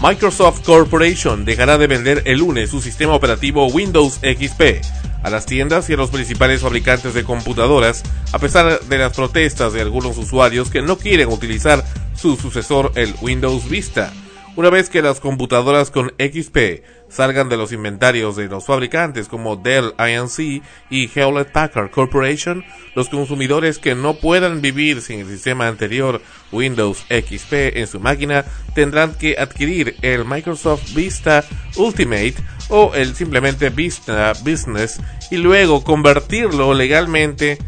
Microsoft 0.00 0.64
Corporation 0.64 1.44
dejará 1.44 1.76
de 1.76 1.88
vender 1.88 2.22
el 2.24 2.38
lunes 2.38 2.70
su 2.70 2.80
sistema 2.80 3.14
operativo 3.14 3.66
Windows 3.66 4.20
XP 4.22 4.80
a 5.24 5.28
las 5.30 5.44
tiendas 5.44 5.90
y 5.90 5.94
a 5.94 5.96
los 5.96 6.10
principales 6.10 6.60
fabricantes 6.60 7.14
de 7.14 7.24
computadoras, 7.24 8.04
a 8.32 8.38
pesar 8.38 8.80
de 8.80 8.98
las 8.98 9.16
protestas 9.16 9.72
de 9.72 9.80
algunos 9.80 10.16
usuarios 10.16 10.70
que 10.70 10.82
no 10.82 10.98
quieren 10.98 11.28
utilizar 11.28 11.84
su 12.14 12.36
sucesor, 12.36 12.92
el 12.94 13.12
Windows 13.20 13.68
Vista. 13.68 14.12
Una 14.54 14.70
vez 14.70 14.88
que 14.88 15.02
las 15.02 15.18
computadoras 15.18 15.90
con 15.90 16.12
XP 16.18 16.84
salgan 17.08 17.48
de 17.48 17.56
los 17.56 17.72
inventarios 17.72 18.36
de 18.36 18.48
los 18.48 18.66
fabricantes 18.66 19.28
como 19.28 19.56
Dell 19.56 19.94
INC 19.98 20.62
y 20.90 21.10
Hewlett 21.14 21.52
Packard 21.52 21.90
Corporation, 21.90 22.64
los 22.94 23.08
consumidores 23.08 23.78
que 23.78 23.94
no 23.94 24.14
puedan 24.14 24.60
vivir 24.60 25.00
sin 25.00 25.20
el 25.20 25.28
sistema 25.28 25.68
anterior 25.68 26.20
Windows 26.52 27.04
XP 27.08 27.76
en 27.76 27.86
su 27.86 28.00
máquina 28.00 28.44
tendrán 28.74 29.14
que 29.14 29.36
adquirir 29.38 29.96
el 30.02 30.24
Microsoft 30.24 30.94
Vista 30.94 31.44
Ultimate 31.76 32.34
o 32.68 32.94
el 32.94 33.14
simplemente 33.14 33.70
Vista 33.70 34.32
Business 34.44 35.00
y 35.30 35.36
luego 35.36 35.84
convertirlo 35.84 36.74
legalmente 36.74 37.58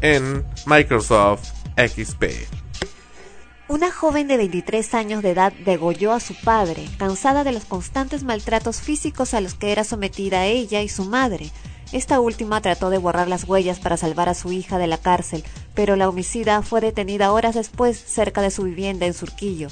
en 0.00 0.44
Microsoft 0.66 1.52
XP. 1.76 2.55
Una 3.68 3.90
joven 3.90 4.28
de 4.28 4.36
23 4.36 4.94
años 4.94 5.24
de 5.24 5.30
edad 5.30 5.52
degolló 5.64 6.12
a 6.12 6.20
su 6.20 6.36
padre, 6.36 6.86
cansada 6.98 7.42
de 7.42 7.50
los 7.50 7.64
constantes 7.64 8.22
maltratos 8.22 8.80
físicos 8.80 9.34
a 9.34 9.40
los 9.40 9.54
que 9.54 9.72
era 9.72 9.82
sometida 9.82 10.46
ella 10.46 10.82
y 10.82 10.88
su 10.88 11.04
madre. 11.04 11.50
Esta 11.90 12.20
última 12.20 12.60
trató 12.60 12.90
de 12.90 12.98
borrar 12.98 13.26
las 13.26 13.42
huellas 13.42 13.80
para 13.80 13.96
salvar 13.96 14.28
a 14.28 14.34
su 14.34 14.52
hija 14.52 14.78
de 14.78 14.86
la 14.86 14.98
cárcel, 14.98 15.42
pero 15.74 15.96
la 15.96 16.08
homicida 16.08 16.62
fue 16.62 16.80
detenida 16.80 17.32
horas 17.32 17.56
después 17.56 17.98
cerca 17.98 18.40
de 18.40 18.52
su 18.52 18.62
vivienda 18.62 19.04
en 19.04 19.14
Surquillo. 19.14 19.66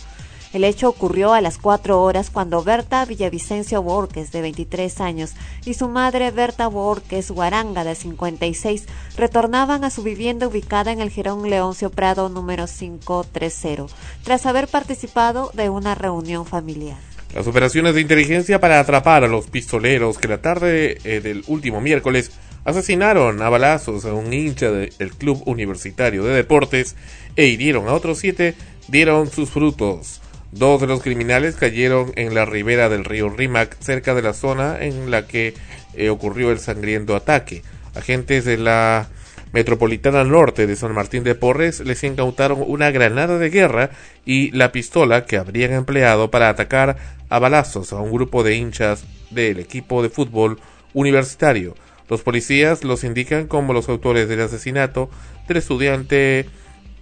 El 0.55 0.63
hecho 0.63 0.89
ocurrió 0.89 1.35
a 1.35 1.41
las 1.41 1.59
cuatro 1.59 2.01
horas 2.01 2.31
cuando 2.31 2.63
Berta 2.63 3.05
Villavicencio 3.05 3.83
Borges, 3.83 4.31
de 4.31 4.41
23 4.41 5.01
años, 5.01 5.33
y 5.65 5.75
su 5.75 5.89
madre 5.89 6.31
Berta 6.31 6.69
Borges 6.69 7.33
Guaranga, 7.33 7.83
de 7.83 7.97
56, 7.97 8.85
retornaban 9.17 9.83
a 9.83 9.91
su 9.91 10.05
vivienda 10.05 10.47
ubicada 10.47 10.93
en 10.93 11.01
el 11.01 11.11
Girón 11.11 11.51
Leoncio 11.51 11.91
Prado 11.91 12.29
número 12.29 12.67
530, 12.69 13.93
tras 14.23 14.47
haber 14.47 14.69
participado 14.69 15.51
de 15.55 15.71
una 15.71 15.97
reunión 15.97 16.47
familiar. 16.47 16.99
Las 17.35 17.49
operaciones 17.49 17.97
de 17.97 18.03
inteligencia 18.03 18.61
para 18.61 18.79
atrapar 18.79 19.25
a 19.25 19.29
los 19.29 19.49
pistoleros 19.49 20.19
que 20.19 20.29
la 20.29 20.41
tarde 20.41 20.99
eh, 21.03 21.21
del 21.21 21.43
último 21.49 21.81
miércoles 21.81 22.31
asesinaron 22.65 23.43
a 23.43 23.49
balazos 23.49 24.05
a 24.05 24.15
un 24.15 24.33
hincha 24.33 24.71
del 24.71 25.17
Club 25.19 25.43
Universitario 25.47 26.23
de 26.23 26.33
Deportes 26.33 26.95
e 27.35 27.47
hirieron 27.47 27.89
a 27.89 27.93
otros 27.93 28.19
siete 28.19 28.55
dieron 28.87 29.29
sus 29.29 29.51
frutos. 29.51 30.21
Dos 30.55 30.81
de 30.81 30.87
los 30.87 31.03
criminales 31.03 31.57
cayeron 31.57 32.13
en 32.15 32.33
la 32.33 32.45
ribera 32.45 32.89
del 32.89 33.05
río 33.05 33.29
Rímac, 33.29 33.77
cerca 33.81 34.15
de 34.15 34.23
la 34.23 34.33
zona 34.33 34.79
en 34.81 35.11
la 35.11 35.27
que 35.27 35.53
eh, 35.95 36.11
ocurrió 36.11 36.53
el 36.53 36.61
sangriento 36.61 37.17
ataque. 37.17 37.65
Agentes 37.97 38.45
de 38.45 38.57
la 38.57 39.09
Metropolitana 39.53 40.23
Norte 40.23 40.69
de 40.69 40.77
San 40.77 40.95
Martín 40.95 41.25
de 41.25 41.35
Porres 41.35 41.81
les 41.81 42.05
incautaron 42.05 42.63
una 42.65 42.93
granada 42.93 43.37
de 43.39 43.51
guerra 43.51 43.91
y 44.25 44.53
la 44.53 44.71
pistola 44.71 45.27
que 45.27 45.39
habrían 45.39 45.73
empleado 45.73 46.31
para 46.31 46.51
atacar 46.51 46.99
a 47.31 47.41
balazos 47.41 47.93
a 47.93 47.97
un 47.97 48.13
grupo 48.13 48.45
de 48.45 48.55
hinchas 48.55 49.05
del 49.31 49.59
equipo 49.59 50.05
de 50.05 50.09
fútbol 50.09 50.61
universitario. 50.93 51.75
Los 52.09 52.23
policías 52.23 52.85
los 52.85 53.03
indican 53.03 53.49
como 53.49 53.73
los 53.73 53.89
autores 53.89 54.29
del 54.29 54.43
asesinato 54.43 55.11
del 55.49 55.57
estudiante 55.57 56.47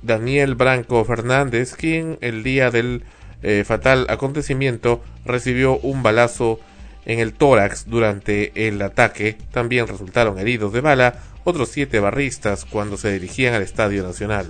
Daniel 0.01 0.55
Branco 0.55 1.05
Fernández, 1.05 1.75
quien 1.75 2.17
el 2.23 2.43
día 2.43 2.71
del 2.71 3.03
eh, 3.43 3.65
fatal 3.67 4.07
acontecimiento 4.09 5.03
recibió 5.25 5.79
un 5.79 6.03
balazo 6.03 6.61
en 7.05 7.19
el 7.19 7.33
tórax 7.33 7.87
durante 7.89 8.69
el 8.69 8.81
ataque. 8.83 9.37
También 9.51 9.89
resultaron 9.89 10.39
heridos 10.39 10.73
de 10.73 10.81
bala 10.81 11.23
otros 11.45 11.71
siete 11.71 12.01
barristas 12.01 12.65
cuando 12.65 12.97
se 12.97 13.13
dirigían 13.13 13.55
al 13.55 13.63
Estadio 13.63 14.03
Nacional. 14.03 14.47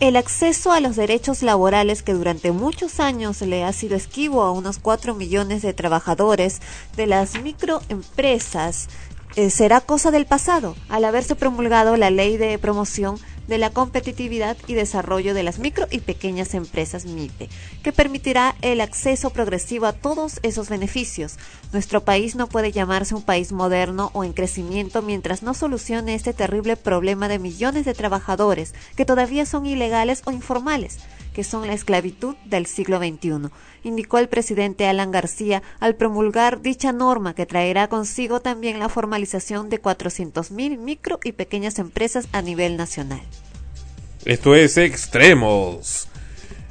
El 0.00 0.16
acceso 0.16 0.70
a 0.70 0.78
los 0.78 0.94
derechos 0.94 1.42
laborales 1.42 2.04
que 2.04 2.12
durante 2.12 2.52
muchos 2.52 3.00
años 3.00 3.40
le 3.40 3.64
ha 3.64 3.72
sido 3.72 3.96
esquivo 3.96 4.42
a 4.42 4.52
unos 4.52 4.78
cuatro 4.78 5.14
millones 5.14 5.62
de 5.62 5.72
trabajadores 5.72 6.60
de 6.96 7.08
las 7.08 7.42
microempresas 7.42 8.88
eh, 9.34 9.50
será 9.50 9.80
cosa 9.80 10.12
del 10.12 10.24
pasado 10.24 10.76
al 10.88 11.04
haberse 11.04 11.34
promulgado 11.34 11.96
la 11.96 12.10
ley 12.10 12.36
de 12.36 12.58
promoción 12.58 13.18
de 13.48 13.58
la 13.58 13.70
competitividad 13.70 14.56
y 14.66 14.74
desarrollo 14.74 15.34
de 15.34 15.42
las 15.42 15.58
micro 15.58 15.88
y 15.90 16.00
pequeñas 16.00 16.54
empresas 16.54 17.06
MIPE, 17.06 17.48
que 17.82 17.92
permitirá 17.92 18.54
el 18.62 18.80
acceso 18.80 19.30
progresivo 19.30 19.86
a 19.86 19.92
todos 19.92 20.38
esos 20.42 20.68
beneficios. 20.68 21.36
Nuestro 21.72 22.04
país 22.04 22.36
no 22.36 22.46
puede 22.46 22.70
llamarse 22.70 23.14
un 23.14 23.22
país 23.22 23.50
moderno 23.50 24.10
o 24.12 24.22
en 24.22 24.32
crecimiento 24.32 25.02
mientras 25.02 25.42
no 25.42 25.54
solucione 25.54 26.14
este 26.14 26.32
terrible 26.32 26.76
problema 26.76 27.28
de 27.28 27.38
millones 27.38 27.84
de 27.84 27.94
trabajadores 27.94 28.74
que 28.96 29.04
todavía 29.04 29.46
son 29.46 29.66
ilegales 29.66 30.22
o 30.26 30.30
informales 30.30 30.98
que 31.38 31.44
son 31.44 31.68
la 31.68 31.72
esclavitud 31.72 32.34
del 32.46 32.66
siglo 32.66 32.98
XXI, 32.98 33.50
indicó 33.84 34.18
el 34.18 34.28
presidente 34.28 34.88
Alan 34.88 35.12
García 35.12 35.62
al 35.78 35.94
promulgar 35.94 36.62
dicha 36.62 36.90
norma 36.90 37.32
que 37.32 37.46
traerá 37.46 37.86
consigo 37.86 38.40
también 38.40 38.80
la 38.80 38.88
formalización 38.88 39.70
de 39.70 39.80
400.000 39.80 40.78
micro 40.78 41.20
y 41.22 41.30
pequeñas 41.30 41.78
empresas 41.78 42.26
a 42.32 42.42
nivel 42.42 42.76
nacional. 42.76 43.20
Esto 44.24 44.56
es 44.56 44.78
Extremos. 44.78 46.08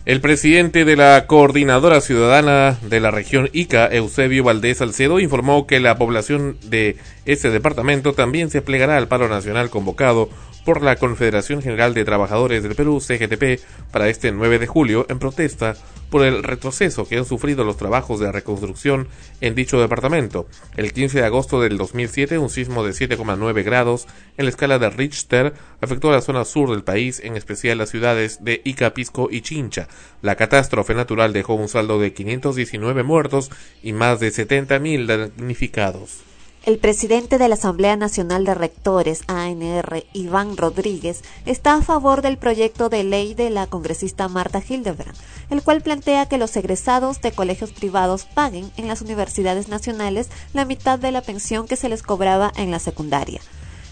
El 0.03 0.19
presidente 0.19 0.83
de 0.83 0.97
la 0.97 1.27
Coordinadora 1.27 2.01
Ciudadana 2.01 2.77
de 2.81 2.99
la 2.99 3.11
región 3.11 3.49
ICA, 3.53 3.87
Eusebio 3.87 4.43
Valdés 4.43 4.79
Salcedo, 4.79 5.21
informó 5.21 5.65
que 5.65 5.79
la 5.79 5.97
población 5.97 6.57
de 6.63 6.97
ese 7.25 7.51
departamento 7.51 8.11
también 8.11 8.49
se 8.49 8.61
plegará 8.61 8.97
al 8.97 9.07
paro 9.07 9.29
nacional 9.29 9.69
convocado 9.69 10.29
por 10.67 10.83
la 10.83 10.97
Confederación 10.97 11.61
General 11.61 11.93
de 11.93 12.03
Trabajadores 12.03 12.61
del 12.61 12.75
Perú, 12.75 12.99
CGTP, 12.99 13.63
para 13.89 14.09
este 14.09 14.33
9 14.33 14.59
de 14.59 14.67
julio 14.67 15.05
en 15.07 15.17
protesta 15.17 15.77
por 16.09 16.25
el 16.25 16.43
retroceso 16.43 17.07
que 17.07 17.17
han 17.17 17.23
sufrido 17.23 17.63
los 17.63 17.77
trabajos 17.77 18.19
de 18.19 18.33
reconstrucción 18.33 19.07
en 19.39 19.55
dicho 19.55 19.79
departamento. 19.79 20.45
El 20.75 20.91
15 20.91 21.19
de 21.19 21.25
agosto 21.25 21.61
del 21.61 21.77
2007, 21.77 22.37
un 22.37 22.49
sismo 22.49 22.83
de 22.83 22.91
7,9 22.91 23.63
grados 23.63 24.07
en 24.35 24.43
la 24.43 24.49
escala 24.49 24.77
de 24.77 24.89
Richter 24.89 25.53
afectó 25.79 26.09
a 26.09 26.15
la 26.15 26.21
zona 26.21 26.43
sur 26.43 26.69
del 26.69 26.83
país, 26.83 27.21
en 27.23 27.37
especial 27.37 27.77
las 27.77 27.89
ciudades 27.89 28.43
de 28.43 28.61
Ica, 28.65 28.93
Pisco 28.93 29.29
y 29.31 29.39
Chincha. 29.43 29.87
La 30.21 30.35
catástrofe 30.35 30.93
natural 30.93 31.31
dejó 31.31 31.53
un 31.53 31.69
saldo 31.69 31.97
de 31.97 32.11
519 32.11 33.03
muertos 33.03 33.51
y 33.81 33.93
más 33.93 34.19
de 34.19 34.33
70.000 34.33 35.05
damnificados. 35.05 36.26
El 36.67 36.79
presidente 36.79 37.37
de 37.37 37.47
la 37.47 37.55
Asamblea 37.55 37.95
Nacional 37.95 38.43
de 38.43 38.53
Rectores, 38.53 39.21
ANR, 39.27 40.03
Iván 40.11 40.57
Rodríguez, 40.57 41.23
está 41.45 41.75
a 41.75 41.81
favor 41.81 42.21
del 42.21 42.37
proyecto 42.37 42.89
de 42.89 43.05
ley 43.05 43.33
de 43.33 43.49
la 43.49 43.67
congresista 43.67 44.27
Marta 44.27 44.61
Hildebrand, 44.67 45.15
el 45.49 45.63
cual 45.63 45.81
plantea 45.81 46.25
que 46.25 46.37
los 46.37 46.53
egresados 46.57 47.21
de 47.21 47.31
colegios 47.31 47.71
privados 47.71 48.25
paguen 48.25 48.69
en 48.75 48.89
las 48.89 49.01
universidades 49.01 49.69
nacionales 49.69 50.27
la 50.53 50.65
mitad 50.65 50.99
de 50.99 51.13
la 51.13 51.21
pensión 51.21 51.69
que 51.69 51.77
se 51.77 51.87
les 51.87 52.03
cobraba 52.03 52.51
en 52.57 52.69
la 52.69 52.79
secundaria. 52.79 53.39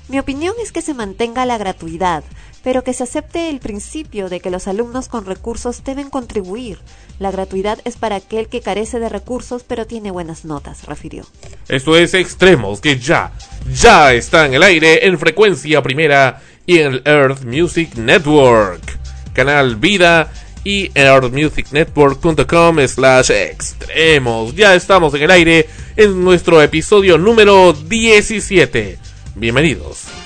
Mi 0.09 0.19
opinión 0.19 0.53
es 0.61 0.73
que 0.73 0.81
se 0.81 0.93
mantenga 0.93 1.45
la 1.45 1.57
gratuidad, 1.57 2.25
pero 2.65 2.83
que 2.83 2.93
se 2.93 3.03
acepte 3.03 3.51
el 3.51 3.59
principio 3.59 4.27
de 4.27 4.39
que 4.39 4.49
los 4.49 4.67
alumnos 4.67 5.07
con 5.07 5.27
recursos 5.27 5.83
deben 5.83 6.09
contribuir. 6.09 6.79
La 7.19 7.29
gratuidad 7.29 7.77
es 7.85 7.95
para 7.95 8.15
aquel 8.15 8.47
que 8.47 8.59
carece 8.59 8.99
de 8.99 9.07
recursos 9.07 9.63
pero 9.63 9.85
tiene 9.85 10.09
buenas 10.09 10.45
notas, 10.45 10.83
refirió. 10.85 11.27
Esto 11.69 11.95
es 11.95 12.15
Extremos, 12.15 12.81
que 12.81 12.97
ya, 12.97 13.31
ya 13.71 14.13
está 14.13 14.47
en 14.47 14.55
el 14.55 14.63
aire 14.63 15.05
en 15.05 15.19
frecuencia 15.19 15.83
primera 15.83 16.41
y 16.65 16.79
en 16.79 16.93
el 16.93 17.03
Earth 17.05 17.43
Music 17.43 17.93
Network. 17.97 18.81
Canal 19.33 19.75
Vida 19.75 20.31
y 20.63 20.89
earthmusicnetwork.com 20.95 22.79
slash 22.87 23.29
extremos. 23.29 24.55
Ya 24.55 24.73
estamos 24.73 25.13
en 25.13 25.21
el 25.21 25.29
aire 25.29 25.69
en 25.95 26.23
nuestro 26.23 26.59
episodio 26.63 27.19
número 27.19 27.73
17. 27.73 28.97
Bienvenidos. 29.35 30.24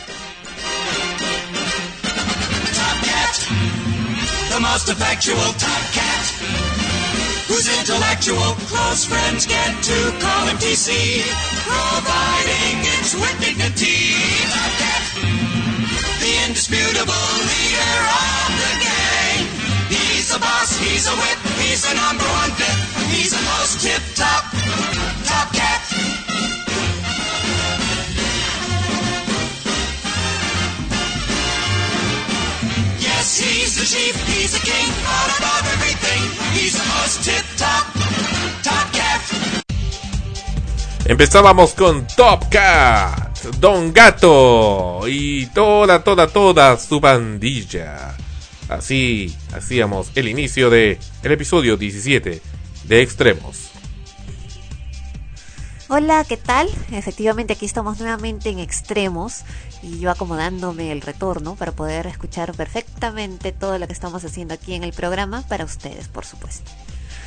Whose 7.49 7.67
intellectual 7.79 8.53
close 8.69 9.03
friends 9.03 9.47
get 9.47 9.73
to 9.81 9.97
call 10.21 10.45
him 10.45 10.57
TC, 10.61 11.25
providing 11.65 12.77
it's 12.93 13.15
with 13.17 13.33
dignity. 13.41 14.13
Top 14.53 14.73
Cat, 14.77 15.03
the 16.21 16.33
indisputable 16.45 17.29
leader 17.49 17.97
of 18.13 18.49
the 18.61 18.73
gang. 18.85 19.41
He's 19.89 20.29
a 20.35 20.39
boss, 20.39 20.77
he's 20.77 21.07
a 21.07 21.15
whip, 21.17 21.39
he's 21.65 21.89
a 21.89 21.95
number 21.95 22.29
one 22.37 22.51
fit, 22.53 22.77
he's 23.09 23.31
the 23.33 23.41
most 23.57 23.81
tip 23.81 24.03
top, 24.13 24.45
Top 25.25 25.51
Cat. 25.51 26.28
Empezábamos 41.05 41.73
con 41.73 42.07
Top 42.15 42.49
Cat, 42.49 43.39
Don 43.59 43.93
Gato 43.93 45.01
y 45.07 45.45
toda, 45.47 46.03
toda, 46.03 46.27
toda 46.27 46.77
su 46.77 46.99
pandilla. 46.99 48.15
Así 48.69 49.35
hacíamos 49.53 50.11
el 50.15 50.27
inicio 50.29 50.71
de 50.71 50.97
el 51.21 51.31
episodio 51.31 51.77
17 51.77 52.41
de 52.85 53.01
Extremos. 53.01 53.68
Hola, 55.91 56.23
¿qué 56.23 56.37
tal? 56.37 56.69
Efectivamente 56.91 57.53
aquí 57.53 57.65
estamos 57.65 57.99
nuevamente 57.99 58.49
en 58.49 58.59
extremos 58.59 59.43
y 59.81 59.97
yo 59.99 60.11
acomodándome 60.11 60.91
el 60.91 61.01
retorno 61.01 61.55
para 61.55 61.71
poder 61.71 62.05
escuchar 62.05 62.53
perfectamente 62.53 63.51
todo 63.51 63.79
lo 63.79 63.87
que 63.87 63.93
estamos 63.93 64.23
haciendo 64.23 64.53
aquí 64.53 64.75
en 64.75 64.83
el 64.83 64.93
programa 64.93 65.43
para 65.49 65.65
ustedes, 65.65 66.07
por 66.07 66.25
supuesto. 66.25 66.69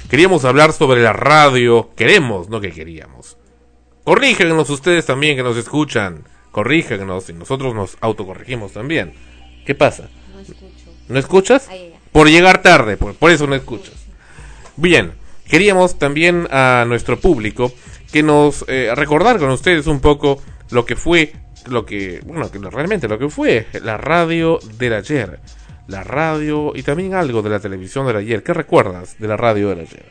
Queríamos 0.08 0.44
hablar 0.44 0.72
sobre 0.72 1.02
la 1.02 1.12
radio, 1.12 1.90
queremos, 1.96 2.50
no 2.50 2.60
que 2.60 2.70
queríamos. 2.70 3.36
Corríjanos 4.04 4.70
ustedes 4.70 5.06
también 5.06 5.34
que 5.34 5.42
nos 5.42 5.56
escuchan, 5.56 6.22
corríjanos 6.52 7.30
y 7.30 7.32
nosotros 7.32 7.74
nos 7.74 7.96
autocorregimos 8.00 8.74
también. 8.74 9.12
¿Qué 9.66 9.74
pasa? 9.74 10.08
No 10.32 10.38
escucho. 10.38 10.62
¿No 11.08 11.18
escuchas? 11.18 11.68
Por 12.12 12.28
llegar 12.28 12.62
tarde, 12.62 12.96
por, 12.96 13.16
por 13.16 13.32
eso 13.32 13.48
no 13.48 13.56
escuchas. 13.56 13.96
Bien, 14.76 15.14
queríamos 15.48 15.98
también 15.98 16.46
a 16.52 16.84
nuestro 16.86 17.18
público 17.18 17.72
que 18.12 18.22
nos 18.22 18.64
eh, 18.68 18.92
recordar 18.94 19.38
con 19.38 19.50
ustedes 19.50 19.86
un 19.86 20.00
poco 20.00 20.40
lo 20.70 20.84
que 20.84 20.96
fue, 20.96 21.32
lo 21.66 21.86
que, 21.86 22.20
bueno, 22.24 22.50
que 22.50 22.58
realmente 22.58 23.08
lo 23.08 23.18
que 23.18 23.28
fue 23.28 23.66
la 23.82 23.96
radio 23.96 24.60
del 24.78 24.94
ayer. 24.94 25.40
La 25.88 26.04
radio 26.04 26.72
y 26.76 26.82
también 26.82 27.14
algo 27.14 27.42
de 27.42 27.50
la 27.50 27.58
televisión 27.58 28.06
del 28.06 28.16
ayer. 28.16 28.42
¿Qué 28.42 28.54
recuerdas 28.54 29.18
de 29.18 29.26
la 29.26 29.36
radio 29.36 29.70
del 29.70 29.80
ayer? 29.80 30.06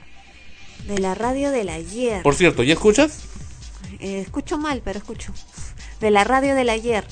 De 0.88 1.00
la 1.00 1.16
radio 1.16 1.52
del 1.52 1.70
ayer. 1.70 2.24
Por 2.24 2.36
cierto, 2.36 2.64
¿ya 2.64 2.74
escuchas? 2.74 3.24
Eh, 4.00 4.20
escucho 4.20 4.58
mal, 4.58 4.82
pero 4.84 4.98
escucho. 4.98 5.32
De 6.02 6.12
la 6.12 6.24
radio 6.24 6.56
del 6.56 6.70
ayer. 6.70 7.06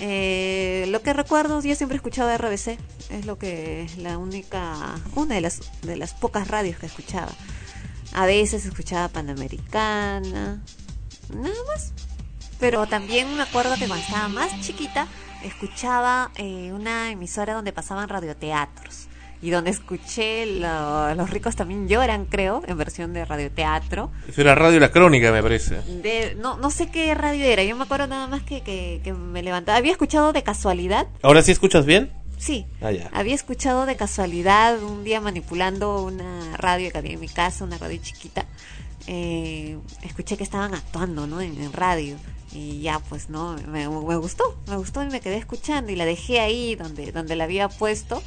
Eh, 0.00 0.86
lo 0.88 1.02
que 1.02 1.12
recuerdo, 1.12 1.60
yo 1.62 1.74
siempre 1.74 1.96
escuchaba 1.96 2.36
RBC. 2.36 2.78
Es 3.10 3.26
lo 3.26 3.38
que 3.38 3.86
la 3.98 4.18
única, 4.18 4.94
una 5.14 5.34
de 5.34 5.40
las 5.40 5.60
de 5.82 5.96
las 5.96 6.14
pocas 6.14 6.48
radios 6.48 6.78
que 6.78 6.86
escuchaba. 6.86 7.32
A 8.14 8.26
veces 8.26 8.64
escuchaba 8.64 9.08
Panamericana, 9.08 10.62
nada 11.34 11.54
más. 11.72 11.92
Pero 12.60 12.86
también 12.86 13.36
me 13.36 13.42
acuerdo 13.42 13.74
que 13.76 13.86
cuando 13.86 14.04
estaba 14.06 14.28
más 14.28 14.60
chiquita 14.60 15.06
escuchaba 15.42 16.30
eh, 16.36 16.70
una 16.72 17.10
emisora 17.10 17.52
donde 17.54 17.72
pasaban 17.72 18.08
radioteatros 18.08 19.08
y 19.42 19.50
donde 19.50 19.70
escuché 19.70 20.46
lo- 20.46 21.14
Los 21.16 21.28
ricos 21.28 21.54
también 21.56 21.86
lloran, 21.88 22.24
creo, 22.24 22.62
en 22.66 22.78
versión 22.78 23.12
de 23.12 23.24
radioteatro. 23.26 24.10
Eso 24.26 24.40
era 24.40 24.54
Radio 24.54 24.80
La 24.80 24.90
Crónica, 24.90 25.32
me 25.32 25.42
parece. 25.42 25.82
De, 25.82 26.34
no, 26.40 26.56
no 26.56 26.70
sé 26.70 26.86
qué 26.90 27.12
radio 27.14 27.44
era, 27.44 27.62
yo 27.64 27.76
me 27.76 27.82
acuerdo 27.82 28.06
nada 28.06 28.26
más 28.26 28.42
que, 28.42 28.62
que, 28.62 29.00
que 29.04 29.12
me 29.12 29.42
levantaba. 29.42 29.76
Había 29.76 29.92
escuchado 29.92 30.32
de 30.32 30.42
casualidad, 30.42 31.08
¿Ahora 31.20 31.42
sí 31.42 31.52
escuchas 31.52 31.84
bien? 31.84 32.10
Sí, 32.44 32.66
Ah, 32.80 32.90
ya. 32.92 33.08
había 33.12 33.34
escuchado 33.34 33.86
de 33.86 33.96
casualidad 33.96 34.82
un 34.82 35.02
día 35.04 35.20
manipulando 35.20 36.02
una 36.04 36.56
radio 36.56 36.90
que 36.92 36.98
había 36.98 37.12
en 37.14 37.20
mi 37.20 37.28
casa, 37.28 37.64
una 37.64 37.78
radio 37.78 37.98
chiquita. 38.02 38.44
eh, 39.06 39.78
escuché 40.02 40.36
que 40.36 40.44
estaban 40.44 40.74
actuando, 40.74 41.26
¿no? 41.26 41.40
En, 41.40 41.60
en 41.60 41.72
radio. 41.72 42.16
Y 42.52 42.80
ya, 42.80 43.00
pues, 43.00 43.28
¿no? 43.30 43.56
Me, 43.68 43.88
me 43.88 44.16
gustó, 44.16 44.44
me 44.68 44.76
gustó 44.76 45.02
y 45.02 45.06
me 45.08 45.20
quedé 45.20 45.36
escuchando 45.36 45.90
y 45.92 45.96
la 45.96 46.04
dejé 46.04 46.40
ahí 46.40 46.74
donde, 46.76 47.10
donde 47.12 47.34
la 47.36 47.44
había 47.44 47.68
puesto. 47.68 48.22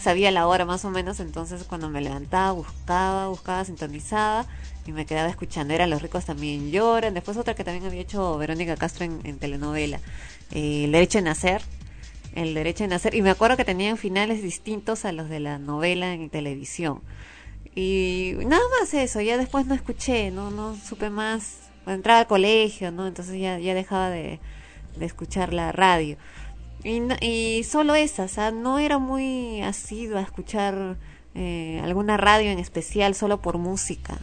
Sabía 0.00 0.30
la 0.30 0.46
hora 0.48 0.64
más 0.64 0.84
o 0.84 0.90
menos, 0.90 1.20
entonces 1.20 1.62
cuando 1.64 1.88
me 1.88 2.00
levantaba 2.00 2.52
buscaba, 2.52 3.28
buscaba, 3.28 3.64
sintonizaba 3.64 4.46
y 4.86 4.92
me 4.92 5.04
quedaba 5.06 5.28
escuchando. 5.28 5.74
Era 5.74 5.86
Los 5.86 6.00
ricos 6.02 6.24
también 6.24 6.70
lloran. 6.70 7.12
Después 7.14 7.36
otra 7.36 7.54
que 7.54 7.64
también 7.64 7.86
había 7.86 8.00
hecho 8.02 8.36
Verónica 8.38 8.76
Castro 8.76 9.04
en, 9.04 9.20
en 9.24 9.38
telenovela. 9.38 10.00
eh, 10.52 10.84
El 10.84 10.92
derecho 10.92 11.18
de 11.18 11.22
nacer, 11.24 11.62
el 12.34 12.54
derecho 12.54 12.84
de 12.84 12.88
nacer. 12.88 13.14
Y 13.14 13.22
me 13.22 13.30
acuerdo 13.30 13.56
que 13.56 13.64
tenían 13.64 13.96
finales 13.96 14.42
distintos 14.42 15.04
a 15.04 15.12
los 15.12 15.28
de 15.28 15.40
la 15.40 15.58
novela 15.58 16.14
en 16.14 16.30
televisión. 16.30 17.00
Y 17.74 18.34
nada 18.46 18.62
más 18.78 18.92
eso 18.92 19.20
ya 19.20 19.38
después 19.38 19.66
no 19.66 19.74
escuché 19.74 20.30
no 20.30 20.50
no 20.50 20.76
supe 20.76 21.10
más. 21.10 21.58
Entraba 21.86 22.20
al 22.20 22.26
colegio 22.26 22.92
no 22.92 23.06
entonces 23.06 23.40
ya 23.40 23.58
ya 23.58 23.74
dejaba 23.74 24.10
de, 24.10 24.40
de 24.96 25.06
escuchar 25.06 25.52
la 25.52 25.72
radio. 25.72 26.16
Y, 26.84 27.62
solo 27.64 27.94
esa 27.94 28.24
o 28.24 28.28
sea 28.28 28.50
no 28.50 28.78
era 28.78 28.98
muy 28.98 29.62
asidua 29.62 30.20
a 30.20 30.22
escuchar 30.22 30.96
eh, 31.34 31.80
alguna 31.82 32.16
radio 32.16 32.50
en 32.50 32.58
especial 32.58 33.14
solo 33.14 33.40
por 33.40 33.56
música 33.56 34.18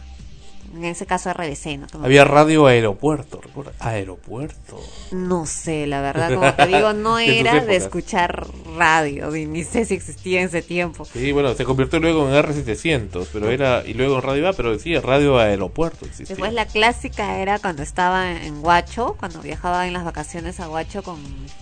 en 0.72 0.84
ese 0.84 1.04
caso 1.06 1.32
RBC 1.32 1.78
no 1.78 1.86
Como- 1.90 2.04
Había 2.04 2.24
Radio 2.24 2.66
Aeropuerto. 2.66 3.40
Aeropuerto. 3.80 4.78
no 5.12 5.46
sé, 5.46 5.86
la 5.86 6.00
verdad, 6.00 6.32
como 6.34 6.54
te 6.54 6.66
digo, 6.66 6.92
no 6.92 7.18
era 7.18 7.64
de 7.64 7.76
escuchar 7.76 8.46
radio, 8.76 9.30
ni 9.30 9.64
sé 9.64 9.84
si 9.84 9.94
existía 9.94 10.40
en 10.40 10.46
ese 10.46 10.62
tiempo. 10.62 11.04
Sí, 11.04 11.32
bueno, 11.32 11.54
se 11.54 11.64
convirtió 11.64 11.98
luego 11.98 12.28
en 12.28 12.34
R700, 12.44 13.26
pero 13.32 13.50
era, 13.50 13.82
y 13.86 13.94
luego 13.94 14.16
en 14.16 14.22
Radio 14.22 14.48
A, 14.48 14.52
pero 14.52 14.78
sí, 14.78 14.96
Radio 14.98 15.38
Aeropuerto 15.38 16.04
existía. 16.06 16.34
Después 16.36 16.52
la 16.52 16.66
clásica 16.66 17.38
era 17.40 17.58
cuando 17.58 17.82
estaba 17.82 18.30
en 18.32 18.64
Huacho, 18.64 19.16
cuando 19.18 19.40
viajaba 19.42 19.86
en 19.86 19.92
las 19.92 20.04
vacaciones 20.04 20.60
a 20.60 20.68
Huacho 20.68 21.02
con 21.02 21.18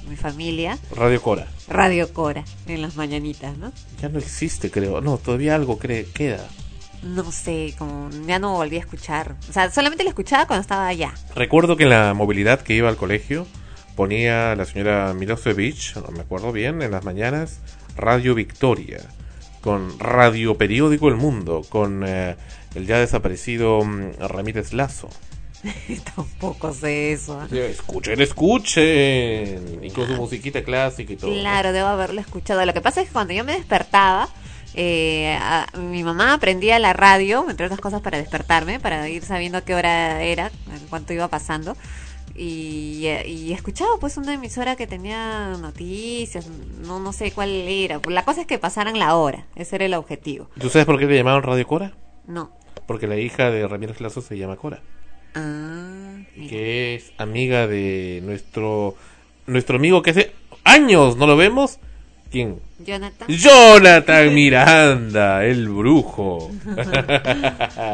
mi 0.09 0.17
familia, 0.17 0.79
Radio 0.95 1.21
Cora. 1.23 1.47
Radio 1.69 2.13
Cora, 2.13 2.45
en 2.67 2.83
las 2.83 2.97
mañanitas, 2.97 3.57
¿no? 3.59 3.73
Ya 4.01 4.09
no 4.09 4.19
existe, 4.19 4.71
creo. 4.71 5.01
No, 5.01 5.17
todavía 5.19 5.55
algo 5.55 5.79
cree, 5.79 6.05
queda. 6.07 6.47
No 7.03 7.31
sé, 7.31 7.75
como 7.79 8.11
ya 8.27 8.39
no 8.39 8.55
volví 8.55 8.77
a 8.77 8.81
escuchar. 8.81 9.37
O 9.49 9.53
sea, 9.53 9.71
solamente 9.71 10.05
la 10.05 10.11
escuchaba 10.11 10.47
cuando 10.47 10.63
estaba 10.63 10.87
allá. 10.87 11.15
Recuerdo 11.35 11.77
que 11.77 11.85
en 11.85 11.91
la 11.91 12.15
movilidad 12.15 12.61
que 12.61 12.75
iba 12.75 12.89
al 12.89 12.97
colegio 12.97 13.47
ponía 13.95 14.55
la 14.55 14.65
señora 14.65 15.13
Milosevic, 15.15 15.97
no 15.97 16.11
me 16.13 16.21
acuerdo 16.21 16.53
bien, 16.53 16.83
en 16.83 16.91
las 16.91 17.05
mañanas, 17.05 17.61
Radio 17.97 18.35
Victoria, 18.35 19.01
con 19.61 19.99
Radio 19.99 20.57
Periódico 20.57 21.09
El 21.09 21.17
Mundo, 21.17 21.63
con 21.69 22.05
eh, 22.07 22.37
el 22.75 22.87
ya 22.87 22.99
desaparecido 22.99 23.85
mm, 23.85 24.19
Ramírez 24.21 24.73
Lazo. 24.73 25.09
Tampoco 26.17 26.73
sé 26.73 27.13
eso. 27.13 27.41
¿eh? 27.51 27.71
Escuchen, 27.71 28.21
escuchen. 28.21 29.91
Con 29.95 30.07
su 30.07 30.15
musiquita 30.15 30.63
clásica 30.63 31.13
y 31.13 31.17
todo. 31.17 31.33
Claro, 31.33 31.73
debo 31.73 31.89
haberlo 31.89 32.21
escuchado. 32.21 32.65
Lo 32.65 32.75
que 32.75 32.81
pasa 32.81 33.01
es 33.01 33.09
que 33.09 33.13
cuando 33.13 33.35
yo 33.35 33.45
me 33.45 33.55
despertaba, 33.55 34.29
eh, 34.81 35.37
a- 35.41 35.67
mi 35.77 36.05
mamá 36.05 36.39
prendía 36.39 36.79
la 36.79 36.93
radio, 36.93 37.45
entre 37.51 37.67
otras 37.67 37.81
cosas 37.81 38.01
para 38.01 38.17
despertarme, 38.19 38.79
para 38.79 39.09
ir 39.09 39.25
sabiendo 39.25 39.59
a 39.59 39.63
qué 39.63 39.75
hora 39.75 40.23
era, 40.23 40.53
cuánto 40.89 41.13
iba 41.13 41.27
pasando. 41.27 41.77
Y, 42.37 43.07
eh, 43.07 43.27
y 43.29 43.53
escuchaba 43.53 43.91
pues 43.99 44.17
una 44.17 44.35
emisora 44.35 44.77
que 44.77 44.87
tenía 44.87 45.57
noticias, 45.61 46.47
no, 46.87 47.01
no 47.01 47.13
sé 47.13 47.33
cuál 47.33 47.51
era. 47.51 48.01
La 48.09 48.25
cosa 48.25 48.43
es 48.43 48.47
que 48.47 48.59
pasaran 48.59 48.97
la 49.01 49.17
hora, 49.17 49.47
ese 49.57 49.75
era 49.75 49.87
el 49.87 49.95
objetivo. 49.95 50.49
¿Tú 50.61 50.69
sabes 50.69 50.87
por 50.87 50.99
qué 51.01 51.07
le 51.07 51.17
llamaron 51.17 51.43
Radio 51.43 51.67
Cora? 51.67 51.93
No. 52.29 52.53
Porque 52.87 53.09
la 53.09 53.17
hija 53.17 53.51
de 53.51 53.67
Ramírez 53.67 54.01
Lazo 54.01 54.21
se 54.23 54.39
llama 54.39 54.55
Cora. 54.57 54.81
Ah, 55.35 56.19
mira. 56.37 56.49
que 56.49 56.95
es 56.95 57.13
amiga 57.19 57.67
de 57.67 58.21
nuestro 58.25 58.95
nuestro 59.47 59.77
amigo 59.77 60.03
que 60.03 60.11
hace 60.11 60.33
años 60.63 61.17
no 61.17 61.27
lo 61.27 61.37
vemos. 61.37 61.81
¿Quién? 62.31 62.57
Jonathan. 62.85 63.27
Jonathan 63.29 64.35
Miranda, 64.35 65.45
el 65.45 65.69
brujo. 65.69 66.51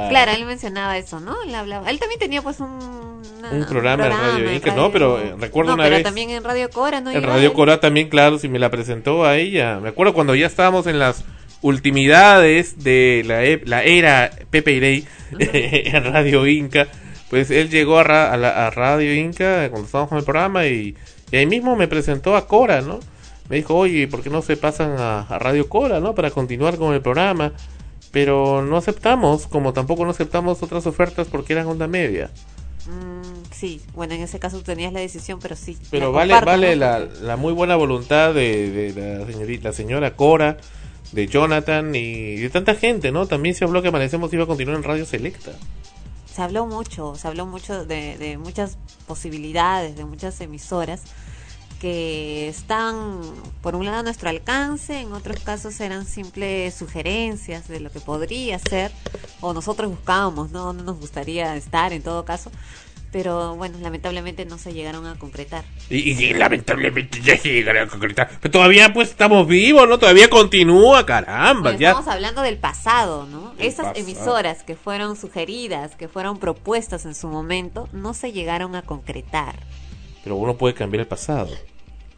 Claro, 0.09 0.33
él 0.33 0.45
mencionaba 0.47 0.97
eso, 0.99 1.21
¿no? 1.21 1.43
Él 1.43 1.55
hablaba. 1.55 1.89
Él 1.91 1.99
también 1.99 2.19
tenía 2.21 2.43
pues 2.43 2.61
un, 2.61 2.69
una- 3.39 3.51
Un 3.51 3.65
programa 3.67 4.07
en 4.07 4.13
Radio 4.13 4.53
Inca, 4.53 4.75
no, 4.75 4.91
pero, 4.91 5.21
eh, 5.21 5.35
recuerdo 5.39 5.71
No, 5.71 5.75
una 5.75 5.85
pero 5.85 5.97
vez- 5.97 6.05
también 6.05 6.31
en 6.31 6.43
Radio 6.45 6.69
Cora, 6.71 7.01
¿no? 7.01 7.11
En 7.11 7.23
Radio? 7.23 7.53
Cora 7.53 7.81
también, 7.81 8.09
claro, 8.09 8.39
si 8.39 8.49
me 8.49 8.59
la 8.59 8.71
presentó 8.71 9.25
a 9.25 9.37
ella. 9.37 9.79
Me 9.81 9.89
acuerdo 9.91 10.15
cuando 10.15 10.35
ya 10.35 10.47
estábamos 10.47 10.87
en 10.87 10.99
las 10.99 11.25
ultimidades 11.63 12.83
de 12.83 13.23
la, 13.27 13.45
e- 13.45 13.63
la 13.65 13.83
era 13.85 14.31
Pepe 14.51 14.73
Irey 14.73 15.05
en 15.39 16.05
Radio 16.05 16.47
Inca. 16.47 16.87
Pues 17.31 17.51
él 17.51 17.69
llegó 17.71 17.99
a, 17.99 18.05
ra- 18.05 18.33
a 18.33 18.37
la- 18.37 18.67
a 18.67 18.71
Radio 18.71 19.15
Inca 19.15 19.69
cuando 19.71 19.87
estábamos 19.87 20.09
con 20.11 20.19
el 20.19 20.25
programa 20.25 20.67
y, 20.67 20.95
y 21.31 21.37
ahí 21.37 21.47
mismo 21.47 21.75
me 21.77 21.89
presentó 21.89 22.37
a 22.37 22.47
Cora, 22.47 22.81
¿no? 22.81 23.01
Me 23.49 23.57
dijo, 23.57 23.75
oye, 23.77 24.09
¿por 24.09 24.23
qué 24.23 24.31
no 24.31 24.43
se 24.43 24.57
pasan 24.57 24.93
a, 24.99 25.21
a 25.21 25.39
Radio 25.39 25.69
Cora, 25.69 26.01
¿no? 26.01 26.15
Para 26.15 26.31
continuar 26.31 26.77
con 26.79 26.95
el 26.95 27.03
programa. 27.03 27.53
pero 28.11 28.63
no 28.63 28.77
aceptamos, 28.77 29.47
como 29.49 29.73
tampoco 29.73 30.05
no 30.05 30.11
aceptamos 30.13 30.63
otras 30.63 30.87
ofertas 30.87 31.27
porque 31.29 31.53
eran 31.55 31.67
onda 31.67 31.87
media. 31.89 32.31
Mm, 32.87 33.51
sí, 33.53 33.81
bueno, 33.95 34.15
en 34.15 34.23
ese 34.23 34.39
caso 34.39 34.59
tú 34.59 34.63
tenías 34.65 34.93
la 34.93 35.01
decisión, 35.01 35.39
pero 35.41 35.57
sí. 35.57 35.77
Pero 35.91 36.13
vale, 36.13 36.33
comparto, 36.35 36.51
vale 36.51 36.77
¿no? 36.77 36.81
la, 36.81 36.99
la 37.01 37.37
muy 37.37 37.53
buena 37.53 37.77
voluntad 37.77 38.33
de, 38.35 38.71
de 38.93 39.19
la, 39.19 39.27
señorita, 39.27 39.69
la 39.71 39.75
señora 39.75 40.15
Cora, 40.17 40.59
de 41.13 41.27
Jonathan 41.27 41.95
y 41.95 42.37
de 42.37 42.51
tanta 42.51 42.75
gente, 42.75 43.11
¿no? 43.13 43.27
También 43.27 43.55
se 43.55 43.65
habló 43.65 43.83
que 43.83 43.89
Amanecemos 43.89 44.33
iba 44.33 44.45
a 44.45 44.47
continuar 44.47 44.77
en 44.77 44.85
Radio 44.85 45.07
Selecta. 45.07 45.53
Se 46.27 46.43
habló 46.43 46.67
mucho, 46.67 47.15
se 47.17 47.29
habló 47.29 47.47
mucho 47.47 47.85
de, 47.85 48.19
de 48.19 48.39
muchas 48.39 48.77
posibilidades, 49.07 49.97
de 49.97 50.05
muchas 50.05 50.41
emisoras 50.41 51.03
que 51.85 52.49
están, 52.49 53.21
por 53.61 53.75
un 53.75 53.85
lado, 53.85 53.99
a 53.99 54.03
nuestro 54.03 54.31
alcance, 54.31 55.01
en 55.01 55.13
otros 55.13 55.41
casos 55.41 55.79
eran 55.81 56.07
simples 56.07 56.75
sugerencias 56.75 57.69
de 57.69 57.79
lo 57.79 57.93
que 57.93 58.01
podría 58.01 58.59
ser, 58.59 58.91
o 59.43 59.53
nosotros 59.53 59.91
buscábamos, 59.91 60.51
¿no? 60.51 60.73
No 60.73 60.83
nos 60.83 60.99
gustaría 60.99 61.55
estar 61.57 61.93
en 61.93 62.01
todo 62.03 62.25
caso, 62.25 62.51
pero 63.13 63.55
bueno, 63.57 63.77
lamentablemente 63.83 64.47
no 64.47 64.57
se 64.57 64.73
llegaron 64.73 65.05
a 65.05 65.19
concretar. 65.19 65.63
Y, 65.91 66.13
y 66.13 66.33
lamentablemente 66.33 67.21
ya 67.21 67.37
se 67.37 67.53
llegará 67.53 67.83
a 67.83 67.87
concretar. 67.87 68.31
Pero 68.41 68.53
todavía 68.53 68.91
pues 68.95 69.11
estamos 69.11 69.47
vivos, 69.47 69.87
¿no? 69.87 69.99
Todavía 69.99 70.31
continúa, 70.31 71.05
caramba. 71.05 71.65
Bueno, 71.65 71.79
ya. 71.79 71.91
estamos 71.91 72.09
hablando 72.09 72.41
del 72.41 72.57
pasado, 72.57 73.27
¿no? 73.27 73.53
El 73.59 73.67
Esas 73.67 73.89
pasado. 73.89 74.01
emisoras 74.01 74.63
que 74.63 74.75
fueron 74.75 75.17
sugeridas, 75.17 75.97
que 75.97 76.09
fueron 76.09 76.39
propuestas 76.39 77.05
en 77.05 77.15
su 77.15 77.29
momento, 77.29 77.91
no 77.93 78.15
se 78.15 78.33
llegaron 78.33 78.75
a 78.75 78.81
concretar. 78.81 79.57
Pero 80.23 80.37
uno 80.37 80.57
puede 80.57 80.73
cambiar 80.73 81.03
el 81.03 81.07
pasado. 81.09 81.51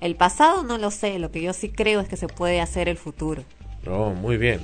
El 0.01 0.17
pasado 0.17 0.63
no 0.63 0.79
lo 0.79 0.91
sé, 0.91 1.19
lo 1.19 1.31
que 1.31 1.43
yo 1.43 1.53
sí 1.53 1.71
creo 1.71 2.01
es 2.01 2.09
que 2.09 2.17
se 2.17 2.29
puede 2.29 2.61
hacer 2.61 2.89
el 2.89 2.99
futuro. 2.99 3.45
Oh, 3.87 4.11
muy 4.11 4.37
bien. 4.37 4.61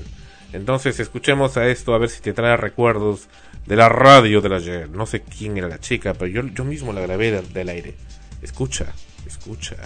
Entonces 0.52 1.00
escuchemos 1.00 1.56
a 1.56 1.66
esto 1.68 1.94
a 1.94 1.98
ver 1.98 2.10
si 2.10 2.20
te 2.20 2.34
trae 2.34 2.56
recuerdos 2.56 3.28
de 3.66 3.76
la 3.76 3.88
radio 3.88 4.40
del 4.40 4.52
ayer. 4.52 4.90
No 4.90 5.06
sé 5.06 5.22
quién 5.22 5.56
era 5.56 5.68
la 5.68 5.80
chica, 5.80 6.14
pero 6.14 6.26
yo, 6.26 6.42
yo 6.48 6.64
mismo 6.64 6.92
la 6.92 7.00
grabé 7.00 7.30
del, 7.40 7.68
aire. 7.68 7.94
Escucha, 8.42 8.92
escucha. 9.26 9.76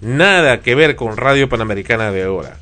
Nada 0.00 0.60
que 0.60 0.74
ver 0.74 0.94
con 0.94 1.16
Radio 1.16 1.48
Panamericana 1.48 2.12
de 2.12 2.22
ahora. 2.24 2.56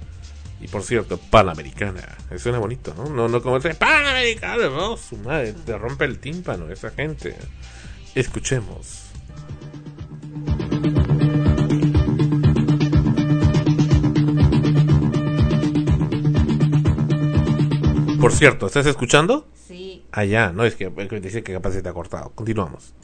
Y 0.60 0.68
por 0.68 0.82
cierto, 0.82 1.18
Panamericana. 1.18 2.16
Eh, 2.30 2.38
Suena 2.38 2.58
bonito, 2.58 2.94
¿no? 2.96 3.10
No, 3.10 3.28
no 3.28 3.42
como 3.42 3.58
ese 3.58 3.74
Panamericana, 3.74 4.68
no, 4.70 4.96
su 4.96 5.16
madre, 5.18 5.52
te 5.66 5.76
rompe 5.76 6.06
el 6.06 6.18
tímpano 6.18 6.70
esa 6.70 6.90
gente. 6.90 7.36
Escuchemos. 8.14 9.03
Por 18.24 18.32
cierto, 18.32 18.68
¿estás 18.68 18.86
escuchando? 18.86 19.46
Sí. 19.68 20.06
Allá, 20.10 20.50
no 20.50 20.64
es 20.64 20.76
que, 20.76 20.90
es 20.96 21.08
que 21.08 21.20
dice 21.20 21.42
que 21.42 21.52
capaz 21.52 21.72
se 21.72 21.82
te 21.82 21.90
ha 21.90 21.92
cortado. 21.92 22.32
Continuamos. 22.34 22.94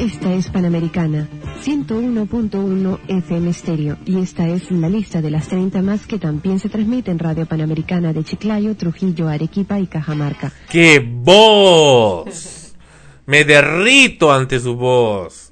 Esta 0.00 0.34
es 0.34 0.50
Panamericana, 0.50 1.28
101.1 1.62 2.98
FM 3.06 3.52
Stereo, 3.52 3.98
y 4.04 4.20
esta 4.20 4.48
es 4.48 4.68
la 4.72 4.88
lista 4.88 5.22
de 5.22 5.30
las 5.30 5.46
30 5.46 5.80
más 5.80 6.04
que 6.08 6.18
también 6.18 6.58
se 6.58 6.68
transmite 6.68 7.12
en 7.12 7.20
Radio 7.20 7.46
Panamericana 7.46 8.12
de 8.12 8.24
Chiclayo, 8.24 8.76
Trujillo, 8.76 9.28
Arequipa 9.28 9.78
y 9.78 9.86
Cajamarca. 9.86 10.52
¡Qué 10.68 10.98
voz! 10.98 12.74
Me 13.26 13.44
derrito 13.44 14.32
ante 14.32 14.58
su 14.58 14.74
voz. 14.74 15.49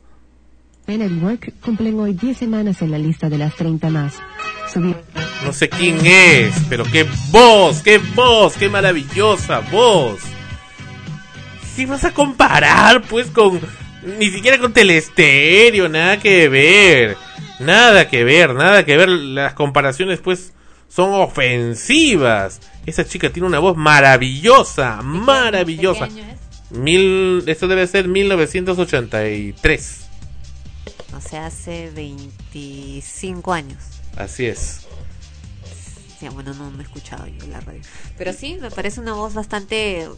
Men 0.88 1.02
at 1.02 1.10
Work 1.22 1.52
cumplen 1.60 2.00
hoy 2.00 2.14
10 2.14 2.38
semanas 2.38 2.80
en 2.80 2.90
la 2.90 2.96
lista 2.96 3.28
de 3.28 3.36
las 3.36 3.54
30 3.56 3.90
más. 3.90 4.14
Subir 4.72 4.96
No 5.44 5.52
sé 5.52 5.68
quién 5.68 5.98
es, 6.06 6.54
pero 6.70 6.84
qué 6.84 7.06
voz, 7.30 7.82
qué 7.82 7.98
voz, 7.98 8.54
qué 8.54 8.70
maravillosa 8.70 9.60
voz. 9.70 10.18
Si 11.74 11.84
vas 11.84 12.06
a 12.06 12.14
comparar, 12.14 13.02
pues, 13.02 13.26
con... 13.26 13.60
Ni 14.18 14.30
siquiera 14.30 14.58
con 14.58 14.72
Telestéreo, 14.72 15.90
nada 15.90 16.18
que 16.18 16.48
ver. 16.48 17.18
Nada 17.60 18.08
que 18.08 18.24
ver, 18.24 18.54
nada 18.54 18.86
que 18.86 18.96
ver. 18.96 19.10
Las 19.10 19.52
comparaciones, 19.52 20.20
pues, 20.20 20.54
son 20.88 21.12
ofensivas. 21.12 22.62
Esa 22.86 23.04
chica 23.04 23.28
tiene 23.28 23.46
una 23.46 23.58
voz 23.58 23.76
maravillosa, 23.76 25.02
maravillosa. 25.02 26.06
¿De 26.06 26.14
qué 26.14 26.20
año 26.22 26.32
es? 26.32 26.78
Mil, 26.78 27.44
esto 27.46 27.68
debe 27.68 27.86
ser 27.86 28.08
1983. 28.08 30.07
O 31.18 31.20
sea, 31.28 31.46
hace 31.46 31.90
25 31.90 33.52
años. 33.52 33.78
Así 34.16 34.46
es. 34.46 34.86
Sí, 36.18 36.28
bueno, 36.30 36.52
no, 36.54 36.70
no 36.70 36.78
he 36.80 36.82
escuchado 36.82 37.26
yo 37.26 37.46
la 37.46 37.60
radio. 37.60 37.80
Pero 38.16 38.32
sí, 38.32 38.56
me 38.60 38.70
parece 38.72 39.00
una 39.00 39.14
voz 39.14 39.34
bastante, 39.34 40.08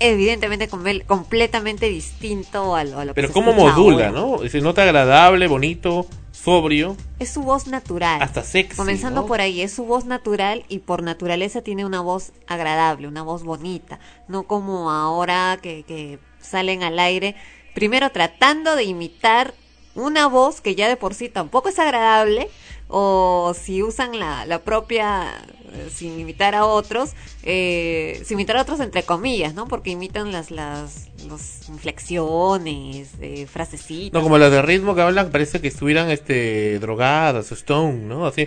evidentemente, 0.00 0.68
com- 0.68 0.82
completamente 1.06 1.88
distinto 1.88 2.74
a 2.76 2.84
lo, 2.84 2.98
a 3.00 3.04
lo 3.06 3.12
que 3.12 3.14
Pero 3.14 3.28
se 3.28 3.34
cómo 3.34 3.52
modula, 3.54 4.08
ahora. 4.08 4.10
¿no? 4.10 4.48
Se 4.48 4.60
nota 4.60 4.82
agradable, 4.82 5.46
bonito, 5.46 6.06
sobrio, 6.32 6.94
Es 7.18 7.30
su 7.30 7.42
voz 7.42 7.66
natural. 7.68 8.20
hasta 8.22 8.42
sexy. 8.44 8.76
Comenzando 8.76 9.22
¿no? 9.22 9.26
por 9.26 9.40
ahí, 9.40 9.62
es 9.62 9.72
su 9.72 9.84
voz 9.84 10.04
natural 10.04 10.64
y 10.68 10.80
por 10.80 11.02
naturaleza 11.02 11.62
tiene 11.62 11.86
una 11.86 12.00
voz 12.02 12.32
agradable, 12.46 13.08
una 13.08 13.22
voz 13.22 13.42
bonita, 13.42 13.98
no 14.28 14.42
como 14.42 14.90
ahora 14.90 15.58
que, 15.62 15.84
que 15.84 16.18
salen 16.40 16.82
al 16.82 16.98
aire, 16.98 17.34
primero 17.74 18.10
tratando 18.10 18.76
de 18.76 18.84
imitar 18.84 19.54
una 19.96 20.28
voz 20.28 20.60
que 20.60 20.74
ya 20.74 20.88
de 20.88 20.96
por 20.96 21.14
sí 21.14 21.28
tampoco 21.28 21.68
es 21.68 21.78
agradable, 21.78 22.48
o 22.88 23.52
si 23.60 23.82
usan 23.82 24.18
la, 24.18 24.46
la 24.46 24.60
propia 24.60 25.44
eh, 25.72 25.90
sin 25.92 26.18
imitar 26.20 26.54
a 26.54 26.64
otros, 26.64 27.14
eh, 27.42 28.22
sin 28.24 28.38
imitar 28.38 28.56
a 28.56 28.62
otros 28.62 28.78
entre 28.78 29.02
comillas, 29.02 29.54
¿no? 29.54 29.66
Porque 29.66 29.90
imitan 29.90 30.30
las, 30.30 30.52
las, 30.52 31.08
las 31.28 31.68
inflexiones, 31.68 33.10
eh, 33.20 33.46
frasecitas. 33.50 34.12
No, 34.12 34.22
como 34.22 34.38
las 34.38 34.52
de 34.52 34.62
ritmo 34.62 34.94
que 34.94 35.02
hablan, 35.02 35.30
parece 35.30 35.60
que 35.60 35.68
estuvieran 35.68 36.10
este, 36.10 36.78
drogadas, 36.78 37.50
stone, 37.50 38.04
¿no? 38.04 38.26
Así. 38.26 38.46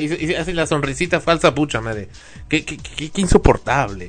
y, 0.00 0.06
y 0.24 0.34
hace 0.34 0.54
la 0.54 0.66
sonrisita 0.66 1.20
falsa, 1.20 1.54
pucha 1.54 1.82
madre. 1.82 2.08
Qué, 2.48 2.64
qué, 2.64 2.78
qué, 2.78 3.10
qué 3.10 3.20
insoportable. 3.20 4.08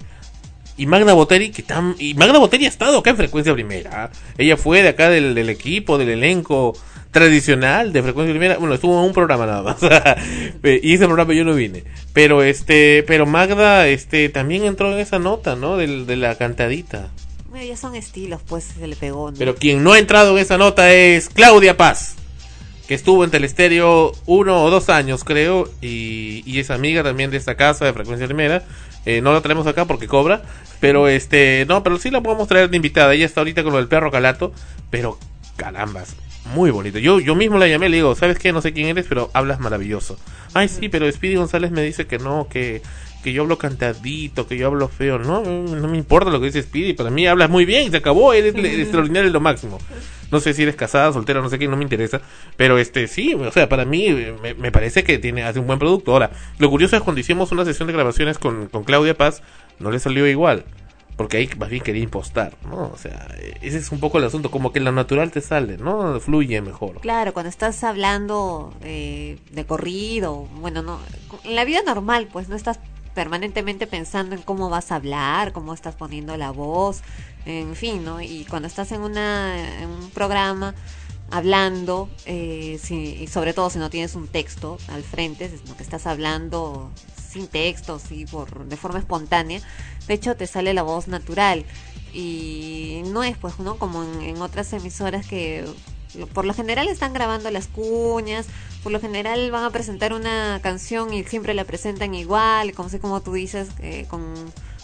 Y 0.79 0.85
Magda 0.85 1.13
Boteri, 1.13 1.51
que 1.51 1.61
tan. 1.61 1.95
Y 1.99 2.13
Magda 2.13 2.39
Boteri 2.39 2.65
ha 2.65 2.69
estado 2.69 2.99
acá 2.99 3.09
en 3.09 3.17
frecuencia 3.17 3.53
primera. 3.53 4.09
Ella 4.37 4.55
fue 4.55 4.81
de 4.81 4.87
acá 4.87 5.09
del, 5.09 5.35
del 5.35 5.49
equipo, 5.49 5.97
del 5.97 6.09
elenco 6.09 6.73
tradicional 7.11 7.91
de 7.91 8.01
frecuencia 8.01 8.31
primera. 8.31 8.57
Bueno, 8.57 8.75
estuvo 8.75 8.97
en 8.99 9.07
un 9.07 9.13
programa 9.13 9.45
nada 9.45 9.61
más. 9.61 9.77
Eh, 10.61 10.79
y 10.83 10.93
ese 10.93 11.05
programa 11.05 11.33
yo 11.33 11.45
no 11.45 11.53
vine. 11.53 11.83
Pero 12.13 12.43
este, 12.43 13.03
pero 13.07 13.25
Magda, 13.25 13.87
este, 13.87 14.29
también 14.29 14.63
entró 14.65 14.91
en 14.91 14.99
esa 14.99 15.19
nota, 15.19 15.55
¿no? 15.55 15.77
Del, 15.77 16.05
de 16.05 16.15
la 16.17 16.35
cantadita. 16.35 17.09
Bueno, 17.49 17.65
ya 17.65 17.77
son 17.77 17.95
estilos, 17.95 18.41
pues 18.47 18.63
se 18.63 18.87
le 18.87 18.95
pegó, 18.95 19.31
¿no? 19.31 19.37
Pero 19.37 19.55
quien 19.55 19.83
no 19.83 19.93
ha 19.93 19.99
entrado 19.99 20.31
en 20.31 20.39
esa 20.39 20.57
nota 20.57 20.93
es 20.93 21.29
Claudia 21.29 21.77
Paz, 21.77 22.15
que 22.87 22.93
estuvo 22.93 23.23
en 23.23 23.31
Telestéreo 23.31 24.11
uno 24.25 24.63
o 24.63 24.69
dos 24.69 24.89
años, 24.89 25.23
creo, 25.23 25.69
y, 25.81 26.43
y 26.45 26.59
es 26.59 26.69
amiga 26.71 27.03
también 27.03 27.31
de 27.31 27.37
esta 27.37 27.55
casa 27.55 27.85
de 27.85 27.93
Frecuencia 27.93 28.27
Primera. 28.27 28.63
Eh, 29.09 29.21
no 29.21 29.33
la 29.33 29.41
traemos 29.41 29.65
acá 29.65 29.85
porque 29.85 30.07
cobra, 30.07 30.43
pero 30.79 31.07
este, 31.07 31.65
no, 31.67 31.81
pero 31.81 31.97
sí 31.97 32.11
la 32.11 32.21
podemos 32.21 32.47
traer 32.47 32.69
de 32.69 32.75
invitada. 32.75 33.15
Ella 33.15 33.25
está 33.25 33.41
ahorita 33.41 33.63
con 33.63 33.71
lo 33.71 33.79
del 33.79 33.87
perro 33.87 34.11
calato, 34.11 34.53
pero 34.91 35.17
carambas, 35.55 36.15
muy 36.53 36.69
bonito. 36.69 36.99
Yo, 36.99 37.19
yo 37.19 37.33
mismo 37.33 37.57
la 37.57 37.67
llamé, 37.67 37.89
le 37.89 37.97
digo, 37.97 38.13
¿sabes 38.13 38.37
qué? 38.37 38.53
No 38.53 38.61
sé 38.61 38.71
quién 38.71 38.85
eres, 38.85 39.07
pero 39.09 39.31
hablas 39.33 39.59
maravilloso. 39.59 40.19
Ay, 40.53 40.67
sí, 40.67 40.89
pero 40.89 41.11
Speedy 41.11 41.37
González 41.37 41.71
me 41.71 41.81
dice 41.81 42.05
que 42.05 42.19
no, 42.19 42.47
que, 42.51 42.83
que 43.23 43.33
yo 43.33 43.43
hablo 43.43 43.57
cantadito, 43.57 44.47
que 44.47 44.57
yo 44.57 44.67
hablo 44.67 44.87
feo. 44.87 45.19
No, 45.19 45.41
no 45.41 45.87
me 45.87 45.97
importa 45.97 46.29
lo 46.29 46.39
que 46.39 46.47
dice 46.47 46.63
Speedy, 46.63 46.93
para 46.93 47.09
mí 47.09 47.27
hablas 47.27 47.49
muy 47.49 47.65
bien, 47.65 47.91
se 47.91 47.97
acabó, 47.97 48.33
eres 48.33 48.55
extraordinario, 48.55 49.27
es 49.27 49.33
lo 49.33 49.39
máximo. 49.39 49.77
No 50.31 50.39
sé 50.39 50.53
si 50.53 50.63
eres 50.63 50.75
casada, 50.75 51.11
soltera, 51.11 51.41
no 51.41 51.49
sé 51.49 51.57
qué, 51.57 51.67
no 51.67 51.75
me 51.75 51.83
interesa. 51.83 52.21
Pero 52.55 52.77
este, 52.77 53.07
sí, 53.07 53.33
o 53.33 53.51
sea, 53.51 53.67
para 53.67 53.85
mí 53.85 54.05
eh, 54.07 54.35
me, 54.41 54.53
me 54.53 54.71
parece 54.71 55.03
que 55.03 55.17
tiene, 55.17 55.43
hace 55.43 55.59
un 55.59 55.67
buen 55.67 55.79
producto. 55.79 56.11
Ahora, 56.11 56.31
lo 56.59 56.69
curioso 56.69 56.95
es 56.95 57.01
cuando 57.01 57.19
hicimos 57.19 57.51
una 57.51 57.65
sesión 57.65 57.87
de 57.87 57.93
grabaciones 57.93 58.37
con, 58.37 58.67
con 58.67 58.83
Claudia 58.83 59.15
Paz, 59.15 59.41
no 59.79 59.91
le 59.91 59.99
salió 59.99 60.27
igual. 60.27 60.65
Porque 61.17 61.35
ahí 61.35 61.49
más 61.57 61.69
bien 61.69 61.83
quería 61.83 62.01
impostar, 62.01 62.53
¿no? 62.63 62.91
O 62.93 62.97
sea, 62.97 63.27
eh, 63.39 63.53
ese 63.61 63.79
es 63.79 63.91
un 63.91 63.99
poco 63.99 64.19
el 64.19 64.23
asunto, 64.23 64.49
como 64.51 64.71
que 64.71 64.79
lo 64.79 64.93
natural 64.93 65.31
te 65.31 65.41
sale, 65.41 65.77
¿no? 65.77 66.17
Fluye 66.21 66.61
mejor. 66.61 67.01
Claro, 67.01 67.33
cuando 67.33 67.49
estás 67.49 67.83
hablando 67.83 68.73
eh, 68.83 69.37
de 69.51 69.65
corrido, 69.65 70.47
bueno, 70.61 70.81
no, 70.81 70.97
en 71.43 71.55
la 71.55 71.65
vida 71.65 71.81
normal, 71.85 72.29
pues 72.31 72.47
no 72.47 72.55
estás 72.55 72.79
permanentemente 73.13 73.87
pensando 73.87 74.35
en 74.35 74.41
cómo 74.41 74.69
vas 74.69 74.91
a 74.91 74.95
hablar, 74.95 75.51
cómo 75.53 75.73
estás 75.73 75.95
poniendo 75.95 76.37
la 76.37 76.51
voz, 76.51 77.01
en 77.45 77.75
fin, 77.75 78.03
¿no? 78.03 78.21
Y 78.21 78.45
cuando 78.49 78.67
estás 78.67 78.91
en, 78.91 79.01
una, 79.01 79.81
en 79.81 79.89
un 79.89 80.09
programa 80.11 80.75
hablando, 81.31 82.09
eh, 82.25 82.79
si- 82.81 83.15
y 83.21 83.27
sobre 83.27 83.53
todo 83.53 83.69
si 83.69 83.77
no 83.79 83.89
tienes 83.89 84.15
un 84.15 84.27
texto 84.27 84.77
al 84.87 85.03
frente, 85.03 85.49
sino 85.49 85.75
que 85.77 85.83
estás 85.83 86.07
hablando 86.07 86.91
sin 87.31 87.47
texto, 87.47 87.99
sí, 87.99 88.25
por, 88.25 88.65
de 88.65 88.77
forma 88.77 88.99
espontánea, 88.99 89.61
de 90.07 90.13
hecho 90.13 90.35
te 90.35 90.47
sale 90.47 90.73
la 90.73 90.81
voz 90.81 91.07
natural 91.07 91.65
y 92.13 93.03
no 93.07 93.23
es 93.23 93.37
pues 93.37 93.59
no 93.59 93.77
como 93.77 94.03
en, 94.03 94.21
en 94.21 94.41
otras 94.41 94.73
emisoras 94.73 95.27
que 95.27 95.65
Por 96.33 96.45
lo 96.45 96.53
general 96.53 96.87
están 96.87 97.13
grabando 97.13 97.51
las 97.51 97.67
cuñas, 97.67 98.47
por 98.83 98.91
lo 98.91 98.99
general 98.99 99.51
van 99.51 99.63
a 99.63 99.69
presentar 99.69 100.13
una 100.13 100.59
canción 100.61 101.13
y 101.13 101.23
siempre 101.23 101.53
la 101.53 101.65
presentan 101.65 102.15
igual, 102.15 102.73
como 102.73 102.89
sé 102.89 102.99
como 102.99 103.21
tú 103.21 103.33
dices, 103.33 103.69
eh, 103.79 104.05
con 104.09 104.33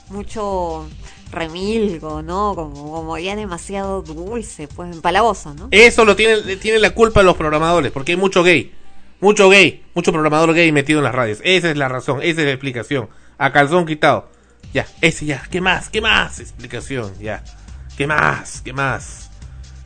mucho 0.09 0.87
remilgo, 1.31 2.21
¿no? 2.21 2.53
Como, 2.55 2.91
como 2.91 3.17
ya 3.17 3.35
demasiado 3.35 4.01
dulce, 4.01 4.67
pues 4.67 4.93
empalagoso, 4.93 5.53
¿no? 5.53 5.67
Eso 5.71 6.05
lo 6.05 6.15
tiene, 6.15 6.57
tiene 6.57 6.79
la 6.79 6.91
culpa 6.91 7.23
los 7.23 7.35
programadores, 7.35 7.91
porque 7.91 8.13
hay 8.13 8.17
mucho 8.17 8.43
gay. 8.43 8.73
Mucho 9.21 9.49
gay, 9.49 9.83
mucho 9.93 10.11
programador 10.11 10.53
gay 10.53 10.71
metido 10.71 10.99
en 10.99 11.05
las 11.05 11.15
radios. 11.15 11.39
Esa 11.43 11.71
es 11.71 11.77
la 11.77 11.87
razón, 11.87 12.19
esa 12.21 12.41
es 12.41 12.45
la 12.45 12.51
explicación. 12.51 13.09
A 13.37 13.51
calzón 13.51 13.85
quitado. 13.85 14.29
Ya, 14.73 14.85
ese 15.01 15.25
ya. 15.25 15.43
¿Qué 15.49 15.61
más? 15.61 15.89
¿Qué 15.89 16.01
más? 16.01 16.39
Explicación, 16.39 17.13
ya. 17.19 17.43
¿Qué 17.97 18.07
más? 18.07 18.61
¿Qué 18.61 18.73
más? 18.73 19.24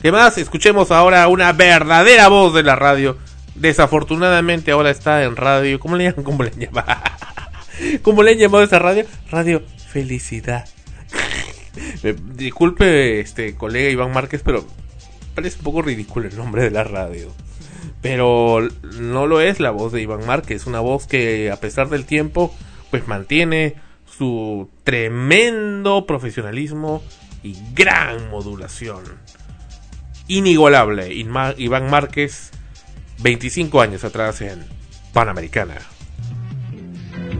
¿Qué 0.00 0.10
más? 0.12 0.38
Escuchemos 0.38 0.90
ahora 0.92 1.28
una 1.28 1.52
verdadera 1.52 2.28
voz 2.28 2.54
de 2.54 2.62
la 2.62 2.74
radio. 2.74 3.18
Desafortunadamente 3.54 4.70
ahora 4.70 4.88
está 4.88 5.24
en 5.24 5.36
radio. 5.36 5.78
¿Cómo 5.78 5.96
le 5.96 6.04
llaman? 6.04 6.24
¿Cómo 6.24 6.42
le 6.42 6.52
llaman? 6.52 6.86
¿Cómo 8.02 8.22
le 8.22 8.30
han 8.30 8.38
llamado 8.38 8.62
a 8.62 8.64
esta 8.64 8.78
radio? 8.78 9.04
Radio 9.30 9.62
Felicidad. 9.92 10.66
Disculpe, 12.34 13.20
este 13.20 13.56
colega 13.56 13.90
Iván 13.90 14.14
Márquez, 14.14 14.40
pero 14.42 14.64
parece 15.34 15.58
un 15.58 15.64
poco 15.64 15.82
ridículo 15.82 16.28
el 16.28 16.36
nombre 16.36 16.62
de 16.62 16.70
la 16.70 16.82
radio. 16.84 17.30
Pero 18.00 18.66
no 18.98 19.26
lo 19.26 19.42
es 19.42 19.60
la 19.60 19.70
voz 19.70 19.92
de 19.92 20.00
Iván 20.00 20.26
Márquez, 20.26 20.66
una 20.66 20.80
voz 20.80 21.06
que 21.06 21.50
a 21.50 21.56
pesar 21.56 21.90
del 21.90 22.06
tiempo, 22.06 22.54
pues 22.90 23.06
mantiene 23.06 23.74
su 24.06 24.70
tremendo 24.82 26.06
profesionalismo 26.06 27.02
y 27.42 27.54
gran 27.74 28.30
modulación. 28.30 29.02
Inigualable, 30.30 31.12
Iván 31.12 31.90
Márquez, 31.90 32.52
25 33.20 33.80
años 33.80 34.04
atrás 34.04 34.40
en 34.42 34.60
Panamericana. 35.12 35.74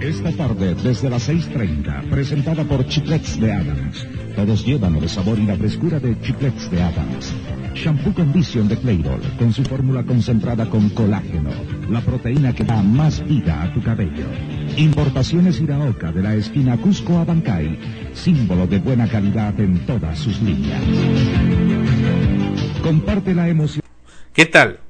Esta 0.00 0.32
tarde, 0.32 0.75
desde 0.75 1.09
las 1.09 1.28
6.30, 1.28 2.11
presentada 2.11 2.64
por 2.64 2.85
Chiclets 2.88 3.38
de 3.38 3.52
Adams. 3.52 4.09
Todos 4.35 4.66
llevan 4.66 4.97
el 4.97 5.09
sabor 5.09 5.38
y 5.38 5.47
la 5.47 5.56
frescura 5.56 6.00
de 6.00 6.20
Chiclets 6.20 6.68
de 6.68 6.82
Adams. 6.82 7.32
Shampoo 7.75 8.12
Condition 8.12 8.66
de 8.66 8.76
Clairol, 8.76 9.23
con 9.38 9.52
su 9.52 9.62
fórmula 9.62 10.02
concentrada 10.02 10.68
con 10.68 10.90
colágeno, 10.90 11.50
la 11.88 12.00
proteína 12.00 12.52
que 12.52 12.64
da 12.64 12.82
más 12.82 13.25
vida 13.25 13.62
a 13.62 13.73
tu 13.73 13.80
cabello. 13.85 14.26
Importaciones 14.76 15.61
Iraoka 15.61 16.11
de 16.11 16.23
la 16.23 16.35
esquina 16.35 16.76
Cusco 16.76 17.18
a 17.18 17.25
Bancay, 17.25 17.78
símbolo 18.14 18.66
de 18.66 18.80
buena 18.80 19.06
calidad 19.06 19.59
en 19.61 19.78
todas 19.87 20.18
sus 20.18 20.42
líneas. 20.42 20.82
Comparte 22.82 23.34
la 23.34 23.49
emoción. 23.49 23.82
¿Qué 24.32 24.46
tal? 24.46 24.80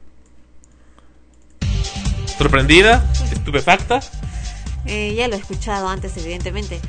¿Sorprendida? 2.39 3.05
¿Estupefacta? 3.33 4.01
Eh, 4.87 5.15
ya 5.15 5.29
lo 5.29 5.35
he 5.37 5.39
escuchado 5.39 5.89
antes, 5.89 6.17
evidentemente. 6.17 6.81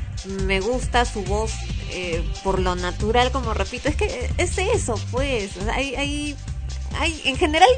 Me 0.46 0.60
gusta 0.60 1.04
su 1.04 1.22
voz 1.24 1.52
eh, 1.90 2.24
por 2.42 2.58
lo 2.60 2.74
natural, 2.76 3.30
como 3.32 3.52
repito. 3.52 3.88
Es 3.88 3.96
que 3.96 4.30
es 4.38 4.58
eso, 4.58 4.94
pues. 5.10 5.50
Hay, 5.72 5.94
hay, 5.96 6.36
hay, 6.98 7.20
en 7.24 7.36
general, 7.36 7.68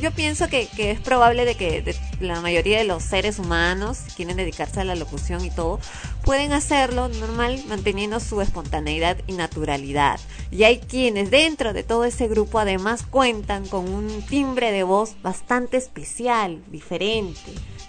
yo 0.00 0.12
pienso 0.12 0.48
que, 0.48 0.68
que 0.68 0.90
es 0.92 1.00
probable 1.00 1.44
de 1.44 1.54
que 1.56 1.82
de- 1.82 1.96
la 2.20 2.40
mayoría 2.40 2.78
de 2.78 2.84
los 2.84 3.02
seres 3.02 3.38
humanos, 3.38 3.98
quieren 4.14 4.36
dedicarse 4.36 4.80
a 4.80 4.84
la 4.84 4.94
locución 4.94 5.44
y 5.44 5.50
todo, 5.50 5.80
pueden 6.26 6.52
hacerlo 6.52 7.08
normal, 7.08 7.62
manteniendo 7.68 8.18
su 8.18 8.40
espontaneidad 8.40 9.16
y 9.28 9.34
naturalidad. 9.34 10.18
Y 10.50 10.64
hay 10.64 10.80
quienes 10.80 11.30
dentro 11.30 11.72
de 11.72 11.84
todo 11.84 12.04
ese 12.04 12.26
grupo 12.26 12.58
además 12.58 13.04
cuentan 13.08 13.64
con 13.68 13.88
un 13.88 14.22
timbre 14.22 14.72
de 14.72 14.82
voz 14.82 15.14
bastante 15.22 15.76
especial, 15.76 16.58
diferente. 16.66 17.38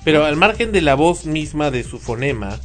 Pero 0.04 0.24
al 0.24 0.36
margen 0.36 0.72
de 0.72 0.82
la 0.82 0.94
voz 0.94 1.26
misma 1.26 1.72
de 1.72 1.84
su 1.84 1.98
fonema, 1.98 2.60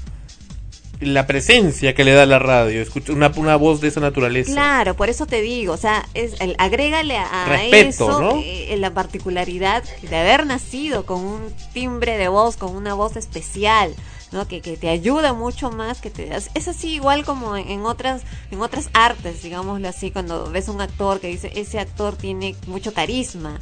la 1.01 1.27
presencia 1.27 1.95
que 1.95 2.05
le 2.05 2.13
da 2.13 2.27
la 2.27 2.39
radio, 2.39 2.83
escucha 2.83 3.15
una, 3.15 3.33
una 3.35 3.57
voz 3.57 3.81
de 3.81 3.89
esa 3.89 4.01
naturaleza. 4.01 4.53
Claro, 4.53 4.95
por 4.95 5.09
eso 5.09 5.25
te 5.25 5.41
digo, 5.41 5.73
o 5.73 5.79
sea, 5.79 6.07
es 6.13 6.39
el, 6.43 6.55
agrégale 6.59 7.17
a, 7.17 7.47
Respeto, 7.49 8.11
eso 8.11 8.21
¿no? 8.21 8.43
eh, 8.45 8.77
la 8.79 8.93
particularidad 8.93 9.83
de 10.03 10.17
haber 10.17 10.45
nacido 10.45 11.07
con 11.07 11.25
un 11.25 11.41
timbre 11.73 12.19
de 12.19 12.29
voz, 12.29 12.59
con 12.59 12.77
una 12.77 12.93
voz 12.93 13.17
especial, 13.17 13.95
Que, 14.49 14.61
te 14.63 14.89
ayuda 14.89 15.35
mucho 15.35 15.71
más, 15.71 16.01
que 16.01 16.09
te 16.11 16.35
es 16.35 16.51
es 16.55 16.67
así 16.67 16.95
igual 16.95 17.23
como 17.25 17.55
en 17.57 17.85
otras 17.85 18.23
en 18.51 18.63
otras 18.63 18.89
artes, 18.95 19.43
digámoslo 19.43 19.87
así, 19.89 20.11
cuando 20.11 20.51
ves 20.51 20.69
un 20.69 20.81
actor 20.81 21.21
que 21.21 21.27
dice 21.29 21.53
ese 21.55 21.79
actor 21.79 22.17
tiene 22.17 22.57
mucho 22.67 22.95
carisma. 22.95 23.61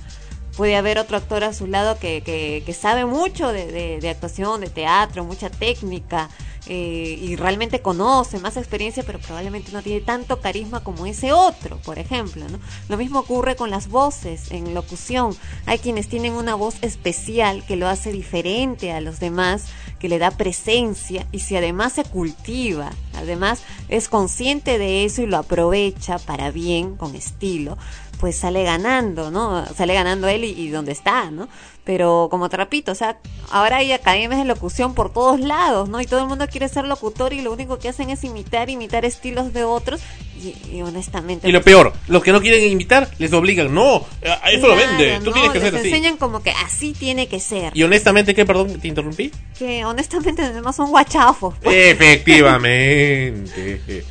Puede 0.56 0.76
haber 0.76 0.98
otro 0.98 1.16
actor 1.16 1.42
a 1.44 1.52
su 1.52 1.66
lado 1.66 1.98
que, 1.98 2.22
que, 2.22 2.62
que 2.66 2.72
sabe 2.72 3.04
mucho 3.04 3.52
de, 3.52 3.66
de- 3.72 3.98
de 4.00 4.10
actuación, 4.10 4.60
de 4.60 4.68
teatro, 4.68 5.24
mucha 5.24 5.48
técnica, 5.48 6.28
eh, 6.66 7.18
y 7.22 7.36
realmente 7.36 7.80
conoce 7.80 8.38
más 8.40 8.56
experiencia, 8.58 9.02
pero 9.06 9.18
probablemente 9.20 9.72
no 9.72 9.80
tiene 9.80 10.02
tanto 10.02 10.40
carisma 10.40 10.84
como 10.84 11.06
ese 11.06 11.32
otro, 11.32 11.78
por 11.78 11.98
ejemplo. 11.98 12.46
¿no? 12.48 12.58
Lo 12.88 12.96
mismo 12.98 13.20
ocurre 13.20 13.56
con 13.56 13.70
las 13.70 13.88
voces 13.88 14.50
en 14.50 14.74
locución. 14.74 15.34
Hay 15.66 15.78
quienes 15.78 16.08
tienen 16.08 16.34
una 16.34 16.54
voz 16.56 16.74
especial 16.82 17.64
que 17.64 17.76
lo 17.76 17.88
hace 17.88 18.12
diferente 18.12 18.92
a 18.92 19.00
los 19.00 19.18
demás, 19.20 19.64
que 20.00 20.08
le 20.08 20.18
da 20.18 20.32
presencia 20.32 21.26
y 21.30 21.40
si 21.40 21.56
además 21.56 21.92
se 21.92 22.04
cultiva, 22.04 22.90
además 23.14 23.62
es 23.88 24.08
consciente 24.08 24.78
de 24.78 25.04
eso 25.04 25.22
y 25.22 25.26
lo 25.26 25.36
aprovecha 25.36 26.18
para 26.18 26.50
bien, 26.50 26.96
con 26.96 27.14
estilo, 27.14 27.78
pues 28.20 28.36
sale 28.36 28.62
ganando, 28.62 29.30
¿no? 29.30 29.64
Sale 29.74 29.94
ganando 29.94 30.28
él 30.28 30.44
y, 30.44 30.50
y 30.50 30.68
donde 30.68 30.92
está, 30.92 31.30
¿no? 31.30 31.48
Pero 31.84 32.28
como 32.30 32.48
te 32.50 32.58
repito, 32.58 32.92
o 32.92 32.94
sea, 32.94 33.18
ahora 33.50 33.78
hay 33.78 33.90
academias 33.92 34.38
de 34.38 34.44
locución 34.44 34.94
por 34.94 35.10
todos 35.12 35.40
lados, 35.40 35.88
¿no? 35.88 36.00
Y 36.00 36.06
todo 36.06 36.20
el 36.20 36.26
mundo 36.26 36.46
quiere 36.48 36.68
ser 36.68 36.84
locutor 36.84 37.32
y 37.32 37.40
lo 37.40 37.50
único 37.52 37.78
que 37.78 37.88
hacen 37.88 38.10
es 38.10 38.22
imitar, 38.22 38.68
imitar 38.68 39.04
estilos 39.06 39.52
de 39.54 39.64
otros 39.64 40.00
y, 40.40 40.54
y 40.76 40.82
honestamente... 40.82 41.48
Y 41.48 41.52
lo 41.52 41.62
pues, 41.62 41.74
peor, 41.74 41.92
los 42.06 42.22
que 42.22 42.32
no 42.32 42.40
quieren 42.42 42.70
invitar, 42.70 43.10
les 43.18 43.32
obligan. 43.32 43.74
No, 43.74 44.04
a- 44.24 44.50
eso 44.50 44.68
lo 44.68 44.74
claro, 44.76 44.90
vende, 44.98 45.18
tú 45.20 45.30
¿no? 45.30 45.32
tienes 45.32 45.50
que 45.52 45.58
Les 45.58 45.68
hacer 45.68 45.78
así. 45.80 45.88
enseñan 45.88 46.16
como 46.18 46.42
que 46.42 46.50
así 46.50 46.92
tiene 46.92 47.26
que 47.28 47.40
ser. 47.40 47.72
Y 47.74 47.82
honestamente, 47.82 48.34
¿qué? 48.34 48.44
Perdón, 48.44 48.78
te 48.78 48.86
interrumpí. 48.86 49.32
Que 49.58 49.84
honestamente 49.86 50.42
además 50.42 50.76
son 50.76 50.90
guachafos. 50.90 51.54
pues. 51.62 51.74
Efectivamente. 51.94 54.04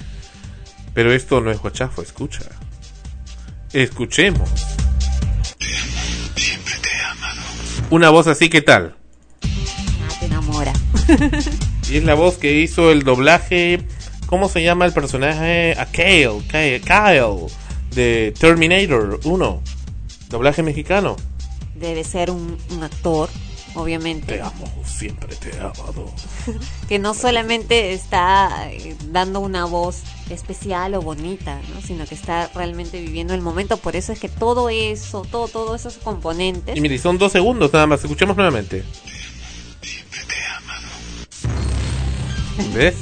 Pero 0.94 1.14
esto 1.14 1.40
no 1.40 1.52
es 1.52 1.60
guachafo, 1.62 2.02
escucha. 2.02 2.42
Escuchemos. 3.74 4.50
Una 7.92 8.10
voz 8.10 8.28
así, 8.28 8.50
¿qué 8.50 8.62
tal? 8.62 8.96
Ah, 9.44 10.20
te 10.20 10.26
enamora. 10.26 10.74
Y 11.90 11.98
es 11.98 12.04
la 12.04 12.14
voz 12.14 12.38
que 12.38 12.60
hizo 12.60 12.92
el 12.92 13.04
doblaje. 13.04 13.82
¿Cómo 14.28 14.48
se 14.48 14.62
llama 14.62 14.86
el 14.86 14.94
personaje? 14.94 15.76
A 15.78 15.88
Kyle, 15.88 16.44
Kyle, 16.48 16.82
Kyle 16.82 17.48
de 17.96 18.34
Terminator 18.40 19.20
1. 19.24 19.64
Doblaje 20.30 20.62
mexicano. 20.62 21.16
Debe 21.76 22.04
ser 22.04 22.30
un, 22.30 22.58
un 22.70 22.84
actor, 22.84 23.30
obviamente. 23.74 24.36
Te 24.36 24.42
amo, 24.42 24.79
siempre 25.00 25.34
te 25.38 25.56
he 25.56 25.60
amado. 25.60 26.12
que 26.90 27.00
no 27.00 27.14
solamente 27.14 27.94
está 27.94 28.70
eh, 28.70 28.96
dando 29.12 29.40
una 29.40 29.66
voz 29.66 30.04
especial 30.30 30.94
o 30.96 31.02
bonita, 31.02 31.62
¿no? 31.74 31.82
sino 31.82 32.06
que 32.06 32.16
está 32.16 32.52
realmente 32.54 33.00
viviendo 33.00 33.34
el 33.34 33.42
momento. 33.42 33.78
Por 33.78 33.96
eso 33.96 34.12
es 34.12 34.20
que 34.20 34.28
todo 34.28 34.70
eso, 34.70 35.22
todo, 35.32 35.48
todos 35.48 35.80
esos 35.80 35.98
componentes, 36.04 36.78
Y 36.78 36.82
mire, 36.82 36.98
son 36.98 37.18
dos 37.18 37.32
segundos 37.32 37.72
nada 37.72 37.88
más. 37.88 38.04
Escuchemos 38.04 38.36
nuevamente. 38.36 38.84
¿Ves? 42.74 42.96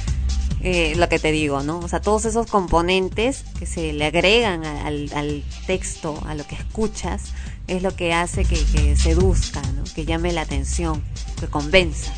eh, 0.62 0.94
lo 0.96 1.08
que 1.08 1.20
te 1.20 1.30
digo, 1.30 1.62
¿no? 1.62 1.78
O 1.78 1.88
sea, 1.88 2.00
todos 2.00 2.24
esos 2.24 2.48
componentes 2.48 3.44
que 3.60 3.66
se 3.66 3.92
le 3.92 4.06
agregan 4.06 4.64
al 4.64 5.44
texto, 5.68 6.20
a 6.26 6.34
lo 6.34 6.44
que 6.44 6.56
escuchas, 6.56 7.32
es 7.68 7.82
lo 7.82 7.94
que 7.94 8.12
hace 8.12 8.44
que, 8.44 8.56
que 8.74 8.96
seduzca, 8.96 9.62
¿no? 9.62 9.84
Que 9.94 10.04
llame 10.04 10.32
la 10.32 10.40
atención, 10.40 11.02
que 11.38 11.46
convenza. 11.46 12.12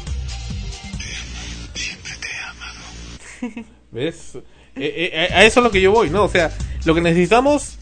¿Ves? 3.90 4.37
Eh, 4.76 5.11
eh, 5.12 5.28
a 5.35 5.44
eso 5.44 5.61
es 5.61 5.64
lo 5.64 5.70
que 5.70 5.80
yo 5.80 5.92
voy, 5.92 6.11
¿no? 6.11 6.24
O 6.24 6.28
sea, 6.28 6.52
lo 6.85 6.94
que 6.94 7.00
necesitamos, 7.00 7.76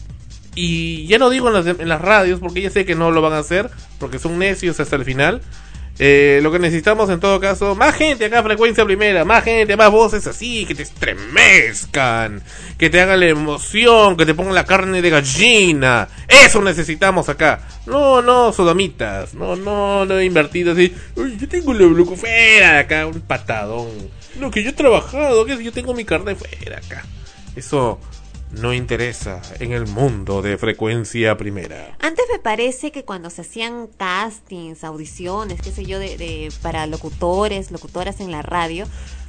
y 0.55 1.05
ya 1.07 1.17
no 1.17 1.29
digo 1.29 1.47
en 1.47 1.53
las, 1.53 1.67
en 1.67 1.87
las 1.87 2.01
radios, 2.01 2.39
porque 2.39 2.61
ya 2.61 2.69
sé 2.69 2.85
que 2.85 2.95
no 2.95 3.11
lo 3.11 3.21
van 3.21 3.33
a 3.33 3.39
hacer, 3.39 3.69
porque 3.99 4.19
son 4.19 4.39
necios 4.39 4.79
hasta 4.79 4.95
el 4.95 5.05
final. 5.05 5.41
Eh, 6.01 6.39
lo 6.41 6.49
que 6.49 6.59
necesitamos 6.59 7.09
en 7.09 7.19
todo 7.19 7.41
caso, 7.41 7.75
más 7.75 7.93
gente 7.93 8.23
acá, 8.23 8.41
frecuencia 8.41 8.85
primera, 8.85 9.25
más 9.25 9.43
gente, 9.43 9.75
más 9.75 9.91
voces 9.91 10.25
así, 10.27 10.65
que 10.65 10.73
te 10.73 10.83
estremezcan, 10.83 12.41
que 12.77 12.89
te 12.89 13.01
hagan 13.01 13.19
la 13.19 13.27
emoción, 13.27 14.15
que 14.15 14.25
te 14.25 14.33
pongan 14.33 14.55
la 14.55 14.63
carne 14.65 15.01
de 15.01 15.09
gallina. 15.09 16.07
Eso 16.29 16.61
necesitamos 16.61 17.27
acá. 17.27 17.67
No, 17.85 18.21
no, 18.21 18.53
sodomitas, 18.53 19.33
no, 19.33 19.57
no, 19.57 20.05
no 20.05 20.21
invertido 20.21 20.71
así. 20.71 20.95
Uy, 21.17 21.37
yo 21.37 21.49
tengo 21.49 21.73
fuera 22.15 22.73
de 22.73 22.79
acá, 22.79 23.05
un 23.05 23.19
patadón. 23.19 23.89
Lo 24.39 24.49
que 24.51 24.63
yo 24.63 24.69
he 24.69 24.73
trabajado, 24.73 25.45
que 25.45 25.61
yo 25.61 25.73
tengo 25.73 25.93
mi 25.93 26.05
carne 26.05 26.33
fuera 26.35 26.77
acá. 26.77 27.03
Eso 27.57 27.99
no 28.51 28.73
interesa 28.73 29.41
en 29.59 29.71
el 29.73 29.85
mundo 29.87 30.41
de 30.41 30.57
frecuencia 30.57 31.37
primera. 31.37 31.95
Antes 31.99 32.25
me 32.31 32.39
parece 32.39 32.91
que 32.91 33.05
cuando 33.05 33.29
se 33.29 33.41
hacían 33.41 33.87
castings, 33.97 34.83
audiciones, 34.83 35.61
qué 35.61 35.71
sé 35.71 35.85
yo, 35.85 35.99
de, 35.99 36.17
de- 36.17 36.51
para 36.61 36.87
locutores, 36.87 37.71
locutoras 37.71 38.19
en 38.19 38.31
la 38.31 38.41
radio, 38.41 38.85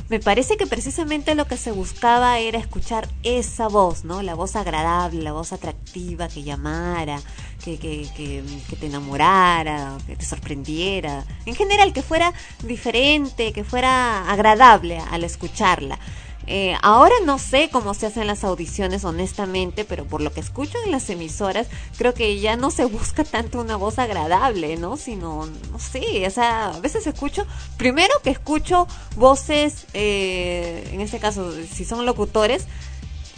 me 0.09 0.19
parece 0.19 0.57
que 0.57 0.67
precisamente 0.67 1.37
lo 1.37 1.45
que 1.45 1.57
se 1.57 1.71
buscaba 1.71 2.41
era 2.41 2.59
escuchar 2.59 3.09
esa 3.23 3.69
voz, 3.69 4.05
¿no? 4.05 4.23
La 4.23 4.35
voz 4.35 4.57
agradable, 4.57 5.23
la 5.23 5.31
voz 5.33 5.53
atractiva 5.53 6.27
que 6.27 6.43
llamara, 6.43 7.21
que, 7.65 7.79
que, 7.79 8.09
que, 8.17 8.43
que 8.69 8.75
te 8.77 8.87
enamorara, 8.87 9.99
que 10.09 10.17
te 10.17 10.25
sorprendiera. 10.25 11.25
En 11.47 11.55
general, 11.55 11.93
que 11.93 12.03
fuera 12.03 12.33
diferente, 12.65 13.53
que 13.53 13.63
fuera 13.63 14.29
agradable 14.29 14.99
al 14.99 15.23
escucharla. 15.23 15.99
Eh, 16.47 16.75
ahora 16.83 17.15
no 17.25 17.39
sé 17.39 17.69
cómo 17.71 17.95
se 17.95 18.07
hacen 18.07 18.27
las 18.27 18.45
audiciones 18.45 19.05
honestamente, 19.05 19.85
pero 19.85 20.05
por 20.05 20.21
lo 20.21 20.33
que 20.33 20.41
escucho 20.41 20.79
en 20.85 20.91
las 20.91 21.09
emisoras, 21.11 21.69
creo 21.97 22.15
que 22.15 22.41
ya 22.41 22.57
no 22.57 22.71
se 22.71 22.85
busca 22.87 23.25
tanto 23.25 23.61
una 23.61 23.77
voz 23.77 23.99
agradable, 23.99 24.77
¿no? 24.77 24.97
Sino, 24.97 25.47
no 25.71 25.79
sé, 25.79 26.27
o 26.27 26.31
sea, 26.31 26.71
a 26.71 26.81
veces 26.81 27.07
escucho, 27.07 27.47
primero 27.77 28.15
que 28.23 28.31
escucho 28.31 28.87
voces, 29.17 29.87
eh, 29.95 30.89
en 30.93 31.01
este 31.01 31.19
caso, 31.19 31.53
si 31.71 31.85
son 31.85 32.07
locutores, 32.07 32.67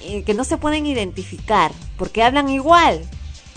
eh, 0.00 0.24
que 0.24 0.34
no 0.34 0.44
se 0.44 0.56
pueden 0.56 0.86
identificar, 0.86 1.70
porque 1.96 2.22
hablan 2.22 2.48
igual. 2.48 3.02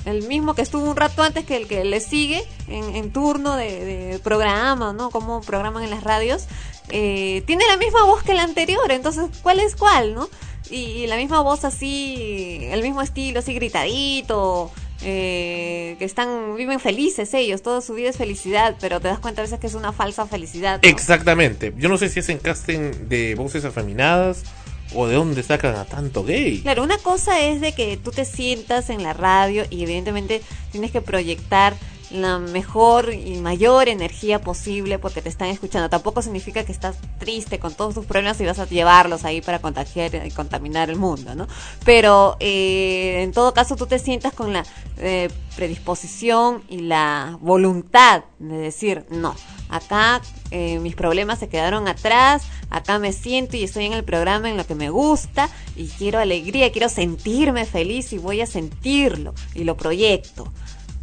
El 0.06 0.28
mismo 0.28 0.54
que 0.54 0.62
estuvo 0.62 0.89
un 0.89 0.96
rato 0.96 1.24
antes 1.24 1.46
que 1.46 1.58
el 1.58 1.68
que 1.68 1.84
le 1.84 2.00
sigue 2.00 2.44
en, 2.68 2.96
en 2.96 3.12
turno 3.12 3.56
de, 3.56 3.84
de 3.84 4.20
programa, 4.20 4.94
¿no? 4.94 5.10
Como 5.10 5.41
programan 5.41 5.84
en 5.84 5.89
las 5.89 6.04
radios, 6.04 6.48
eh, 6.89 7.44
tiene 7.46 7.65
la 7.68 7.78
misma 7.78 8.04
voz 8.04 8.24
que 8.24 8.34
el 8.34 8.39
anterior, 8.39 8.91
entonces, 8.91 9.26
¿cuál 9.41 9.60
es 9.60 9.76
cuál, 9.76 10.13
no? 10.13 10.30
Y, 10.70 11.06
la 11.08 11.15
misma 11.15 11.41
voz 11.41 11.63
así, 11.63 12.60
el 12.72 12.82
mismo 12.82 13.02
estilo, 13.02 13.39
así 13.39 13.54
gritadito, 13.54 14.72
eh, 15.04 15.96
que 16.00 16.06
están, 16.06 16.56
viven 16.56 16.80
felices 16.80 17.34
ellos, 17.34 17.62
toda 17.62 17.82
su 17.82 17.94
vida 17.94 18.10
es 18.10 18.18
felicidad, 18.18 18.76
pero 18.80 19.00
te 19.00 19.08
das 19.08 19.20
cuenta 19.20 19.41
a 19.41 19.44
veces 19.44 19.60
que 19.60 19.68
es 19.68 19.76
una 19.76 19.91
falsa 19.91 20.26
felicidad. 20.26 20.80
Exactamente. 20.84 21.74
Yo 21.78 21.89
no 21.89 21.98
sé 21.98 22.10
si 22.10 22.20
hacen 22.20 22.39
casting 22.39 23.08
de 23.08 23.36
voces 23.36 23.63
afeminadas 23.65 24.44
o 24.93 25.08
de 25.08 25.15
dónde 25.15 25.43
sacan 25.43 25.76
a 25.76 25.86
tanto 25.86 26.24
gay. 26.24 26.62
Claro, 26.62 26.84
una 26.84 26.98
cosa 26.98 27.41
es 27.41 27.62
de 27.62 27.74
que 27.74 27.98
tú 27.98 28.12
te 28.12 28.26
sientas 28.26 28.89
en 28.89 29.04
la 29.04 29.13
radio 29.13 29.65
y 29.69 29.84
evidentemente 29.84 30.41
tienes 30.71 30.91
que 30.91 31.02
proyectar 31.02 31.76
la 32.12 32.39
mejor 32.39 33.13
y 33.13 33.38
mayor 33.38 33.89
energía 33.89 34.39
posible 34.41 35.00
porque 35.00 35.21
te 35.21 35.30
están 35.30 35.50
escuchando. 35.50 35.89
Tampoco 35.89 36.21
significa 36.21 36.63
que 36.63 36.71
estás 36.71 36.98
triste 37.19 37.60
con 37.60 37.74
todos 37.74 37.95
tus 37.95 38.06
problemas 38.06 38.39
y 38.41 38.45
vas 38.45 38.60
a 38.60 38.65
llevarlos 38.67 39.26
ahí 39.26 39.41
para 39.41 39.60
contagiar 39.60 40.26
y 40.26 40.32
contaminar 40.32 40.89
el 40.89 40.98
mundo, 40.98 41.36
¿no? 41.36 41.48
Pero 41.84 42.38
eh, 42.39 43.21
en 43.24 43.32
todo 43.32 43.54
caso 43.54 43.76
tú 43.76 43.88
te 43.88 44.00
sientas 44.00 44.34
con 44.34 44.54
la 44.54 44.65
eh, 44.98 45.30
predisposición 45.56 46.63
y 46.69 46.80
la 46.80 47.38
voluntad 47.41 48.24
de 48.39 48.58
decir, 48.58 49.06
no, 49.10 49.36
acá 49.69 50.21
eh, 50.51 50.79
mis 50.79 50.95
problemas 50.95 51.39
se 51.39 51.49
quedaron 51.49 51.88
atrás, 51.88 52.43
acá 52.69 52.99
me 52.99 53.13
siento 53.13 53.58
y 53.58 53.63
estoy 53.63 53.86
en 53.86 53.93
el 53.93 54.03
programa 54.03 54.49
en 54.49 54.58
lo 54.58 54.65
que 54.65 54.75
me 54.75 54.89
gusta 54.89 55.49
y 55.75 55.88
quiero 55.88 56.19
alegría, 56.19 56.71
quiero 56.71 56.89
sentirme 56.89 57.65
feliz 57.65 58.13
y 58.13 58.17
voy 58.17 58.41
a 58.41 58.45
sentirlo 58.45 59.34
y 59.53 59.63
lo 59.63 59.75
proyecto. 59.77 60.51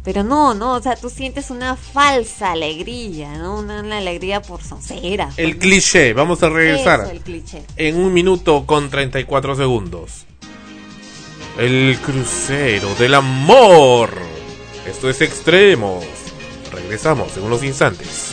Pero 0.03 0.23
no, 0.23 0.53
no, 0.53 0.73
o 0.73 0.81
sea, 0.81 0.97
tú 0.97 1.09
sientes 1.09 1.49
una 1.49 1.77
falsa 1.77 2.51
alegría, 2.51 3.37
¿no? 3.37 3.59
Una, 3.59 3.79
una 3.79 3.99
alegría 3.99 4.41
por 4.41 4.61
soncera. 4.61 5.29
El 5.37 5.57
cliché, 5.57 6.11
vamos 6.11 6.43
a 6.43 6.49
regresar 6.49 7.01
Eso, 7.03 7.11
el 7.11 7.21
cliché. 7.21 7.63
en 7.77 7.95
un 7.97 8.13
minuto 8.13 8.65
con 8.65 8.89
34 8.89 9.55
segundos. 9.55 10.25
El 11.57 11.97
crucero 12.03 12.93
del 12.95 13.13
amor. 13.13 14.09
Esto 14.85 15.09
es 15.09 15.21
extremos. 15.21 16.03
Regresamos 16.71 17.37
en 17.37 17.43
unos 17.43 17.63
instantes. 17.63 18.32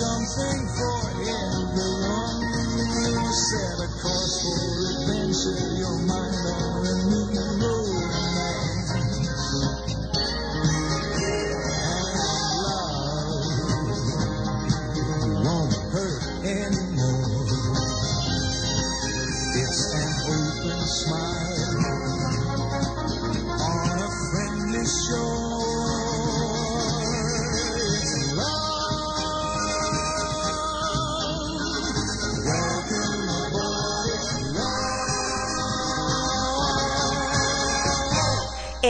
something 0.00 0.60
for 0.80 1.00
everyone. 1.28 2.40
Set 3.30 3.84
a 3.84 3.88
course 4.00 4.36
for 4.42 4.64
adventure, 4.90 5.60
your 5.76 5.98
mind 6.08 6.39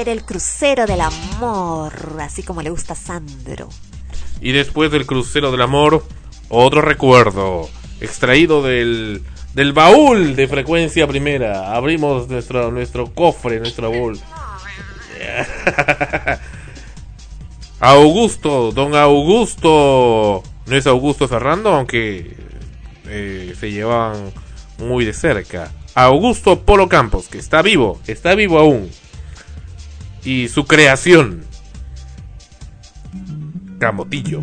El 0.07 0.25
crucero 0.25 0.87
del 0.87 1.03
amor, 1.03 1.93
así 2.21 2.43
como 2.43 2.63
le 2.63 2.71
gusta 2.71 2.95
a 2.95 2.97
Sandro. 2.97 3.69
Y 4.41 4.53
después 4.53 4.91
del 4.91 5.05
crucero 5.05 5.51
del 5.51 5.61
amor, 5.61 6.03
otro 6.49 6.81
recuerdo 6.81 7.69
extraído 8.01 8.63
del, 8.63 9.23
del 9.53 9.75
baúl 9.75 10.37
de 10.37 10.49
frecuencia 10.49 11.07
primera. 11.07 11.75
Abrimos 11.77 12.29
nuestro, 12.29 12.71
nuestro 12.71 13.13
cofre, 13.13 13.59
nuestro 13.59 13.91
baúl. 13.91 14.19
Augusto, 17.81 18.73
don 18.73 18.95
Augusto. 18.95 20.43
No 20.65 20.77
es 20.77 20.87
Augusto 20.87 21.29
Ferrando, 21.29 21.75
aunque 21.75 22.37
eh, 23.05 23.55
se 23.59 23.71
llevan 23.71 24.33
muy 24.79 25.05
de 25.05 25.13
cerca. 25.13 25.71
Augusto 25.95 26.61
Polo 26.61 26.89
Campos, 26.89 27.29
que 27.29 27.37
está 27.37 27.61
vivo, 27.61 28.01
está 28.07 28.35
vivo 28.35 28.59
aún. 28.59 28.91
Y 30.25 30.49
su 30.49 30.65
creación. 30.65 31.43
Camotillo. 33.79 34.43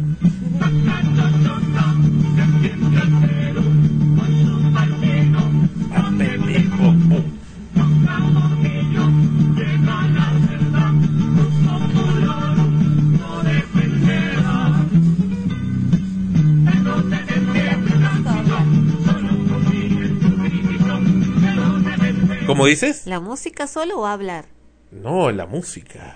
¿Cómo 22.47 22.65
dices? 22.65 23.05
¿La 23.05 23.19
música 23.19 23.67
solo 23.67 23.99
o 23.99 24.05
hablar? 24.07 24.56
No, 24.91 25.31
la 25.31 25.45
música. 25.45 26.15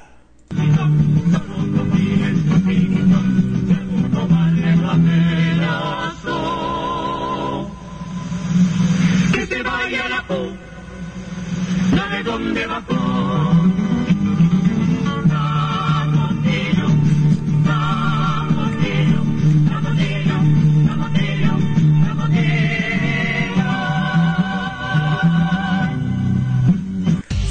Que 9.33 9.45
se 9.45 9.63
vaya 9.63 10.09
la 10.09 10.27
pu, 10.27 10.55
la 11.95 12.07
de 12.09 12.23
dónde 12.23 12.65
va 12.67 12.81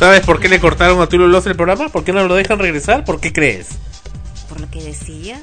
¿Sabes 0.01 0.23
por 0.23 0.41
qué 0.41 0.49
le 0.49 0.59
cortaron 0.61 1.03
a 1.03 1.09
Tulio 1.09 1.27
Loza 1.27 1.51
el 1.51 1.57
programa? 1.57 1.91
¿Por 1.91 2.05
qué 2.05 2.15
no 2.15 2.27
lo 2.27 2.35
dejan 2.35 2.59
regresar? 2.59 3.05
¿Por 3.05 3.21
qué 3.21 3.35
crees? 3.35 3.69
Por 4.49 4.59
lo 4.59 4.71
que 4.71 4.83
decía. 4.83 5.43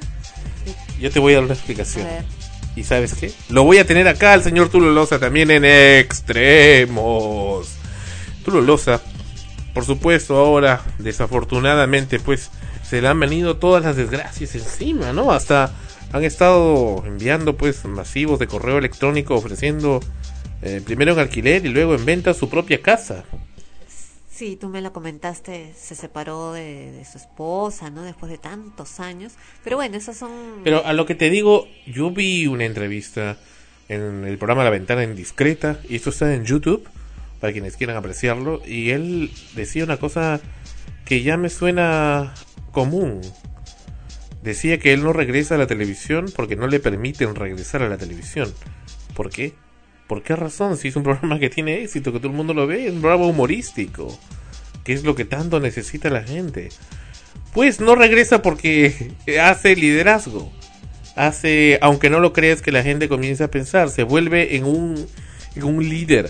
Yo 1.00 1.12
te 1.12 1.20
voy 1.20 1.34
a 1.34 1.36
dar 1.36 1.44
una 1.44 1.54
A 1.54 1.58
explicación. 1.58 2.08
ver. 2.08 2.24
¿Y 2.76 2.84
sabes 2.84 3.14
qué? 3.14 3.32
Lo 3.50 3.66
voy 3.66 3.78
a 3.78 3.86
tener 3.86 4.08
acá 4.08 4.34
al 4.34 4.42
señor 4.42 4.70
Tulio 4.70 4.90
Loza 4.90 5.20
también 5.20 5.52
en 5.52 5.64
extremos. 5.64 7.70
Tulio 8.44 8.62
Loza, 8.62 9.00
por 9.76 9.86
supuesto, 9.86 10.36
ahora, 10.38 10.82
desafortunadamente, 10.98 12.20
pues 12.20 12.50
se 12.84 13.00
le 13.00 13.10
han 13.10 13.20
venido 13.20 13.58
todas 13.58 13.84
las 13.84 13.96
desgracias 13.96 14.56
encima, 14.56 15.14
¿no? 15.14 15.32
Hasta 15.32 15.72
han 16.12 16.24
estado 16.24 17.04
enviando, 17.06 17.58
pues, 17.58 17.86
masivos 17.86 18.40
de 18.40 18.48
correo 18.48 18.80
electrónico 18.80 19.36
ofreciendo 19.36 20.00
eh, 20.64 20.82
primero 20.84 21.14
en 21.14 21.20
alquiler 21.20 21.64
y 21.64 21.70
luego 21.70 21.94
en 21.94 22.06
venta 22.06 22.34
su 22.34 22.50
propia 22.50 22.82
casa. 22.82 23.24
Sí, 24.38 24.56
tú 24.56 24.70
me 24.70 24.84
lo 24.84 24.94
comentaste, 24.94 25.74
se 25.76 25.96
separó 25.96 26.54
de, 26.54 27.04
su 27.12 27.18
esposa, 27.18 27.90
¿no? 27.90 28.04
Después 28.04 28.32
de 28.32 28.38
tantos 28.38 29.00
años. 29.00 29.34
Pero 29.64 29.78
bueno, 29.78 29.98
esas 29.98 30.16
son... 30.16 30.62
Pero 30.64 30.86
a 30.86 30.94
lo 30.94 31.08
que 31.08 31.16
te 31.16 31.32
digo, 31.32 31.68
yo 31.88 32.12
vi 32.12 32.46
una 32.46 32.66
entrevista 32.66 33.40
en 33.90 34.26
el 34.26 34.38
programa 34.38 34.64
La 34.64 34.70
Ventana 34.70 35.04
Indiscreta, 35.04 35.80
y 35.90 35.96
esto 35.96 36.12
está 36.12 36.36
en 36.36 36.46
YouTube, 36.46 36.88
para 37.40 37.52
quienes 37.52 37.78
quieran 37.78 37.98
apreciarlo, 37.98 38.62
y 38.64 38.92
él 38.92 39.32
decía 39.56 39.84
una 39.84 39.98
cosa 39.98 40.40
que 41.04 41.24
ya 41.24 41.36
me 41.36 41.50
suena 41.50 42.36
común. 42.72 43.22
Decía 44.44 44.78
que 44.78 44.94
él 44.94 45.04
no 45.04 45.14
regresa 45.14 45.56
a 45.56 45.58
la 45.58 45.66
televisión 45.66 46.32
porque 46.36 46.56
no 46.56 46.68
le 46.68 46.80
permiten 46.80 47.34
regresar 47.34 47.82
a 47.82 47.90
la 47.90 47.98
televisión. 47.98 48.54
¿Por 49.16 49.32
qué? 49.32 49.56
¿Por 50.08 50.24
qué 50.24 50.36
razón? 50.36 50.78
Si 50.78 50.88
es 50.88 50.96
un 50.96 51.04
programa 51.04 51.40
que 51.40 51.50
tiene 51.50 51.84
éxito, 51.84 52.12
que 52.12 52.20
todo 52.20 52.30
el 52.30 52.38
mundo 52.38 52.54
lo 52.54 52.66
ve, 52.66 52.88
es 52.88 52.94
un 52.94 53.02
programa 53.02 53.26
humorístico, 53.26 54.18
que 54.84 54.94
es 54.94 55.04
lo 55.04 55.16
que 55.16 55.26
tanto 55.26 55.60
necesita 55.60 56.10
la 56.10 56.24
gente. 56.24 56.70
Pues 57.54 57.80
no 57.80 57.96
regresa 57.96 58.42
porque 58.42 59.12
hace 59.42 59.76
liderazgo. 59.76 60.52
Hace, 61.16 61.80
aunque 61.82 62.12
no 62.12 62.20
lo 62.20 62.32
creas, 62.32 62.62
que 62.62 62.72
la 62.72 62.84
gente 62.84 63.10
comienza 63.10 63.46
a 63.46 63.52
pensar, 63.52 63.90
se 63.90 64.04
vuelve 64.04 64.56
en 64.56 64.66
un, 64.66 65.08
en 65.56 65.64
un 65.64 65.88
líder. 65.88 66.30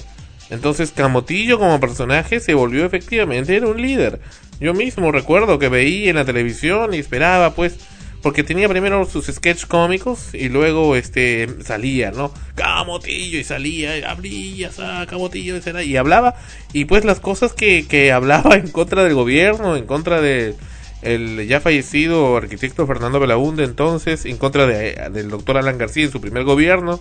Entonces 0.50 0.92
Camotillo 0.92 1.60
como 1.60 1.80
personaje 1.82 2.40
se 2.40 2.54
volvió 2.54 2.86
efectivamente 2.86 3.56
era 3.56 3.68
un 3.68 3.82
líder. 3.82 4.22
Yo 4.60 4.74
mismo 4.74 5.12
recuerdo 5.12 5.60
que 5.60 5.68
veía 5.68 6.10
en 6.10 6.16
la 6.16 6.26
televisión 6.26 6.94
y 6.94 7.00
esperaba 7.00 7.54
pues 7.54 7.78
porque 8.22 8.44
tenía 8.44 8.68
primero 8.68 9.06
sus 9.06 9.28
sketch 9.28 9.66
cómicos 9.66 10.34
y 10.34 10.50
luego 10.50 10.96
este 10.96 11.48
salía, 11.64 12.12
¿no? 12.12 12.32
Camotillo 12.56 13.40
y 13.40 13.44
salía, 13.44 13.98
y 13.98 14.04
abría, 14.04 14.72
sa, 14.72 15.06
Camotillo 15.08 15.56
y, 15.58 15.82
y 15.84 15.98
hablaba 15.98 16.36
y 16.74 16.86
pues 16.86 17.06
las 17.06 17.20
cosas 17.20 17.54
que, 17.54 17.88
que 17.88 18.12
hablaba 18.12 18.56
en 18.56 18.70
contra 18.70 19.04
del 19.04 19.14
gobierno, 19.14 19.76
en 19.76 19.86
contra 19.86 20.22
de 20.22 20.56
el 21.02 21.48
ya 21.48 21.60
fallecido 21.60 22.36
arquitecto 22.38 22.88
Fernando 22.88 23.20
Belaunde 23.20 23.64
entonces, 23.64 24.26
en 24.26 24.38
contra 24.38 24.66
de, 24.66 25.10
del 25.12 25.30
doctor 25.30 25.58
Alan 25.58 25.78
García 25.78 26.06
en 26.06 26.12
su 26.12 26.20
primer 26.20 26.44
gobierno, 26.44 27.00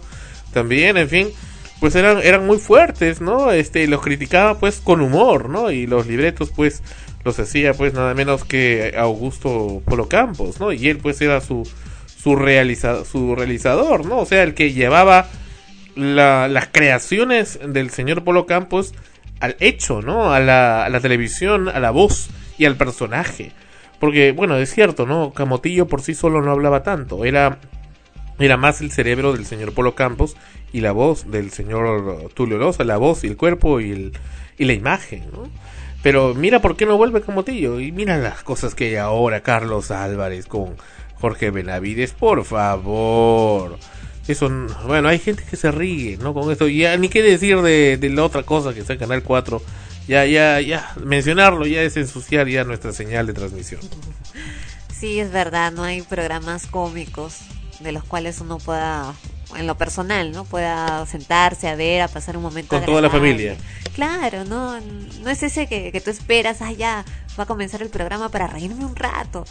también, 0.53 0.97
en 0.97 1.09
fin, 1.09 1.29
pues 1.81 1.95
eran, 1.95 2.19
eran 2.23 2.47
muy 2.47 2.59
fuertes, 2.59 3.21
¿no? 3.21 3.53
Este, 3.53 3.87
los 3.87 4.03
criticaba 4.03 4.59
pues 4.59 4.81
con 4.81 5.01
humor, 5.01 5.49
¿no? 5.49 5.71
Y 5.71 5.87
los 5.87 6.07
libretos 6.07 6.51
pues 6.55 6.83
los 7.27 7.39
hacía 7.39 7.75
pues 7.75 7.93
nada 7.93 8.15
menos 8.15 8.45
que 8.45 8.95
Augusto 8.97 9.83
Polo 9.85 10.09
Campos, 10.09 10.59
¿no? 10.61 10.73
Y 10.73 10.89
él 10.89 10.97
pues 10.99 11.21
era 11.21 11.43
su, 11.43 11.69
su, 12.07 12.37
realiza, 12.37 13.05
su 13.05 13.35
realizador, 13.35 14.07
¿no? 14.07 14.19
O 14.21 14.27
sea, 14.27 14.43
el 14.45 14.55
que 14.55 14.73
llevaba 14.73 15.29
la- 15.95 16.49
las 16.49 16.69
creaciones 16.69 17.59
del 17.67 17.91
señor 17.91 18.25
Polo 18.25 18.47
Campos 18.47 18.95
al 19.41 19.57
hecho, 19.61 20.01
¿no? 20.01 20.33
A 20.33 20.41
la, 20.41 20.89
la 20.89 21.01
televisión, 21.01 21.69
a 21.69 21.81
la 21.81 21.91
voz 21.91 22.29
y 22.57 22.65
al 22.65 22.77
personaje. 22.77 23.53
Porque, 23.99 24.33
bueno, 24.33 24.57
es 24.57 24.73
cierto, 24.73 25.05
¿no? 25.05 25.33
Camotillo 25.33 25.87
por 25.89 26.03
sí 26.03 26.15
solo 26.15 26.41
no 26.43 26.53
hablaba 26.53 26.83
tanto. 26.83 27.25
Era, 27.25 27.59
era 28.39 28.57
más 28.57 28.81
el 28.81 28.93
cerebro 28.93 29.33
del 29.33 29.47
señor 29.47 29.73
Polo 29.73 29.95
Campos 29.95 30.37
y 30.73 30.81
la 30.81 30.93
voz 30.93 31.31
del 31.31 31.51
señor 31.51 32.29
Tulio 32.35 32.59
Loza, 32.59 32.85
la 32.85 32.99
voz 32.99 33.25
y 33.25 33.27
el 33.29 33.37
cuerpo 33.37 33.81
y, 33.81 33.91
el, 33.91 34.13
y 34.59 34.65
la 34.67 34.75
imagen, 34.75 35.25
¿no? 35.33 35.49
Pero 36.07 36.37
mira 36.37 36.63
por 36.63 36.77
qué 36.77 36.87
no 36.87 36.97
vuelve 36.97 37.21
Camotillo. 37.21 37.81
Y 37.81 37.91
mira 37.91 38.17
las 38.17 38.45
cosas 38.45 38.77
que 38.77 38.85
hay 38.85 38.95
ahora 38.95 39.41
Carlos 39.41 39.91
Álvarez 39.91 40.47
con 40.47 40.77
Jorge 41.21 41.51
Benavides, 41.51 42.13
por 42.13 42.45
favor. 42.45 43.77
Eso, 44.29 44.49
bueno, 44.87 45.09
hay 45.09 45.19
gente 45.19 45.43
que 45.43 45.57
se 45.57 45.73
ríe, 45.73 46.17
¿no? 46.19 46.33
Con 46.33 46.53
esto. 46.53 46.69
Ya 46.69 46.97
ni 46.97 47.09
qué 47.09 47.25
decir 47.25 47.61
de, 47.61 47.97
de 47.97 48.11
la 48.11 48.23
otra 48.23 48.45
cosa 48.45 48.73
que 48.73 48.79
está 48.79 48.93
en 48.93 49.01
Canal 49.01 49.25
4. 49.25 49.61
Ya, 50.07 50.25
ya, 50.27 50.61
ya. 50.61 50.95
Mencionarlo 51.03 51.67
ya 51.67 51.83
es 51.83 51.97
ensuciar 51.97 52.47
ya 52.47 52.63
nuestra 52.63 52.93
señal 52.93 53.27
de 53.27 53.33
transmisión. 53.33 53.81
Sí, 54.97 55.19
es 55.19 55.33
verdad, 55.33 55.73
no 55.73 55.83
hay 55.83 56.03
programas 56.03 56.69
cómicos 56.69 57.39
de 57.81 57.91
los 57.91 58.05
cuales 58.05 58.41
uno 58.41 58.59
pueda, 58.59 59.13
en 59.55 59.67
lo 59.67 59.77
personal, 59.77 60.33
¿no? 60.33 60.45
Pueda 60.45 61.07
sentarse 61.07 61.69
a 61.69 61.77
ver, 61.77 62.03
a 62.03 62.09
pasar 62.09 62.37
un 62.37 62.43
momento 62.43 62.71
Con 62.77 62.85
toda 62.85 63.01
la 63.01 63.11
familia. 63.11 63.57
Claro, 63.95 64.45
no, 64.45 64.79
no 64.81 65.31
es 65.31 65.43
ese 65.43 65.67
que, 65.67 65.93
que 65.93 66.01
tú 66.01 66.11
esperas, 66.11 66.61
ah, 66.61 66.73
ya, 66.73 67.05
va 67.39 67.45
a 67.45 67.47
comenzar 67.47 67.83
el 67.83 67.89
programa 67.89 68.29
para 68.29 68.47
reírme 68.47 68.85
un 68.85 68.97
rato. 68.97 69.45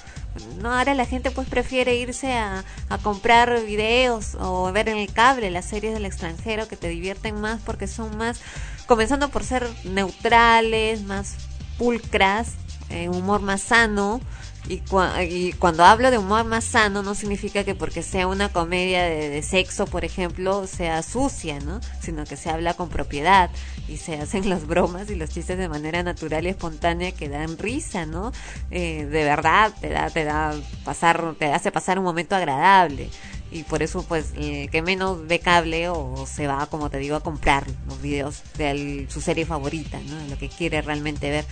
No, 0.61 0.73
ahora 0.73 0.93
la 0.93 1.05
gente 1.05 1.31
pues 1.31 1.47
prefiere 1.47 1.95
irse 1.95 2.33
a, 2.33 2.63
a 2.89 2.97
comprar 2.97 3.61
videos 3.65 4.35
o 4.39 4.71
ver 4.71 4.89
en 4.89 4.97
el 4.97 5.11
cable 5.11 5.49
las 5.49 5.65
series 5.65 5.93
del 5.93 6.05
extranjero 6.05 6.67
que 6.67 6.75
te 6.75 6.89
divierten 6.89 7.39
más 7.39 7.61
porque 7.65 7.87
son 7.87 8.17
más, 8.17 8.41
comenzando 8.85 9.29
por 9.29 9.43
ser 9.43 9.67
neutrales, 9.85 11.03
más 11.03 11.35
pulcras, 11.77 12.53
eh, 12.89 13.09
humor 13.09 13.41
más 13.41 13.61
sano. 13.61 14.19
Y, 14.67 14.79
cua- 14.81 15.23
y 15.29 15.53
cuando 15.53 15.83
hablo 15.85 16.09
de 16.09 16.17
humor 16.17 16.43
más 16.43 16.63
sano 16.63 17.03
no 17.03 17.13
significa 17.13 17.63
que 17.63 17.75
porque 17.75 18.01
sea 18.01 18.25
una 18.25 18.49
comedia 18.49 19.03
de, 19.03 19.43
sexo, 19.43 19.85
por 19.85 20.03
ejemplo, 20.05 20.65
sea 20.65 21.03
sucia, 21.03 21.59
¿no? 21.59 21.79
Sino 22.01 22.25
que 22.25 22.35
se 22.35 22.49
habla 22.49 22.73
con 22.73 22.89
propiedad 22.89 23.51
y 23.87 23.97
se 23.97 24.15
hacen 24.21 24.49
las 24.49 24.65
bromas 24.65 25.09
y 25.11 25.15
los 25.15 25.29
chistes 25.29 25.59
de 25.59 25.69
manera 25.69 26.01
natural 26.01 26.45
y 26.45 26.49
espontánea 26.49 27.11
que 27.11 27.29
dan 27.29 27.59
risa, 27.59 28.07
¿no? 28.07 28.31
Eh, 28.71 29.05
de 29.05 29.23
verdad 29.23 29.71
te 29.79 29.89
da, 29.89 30.09
te 30.09 30.23
da 30.23 30.55
pasar, 30.83 31.35
te 31.37 31.45
hace 31.53 31.71
pasar 31.71 31.99
un 31.99 32.05
momento 32.05 32.35
agradable 32.35 33.09
y 33.51 33.61
por 33.63 33.83
eso 33.83 34.03
pues 34.03 34.33
el 34.35 34.71
que 34.71 34.81
menos 34.81 35.27
ve 35.27 35.39
cable 35.39 35.87
o 35.89 36.25
se 36.25 36.47
va 36.47 36.65
como 36.65 36.89
te 36.89 36.97
digo 36.97 37.15
a 37.15 37.21
comprar 37.21 37.63
los 37.87 38.01
videos 38.01 38.41
de 38.57 38.67
al- 38.67 39.07
su 39.09 39.21
serie 39.21 39.45
favorita 39.45 39.99
no 40.09 40.27
lo 40.27 40.37
que 40.37 40.49
quiere 40.49 40.81
realmente 40.81 41.29
ver 41.29 41.45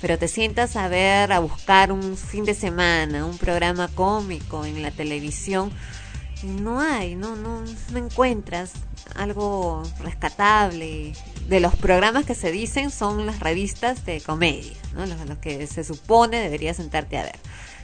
pero 0.00 0.18
te 0.18 0.28
sientas 0.28 0.76
a 0.76 0.88
ver 0.88 1.32
a 1.32 1.40
buscar 1.40 1.92
un 1.92 2.16
fin 2.16 2.44
de 2.44 2.54
semana 2.54 3.24
un 3.24 3.38
programa 3.38 3.88
cómico 3.88 4.64
en 4.64 4.82
la 4.82 4.90
televisión 4.90 5.70
y 6.42 6.46
no 6.46 6.80
hay 6.80 7.14
no 7.14 7.36
no 7.36 7.62
no 7.92 7.98
encuentras 7.98 8.72
algo 9.16 9.82
rescatable. 10.00 11.14
De 11.48 11.60
los 11.60 11.74
programas 11.76 12.26
que 12.26 12.34
se 12.34 12.52
dicen 12.52 12.90
son 12.90 13.24
las 13.24 13.40
revistas 13.40 14.04
de 14.04 14.20
comedia 14.20 14.76
no 14.94 15.06
los, 15.06 15.26
los 15.26 15.38
que 15.38 15.66
se 15.66 15.84
supone 15.84 16.40
deberías 16.40 16.76
sentarte 16.76 17.18
a 17.18 17.24
ver. 17.24 17.38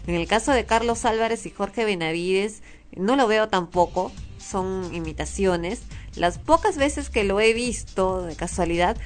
En 0.06 0.14
el 0.14 0.26
caso 0.26 0.52
de 0.52 0.66
Carlos 0.66 1.04
Álvarez 1.06 1.46
y 1.46 1.50
Jorge 1.50 1.84
Benavides, 1.84 2.62
no 2.94 3.16
lo 3.16 3.26
veo 3.26 3.48
tampoco, 3.48 4.12
son 4.38 4.94
imitaciones. 4.94 5.82
Las 6.14 6.38
pocas 6.38 6.76
veces 6.76 7.08
que 7.08 7.24
lo 7.24 7.40
he 7.40 7.54
visto 7.54 8.22
de 8.22 8.36
casualidad, 8.36 8.96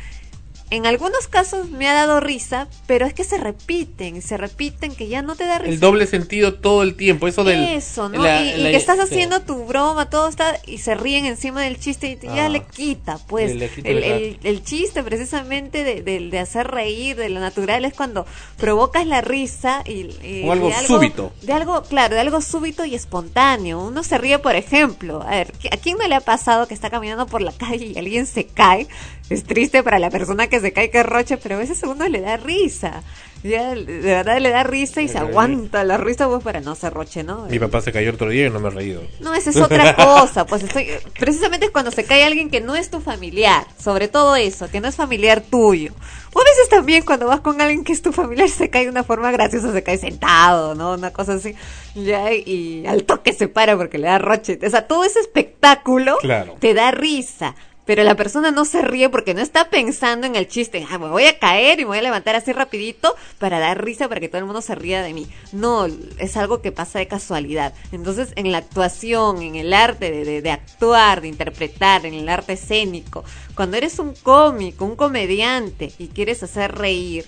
en 0.71 0.87
algunos 0.87 1.27
casos 1.29 1.71
me 1.71 1.89
ha 1.89 1.95
dado 1.95 2.21
risa, 2.21 2.69
pero 2.87 3.07
es 3.07 3.15
que 3.15 3.25
se 3.25 3.39
repiten, 3.39 4.21
se 4.23 4.37
repiten 4.37 4.95
que 4.95 5.09
ya 5.09 5.23
no 5.23 5.35
te 5.37 5.45
da 5.47 5.59
risa. 5.59 5.73
El 5.73 5.81
doble 5.81 6.07
sentido 6.07 6.55
todo 6.55 6.83
el 6.83 6.95
tiempo. 6.95 7.27
Eso 7.27 7.45
del. 7.45 7.63
Eso, 7.65 8.09
¿no? 8.09 8.23
la- 8.23 8.43
y, 8.45 8.63
que 8.63 8.77
estás 8.77 8.97
sí. 8.97 9.03
haciendo 9.03 9.41
tu 9.41 9.65
broma, 9.65 10.11
todo 10.11 10.29
está, 10.29 10.59
y 10.67 10.79
se 10.79 10.95
ríen 10.95 11.25
encima 11.27 11.63
del 11.63 11.79
chiste 11.81 12.09
y 12.11 12.17
te- 12.17 12.27
ya 12.27 12.47
Ah. 12.47 12.49
le 12.51 12.65
quita, 12.65 13.19
pues. 13.29 13.51
Le- 13.53 13.55
le 13.61 13.69
quita 13.71 13.89
el, 13.89 14.01
la- 14.01 14.07
el- 14.07 14.39
el 14.45 14.63
chiste 14.65 15.03
precisamente 15.03 15.85
de, 15.85 16.03
de- 16.03 16.29
de 16.29 16.39
hacer 16.39 16.67
reír, 16.69 17.17
de 17.17 17.29
lo 17.31 17.41
natural, 17.41 17.85
es 17.85 17.95
cuando 17.95 18.27
provocas 18.57 19.07
la 19.07 19.21
risa 19.21 19.83
y, 19.87 20.11
y- 20.27 20.43
O 20.47 20.53
algo 20.53 20.69
de 20.69 20.75
súbito. 20.87 21.33
De 21.43 21.53
algo, 21.53 21.83
claro, 21.85 22.15
de 22.15 22.21
algo 22.21 22.41
súbito 22.41 22.85
y 22.85 22.95
espontáneo. 22.95 23.81
Uno 23.81 24.03
se 24.03 24.19
ríe, 24.19 24.39
por 24.39 24.55
ejemplo, 24.57 25.23
a 25.23 25.31
ver, 25.31 25.53
¿a 25.73 25.77
quién 25.77 25.97
no 25.99 26.07
le 26.07 26.15
ha 26.15 26.21
pasado 26.21 26.69
que 26.69 26.75
está 26.75 26.91
caminando 26.91 27.27
por 27.27 27.41
la 27.43 27.53
calle 27.53 27.87
y 27.95 27.99
alguien 27.99 28.27
se 28.27 28.47
cae? 28.47 28.87
Es 29.31 29.45
triste 29.45 29.83
para 29.83 29.99
la 29.99 30.11
persona 30.11 30.47
que 30.49 30.61
se 30.61 30.73
cae, 30.73 30.91
que 30.91 31.03
roche, 31.03 31.37
pero 31.37 31.57
a 31.57 31.59
veces 31.59 31.83
a 31.85 31.89
uno 31.89 32.09
le 32.09 32.21
da 32.21 32.37
risa. 32.39 33.03
Ya, 33.45 33.73
de 33.73 33.85
verdad 34.01 34.39
le 34.41 34.51
da 34.51 34.65
risa 34.65 35.01
y 35.01 35.07
se 35.07 35.17
aguanta 35.19 35.85
la 35.85 35.97
risa 35.97 36.27
pues 36.27 36.43
para 36.43 36.61
no 36.61 36.75
se 36.75 36.91
roche, 36.91 37.23
¿no? 37.23 37.47
Mi 37.49 37.61
papá 37.61 37.81
se 37.81 37.93
cayó 37.93 38.11
otro 38.11 38.31
día 38.31 38.47
y 38.47 38.51
no 38.51 38.59
me 38.59 38.67
he 38.69 38.73
reído. 38.73 39.03
No, 39.21 39.33
esa 39.33 39.51
es 39.51 39.57
otra 39.59 39.95
cosa, 39.97 40.45
pues 40.45 40.65
estoy 40.65 40.89
precisamente 41.17 41.67
es 41.67 41.71
cuando 41.73 41.93
se 41.93 42.05
cae 42.05 42.25
alguien 42.25 42.51
que 42.51 42.61
no 42.61 42.75
es 42.75 42.91
tu 42.91 43.01
familiar, 43.01 43.65
sobre 43.79 44.09
todo 44.09 44.35
eso, 44.35 44.69
que 44.71 44.81
no 44.81 44.89
es 44.89 44.97
familiar 44.97 45.41
tuyo. 45.41 45.93
O 46.35 46.41
a 46.41 46.45
veces 46.45 46.69
también 46.69 47.05
cuando 47.05 47.27
vas 47.29 47.41
con 47.41 47.61
alguien 47.61 47.85
que 47.85 47.93
es 47.93 48.03
tu 48.03 48.13
familiar 48.13 48.49
se 48.49 48.71
cae 48.71 48.85
de 48.85 48.91
una 48.91 49.05
forma 49.05 49.31
graciosa, 49.31 49.73
se 49.73 49.83
cae 49.85 49.99
sentado, 49.99 50.75
¿no? 50.75 50.95
Una 50.95 51.13
cosa 51.13 51.35
así. 51.35 51.55
Ya 51.95 52.33
y 52.33 52.87
al 52.89 53.05
toque 53.05 53.33
se 53.33 53.47
para 53.47 53.77
porque 53.77 53.99
le 53.99 54.09
da 54.09 54.19
roche. 54.19 54.59
O 54.67 54.71
sea, 54.71 54.89
todo 54.89 55.05
ese 55.05 55.21
espectáculo 55.21 56.17
Claro. 56.21 56.57
te 56.59 56.75
da 56.75 56.91
risa. 56.91 57.55
Pero 57.89 58.03
la 58.05 58.17
persona 58.17 58.51
no 58.51 58.67
se 58.67 58.83
ríe 58.83 59.09
porque 59.09 59.33
no 59.33 59.41
está 59.41 59.71
pensando 59.71 60.27
en 60.27 60.37
el 60.37 60.47
chiste, 60.47 60.87
ah, 60.91 60.99
me 60.99 61.09
voy 61.09 61.25
a 61.25 61.39
caer 61.39 61.81
y 61.81 61.85
me 61.85 61.89
voy 61.89 61.99
a 61.99 62.03
levantar 62.03 62.37
así 62.37 62.53
rapidito 62.53 63.17
para 63.39 63.59
dar 63.61 63.83
risa 63.83 64.09
para 64.11 64.21
que 64.21 64.29
todo 64.29 64.41
el 64.41 64.45
mundo 64.45 64.61
se 64.61 64.75
ría 64.75 65.03
de 65.03 65.15
mí. 65.15 65.27
No, 65.53 65.87
es 66.19 66.37
algo 66.37 66.61
que 66.61 66.71
pasa 66.71 66.99
de 66.99 67.09
casualidad. 67.09 67.73
Entonces, 67.91 68.35
en 68.37 68.53
la 68.53 68.59
actuación, 68.59 69.41
en 69.41 69.55
el 69.57 69.73
arte 69.73 70.11
de, 70.11 70.27
de- 70.27 70.43
de 70.43 70.51
actuar, 70.51 71.23
de 71.23 71.29
interpretar, 71.29 72.05
en 72.05 72.13
el 72.13 72.29
arte 72.29 72.53
escénico, 72.53 73.25
cuando 73.55 73.79
eres 73.79 73.99
un 73.99 74.13
cómico, 74.13 74.85
un 74.85 74.95
comediante 74.95 75.91
y 75.99 76.09
quieres 76.09 76.43
hacer 76.43 76.75
reír, 76.75 77.25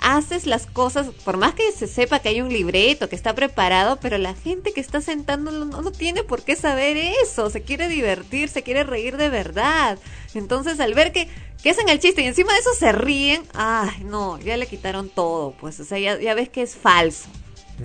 haces 0.00 0.46
las 0.46 0.66
cosas, 0.66 1.08
por 1.24 1.36
más 1.36 1.54
que 1.54 1.70
se 1.72 1.86
sepa 1.86 2.18
que 2.18 2.28
hay 2.28 2.40
un 2.40 2.52
libreto, 2.52 3.08
que 3.08 3.16
está 3.16 3.34
preparado, 3.34 3.98
pero 4.00 4.18
la 4.18 4.34
gente 4.34 4.72
que 4.72 4.80
está 4.80 5.00
sentando 5.00 5.50
no, 5.50 5.64
no 5.64 5.92
tiene 5.92 6.22
por 6.22 6.42
qué 6.42 6.56
saber 6.56 6.96
eso, 6.96 7.50
se 7.50 7.62
quiere 7.62 7.88
divertir, 7.88 8.48
se 8.48 8.62
quiere 8.62 8.84
reír 8.84 9.16
de 9.16 9.28
verdad. 9.28 9.98
Entonces, 10.34 10.80
al 10.80 10.94
ver 10.94 11.12
que, 11.12 11.28
que 11.62 11.70
hacen 11.70 11.88
el 11.88 12.00
chiste 12.00 12.22
y 12.22 12.26
encima 12.26 12.52
de 12.52 12.58
eso 12.58 12.74
se 12.78 12.92
ríen, 12.92 13.42
ay, 13.54 14.04
no, 14.04 14.38
ya 14.40 14.56
le 14.56 14.66
quitaron 14.66 15.08
todo, 15.08 15.52
pues, 15.60 15.80
o 15.80 15.84
sea, 15.84 15.98
ya, 15.98 16.20
ya 16.20 16.34
ves 16.34 16.48
que 16.48 16.62
es 16.62 16.76
falso. 16.76 17.28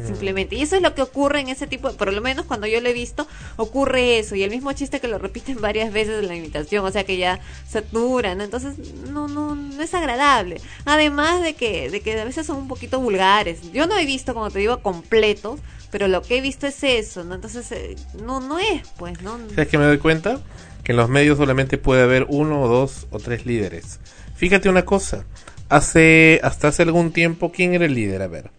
Simplemente. 0.06 0.56
Y 0.56 0.62
eso 0.62 0.76
es 0.76 0.82
lo 0.82 0.94
que 0.94 1.02
ocurre 1.02 1.40
en 1.40 1.50
ese 1.50 1.68
tipo, 1.68 1.92
por 1.94 2.14
lo 2.14 2.22
menos 2.22 2.46
cuando 2.46 2.68
yo 2.68 2.80
lo 2.80 2.90
he 2.90 2.94
visto, 2.94 3.28
ocurre 3.58 4.20
eso. 4.20 4.36
Y 4.36 4.44
el 4.44 4.52
mismo 4.52 4.72
chiste 4.74 5.00
que 5.00 5.08
lo 5.08 5.18
repiten 5.18 5.58
varias 5.62 5.92
veces 5.92 6.20
en 6.20 6.28
la 6.28 6.36
imitación, 6.36 6.86
o 6.86 6.92
sea 6.92 7.04
que 7.04 7.18
ya 7.18 7.40
satura, 7.68 8.36
¿no? 8.36 8.44
Entonces, 8.44 8.78
no, 9.10 9.28
no, 9.28 9.56
no 9.56 9.82
es 9.82 9.94
agradable. 9.94 10.62
Además 10.86 11.42
de 11.42 11.56
que, 11.56 11.90
de 11.90 12.02
que 12.02 12.20
a 12.20 12.26
veces 12.26 12.46
son 12.46 12.58
un 12.58 12.68
poquito 12.68 13.00
vulgares. 13.00 13.72
Yo 13.72 13.88
no 13.88 13.98
he 13.98 14.06
visto, 14.06 14.34
como 14.34 14.50
te 14.52 14.60
digo, 14.60 14.82
completos, 14.82 15.60
pero 15.92 16.08
lo 16.08 16.22
que 16.22 16.38
he 16.38 16.42
visto 16.42 16.68
es 16.68 16.84
eso, 16.84 17.24
¿no? 17.24 17.36
Entonces, 17.36 17.72
eh, 17.72 17.96
no, 18.24 18.40
no 18.40 18.60
es, 18.60 18.84
pues, 18.98 19.22
¿no? 19.22 19.40
¿Sabes 19.50 19.68
que 19.68 19.78
me 19.78 19.86
doy 19.86 19.98
cuenta? 19.98 20.40
Que 20.84 20.92
en 20.92 20.98
los 20.98 21.10
medios 21.10 21.38
solamente 21.38 21.78
puede 21.78 22.04
haber 22.04 22.26
uno 22.30 22.62
o 22.62 22.68
dos 22.68 23.08
o 23.10 23.20
tres 23.20 23.46
líderes. 23.46 24.00
Fíjate 24.36 24.70
una 24.70 24.86
cosa. 24.86 25.26
Hace, 25.68 26.40
hasta 26.44 26.70
hace 26.70 26.84
algún 26.84 27.12
tiempo, 27.12 27.52
¿quién 27.52 27.74
era 27.74 27.86
el 27.86 27.94
líder? 27.94 28.22
A 28.22 28.28
ver. 28.28 28.59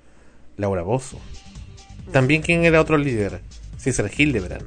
Laura 0.60 0.82
Bozo. 0.82 1.18
También, 2.12 2.42
¿quién 2.42 2.64
era 2.64 2.80
otro 2.80 2.98
líder? 2.98 3.40
César 3.78 4.10
Hildebrand. 4.16 4.66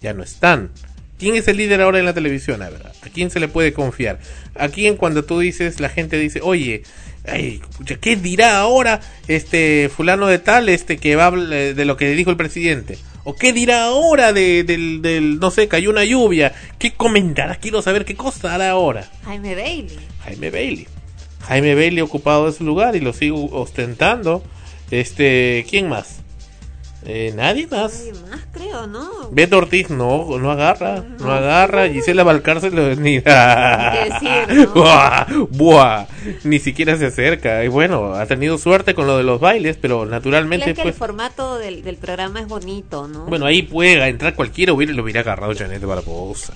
Ya 0.00 0.12
no 0.12 0.22
están. 0.22 0.70
¿Quién 1.18 1.36
es 1.36 1.48
el 1.48 1.56
líder 1.56 1.80
ahora 1.80 1.98
en 1.98 2.04
la 2.04 2.12
televisión? 2.12 2.60
A 2.62 2.68
ver, 2.68 2.82
¿a 2.86 3.08
quién 3.08 3.30
se 3.30 3.40
le 3.40 3.48
puede 3.48 3.72
confiar? 3.72 4.18
¿A 4.56 4.68
quién 4.68 4.96
cuando 4.96 5.24
tú 5.24 5.38
dices, 5.38 5.80
la 5.80 5.88
gente 5.88 6.18
dice, 6.18 6.40
oye, 6.42 6.82
ay, 7.26 7.62
¿qué 8.00 8.16
dirá 8.16 8.58
ahora 8.58 9.00
este 9.28 9.90
fulano 9.94 10.26
de 10.26 10.38
tal 10.38 10.68
este 10.68 10.98
que 10.98 11.16
va 11.16 11.32
eh, 11.52 11.74
de 11.74 11.84
lo 11.84 11.96
que 11.96 12.14
dijo 12.14 12.30
el 12.30 12.36
presidente? 12.36 12.98
¿O 13.22 13.36
qué 13.36 13.52
dirá 13.52 13.84
ahora 13.84 14.32
de, 14.32 14.64
del, 14.64 15.00
del, 15.00 15.38
no 15.38 15.50
sé, 15.50 15.68
cayó 15.68 15.88
una 15.88 16.04
lluvia? 16.04 16.52
¿Qué 16.78 16.92
comentará? 16.92 17.56
Quiero 17.56 17.80
saber 17.80 18.04
qué 18.04 18.16
cosa 18.16 18.54
hará 18.54 18.70
ahora. 18.70 19.10
Jaime 19.24 19.54
Bailey. 19.54 19.98
Jaime 20.24 20.50
Bailey. 20.50 20.88
Jaime 21.46 21.74
Bailey 21.74 22.00
ocupado 22.02 22.48
ese 22.48 22.64
lugar 22.64 22.96
y 22.96 23.00
lo 23.00 23.12
sigue 23.12 23.32
ostentando. 23.32 24.42
Este, 25.00 25.66
¿quién 25.68 25.88
más? 25.88 26.20
Eh, 27.04 27.32
nadie 27.34 27.66
más. 27.66 27.92
Nadie 27.92 28.12
más, 28.30 28.46
creo, 28.52 28.86
¿no? 28.86 29.28
Beto 29.32 29.58
Ortiz 29.58 29.90
no, 29.90 30.38
no 30.38 30.50
agarra, 30.52 31.04
no 31.18 31.32
agarra. 31.32 31.88
Gisela 31.88 32.22
Valcárcel 32.22 32.74
ni, 33.02 33.16
Ni 33.16 33.22
qué 33.22 34.10
decir, 34.10 34.56
¿no? 34.56 34.72
buah, 34.72 35.26
buah, 35.50 36.06
ni 36.44 36.60
siquiera 36.60 36.96
se 36.96 37.06
acerca. 37.06 37.64
Y 37.64 37.68
bueno, 37.68 38.14
ha 38.14 38.24
tenido 38.26 38.56
suerte 38.56 38.94
con 38.94 39.08
lo 39.08 39.18
de 39.18 39.24
los 39.24 39.40
bailes, 39.40 39.76
pero 39.76 40.06
naturalmente 40.06 40.66
Claro 40.66 40.76
que 40.76 40.82
el 40.82 40.94
pues, 40.94 40.96
formato 40.96 41.58
del, 41.58 41.82
del 41.82 41.96
programa 41.96 42.40
es 42.40 42.46
bonito, 42.46 43.08
¿no? 43.08 43.26
bueno, 43.26 43.46
ahí 43.46 43.62
puede 43.62 44.06
entrar 44.08 44.34
cualquiera, 44.34 44.72
hubiera, 44.72 44.92
lo 44.92 45.02
hubiera 45.02 45.20
agarrado 45.20 45.54
Janet 45.54 45.84
Barbosa. 45.84 46.54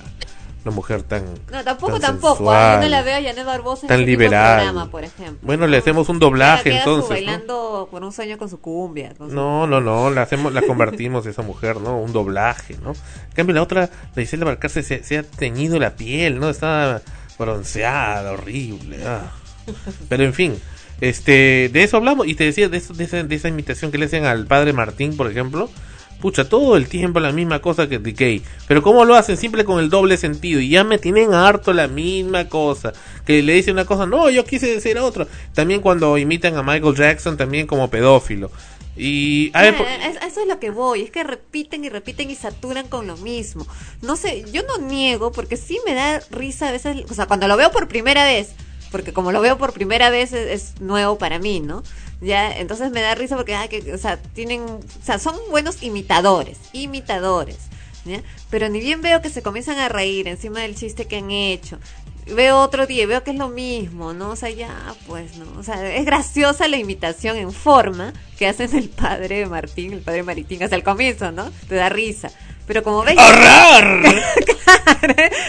Una 0.69 0.75
mujer 0.77 1.03
tan 1.03 1.25
no, 1.51 1.65
tampoco, 1.65 1.93
tan 1.93 2.01
tampoco. 2.13 2.37
sensual, 2.37 2.77
Yo 2.77 2.83
no 2.83 2.89
la 2.89 3.03
veo 3.03 3.17
a 3.17 3.23
Janet 3.23 3.45
Barbosa 3.47 3.87
en 3.87 3.89
tan 3.89 4.01
de 4.01 4.07
liberal. 4.07 4.57
programa, 4.57 4.91
por 4.91 5.05
ejemplo. 5.05 5.39
Bueno, 5.43 5.67
le 5.67 5.77
¿no? 5.77 5.81
hacemos 5.81 6.09
un 6.11 6.19
doblaje 6.19 6.65
queda 6.71 6.85
su 6.85 6.91
entonces, 6.91 7.09
¿no? 7.09 7.15
bailando 7.15 7.89
por 7.91 8.05
un 8.05 8.13
sueño 8.13 8.37
con 8.39 8.49
su 8.51 8.61
cumbia. 8.61 9.15
con 9.17 9.31
su- 9.31 9.35
No, 9.35 9.67
no, 9.67 9.81
no, 9.81 10.11
la 10.11 10.23
hacemos, 10.23 10.53
la 10.53 10.61
convertimos 10.63 11.25
esa 11.27 11.43
mujer, 11.43 11.81
¿no? 11.81 11.99
Un 11.99 12.13
doblaje, 12.13 12.77
¿no? 12.83 12.91
En 12.93 13.35
cambio 13.35 13.55
la 13.55 13.63
otra, 13.63 13.89
la 14.15 14.23
Gisela 14.23 14.45
Barcarce 14.45 14.83
se, 14.83 15.03
se 15.03 15.19
ha 15.19 15.23
teñido 15.23 15.79
la 15.79 15.97
piel, 15.97 16.39
¿no? 16.39 16.51
Está 16.51 17.01
bronceada, 17.39 18.33
horrible. 18.33 18.99
ah. 19.07 19.33
Pero 20.09 20.25
en 20.25 20.35
fin, 20.35 20.61
este, 21.01 21.71
de 21.73 21.83
eso 21.83 21.97
hablamos 21.97 22.27
y 22.27 22.35
te 22.35 22.45
decía 22.45 22.69
de, 22.69 22.79
eso, 22.79 22.93
de, 22.95 23.05
esa, 23.05 23.23
de 23.23 23.35
esa 23.35 23.49
imitación 23.49 23.91
que 23.91 23.99
le 23.99 24.07
hacen 24.07 24.25
al 24.25 24.47
padre 24.47 24.73
Martín, 24.73 25.17
por 25.17 25.31
ejemplo. 25.31 25.71
Pucha, 26.21 26.49
todo 26.49 26.77
el 26.77 26.89
tiempo 26.89 27.21
la 27.21 27.31
misma 27.33 27.61
cosa 27.61 27.89
que 27.89 27.99
Decay. 27.99 28.43
Pero 28.67 28.83
¿cómo 28.83 29.05
lo 29.05 29.15
hacen? 29.15 29.37
Siempre 29.37 29.65
con 29.65 29.79
el 29.79 29.89
doble 29.89 30.17
sentido. 30.17 30.61
Y 30.61 30.69
ya 30.71 30.83
me 30.83 30.99
tienen 30.99 31.33
harto 31.33 31.73
la 31.73 31.87
misma 31.87 32.49
cosa. 32.49 32.93
Que 33.25 33.43
le 33.43 33.53
dicen 33.55 33.75
una 33.75 33.85
cosa, 33.85 34.05
no, 34.07 34.29
yo 34.29 34.45
quise 34.45 34.67
decir 34.67 34.99
otro. 34.99 35.29
También 35.55 35.81
cuando 35.81 36.19
imitan 36.19 36.57
a 36.57 36.63
Michael 36.63 36.97
Jackson, 36.97 37.37
también 37.37 37.67
como 37.69 37.89
pedófilo. 37.89 38.51
Y... 38.97 39.53
A 39.55 39.63
ver, 39.63 39.77
es- 40.11 40.17
eso 40.27 40.41
es 40.41 40.49
lo 40.49 40.59
que 40.59 40.71
voy, 40.71 41.03
es 41.03 41.11
que 41.13 41.23
repiten 41.23 41.85
y 41.85 41.89
repiten 41.89 42.31
y 42.31 42.35
saturan 42.35 42.89
con 42.89 43.07
lo 43.07 43.17
mismo. 43.19 43.65
No 44.03 44.17
sé, 44.17 44.45
yo 44.53 44.63
no 44.65 44.79
niego 44.79 45.31
porque 45.31 45.57
sí 45.57 45.79
me 45.87 45.95
da 45.95 46.21
risa 46.33 46.69
a 46.69 46.73
veces, 46.73 47.05
o 47.09 47.15
sea, 47.15 47.27
cuando 47.27 47.47
lo 47.47 47.57
veo 47.57 47.71
por 47.71 47.87
primera 47.87 48.25
vez, 48.25 48.51
porque 48.91 49.13
como 49.13 49.33
lo 49.33 49.41
veo 49.41 49.59
por 49.59 49.73
primera 49.73 50.11
vez 50.11 50.33
es, 50.33 50.81
nuevo 50.81 51.19
para 51.19 51.39
mí, 51.39 51.61
¿no? 51.61 51.83
Ya, 52.21 52.51
entonces 52.57 52.91
me 52.91 53.01
da 53.01 53.15
risa 53.15 53.37
porque, 53.37 53.55
ay, 53.55 53.69
que, 53.69 53.93
o 53.93 53.99
sea, 53.99 54.17
tienen, 54.17 54.63
o 54.63 54.81
sea, 55.03 55.19
son 55.19 55.37
buenos 55.51 55.83
imitadores, 55.83 56.59
imitadores, 56.73 57.59
¿ya? 58.05 58.23
Pero 58.51 58.69
ni 58.69 58.81
bien 58.81 59.03
veo 59.03 59.23
que 59.23 59.31
se 59.31 59.43
comienzan 59.43 59.79
a 59.79 59.89
reír 59.89 60.27
encima 60.29 60.61
del 60.61 60.75
chiste 60.75 61.07
que 61.07 61.19
han 61.19 61.31
hecho. 61.31 61.79
Veo 62.35 62.59
otro 62.59 62.87
día, 62.87 63.07
veo 63.07 63.25
que 63.25 63.31
es 63.31 63.39
lo 63.39 63.49
mismo, 63.49 64.13
¿no? 64.13 64.31
O 64.31 64.37
sea, 64.37 64.51
ya, 64.51 64.95
pues, 65.07 65.37
¿no? 65.37 65.47
O 65.59 65.63
sea, 65.63 65.95
es 65.95 66.05
graciosa 66.05 66.69
la 66.69 66.77
imitación 66.77 67.37
en 67.37 67.53
forma 67.53 68.13
que 68.39 68.47
hacen 68.47 68.77
el 68.77 68.91
padre 68.91 69.39
de 69.39 69.47
Martín, 69.47 69.93
el 69.95 70.01
padre 70.01 70.23
Maritín, 70.23 70.63
hasta 70.63 70.77
el 70.77 70.83
comienzo, 70.83 71.33
¿no? 71.33 71.51
Te 71.69 71.77
da 71.77 71.89
risa. 71.89 72.31
Pero 72.69 72.83
como 72.85 73.03
ves... 73.03 73.17
¡Horror! 73.19 74.03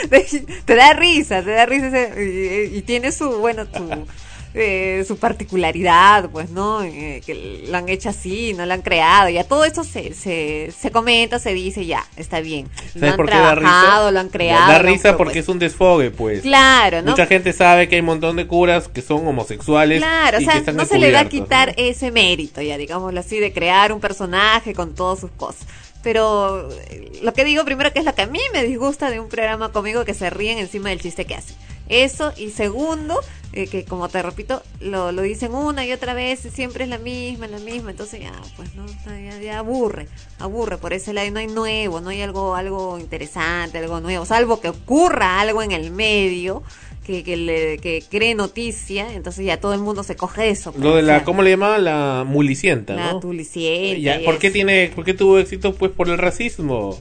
te 0.66 0.76
da 0.76 0.94
risa, 0.94 1.44
te 1.44 1.52
da 1.52 1.66
risa 1.66 1.88
ese- 1.88 2.70
y, 2.74 2.78
y 2.78 2.82
tiene 2.82 3.12
su, 3.12 3.30
bueno, 3.40 3.66
su, 3.76 4.06
eh, 4.54 5.04
su 5.08 5.18
particularidad, 5.18 6.30
pues, 6.30 6.50
¿no? 6.50 6.82
Eh, 6.84 7.22
que 7.26 7.66
lo 7.68 7.78
han 7.78 7.90
hecho 7.90 8.10
así, 8.10 8.54
no 8.54 8.66
lo 8.66 8.74
han 8.74 8.82
creado, 8.82 9.30
ya 9.30 9.44
todo 9.44 9.66
esto 9.66 9.84
se, 9.84 10.14
se, 10.14 10.72
se 10.78 10.92
comenta, 10.92 11.40
se 11.40 11.54
dice, 11.54 11.86
ya, 11.86 12.06
está 12.16 12.40
bien. 12.40 12.68
Lo 12.96 13.02
¿Sabes 13.02 13.12
han 13.12 13.18
por 13.18 13.26
qué 13.30 13.36
da 13.36 13.56
trabajado, 13.56 14.00
risa? 14.08 14.12
lo 14.12 14.20
han 14.20 14.30
creado. 14.30 14.72
Da 14.72 14.80
risa 14.80 15.18
porque 15.18 15.40
es 15.40 15.48
un 15.50 15.60
desfogue, 15.60 16.12
pues. 16.12 16.42
Claro, 16.42 17.02
¿no? 17.02 17.12
Mucha 17.12 17.26
gente 17.28 17.54
sabe 17.54 17.88
que 17.90 17.96
hay 17.96 18.02
un 18.02 18.08
montón 18.08 18.38
de 18.38 18.48
curas 18.48 18.88
que 18.88 19.02
son 19.02 19.28
homosexuales. 19.28 20.00
Claro, 20.00 20.38
o 20.38 20.42
y 20.42 20.46
sea, 20.46 20.54
que 20.54 20.60
están 20.60 20.78
no 20.78 20.86
se 20.86 20.98
le 21.00 21.12
va 21.12 21.20
a 21.22 21.30
quitar 21.30 21.70
¿no? 21.70 21.74
ese 21.78 22.12
mérito, 22.12 22.62
ya 22.62 22.78
digámoslo 22.78 23.20
así, 23.20 23.40
de 23.40 23.52
crear 23.54 23.92
un 23.92 24.00
personaje 24.00 24.74
con 24.74 24.96
todas 24.96 25.20
sus 25.20 25.32
cosas. 25.32 25.68
Pero 26.10 26.68
eh, 26.90 27.20
lo 27.22 27.34
que 27.34 27.46
digo 27.46 27.64
primero 27.66 27.94
que 27.94 28.00
es 28.00 28.06
lo 28.06 28.16
que 28.16 28.24
a 28.24 28.26
mí 28.26 28.40
me 28.52 28.64
disgusta 28.64 29.12
de 29.12 29.20
un 29.20 29.30
programa 29.30 29.72
conmigo 29.72 30.06
que 30.06 30.16
se 30.16 30.32
ríen 30.32 30.58
encima 30.58 30.90
del 30.90 31.00
chiste 31.00 31.26
que 31.26 31.36
hacen. 31.36 31.56
Eso, 31.88 32.34
y 32.36 32.50
segundo, 32.50 33.20
eh, 33.54 33.68
que 33.68 33.86
como 33.86 34.10
te 34.10 34.24
repito, 34.24 34.64
lo, 34.80 35.12
lo 35.12 35.22
dicen 35.22 35.54
una 35.54 35.86
y 35.86 35.92
otra 35.92 36.16
vez, 36.16 36.40
siempre 36.52 36.86
es 36.86 36.90
la 36.90 36.98
misma, 36.98 37.46
la 37.46 37.60
misma, 37.60 37.92
entonces 37.92 38.22
ya, 38.22 38.32
pues 38.56 38.74
no, 38.74 38.88
ya, 39.06 39.40
ya 39.40 39.60
aburre, 39.60 40.08
aburre 40.40 40.80
por 40.80 40.94
ese 40.94 41.14
lado, 41.14 41.30
no 41.30 41.38
hay 41.42 41.48
nuevo, 41.48 42.02
no 42.02 42.10
hay 42.10 42.24
algo, 42.24 42.56
algo 42.56 42.98
interesante, 42.98 43.78
algo 43.78 44.00
nuevo, 44.00 44.26
salvo 44.26 44.62
que 44.62 44.70
ocurra 44.70 45.40
algo 45.40 45.62
en 45.62 45.74
el 45.74 45.92
medio, 45.92 46.64
que, 47.10 47.24
que, 47.24 47.38
le, 47.38 47.78
que 47.80 48.04
cree 48.08 48.36
noticia, 48.36 49.12
entonces 49.14 49.44
ya 49.44 49.60
todo 49.60 49.74
el 49.74 49.80
mundo 49.80 50.04
se 50.04 50.16
coge 50.16 50.52
eso. 50.52 50.72
pues, 50.72 50.84
Lo 50.84 50.96
de 50.96 51.02
o 51.02 51.06
la, 51.06 51.16
sea, 51.16 51.24
¿cómo 51.26 51.42
le 51.42 51.50
llamaban? 51.50 51.84
La 51.84 52.24
mulicienta, 52.28 52.94
la 52.94 53.14
¿no? 53.14 53.20
y 53.34 54.26
¿por, 54.26 54.38
qué 54.38 54.48
eso. 54.48 54.54
tiene, 54.54 54.92
¿Por 54.94 55.06
qué 55.06 55.16
tuvo 55.16 55.40
éxito? 55.40 55.74
Pues 55.74 55.92
por 55.92 56.08
el 56.08 56.20
racismo. 56.20 57.00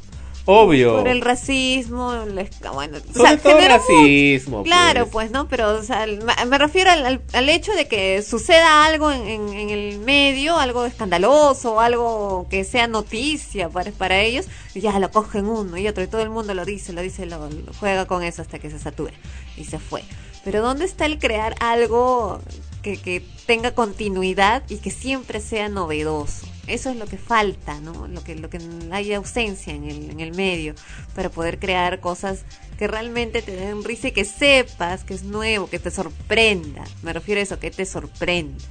Obvio. 0.51 0.97
Por 0.97 1.09
el 1.09 1.21
racismo, 1.21 2.15
les- 2.25 2.49
bueno, 2.73 2.97
o 2.97 3.13
Sobre 3.13 3.29
sea, 3.29 3.37
todo 3.39 3.57
generó 3.57 3.75
racismo. 3.77 4.63
Claro, 4.63 5.01
pues. 5.03 5.29
pues, 5.29 5.31
¿no? 5.31 5.47
Pero, 5.47 5.75
o 5.77 5.83
sea, 5.83 6.07
me 6.07 6.47
me 6.47 6.57
refiero 6.57 6.91
al, 6.91 7.05
al- 7.05 7.21
al 7.35 7.49
hecho 7.51 7.73
de 7.75 7.87
que 7.87 8.23
suceda 8.23 8.87
algo 8.87 9.11
en, 9.13 9.29
en- 9.29 9.49
en 9.53 9.69
el 9.69 9.99
medio, 9.99 10.57
algo 10.57 10.87
escandaloso, 10.87 11.81
algo 11.81 12.47
que 12.49 12.65
sea 12.65 12.87
noticia 12.87 13.69
para, 13.69 13.91
para 13.93 14.21
ellos, 14.23 14.47
y 14.75 14.81
ya 14.81 14.99
lo 14.99 15.11
cogen 15.11 15.47
uno 15.47 15.77
y 15.77 15.87
otro, 15.87 16.03
y 16.03 16.07
todo 16.07 16.23
el 16.23 16.31
mundo 16.31 16.55
lo 16.55 16.65
dice, 16.65 16.95
lo 16.95 17.03
dice, 17.03 17.27
lo, 17.27 17.51
lo 17.51 17.73
juega 17.79 18.07
con 18.07 18.23
eso 18.23 18.41
hasta 18.41 18.59
que 18.59 18.71
se 18.71 18.79
satura, 18.79 19.13
y 19.59 19.65
se 19.67 19.79
fue. 19.79 20.03
Pero 20.45 20.63
¿dónde 20.63 20.87
está 20.87 21.05
el 21.05 21.19
crear 21.19 21.57
algo 21.61 22.41
que, 22.83 23.25
tenga 23.47 23.75
continuidad 23.75 24.63
y 24.69 24.79
que 24.79 24.91
siempre 24.91 25.41
sea 25.41 25.69
novedoso? 25.69 26.47
Eso 26.67 26.91
es 26.91 26.97
lo 26.97 27.07
que 27.07 27.17
falta, 27.17 27.81
¿no? 27.81 28.09
Lo 28.09 28.23
que, 28.23 28.35
lo 28.35 28.51
que 28.51 28.59
hay 28.91 29.13
ausencia 29.15 29.75
en 29.75 29.85
el, 29.85 30.11
en 30.11 30.21
el 30.21 30.35
medio 30.35 30.75
para 31.15 31.31
poder 31.31 31.59
crear 31.59 32.01
cosas 32.01 32.45
que 32.79 32.87
realmente 32.87 33.43
te 33.43 33.53
den 33.53 33.85
risa 33.85 34.09
y 34.09 34.13
que 34.13 34.25
sepas 34.25 35.05
que 35.05 35.15
es 35.15 35.25
nuevo, 35.25 35.69
que 35.69 35.79
te 35.79 35.91
sorprenda. 35.91 36.85
Me 37.03 37.13
refiero 37.13 37.41
a 37.41 37.43
eso, 37.43 37.59
que 37.59 37.71
te 37.71 37.87
sorprenda. 37.87 38.63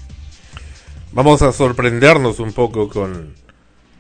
Vamos 1.11 1.41
a 1.41 1.51
sorprendernos 1.51 2.39
un 2.39 2.53
poco 2.53 2.89
con 2.89 3.33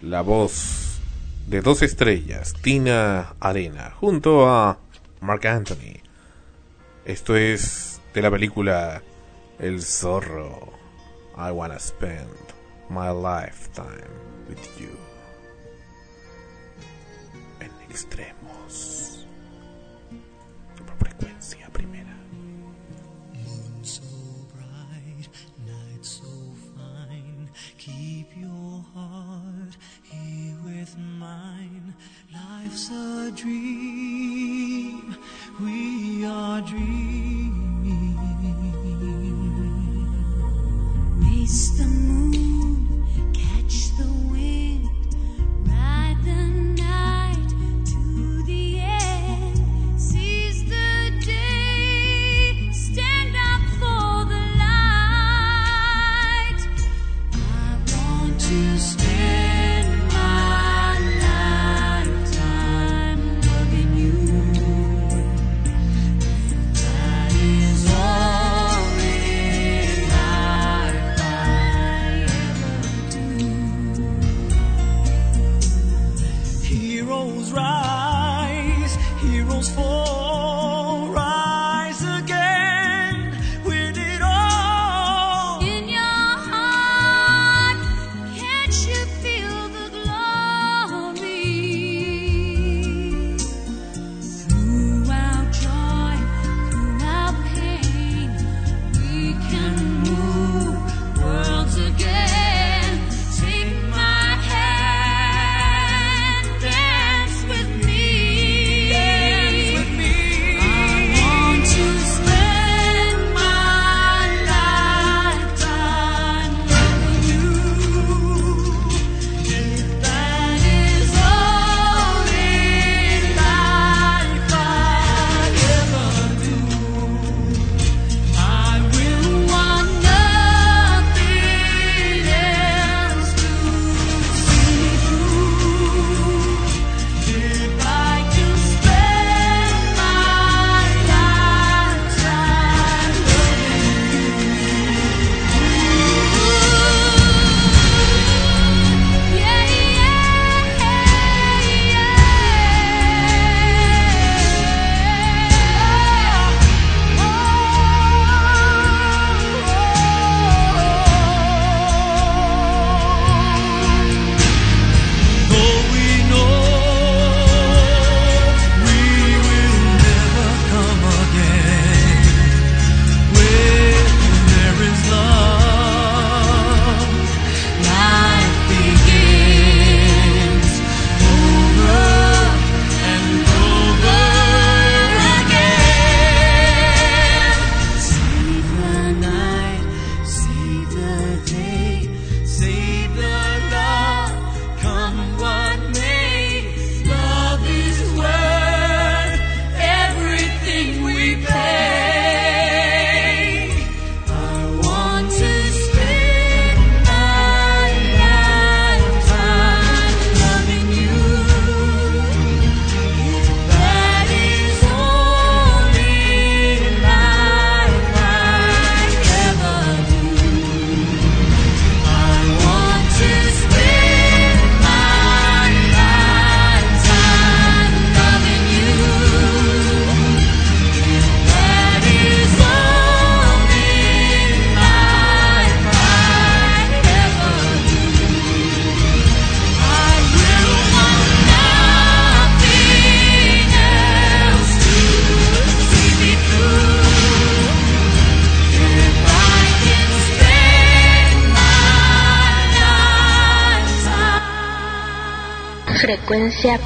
la 0.01 0.21
voz 0.21 0.99
de 1.47 1.61
dos 1.61 1.81
estrellas, 1.81 2.53
Tina 2.61 3.33
Arena, 3.39 3.91
junto 3.99 4.47
a 4.47 4.77
Mark 5.21 5.47
Anthony. 5.47 6.01
Esto 7.05 7.35
es 7.35 8.01
de 8.13 8.21
la 8.21 8.29
película 8.29 9.01
El 9.59 9.79
Zorro. 9.79 10.71
I 11.35 11.51
wanna 11.51 11.79
spend 11.79 12.53
my 12.89 13.09
lifetime 13.09 14.13
with 14.47 14.79
you. 14.79 14.95
En 17.59 17.71
extremos. 17.89 19.25
Por 20.75 20.95
frecuencia 20.99 21.69
primera. 21.73 22.15
Moon 23.33 23.83
so 23.83 24.03
bright, 24.53 25.27
night 25.65 26.05
so 26.05 26.27
fine. 26.75 27.49
Keep 27.79 28.37
your 28.37 28.85
heart 28.93 29.75
here 30.03 30.55
with 30.63 30.95
mine. 30.99 31.95
Life's 32.31 32.91
a 32.91 33.31
dream, 33.31 35.17
we 35.59 36.23
are 36.25 36.61
dreaming. 36.61 37.06
Race 41.47 41.69
the 41.77 41.85
moon, 41.85 42.46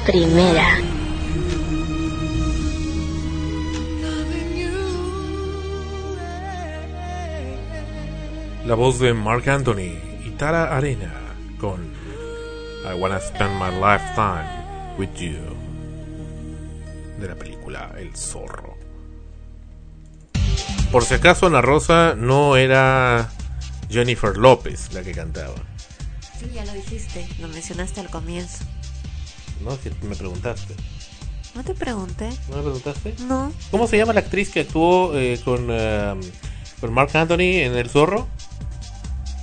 primera. 0.06 0.78
La 8.64 8.74
voz 8.74 8.98
de 8.98 9.12
Mark 9.12 9.48
Anthony 9.48 9.98
y 10.24 10.30
Tara 10.38 10.74
Arena 10.74 11.12
con 11.60 11.92
I 12.84 12.98
Wanna 12.98 13.20
Spend 13.20 13.60
My 13.60 13.70
Lifetime 13.78 14.96
With 14.98 15.14
You 15.16 15.56
de 17.20 17.28
la 17.28 17.34
película 17.34 17.92
El 17.98 18.16
Zorro. 18.16 18.76
Por 20.90 21.04
si 21.04 21.14
acaso 21.14 21.46
Ana 21.46 21.60
Rosa 21.60 22.14
no 22.16 22.56
era 22.56 23.30
Jennifer 23.90 24.36
López 24.36 24.92
la 24.92 25.02
que 25.02 25.12
cantaba. 25.12 25.54
Sí, 26.38 26.50
ya 26.54 26.64
lo 26.64 26.72
dijiste, 26.72 27.28
lo 27.40 27.48
mencionaste 27.48 28.00
al 28.00 28.08
comienzo. 28.08 28.64
No, 29.60 29.76
si 29.76 29.90
me 30.06 30.16
preguntaste. 30.16 30.74
No 31.54 31.62
te 31.62 31.74
pregunté. 31.74 32.30
¿No 32.48 32.56
me 32.56 32.62
preguntaste? 32.62 33.14
No, 33.26 33.52
¿Cómo 33.70 33.86
se 33.86 33.98
llama 33.98 34.12
la 34.14 34.20
actriz 34.20 34.50
que 34.50 34.60
actuó 34.60 35.16
eh, 35.18 35.38
con, 35.44 35.66
eh, 35.70 36.14
con 36.80 36.92
Mark 36.92 37.14
Anthony 37.16 37.60
en 37.62 37.76
El 37.76 37.90
Zorro? 37.90 38.26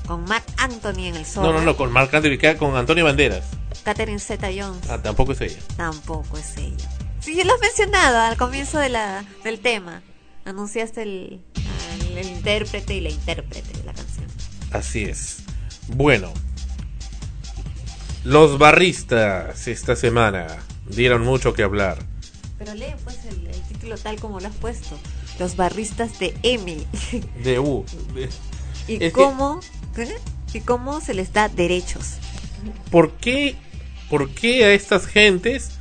con 0.08 0.24
Mark 0.26 0.44
Anthony 0.58 1.06
en 1.06 1.16
el 1.18 1.24
sol. 1.24 1.44
No, 1.44 1.54
no, 1.54 1.62
no, 1.62 1.78
con 1.78 1.92
Mark 1.92 2.10
Anthony, 2.16 2.40
con 2.58 2.76
Antonio 2.76 3.06
Banderas. 3.06 3.44
Catherine 3.84 4.18
Zeta 4.20 4.48
Jones. 4.48 4.90
Ah, 4.90 5.00
tampoco 5.00 5.34
es 5.34 5.42
ella. 5.42 5.60
Tampoco 5.78 6.36
es 6.36 6.58
ella. 6.58 6.90
Sí, 7.20 7.40
lo 7.44 7.54
has 7.54 7.60
mencionado 7.60 8.18
al 8.18 8.36
comienzo 8.36 8.80
de 8.80 8.90
la, 8.90 9.24
del 9.44 9.60
tema. 9.60 10.02
anunciaste 10.46 11.04
el, 11.04 11.42
el 12.18 12.28
intérprete 12.28 12.96
y 12.96 13.02
la 13.02 13.10
intérprete 13.12 13.72
de 13.78 13.84
la 13.84 13.94
canción. 13.94 14.26
Así 14.72 15.04
es. 15.04 15.44
Bueno, 15.90 16.34
los 18.24 18.58
barristas 18.58 19.68
esta 19.68 19.96
semana 19.96 20.48
dieron 20.90 21.24
mucho 21.24 21.54
que 21.54 21.64
hablar. 21.64 21.98
Pero 22.58 22.74
lee 22.74 22.94
pues 23.04 23.18
el, 23.26 23.48
el 23.48 23.62
título 23.64 23.98
tal 23.98 24.20
como 24.20 24.40
lo 24.40 24.48
has 24.48 24.56
puesto. 24.56 24.98
Los 25.40 25.56
barristas 25.56 26.20
de 26.20 26.36
EMI. 26.44 26.86
De 27.44 27.60
U. 27.60 27.86
y 28.88 29.04
Es 29.04 29.14
cómo 29.14 29.62
y 30.54 30.60
cómo 30.62 31.02
se 31.02 31.14
les 31.14 31.32
da 31.34 31.48
derechos. 31.48 32.16
¿Por 32.92 33.12
qué, 33.14 33.56
¿Por 34.10 34.30
qué 34.30 34.66
a 34.66 34.74
estas 34.74 35.06
gentes 35.06 35.72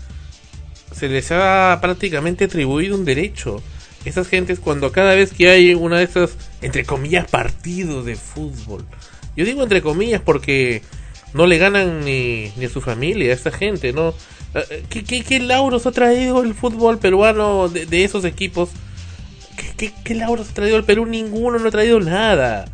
se 0.94 1.08
les 1.08 1.30
ha 1.32 1.78
prácticamente 1.80 2.44
atribuido 2.44 2.96
un 2.96 3.04
derecho? 3.04 3.62
Esas 4.04 4.28
gentes 4.28 4.60
cuando 4.60 4.92
cada 4.92 5.14
vez 5.14 5.32
que 5.32 5.48
hay 5.48 5.74
una 5.74 5.98
de 5.98 6.04
esas, 6.04 6.36
entre 6.60 6.84
comillas, 6.84 7.28
partidos 7.28 8.04
de 8.04 8.14
fútbol. 8.14 8.86
Yo 9.36 9.44
digo 9.44 9.62
entre 9.62 9.82
comillas 9.82 10.20
porque 10.20 10.82
no 11.34 11.46
le 11.46 11.58
ganan 11.58 12.04
ni, 12.04 12.52
ni 12.56 12.64
a 12.64 12.68
su 12.68 12.80
familia, 12.80 13.30
a 13.30 13.34
esta 13.34 13.50
gente, 13.50 13.92
¿no? 13.92 14.14
Eh, 14.54 14.84
¿Qué, 14.88 15.04
qué, 15.04 15.22
qué 15.22 15.40
lauros 15.40 15.86
ha 15.86 15.92
traído 15.92 16.42
el 16.42 16.54
fútbol 16.54 16.98
peruano 16.98 17.68
de, 17.68 17.86
de 17.86 18.04
esos 18.04 18.24
equipos? 18.24 18.70
¿Qué, 19.56 19.72
qué, 19.76 19.94
qué 20.04 20.14
lauros 20.14 20.50
ha 20.50 20.54
traído 20.54 20.76
el 20.76 20.84
Perú? 20.84 21.06
Ninguno 21.06 21.58
no 21.58 21.68
ha 21.68 21.70
traído 21.70 22.00
nada. 22.00 22.66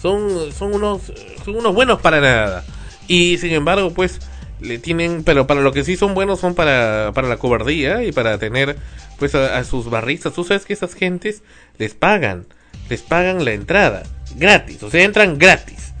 Son, 0.00 0.52
son 0.52 0.74
unos 0.74 1.00
son 1.44 1.56
unos 1.56 1.74
buenos 1.74 2.00
para 2.00 2.20
nada. 2.20 2.64
Y 3.08 3.38
sin 3.38 3.52
embargo, 3.52 3.92
pues 3.92 4.20
le 4.60 4.78
tienen, 4.78 5.24
pero 5.24 5.46
para 5.46 5.60
lo 5.60 5.72
que 5.72 5.84
sí 5.84 5.96
son 5.96 6.14
buenos 6.14 6.40
son 6.40 6.54
para, 6.54 7.12
para 7.14 7.28
la 7.28 7.36
cobardía 7.36 8.04
y 8.04 8.12
para 8.12 8.38
tener 8.38 8.76
pues 9.18 9.34
a, 9.34 9.58
a 9.58 9.64
sus 9.64 9.90
barristas. 9.90 10.32
Tú 10.34 10.44
sabes 10.44 10.64
que 10.64 10.72
esas 10.72 10.94
gentes 10.94 11.42
les 11.78 11.94
pagan, 11.94 12.46
les 12.88 13.02
pagan 13.02 13.44
la 13.44 13.52
entrada 13.52 14.04
gratis, 14.36 14.82
o 14.82 14.90
sea, 14.90 15.02
entran 15.04 15.38
gratis. 15.38 15.91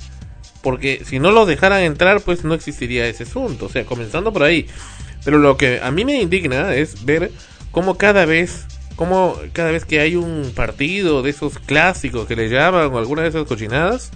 Porque 0.62 1.02
si 1.04 1.18
no 1.18 1.32
los 1.32 1.48
dejaran 1.48 1.82
entrar, 1.82 2.20
pues 2.20 2.44
no 2.44 2.54
existiría 2.54 3.06
ese 3.06 3.24
asunto. 3.24 3.66
O 3.66 3.68
sea, 3.68 3.84
comenzando 3.84 4.32
por 4.32 4.44
ahí. 4.44 4.66
Pero 5.24 5.38
lo 5.38 5.56
que 5.56 5.80
a 5.82 5.90
mí 5.90 6.04
me 6.04 6.20
indigna 6.20 6.74
es 6.74 7.04
ver 7.04 7.30
cómo 7.70 7.96
cada 7.96 8.24
vez, 8.24 8.66
cómo 8.96 9.36
cada 9.52 9.70
vez 9.70 9.84
que 9.84 10.00
hay 10.00 10.16
un 10.16 10.52
partido 10.54 11.22
de 11.22 11.30
esos 11.30 11.58
clásicos 11.58 12.26
que 12.26 12.36
le 12.36 12.48
llaman 12.48 12.92
o 12.92 12.98
alguna 12.98 13.22
de 13.22 13.28
esas 13.28 13.46
cochinadas, 13.46 14.10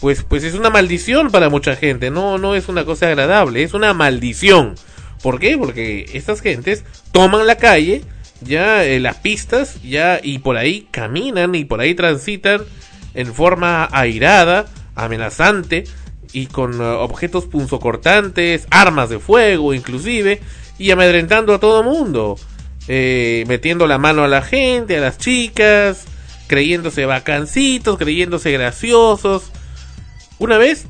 pues, 0.00 0.24
pues 0.24 0.42
es 0.42 0.54
una 0.54 0.70
maldición 0.70 1.30
para 1.30 1.48
mucha 1.48 1.76
gente. 1.76 2.10
No, 2.10 2.38
no 2.38 2.54
es 2.54 2.68
una 2.68 2.84
cosa 2.84 3.06
agradable, 3.06 3.62
es 3.62 3.74
una 3.74 3.94
maldición. 3.94 4.74
¿Por 5.22 5.38
qué? 5.38 5.56
Porque 5.56 6.10
estas 6.12 6.40
gentes 6.40 6.84
toman 7.12 7.46
la 7.46 7.56
calle, 7.56 8.02
ya 8.40 8.84
eh, 8.84 8.98
las 8.98 9.16
pistas, 9.18 9.80
ya 9.82 10.20
y 10.20 10.38
por 10.38 10.56
ahí 10.56 10.88
caminan 10.90 11.54
y 11.54 11.64
por 11.64 11.80
ahí 11.80 11.94
transitan 11.94 12.62
en 13.14 13.32
forma 13.32 13.88
airada, 13.92 14.66
amenazante 14.94 15.84
y 16.32 16.46
con 16.46 16.80
eh, 16.80 16.84
objetos 16.84 17.46
punzocortantes, 17.46 18.66
armas 18.70 19.08
de 19.08 19.18
fuego 19.18 19.74
inclusive 19.74 20.40
y 20.78 20.90
amedrentando 20.90 21.54
a 21.54 21.60
todo 21.60 21.82
mundo, 21.82 22.36
eh, 22.88 23.44
metiendo 23.46 23.86
la 23.86 23.98
mano 23.98 24.24
a 24.24 24.28
la 24.28 24.42
gente, 24.42 24.98
a 24.98 25.00
las 25.00 25.18
chicas, 25.18 26.04
creyéndose 26.46 27.06
bacancitos, 27.06 27.98
creyéndose 27.98 28.50
graciosos. 28.52 29.50
Una 30.38 30.58
vez 30.58 30.86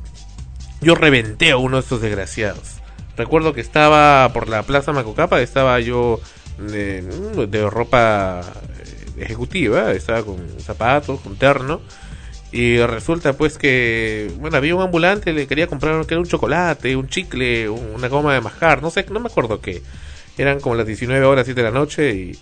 yo 0.80 0.94
reventé 0.94 1.50
a 1.50 1.57
uno 1.57 1.76
de 1.76 1.82
estos 1.82 2.00
desgraciados. 2.00 2.80
Recuerdo 3.16 3.53
que 3.53 3.61
estaba 3.61 4.32
por 4.32 4.48
la 4.48 4.62
Plaza 4.62 4.92
Macocapa, 4.92 5.42
estaba 5.42 5.78
yo 5.80 6.20
de, 6.59 7.03
de 7.46 7.70
ropa 7.70 8.40
eh, 8.40 9.22
ejecutiva, 9.22 9.92
estaba 9.92 10.22
con 10.22 10.38
zapatos, 10.61 11.20
con 11.20 11.36
terno. 11.36 11.80
Y 12.53 12.78
resulta 12.80 13.32
pues 13.32 13.57
que, 13.57 14.30
bueno, 14.38 14.59
había 14.59 14.74
un 14.74 14.82
ambulante, 14.82 15.32
le 15.32 15.46
quería 15.46 15.66
comprar 15.66 16.05
que 16.07 16.14
era 16.14 16.20
un 16.20 16.26
chocolate, 16.28 16.94
un 16.96 17.09
chicle, 17.09 17.68
un- 17.70 17.94
una 17.94 18.09
goma 18.09 18.34
de 18.34 18.40
mascar, 18.42 18.82
no 18.82 18.90
sé, 18.90 19.07
no 19.11 19.20
me 19.20 19.28
acuerdo 19.28 19.61
qué. 19.61 19.82
Eran 20.36 20.61
como 20.61 20.74
las 20.74 20.86
19 20.86 21.24
horas, 21.24 21.46
7 21.46 21.62
de 21.62 21.70
la 21.70 21.74
noche 21.78 22.12
y, 22.14 22.38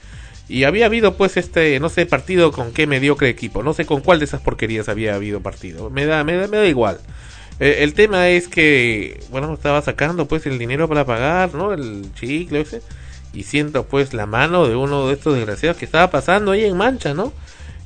y 0.48 0.64
había 0.64 0.86
habido 0.86 1.16
pues 1.16 1.36
este, 1.36 1.78
no 1.80 1.88
sé, 1.88 2.06
partido 2.06 2.50
con 2.52 2.72
qué 2.72 2.86
mediocre 2.88 3.28
equipo, 3.28 3.62
no 3.62 3.72
sé 3.72 3.86
con 3.86 4.00
cuál 4.00 4.18
de 4.18 4.24
esas 4.24 4.40
porquerías 4.40 4.88
había 4.88 5.14
habido 5.14 5.40
partido. 5.40 5.90
Me 5.90 6.06
da, 6.06 6.24
me 6.24 6.34
da, 6.36 6.48
me 6.48 6.56
da 6.58 6.66
igual. 6.66 6.98
Eh, 7.60 7.78
el 7.84 7.94
tema 7.94 8.28
es 8.30 8.48
que, 8.48 9.20
bueno, 9.30 9.52
estaba 9.54 9.80
sacando 9.82 10.26
pues 10.26 10.46
el 10.46 10.58
dinero 10.58 10.88
para 10.88 11.04
pagar, 11.04 11.54
¿no? 11.54 11.72
El 11.72 12.06
chicle 12.14 12.62
ese. 12.62 12.82
Y 13.32 13.44
siento 13.44 13.84
pues 13.86 14.12
la 14.12 14.26
mano 14.26 14.66
de 14.66 14.74
uno 14.74 15.06
de 15.06 15.14
estos 15.14 15.34
desgraciados 15.36 15.76
que 15.78 15.84
estaba 15.84 16.10
pasando 16.10 16.50
ahí 16.52 16.64
en 16.64 16.76
mancha, 16.76 17.14
¿no? 17.14 17.32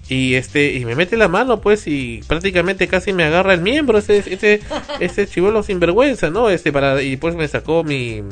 Y 0.08 0.34
este, 0.34 0.74
y 0.74 0.84
me 0.84 0.94
mete 0.94 1.16
la 1.16 1.28
mano 1.28 1.60
pues 1.60 1.86
y 1.86 2.22
prácticamente 2.26 2.88
casi 2.88 3.12
me 3.12 3.24
agarra 3.24 3.54
el 3.54 3.62
miembro 3.62 3.98
ese, 3.98 4.18
ese, 4.18 4.60
ese 5.00 5.26
chivolo 5.28 5.62
sinvergüenza, 5.62 6.30
¿no? 6.30 6.50
Este 6.50 6.72
para, 6.72 7.00
y 7.02 7.16
pues 7.16 7.34
me 7.34 7.48
sacó 7.48 7.84
mi, 7.84 8.22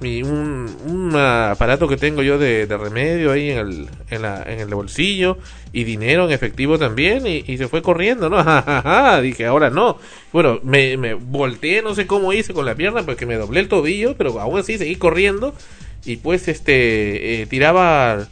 mi 0.00 0.22
un, 0.22 0.74
un 0.86 1.16
aparato 1.16 1.88
que 1.88 1.96
tengo 1.96 2.22
yo 2.22 2.38
de, 2.38 2.66
de 2.66 2.76
remedio 2.76 3.32
ahí 3.32 3.50
en 3.50 3.58
el, 3.58 3.88
en, 4.08 4.22
la, 4.22 4.42
en 4.46 4.60
el 4.60 4.72
bolsillo 4.72 5.38
y 5.72 5.82
dinero 5.82 6.26
en 6.26 6.30
efectivo 6.30 6.78
también 6.78 7.26
y, 7.26 7.44
y 7.44 7.58
se 7.58 7.66
fue 7.66 7.82
corriendo, 7.82 8.30
¿no? 8.30 8.36
Ja, 8.44 8.62
ja, 8.62 8.82
ja. 8.82 9.20
Dije, 9.20 9.46
ahora 9.46 9.68
no. 9.68 9.98
Bueno, 10.32 10.60
me, 10.62 10.96
me 10.96 11.14
volteé, 11.14 11.82
no 11.82 11.96
sé 11.96 12.06
cómo 12.06 12.32
hice 12.32 12.54
con 12.54 12.66
la 12.66 12.76
pierna 12.76 13.02
porque 13.02 13.26
me 13.26 13.34
doblé 13.34 13.60
el 13.60 13.68
tobillo, 13.68 14.14
pero 14.16 14.38
aún 14.40 14.60
así 14.60 14.78
seguí 14.78 14.94
corriendo 14.94 15.54
y 16.04 16.16
pues 16.16 16.48
este 16.48 17.42
eh, 17.42 17.46
tiraba 17.46 18.26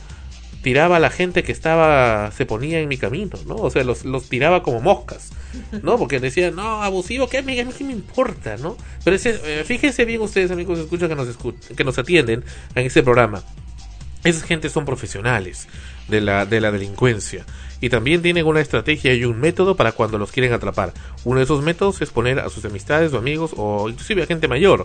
tiraba 0.69 0.97
a 0.97 1.01
la 1.01 1.09
gente 1.09 1.45
que 1.45 1.51
estaba 1.51 2.31
se 2.31 2.45
ponía 2.45 2.79
en 2.79 2.89
mi 2.91 2.99
camino, 2.99 3.39
¿no? 3.47 3.55
O 3.55 3.71
sea, 3.71 3.85
los, 3.85 4.05
los 4.05 4.29
tiraba 4.29 4.62
como 4.62 4.83
moscas, 4.83 5.31
¿no? 5.83 5.97
Porque 5.97 6.21
decían, 6.21 6.57
no, 6.57 6.83
abusivo, 6.83 7.27
¿qué 7.27 7.41
me, 7.43 7.57
qué 7.57 7.85
me 7.85 7.93
importa, 7.93 8.59
no? 8.59 8.77
Pero 9.03 9.16
ese, 9.16 9.41
eh, 9.45 9.64
fíjense 9.64 10.05
bien 10.05 10.21
ustedes, 10.21 10.51
amigos, 10.51 10.79
escuchan 10.79 11.09
que 11.09 11.14
nos 11.14 11.39
que 11.75 11.85
nos 11.85 11.97
atienden 11.97 12.45
en 12.75 12.87
este 12.87 13.03
programa. 13.03 13.43
Esas 14.25 14.43
gentes 14.43 14.73
son 14.73 14.85
profesionales 14.85 15.69
de 16.07 16.21
la, 16.21 16.45
de 16.45 16.61
la 16.61 16.71
delincuencia 16.71 17.47
y 17.81 17.89
también 17.89 18.21
tienen 18.21 18.45
una 18.45 18.61
estrategia 18.61 19.14
y 19.14 19.25
un 19.25 19.41
método 19.41 19.75
para 19.75 19.93
cuando 19.93 20.19
los 20.19 20.33
quieren 20.33 20.53
atrapar. 20.53 20.93
Uno 21.25 21.39
de 21.39 21.45
esos 21.45 21.62
métodos 21.62 22.03
es 22.03 22.11
poner 22.11 22.41
a 22.41 22.51
sus 22.51 22.64
amistades 22.66 23.14
o 23.14 23.19
amigos 23.19 23.53
o 23.57 23.89
inclusive 23.89 24.23
a 24.23 24.27
gente 24.27 24.49
mayor 24.49 24.85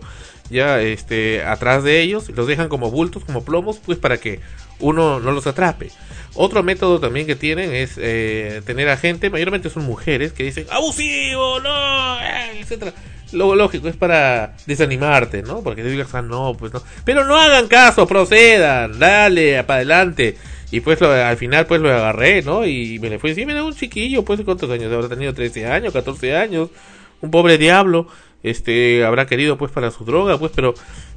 ya 0.49 0.81
este 0.81 1.43
atrás 1.43 1.83
de 1.83 2.01
ellos, 2.01 2.29
los 2.29 2.47
dejan 2.47 2.69
como 2.69 2.91
bultos, 2.91 3.25
como 3.25 3.43
plomos, 3.43 3.79
pues 3.83 3.97
para 3.97 4.17
que 4.17 4.39
uno 4.79 5.19
no 5.19 5.31
los 5.31 5.47
atrape. 5.47 5.89
Otro 6.35 6.63
método 6.63 6.99
también 6.99 7.27
que 7.27 7.35
tienen 7.35 7.73
es 7.73 7.93
eh, 7.97 8.61
tener 8.65 8.89
a 8.89 8.97
gente, 8.97 9.29
mayormente 9.29 9.69
son 9.69 9.83
mujeres, 9.85 10.33
que 10.33 10.43
dicen 10.43 10.65
abusivo, 10.71 11.59
no, 11.59 12.19
eh, 12.19 12.59
etcétera. 12.59 12.93
Lo 13.31 13.55
lógico 13.55 13.87
es 13.87 13.95
para 13.95 14.55
desanimarte, 14.67 15.41
¿no? 15.41 15.61
Porque 15.61 15.81
te 15.83 15.89
digas, 15.89 16.13
ah, 16.13 16.21
no, 16.21 16.53
pues 16.57 16.71
no. 16.73 16.83
Pero 17.03 17.25
no 17.25 17.35
hagan 17.35 17.67
caso, 17.67 18.07
procedan, 18.07 18.99
dale, 18.99 19.63
para 19.63 19.77
adelante. 19.77 20.37
Y 20.71 20.79
pues 20.81 20.99
lo- 21.01 21.11
al 21.11 21.37
final 21.37 21.65
pues 21.67 21.81
lo 21.81 21.91
agarré, 21.93 22.41
¿no? 22.41 22.65
Y 22.65 22.97
me 22.99 23.09
le 23.09 23.19
fue 23.19 23.31
así, 23.31 23.45
mira, 23.45 23.63
un 23.63 23.75
chiquillo, 23.75 24.23
pues 24.23 24.41
¿cuántos 24.41 24.69
años? 24.71 24.91
Habrá 24.91 25.09
tenido 25.09 25.33
13 25.33 25.65
años, 25.67 25.93
14 25.93 26.35
años. 26.35 26.69
Un 27.21 27.31
pobre 27.31 27.57
diablo. 27.57 28.07
Este, 28.43 29.05
habrá 29.05 29.25
querido 29.25 29.57
pues 29.57 29.71
para 29.71 29.89
su 29.89 30.05
droga, 30.05 30.37
pues, 30.37 30.51
pero 30.53 30.73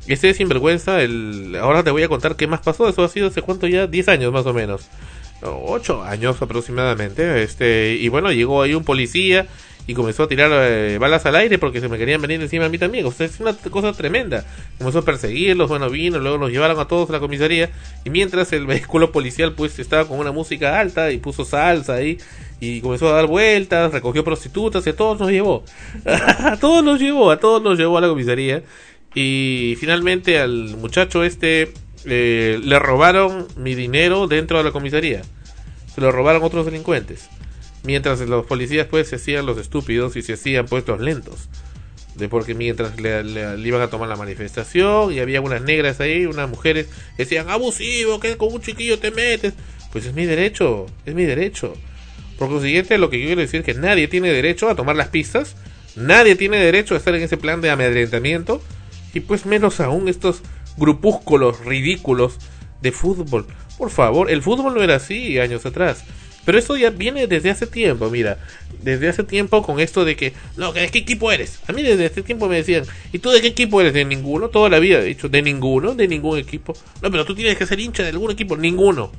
este 0.07 0.31
es 0.31 0.37
sinvergüenza, 0.37 1.03
el... 1.03 1.57
ahora 1.61 1.83
te 1.83 1.91
voy 1.91 2.05
a 2.05 2.09
contar 2.09 2.37
qué 2.37 2.47
más 2.47 2.61
pasó, 2.61 2.89
eso 2.89 3.05
ha 3.05 3.09
sido 3.09 3.27
hace 3.29 3.43
cuánto 3.43 3.67
ya, 3.67 3.87
10 3.87 4.09
años 4.09 4.33
más 4.33 4.47
o 4.47 4.55
menos. 4.55 4.89
8 5.43 6.03
años 6.05 6.41
aproximadamente, 6.41 7.43
este, 7.43 7.95
y 8.01 8.09
bueno, 8.09 8.33
llegó 8.33 8.63
ahí 8.63 8.75
un 8.75 8.85
policía 8.85 9.47
y 9.89 9.95
comenzó 9.95 10.25
a 10.25 10.29
tirar 10.29 10.51
eh, 10.53 10.99
balas 10.99 11.27
al 11.27 11.37
aire 11.37 11.59
porque 11.59 11.81
se 11.81 11.89
me 11.89 11.97
querían 11.97 12.21
venir 12.21 12.41
encima 12.41 12.65
a 12.67 12.69
mí 12.69 12.77
también. 12.77 13.07
O 13.07 13.13
sea, 13.13 13.27
es 13.27 13.39
una 13.39 13.55
cosa 13.55 13.93
tremenda. 13.93 14.45
Comenzó 14.79 14.99
a 14.99 15.05
perseguirlos, 15.05 15.69
bueno, 15.69 15.89
vino, 15.89 16.19
luego 16.19 16.39
nos 16.39 16.51
llevaron 16.51 16.79
a 16.81 16.89
todos 16.89 17.09
a 17.11 17.13
la 17.13 17.21
comisaría. 17.21 17.71
Y 18.05 18.11
mientras 18.11 18.53
el 18.53 18.67
vehículo 18.67 19.13
policial, 19.13 19.53
pues, 19.53 19.79
estaba 19.79 20.07
con 20.07 20.19
una 20.19 20.33
música 20.33 20.81
alta 20.81 21.13
y 21.13 21.19
puso 21.19 21.45
salsa 21.45 21.95
ahí. 21.95 22.19
Y 22.61 22.81
comenzó 22.81 23.09
a 23.09 23.13
dar 23.13 23.27
vueltas, 23.27 23.93
recogió 23.93 24.25
prostitutas 24.25 24.87
y 24.87 24.91
a 24.91 24.97
todos 24.97 25.19
nos 25.21 25.31
llevó. 25.33 25.65
a 26.07 26.57
todos 26.59 26.83
nos 26.85 26.99
llevó, 27.01 27.31
a 27.31 27.39
todos 27.39 27.63
nos 27.63 27.79
llevó 27.79 27.99
a 27.99 28.01
la 28.01 28.09
comisaría. 28.09 28.63
Y 29.15 29.77
finalmente 29.81 30.39
al 30.39 30.77
muchacho 30.77 31.25
este 31.25 31.73
eh, 32.05 32.61
le 32.63 32.79
robaron 32.79 33.47
mi 33.57 33.75
dinero 33.75 34.27
dentro 34.27 34.59
de 34.59 34.65
la 34.65 34.71
comisaría. 34.73 35.23
Se 35.95 36.01
lo 36.01 36.13
robaron 36.13 36.43
otros 36.43 36.67
delincuentes. 36.67 37.29
Mientras 37.85 38.21
los 38.21 38.47
policías 38.47 38.87
pues 38.87 39.09
se 39.09 39.17
hacían 39.17 39.47
los 39.47 39.59
estúpidos 39.59 40.17
y 40.17 40.23
se 40.23 40.35
hacían 40.35 40.67
pues 40.67 40.87
los 40.87 41.01
lentos. 41.01 41.49
De 42.15 42.29
porque 42.31 42.55
mientras 42.55 42.99
le, 43.01 43.23
le- 43.23 43.59
le 43.59 43.69
iban 43.69 43.83
a 43.83 43.89
tomar 43.91 44.09
la 44.09 44.17
manifestación 44.17 45.13
y 45.13 45.19
había 45.19 45.41
unas 45.43 45.61
negras 45.63 46.01
ahí, 46.01 46.25
unas 46.25 46.49
mujeres 46.49 46.89
decían 47.19 47.51
abusivo, 47.51 48.19
que 48.21 48.37
con 48.39 48.53
un 48.53 48.63
chiquillo 48.63 48.99
te 48.99 49.11
metes. 49.11 49.53
Pues 49.93 50.07
es 50.07 50.15
mi 50.15 50.25
derecho, 50.25 50.87
es 51.05 51.15
mi 51.15 51.25
derecho. 51.25 51.75
Por 52.39 52.49
consiguiente, 52.49 52.99
lo 52.99 53.11
que 53.11 53.19
yo 53.19 53.27
quiero 53.27 53.41
decir 53.41 53.61
es 53.61 53.67
que 53.67 53.75
nadie 53.75 54.09
tiene 54.09 54.31
derecho 54.31 54.69
a 54.69 54.75
tomar 54.75 54.97
las 54.97 55.09
pistas, 55.09 55.57
nadie 55.95 56.37
tiene 56.37 56.59
derecho 56.59 56.95
a 56.95 56.99
estar 56.99 57.15
en 57.15 57.23
ese 57.23 57.37
plan 57.37 57.61
de 57.61 57.71
amedrentamiento, 57.71 58.63
y 59.15 59.21
pues 59.21 59.47
menos 59.47 59.81
aún 59.81 60.09
estos 60.09 60.43
grupúsculos 60.77 61.65
ridículos 61.65 62.39
de 62.83 62.93
fútbol. 62.93 63.47
Por 63.79 63.91
favor, 63.91 64.31
el 64.31 64.43
fútbol 64.43 64.75
no 64.75 64.83
era 64.83 64.97
así 64.97 65.39
años 65.39 65.65
atrás. 65.65 66.05
Pero 66.47 66.59
eso 66.59 66.77
ya 66.77 66.91
viene 66.91 67.27
desde 67.27 67.51
hace 67.51 67.67
tiempo, 67.67 68.09
mira. 68.09 68.39
Desde 68.81 69.09
hace 69.09 69.25
tiempo 69.25 69.63
con 69.65 69.81
esto 69.81 70.05
de 70.05 70.15
que, 70.15 70.33
no, 70.57 70.73
¿de 70.73 70.89
qué 70.91 70.99
equipo 70.99 71.33
eres? 71.33 71.59
A 71.67 71.73
mí 71.73 71.83
desde 71.83 72.07
hace 72.07 72.23
tiempo 72.23 72.49
me 72.49 72.57
decían, 72.57 72.85
¿y 73.13 73.19
tú 73.19 73.31
de 73.31 73.41
qué 73.41 73.49
equipo 73.49 73.81
eres? 73.81 73.93
De 73.93 74.05
ninguno, 74.05 74.49
toda 74.49 74.69
la 74.69 74.79
vida 74.79 75.01
he 75.01 75.05
dicho, 75.05 75.29
de 75.29 75.43
ninguno, 75.43 75.95
de 75.95 76.07
ningún 76.07 76.39
equipo. 76.39 76.75
No, 77.03 77.11
pero 77.11 77.25
tú 77.25 77.35
tienes 77.35 77.59
que 77.59 77.67
ser 77.67 77.81
hincha 77.81 78.05
de 78.05 78.11
algún 78.11 78.31
equipo, 78.31 78.57
ninguno. 78.57 79.11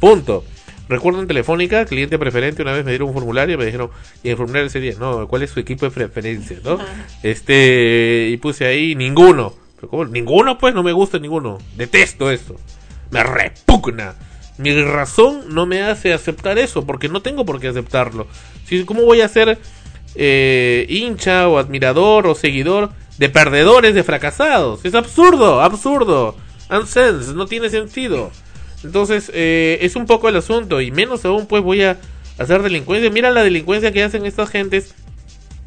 Punto. 0.00 0.44
Recuerdo 0.90 1.20
en 1.20 1.28
Telefónica, 1.28 1.84
cliente 1.84 2.18
preferente, 2.18 2.62
una 2.62 2.72
vez 2.72 2.84
me 2.84 2.90
dieron 2.90 3.10
un 3.10 3.14
formulario, 3.14 3.56
me 3.56 3.64
dijeron, 3.64 3.90
y 4.24 4.30
el 4.30 4.36
formulario 4.36 4.68
decía, 4.68 4.92
no, 4.98 5.28
¿cuál 5.28 5.44
es 5.44 5.50
su 5.50 5.60
equipo 5.60 5.86
de 5.86 5.92
preferencia? 5.92 6.58
¿no? 6.64 6.78
Este, 7.22 8.26
y 8.28 8.36
puse 8.38 8.66
ahí, 8.66 8.96
ninguno. 8.96 9.54
Pero 9.76 9.88
¿cómo? 9.88 10.04
Ninguno, 10.06 10.58
pues, 10.58 10.74
no 10.74 10.82
me 10.82 10.90
gusta 10.90 11.20
ninguno. 11.20 11.58
Detesto 11.76 12.28
eso. 12.32 12.56
Me 13.12 13.22
repugna. 13.22 14.16
Mi 14.58 14.82
razón 14.82 15.44
no 15.54 15.64
me 15.64 15.80
hace 15.80 16.12
aceptar 16.12 16.58
eso, 16.58 16.84
porque 16.84 17.08
no 17.08 17.22
tengo 17.22 17.46
por 17.46 17.60
qué 17.60 17.68
aceptarlo. 17.68 18.26
Si, 18.66 18.84
¿Cómo 18.84 19.02
voy 19.02 19.20
a 19.20 19.28
ser 19.28 19.58
eh, 20.16 20.86
hincha 20.88 21.46
o 21.46 21.58
admirador 21.58 22.26
o 22.26 22.34
seguidor 22.34 22.90
de 23.16 23.28
perdedores, 23.28 23.94
de 23.94 24.02
fracasados? 24.02 24.84
Es 24.84 24.96
absurdo, 24.96 25.60
absurdo. 25.60 26.34
Nonsense, 26.68 27.32
no 27.32 27.46
tiene 27.46 27.70
sentido. 27.70 28.32
Entonces, 28.82 29.30
eh, 29.34 29.78
es 29.82 29.96
un 29.96 30.06
poco 30.06 30.28
el 30.28 30.36
asunto, 30.36 30.80
y 30.80 30.90
menos 30.90 31.24
aún, 31.24 31.46
pues 31.46 31.62
voy 31.62 31.82
a 31.82 31.98
hacer 32.38 32.62
delincuencia. 32.62 33.10
Mira 33.10 33.30
la 33.30 33.42
delincuencia 33.42 33.92
que 33.92 34.02
hacen 34.02 34.26
estas 34.26 34.50
gentes. 34.50 34.94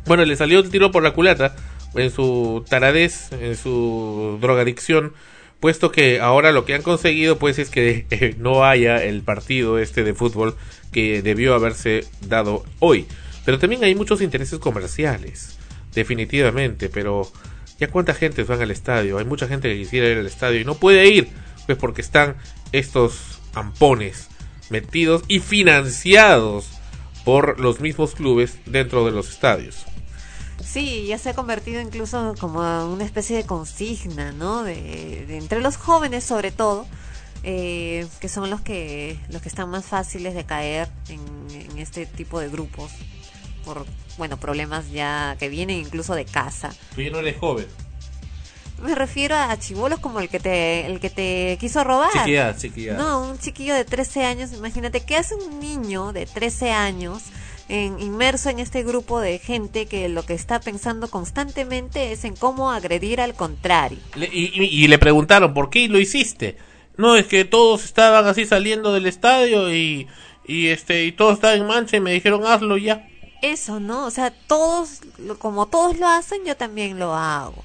Bueno, 0.05 0.25
le 0.25 0.35
salió 0.35 0.59
el 0.59 0.69
tiro 0.69 0.91
por 0.91 1.03
la 1.03 1.11
culata 1.11 1.55
en 1.95 2.11
su 2.11 2.65
taradez, 2.67 3.31
en 3.33 3.55
su 3.55 4.37
drogadicción, 4.41 5.13
puesto 5.59 5.91
que 5.91 6.19
ahora 6.19 6.51
lo 6.51 6.65
que 6.65 6.73
han 6.73 6.81
conseguido, 6.81 7.37
pues, 7.37 7.59
es 7.59 7.69
que 7.69 8.05
eh, 8.09 8.35
no 8.39 8.65
haya 8.65 9.03
el 9.03 9.21
partido 9.21 9.79
este 9.79 10.03
de 10.03 10.13
fútbol 10.13 10.55
que 10.91 11.21
debió 11.21 11.53
haberse 11.53 12.05
dado 12.27 12.65
hoy. 12.79 13.05
Pero 13.45 13.59
también 13.59 13.83
hay 13.83 13.93
muchos 13.95 14.21
intereses 14.21 14.59
comerciales, 14.59 15.57
definitivamente, 15.93 16.89
pero 16.89 17.31
ya 17.79 17.89
cuánta 17.89 18.13
gente 18.13 18.43
van 18.43 18.61
al 18.61 18.71
estadio, 18.71 19.17
hay 19.17 19.25
mucha 19.25 19.47
gente 19.47 19.69
que 19.69 19.77
quisiera 19.77 20.07
ir 20.07 20.17
al 20.17 20.27
estadio 20.27 20.61
y 20.61 20.65
no 20.65 20.75
puede 20.75 21.07
ir, 21.07 21.27
pues 21.65 21.77
porque 21.77 22.01
están 22.01 22.35
estos 22.73 23.39
ampones 23.53 24.27
metidos 24.69 25.23
y 25.29 25.39
financiados 25.39 26.67
por 27.23 27.59
los 27.59 27.79
mismos 27.79 28.15
clubes 28.15 28.57
dentro 28.65 29.05
de 29.05 29.11
los 29.11 29.29
estadios. 29.29 29.85
Sí, 30.63 31.05
ya 31.07 31.17
se 31.17 31.29
ha 31.29 31.33
convertido 31.33 31.81
incluso 31.81 32.35
como 32.39 32.59
una 32.85 33.05
especie 33.05 33.37
de 33.37 33.45
consigna, 33.45 34.31
¿no? 34.31 34.63
De, 34.63 35.25
de 35.25 35.37
entre 35.37 35.61
los 35.61 35.77
jóvenes 35.77 36.23
sobre 36.23 36.51
todo, 36.51 36.87
eh, 37.43 38.07
que 38.19 38.29
son 38.29 38.49
los 38.49 38.61
que 38.61 39.19
los 39.29 39.41
que 39.41 39.49
están 39.49 39.69
más 39.69 39.85
fáciles 39.85 40.33
de 40.33 40.45
caer 40.45 40.89
en, 41.09 41.21
en 41.53 41.77
este 41.77 42.05
tipo 42.05 42.39
de 42.39 42.49
grupos 42.49 42.91
por 43.65 43.85
bueno 44.17 44.37
problemas 44.37 44.91
ya 44.91 45.35
que 45.39 45.49
vienen 45.49 45.77
incluso 45.77 46.15
de 46.15 46.25
casa. 46.25 46.73
Tú 46.95 47.01
ya 47.01 47.11
no 47.11 47.19
eres 47.19 47.37
joven. 47.37 47.67
Me 48.83 48.95
refiero 48.95 49.35
a 49.35 49.57
chivolos 49.57 49.99
como 49.99 50.19
el 50.19 50.29
que 50.29 50.39
te 50.39 50.85
el 50.85 50.99
que 50.99 51.09
te 51.09 51.57
quiso 51.59 51.83
robar. 51.83 52.11
Chiquilla, 52.11 52.55
chiquilla. 52.55 52.93
No, 52.93 53.21
un 53.29 53.39
chiquillo 53.39 53.73
de 53.75 53.85
13 53.85 54.25
años, 54.25 54.51
imagínate, 54.53 55.01
¿qué 55.01 55.15
hace 55.15 55.35
un 55.35 55.59
niño 55.59 56.11
de 56.13 56.25
13 56.25 56.71
años 56.71 57.23
en, 57.69 57.99
inmerso 57.99 58.49
en 58.49 58.59
este 58.59 58.83
grupo 58.83 59.19
de 59.21 59.39
gente 59.39 59.85
que 59.85 60.09
lo 60.09 60.23
que 60.25 60.33
está 60.33 60.59
pensando 60.59 61.09
constantemente 61.09 62.11
es 62.11 62.25
en 62.25 62.35
cómo 62.35 62.71
agredir 62.71 63.21
al 63.21 63.33
contrario? 63.35 63.99
Le- 64.15 64.29
y, 64.31 64.51
y- 64.53 64.83
y 64.83 64.87
le 64.87 64.99
preguntaron, 64.99 65.53
¿por 65.53 65.69
qué 65.69 65.87
lo 65.87 65.99
hiciste? 65.99 66.57
No, 66.97 67.15
es 67.15 67.25
que 67.25 67.45
todos 67.45 67.85
estaban 67.85 68.27
así 68.27 68.45
saliendo 68.45 68.91
del 68.93 69.05
estadio 69.07 69.73
y, 69.73 70.07
y 70.45 70.67
este 70.67 71.05
y 71.05 71.11
todos 71.13 71.35
estaban 71.35 71.59
en 71.61 71.67
mancha 71.67 71.97
y 71.97 72.01
me 72.01 72.11
dijeron 72.11 72.45
hazlo 72.45 72.77
ya. 72.77 73.07
Eso, 73.41 73.79
¿no? 73.79 74.05
O 74.05 74.11
sea, 74.11 74.31
todos, 74.47 74.99
como 75.39 75.65
todos 75.67 75.97
lo 75.97 76.07
hacen, 76.07 76.45
yo 76.45 76.55
también 76.55 76.99
lo 76.99 77.13
hago. 77.15 77.63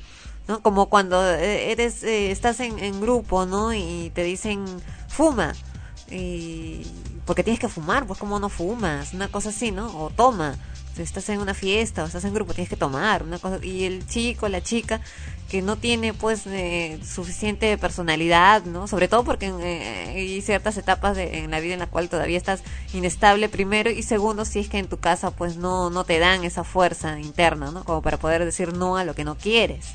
¿No? 0.48 0.62
Como 0.62 0.86
cuando 0.88 1.22
eh, 1.30 1.70
eres, 1.70 2.02
eh, 2.02 2.30
estás 2.30 2.60
en, 2.60 3.00
grupo, 3.00 3.46
¿no? 3.46 3.72
Y 3.74 4.10
te 4.14 4.24
dicen, 4.24 4.64
fuma. 5.06 5.54
Y, 6.10 6.86
porque 7.26 7.44
tienes 7.44 7.60
que 7.60 7.68
fumar, 7.68 8.06
pues 8.06 8.18
como 8.18 8.40
no 8.40 8.48
fumas, 8.48 9.12
una 9.12 9.28
cosa 9.28 9.50
así, 9.50 9.70
¿no? 9.70 9.86
O 10.02 10.08
toma. 10.08 10.56
Si 10.96 11.02
estás 11.02 11.28
en 11.28 11.40
una 11.40 11.54
fiesta 11.54 12.02
o 12.02 12.06
estás 12.06 12.24
en 12.24 12.34
grupo, 12.34 12.54
tienes 12.54 12.70
que 12.70 12.76
tomar, 12.76 13.22
una 13.22 13.38
cosa. 13.38 13.62
Y 13.62 13.84
el 13.84 14.06
chico, 14.06 14.48
la 14.48 14.62
chica, 14.62 15.02
que 15.48 15.62
no 15.62 15.76
tiene, 15.76 16.14
pues, 16.14 16.46
eh, 16.46 16.98
suficiente 17.04 17.76
personalidad, 17.78 18.64
¿no? 18.64 18.88
Sobre 18.88 19.08
todo 19.08 19.24
porque 19.24 19.52
eh, 19.60 20.12
hay 20.16 20.40
ciertas 20.40 20.76
etapas 20.78 21.16
de, 21.16 21.38
en 21.38 21.50
la 21.50 21.60
vida 21.60 21.74
en 21.74 21.80
la 21.80 21.86
cual 21.86 22.08
todavía 22.08 22.38
estás 22.38 22.62
inestable, 22.94 23.48
primero, 23.48 23.90
y 23.90 24.02
segundo, 24.02 24.44
si 24.44 24.60
es 24.60 24.68
que 24.68 24.78
en 24.78 24.88
tu 24.88 24.98
casa, 24.98 25.30
pues, 25.30 25.56
no, 25.56 25.90
no 25.90 26.04
te 26.04 26.18
dan 26.18 26.44
esa 26.44 26.64
fuerza 26.64 27.20
interna, 27.20 27.70
¿no? 27.70 27.84
Como 27.84 28.02
para 28.02 28.16
poder 28.16 28.44
decir 28.44 28.72
no 28.72 28.96
a 28.96 29.04
lo 29.04 29.14
que 29.14 29.24
no 29.24 29.36
quieres. 29.36 29.86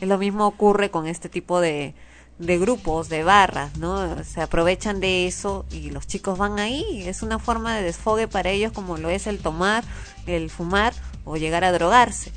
Es 0.00 0.08
lo 0.08 0.18
mismo 0.18 0.46
ocurre 0.46 0.90
con 0.90 1.06
este 1.06 1.28
tipo 1.28 1.60
de, 1.60 1.94
de 2.38 2.58
grupos, 2.58 3.08
de 3.08 3.22
barras, 3.24 3.76
¿no? 3.78 4.22
Se 4.24 4.40
aprovechan 4.42 5.00
de 5.00 5.26
eso 5.26 5.64
y 5.70 5.90
los 5.90 6.06
chicos 6.06 6.36
van 6.38 6.58
ahí. 6.58 7.04
Es 7.06 7.22
una 7.22 7.38
forma 7.38 7.74
de 7.76 7.82
desfogue 7.82 8.28
para 8.28 8.50
ellos 8.50 8.72
como 8.72 8.96
lo 8.98 9.08
es 9.10 9.26
el 9.26 9.38
tomar, 9.38 9.84
el 10.26 10.50
fumar 10.50 10.92
o 11.24 11.36
llegar 11.36 11.64
a 11.64 11.72
drogarse. 11.72 12.32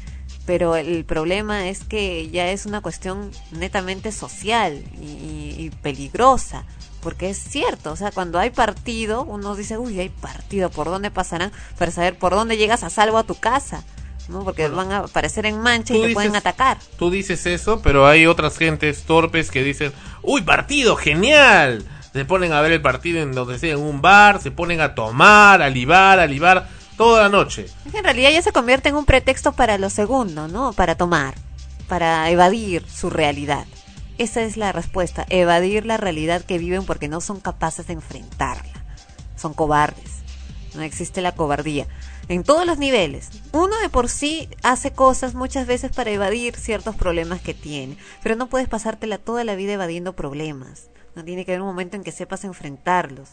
Pero 0.45 0.77
el 0.77 1.03
problema 1.03 1.67
es 1.67 1.83
que 1.83 2.29
ya 2.29 2.49
es 2.51 2.65
una 2.65 2.79
cuestión 2.81 3.31
netamente 3.51 4.13
social 4.13 4.81
y, 5.01 5.05
y- 5.05 5.71
peligrosa. 5.81 6.63
Porque 7.01 7.29
es 7.29 7.37
cierto, 7.37 7.91
o 7.91 7.95
sea, 7.95 8.11
cuando 8.11 8.39
hay 8.39 8.49
partido, 8.49 9.23
uno 9.23 9.55
dice, 9.55 9.77
uy, 9.77 9.99
hay 9.99 10.09
partido, 10.09 10.69
¿por 10.69 10.87
dónde 10.87 11.11
pasarán? 11.11 11.51
Para 11.77 11.91
saber 11.91 12.17
por 12.17 12.33
dónde 12.33 12.57
llegas 12.57 12.83
a 12.83 12.89
salvo 12.89 13.17
a 13.17 13.23
tu 13.23 13.35
casa, 13.35 13.83
¿no? 14.27 14.43
Porque 14.43 14.67
van 14.67 14.91
a 14.91 14.97
aparecer 14.99 15.45
en 15.45 15.59
mancha 15.59 15.95
y 15.95 16.01
te 16.01 16.13
pueden 16.13 16.35
atacar. 16.35 16.77
Tú 16.97 17.09
dices 17.09 17.45
eso, 17.45 17.81
pero 17.81 18.07
hay 18.07 18.25
otras 18.25 18.57
gentes 18.57 19.03
torpes 19.03 19.51
que 19.51 19.63
dicen, 19.63 19.93
uy, 20.21 20.41
partido, 20.41 20.95
genial. 20.95 21.85
Se 22.13 22.25
ponen 22.25 22.53
a 22.53 22.61
ver 22.61 22.71
el 22.71 22.81
partido 22.81 23.21
en 23.21 23.31
donde 23.33 23.59
sea, 23.59 23.73
en 23.73 23.79
un 23.79 24.01
bar, 24.01 24.41
se 24.41 24.51
ponen 24.51 24.81
a 24.81 24.95
tomar, 24.95 25.61
a 25.61 25.69
libar, 25.69 26.19
a 26.19 26.25
libar, 26.25 26.67
toda 26.97 27.23
la 27.23 27.29
noche. 27.29 27.67
En 27.93 28.03
realidad 28.03 28.31
ya 28.31 28.41
se 28.41 28.51
convierte 28.51 28.89
en 28.89 28.95
un 28.95 29.05
pretexto 29.05 29.53
para 29.53 29.77
lo 29.77 29.89
segundo, 29.89 30.47
¿no? 30.47 30.73
Para 30.73 30.95
tomar, 30.95 31.35
para 31.87 32.29
evadir 32.29 32.83
su 32.89 33.09
realidad. 33.09 33.65
Esa 34.17 34.41
es 34.41 34.57
la 34.57 34.71
respuesta, 34.71 35.27
evadir 35.29 35.85
la 35.85 35.97
realidad 35.97 36.41
que 36.41 36.57
viven 36.57 36.85
porque 36.85 37.07
no 37.07 37.21
son 37.21 37.39
capaces 37.39 37.85
de 37.85 37.93
enfrentarla. 37.93 38.83
Son 39.35 39.53
cobardes. 39.53 40.23
No 40.73 40.81
existe 40.81 41.21
la 41.21 41.33
cobardía. 41.33 41.85
En 42.29 42.43
todos 42.43 42.65
los 42.65 42.77
niveles. 42.77 43.29
Uno 43.53 43.77
de 43.79 43.87
por 43.87 44.09
sí 44.09 44.49
hace 44.61 44.91
cosas 44.91 45.33
muchas 45.33 45.65
veces 45.65 45.91
para 45.93 46.11
evadir 46.11 46.57
ciertos 46.57 46.93
problemas 46.93 47.39
que 47.39 47.53
tiene. 47.53 47.97
Pero 48.21 48.35
no 48.35 48.47
puedes 48.47 48.67
pasártela 48.67 49.17
toda 49.17 49.45
la 49.45 49.55
vida 49.55 49.73
evadiendo 49.73 50.13
problemas. 50.13 50.89
No 51.15 51.23
tiene 51.23 51.45
que 51.45 51.53
haber 51.53 51.61
un 51.61 51.69
momento 51.69 51.95
en 51.95 52.03
que 52.03 52.11
sepas 52.11 52.43
enfrentarlos. 52.43 53.29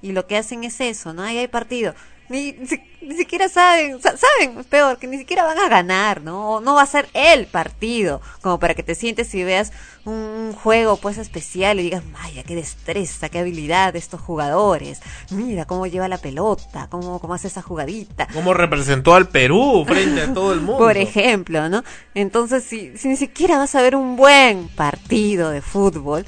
Y 0.00 0.12
lo 0.12 0.28
que 0.28 0.36
hacen 0.36 0.62
es 0.62 0.80
eso, 0.80 1.12
¿no? 1.12 1.22
Ahí 1.22 1.38
hay 1.38 1.48
partido. 1.48 1.94
Ni, 2.28 2.56
ni 3.02 3.14
siquiera 3.16 3.48
saben, 3.48 4.00
sa- 4.02 4.16
saben, 4.16 4.64
peor, 4.64 4.98
que 4.98 5.06
ni 5.06 5.16
siquiera 5.18 5.44
van 5.44 5.58
a 5.58 5.68
ganar, 5.68 6.22
¿no? 6.22 6.54
O 6.56 6.60
no 6.60 6.74
va 6.74 6.82
a 6.82 6.86
ser 6.86 7.08
el 7.14 7.46
partido, 7.46 8.20
como 8.42 8.58
para 8.58 8.74
que 8.74 8.82
te 8.82 8.94
sientes 8.96 9.32
y 9.34 9.44
veas 9.44 9.72
un 10.04 10.52
juego 10.52 10.96
pues 10.96 11.18
especial 11.18 11.78
y 11.78 11.84
digas, 11.84 12.02
vaya, 12.12 12.42
qué 12.42 12.54
destreza, 12.56 13.28
qué 13.28 13.38
habilidad 13.38 13.92
de 13.92 13.98
estos 14.00 14.20
jugadores. 14.20 15.00
Mira 15.30 15.64
cómo 15.66 15.86
lleva 15.86 16.08
la 16.08 16.18
pelota, 16.18 16.88
cómo, 16.90 17.20
cómo 17.20 17.34
hace 17.34 17.46
esa 17.48 17.62
jugadita. 17.62 18.26
Cómo 18.32 18.54
representó 18.54 19.14
al 19.14 19.28
Perú 19.28 19.84
frente 19.86 20.22
a 20.22 20.32
todo 20.34 20.52
el 20.52 20.60
mundo. 20.60 20.78
Por 20.78 20.96
ejemplo, 20.96 21.68
¿no? 21.68 21.84
Entonces, 22.14 22.64
si, 22.64 22.96
si 22.98 23.08
ni 23.08 23.16
siquiera 23.16 23.58
vas 23.58 23.74
a 23.74 23.82
ver 23.82 23.94
un 23.94 24.16
buen 24.16 24.68
partido 24.68 25.50
de 25.50 25.62
fútbol, 25.62 26.26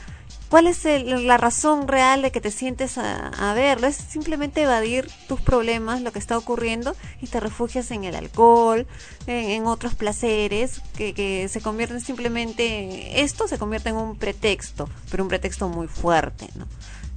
¿cuál 0.48 0.66
es 0.66 0.84
el- 0.84 1.26
la 1.26 1.36
razón 1.36 1.88
real 1.88 2.22
de 2.22 2.30
que 2.30 2.40
te 2.40 2.50
sientes 2.50 2.98
a, 2.98 3.28
a 3.28 3.54
verlo? 3.54 3.86
Es 3.86 3.96
simplemente 3.96 4.62
evadir 4.62 5.08
tus 5.28 5.40
problemas, 5.40 6.00
lo 6.02 6.12
que 6.12 6.18
está 6.18 6.36
ocurriendo, 6.38 6.94
y 7.20 7.26
te 7.26 7.40
refugias 7.40 7.90
en 7.90 8.04
el 8.04 8.14
alcohol, 8.14 8.86
en, 9.26 9.66
otros 9.66 9.94
placeres, 9.94 10.80
que, 10.96 11.12
que 11.14 11.48
se 11.48 11.60
convierten 11.60 12.00
simplemente, 12.00 13.20
esto 13.22 13.46
se 13.48 13.58
convierte 13.58 13.90
en 13.90 13.96
un 13.96 14.16
pretexto, 14.16 14.88
pero 15.10 15.22
un 15.22 15.28
pretexto 15.28 15.68
muy 15.68 15.86
fuerte, 15.88 16.48
¿no? 16.54 16.66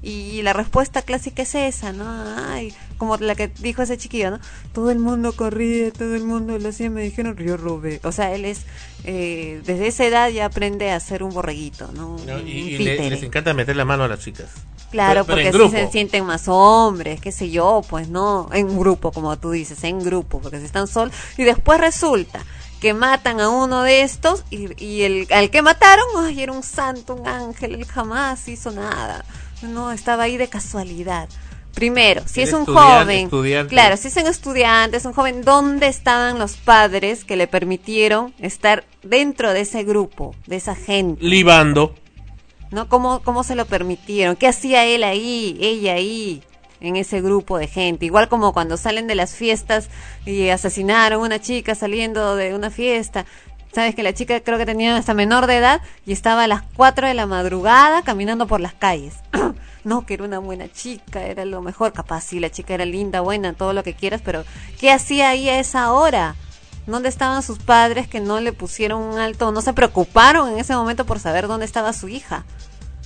Y 0.03 0.41
la 0.41 0.53
respuesta 0.53 1.03
clásica 1.03 1.43
es 1.43 1.53
esa, 1.53 1.91
¿no? 1.93 2.05
Ay, 2.49 2.73
como 2.97 3.17
la 3.17 3.35
que 3.35 3.49
dijo 3.49 3.83
ese 3.83 3.97
chiquillo, 3.97 4.31
¿no? 4.31 4.39
Todo 4.73 4.89
el 4.89 4.97
mundo 4.97 5.33
corría, 5.33 5.91
todo 5.91 6.15
el 6.15 6.23
mundo 6.23 6.57
lo 6.57 6.69
hacía, 6.69 6.89
me 6.89 7.03
dijeron, 7.03 7.35
yo 7.37 7.55
robé. 7.55 7.99
O 8.03 8.11
sea, 8.11 8.33
él 8.33 8.45
es, 8.45 8.61
eh, 9.03 9.61
desde 9.63 9.87
esa 9.87 10.05
edad 10.05 10.29
ya 10.29 10.45
aprende 10.45 10.89
a 10.91 10.99
ser 10.99 11.21
un 11.21 11.31
borreguito, 11.31 11.91
¿no? 11.93 12.17
Y, 12.45 12.49
y 12.51 12.77
le- 12.79 12.91
títere. 12.93 13.09
les 13.11 13.23
encanta 13.23 13.53
meter 13.53 13.75
la 13.75 13.85
mano 13.85 14.03
a 14.03 14.07
las 14.07 14.19
chicas. 14.21 14.49
Claro, 14.89 15.23
Pero- 15.23 15.37
pero 15.37 15.51
porque 15.59 15.77
así 15.77 15.85
se 15.85 15.91
sienten 15.91 16.25
más 16.25 16.47
hombres, 16.47 17.21
qué 17.21 17.31
sé 17.31 17.49
yo, 17.51 17.81
pues 17.87 18.09
no, 18.09 18.49
en 18.53 18.77
grupo, 18.79 19.11
como 19.11 19.37
tú 19.37 19.51
dices, 19.51 19.83
en 19.83 19.99
grupo, 20.03 20.41
porque 20.41 20.59
si 20.59 20.65
están 20.65 20.87
solos. 20.87 21.13
Y 21.37 21.43
después 21.43 21.79
resulta 21.79 22.43
que 22.81 22.93
matan 22.95 23.39
a 23.39 23.49
uno 23.49 23.83
de 23.83 24.01
estos 24.01 24.43
y, 24.49 24.83
y 24.83 25.03
el 25.03 25.27
al 25.31 25.51
que 25.51 25.61
mataron, 25.61 26.05
ay, 26.17 26.41
era 26.41 26.51
un 26.51 26.63
santo, 26.63 27.13
un 27.15 27.27
ángel, 27.27 27.75
él 27.75 27.85
jamás 27.85 28.47
hizo 28.47 28.71
nada. 28.71 29.23
No, 29.61 29.91
estaba 29.91 30.23
ahí 30.23 30.37
de 30.37 30.47
casualidad. 30.47 31.29
Primero, 31.73 32.23
si 32.25 32.41
es 32.41 32.51
un 32.51 32.65
joven, 32.65 33.25
estudiante. 33.25 33.69
claro, 33.69 33.95
si 33.95 34.09
es 34.09 34.17
un 34.17 34.27
estudiante, 34.27 34.97
es 34.97 35.05
un 35.05 35.13
joven, 35.13 35.41
¿dónde 35.41 35.87
estaban 35.87 36.37
los 36.37 36.57
padres 36.57 37.23
que 37.23 37.37
le 37.37 37.47
permitieron 37.47 38.33
estar 38.39 38.83
dentro 39.03 39.53
de 39.53 39.61
ese 39.61 39.83
grupo, 39.83 40.35
de 40.47 40.57
esa 40.57 40.75
gente? 40.75 41.23
Libando. 41.23 41.95
¿no? 42.71 42.87
¿Cómo, 42.87 43.21
¿Cómo 43.21 43.43
se 43.43 43.55
lo 43.55 43.65
permitieron? 43.65 44.35
¿Qué 44.35 44.47
hacía 44.47 44.85
él 44.85 45.03
ahí, 45.03 45.57
ella 45.61 45.93
ahí, 45.93 46.41
en 46.79 46.95
ese 46.95 47.21
grupo 47.21 47.57
de 47.57 47.67
gente? 47.67 48.05
Igual 48.05 48.29
como 48.29 48.53
cuando 48.53 48.77
salen 48.77 49.07
de 49.07 49.15
las 49.15 49.35
fiestas 49.35 49.89
y 50.25 50.49
asesinaron 50.49 51.21
a 51.21 51.25
una 51.25 51.39
chica 51.39 51.75
saliendo 51.75 52.35
de 52.35 52.55
una 52.55 52.69
fiesta. 52.69 53.25
Sabes 53.73 53.95
que 53.95 54.03
la 54.03 54.13
chica 54.13 54.41
creo 54.41 54.57
que 54.57 54.65
tenía 54.65 54.97
hasta 54.97 55.13
menor 55.13 55.47
de 55.47 55.57
edad 55.57 55.81
y 56.05 56.11
estaba 56.11 56.43
a 56.43 56.47
las 56.47 56.61
4 56.75 57.07
de 57.07 57.13
la 57.13 57.25
madrugada 57.25 58.01
caminando 58.01 58.45
por 58.45 58.59
las 58.59 58.73
calles. 58.73 59.15
no, 59.85 60.05
que 60.05 60.15
era 60.15 60.25
una 60.25 60.39
buena 60.39 60.69
chica, 60.69 61.23
era 61.23 61.45
lo 61.45 61.61
mejor. 61.61 61.93
Capaz 61.93 62.21
sí, 62.21 62.39
la 62.39 62.49
chica 62.49 62.73
era 62.73 62.85
linda, 62.85 63.21
buena, 63.21 63.53
todo 63.53 63.71
lo 63.71 63.83
que 63.83 63.93
quieras, 63.93 64.21
pero 64.23 64.43
¿qué 64.79 64.91
hacía 64.91 65.29
ahí 65.29 65.47
a 65.47 65.59
esa 65.59 65.93
hora? 65.93 66.35
¿Dónde 66.85 67.09
estaban 67.09 67.43
sus 67.43 67.59
padres 67.59 68.07
que 68.07 68.19
no 68.19 68.41
le 68.41 68.51
pusieron 68.51 69.01
un 69.01 69.19
alto, 69.19 69.51
no 69.51 69.61
se 69.61 69.73
preocuparon 69.73 70.51
en 70.51 70.59
ese 70.59 70.75
momento 70.75 71.05
por 71.05 71.19
saber 71.19 71.47
dónde 71.47 71.65
estaba 71.65 71.93
su 71.93 72.09
hija? 72.09 72.43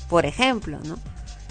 Por 0.09 0.25
ejemplo, 0.25 0.79
¿no? 0.83 0.97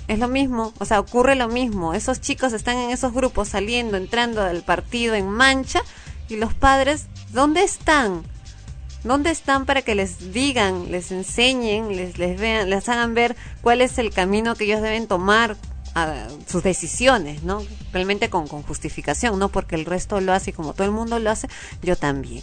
Es 0.09 0.19
lo 0.19 0.29
mismo, 0.29 0.75
o 0.79 0.85
sea, 0.85 1.01
ocurre 1.01 1.35
lo 1.35 1.49
mismo. 1.49 1.95
Esos 1.95 2.21
chicos 2.21 2.53
están 2.53 2.77
en 2.79 2.91
esos 2.91 3.13
grupos 3.13 3.49
saliendo, 3.49 3.97
entrando 3.97 4.43
del 4.43 4.63
partido 4.63 5.15
en 5.15 5.29
mancha 5.29 5.83
y 6.29 6.37
los 6.37 6.53
padres, 6.53 7.07
¿dónde 7.31 7.63
están? 7.63 8.25
¿Dónde 9.05 9.31
están 9.31 9.67
para 9.67 9.83
que 9.83 9.95
les 9.95 10.33
digan, 10.33 10.91
les 10.91 11.13
enseñen, 11.13 11.95
les, 11.97 12.19
les 12.19 12.41
vean, 12.41 12.71
les 12.71 12.89
hagan 12.89 13.15
ver 13.15 13.37
cuál 13.61 13.81
es 13.81 13.99
el 13.99 14.11
camino 14.11 14.57
que 14.57 14.65
ellos 14.65 14.83
deben 14.83 15.07
tomar, 15.07 15.57
a 15.95 16.27
sus 16.47 16.63
decisiones, 16.63 17.43
¿no? 17.43 17.63
Realmente 17.93 18.29
con, 18.29 18.49
con 18.49 18.63
justificación, 18.63 19.39
no 19.39 19.49
porque 19.49 19.77
el 19.77 19.85
resto 19.85 20.21
lo 20.21 20.33
hace 20.33 20.51
y 20.51 20.53
como 20.53 20.75
todo 20.75 20.87
el 20.87 20.93
mundo 20.93 21.19
lo 21.19 21.31
hace, 21.31 21.49
yo 21.83 21.97
también. 21.97 22.43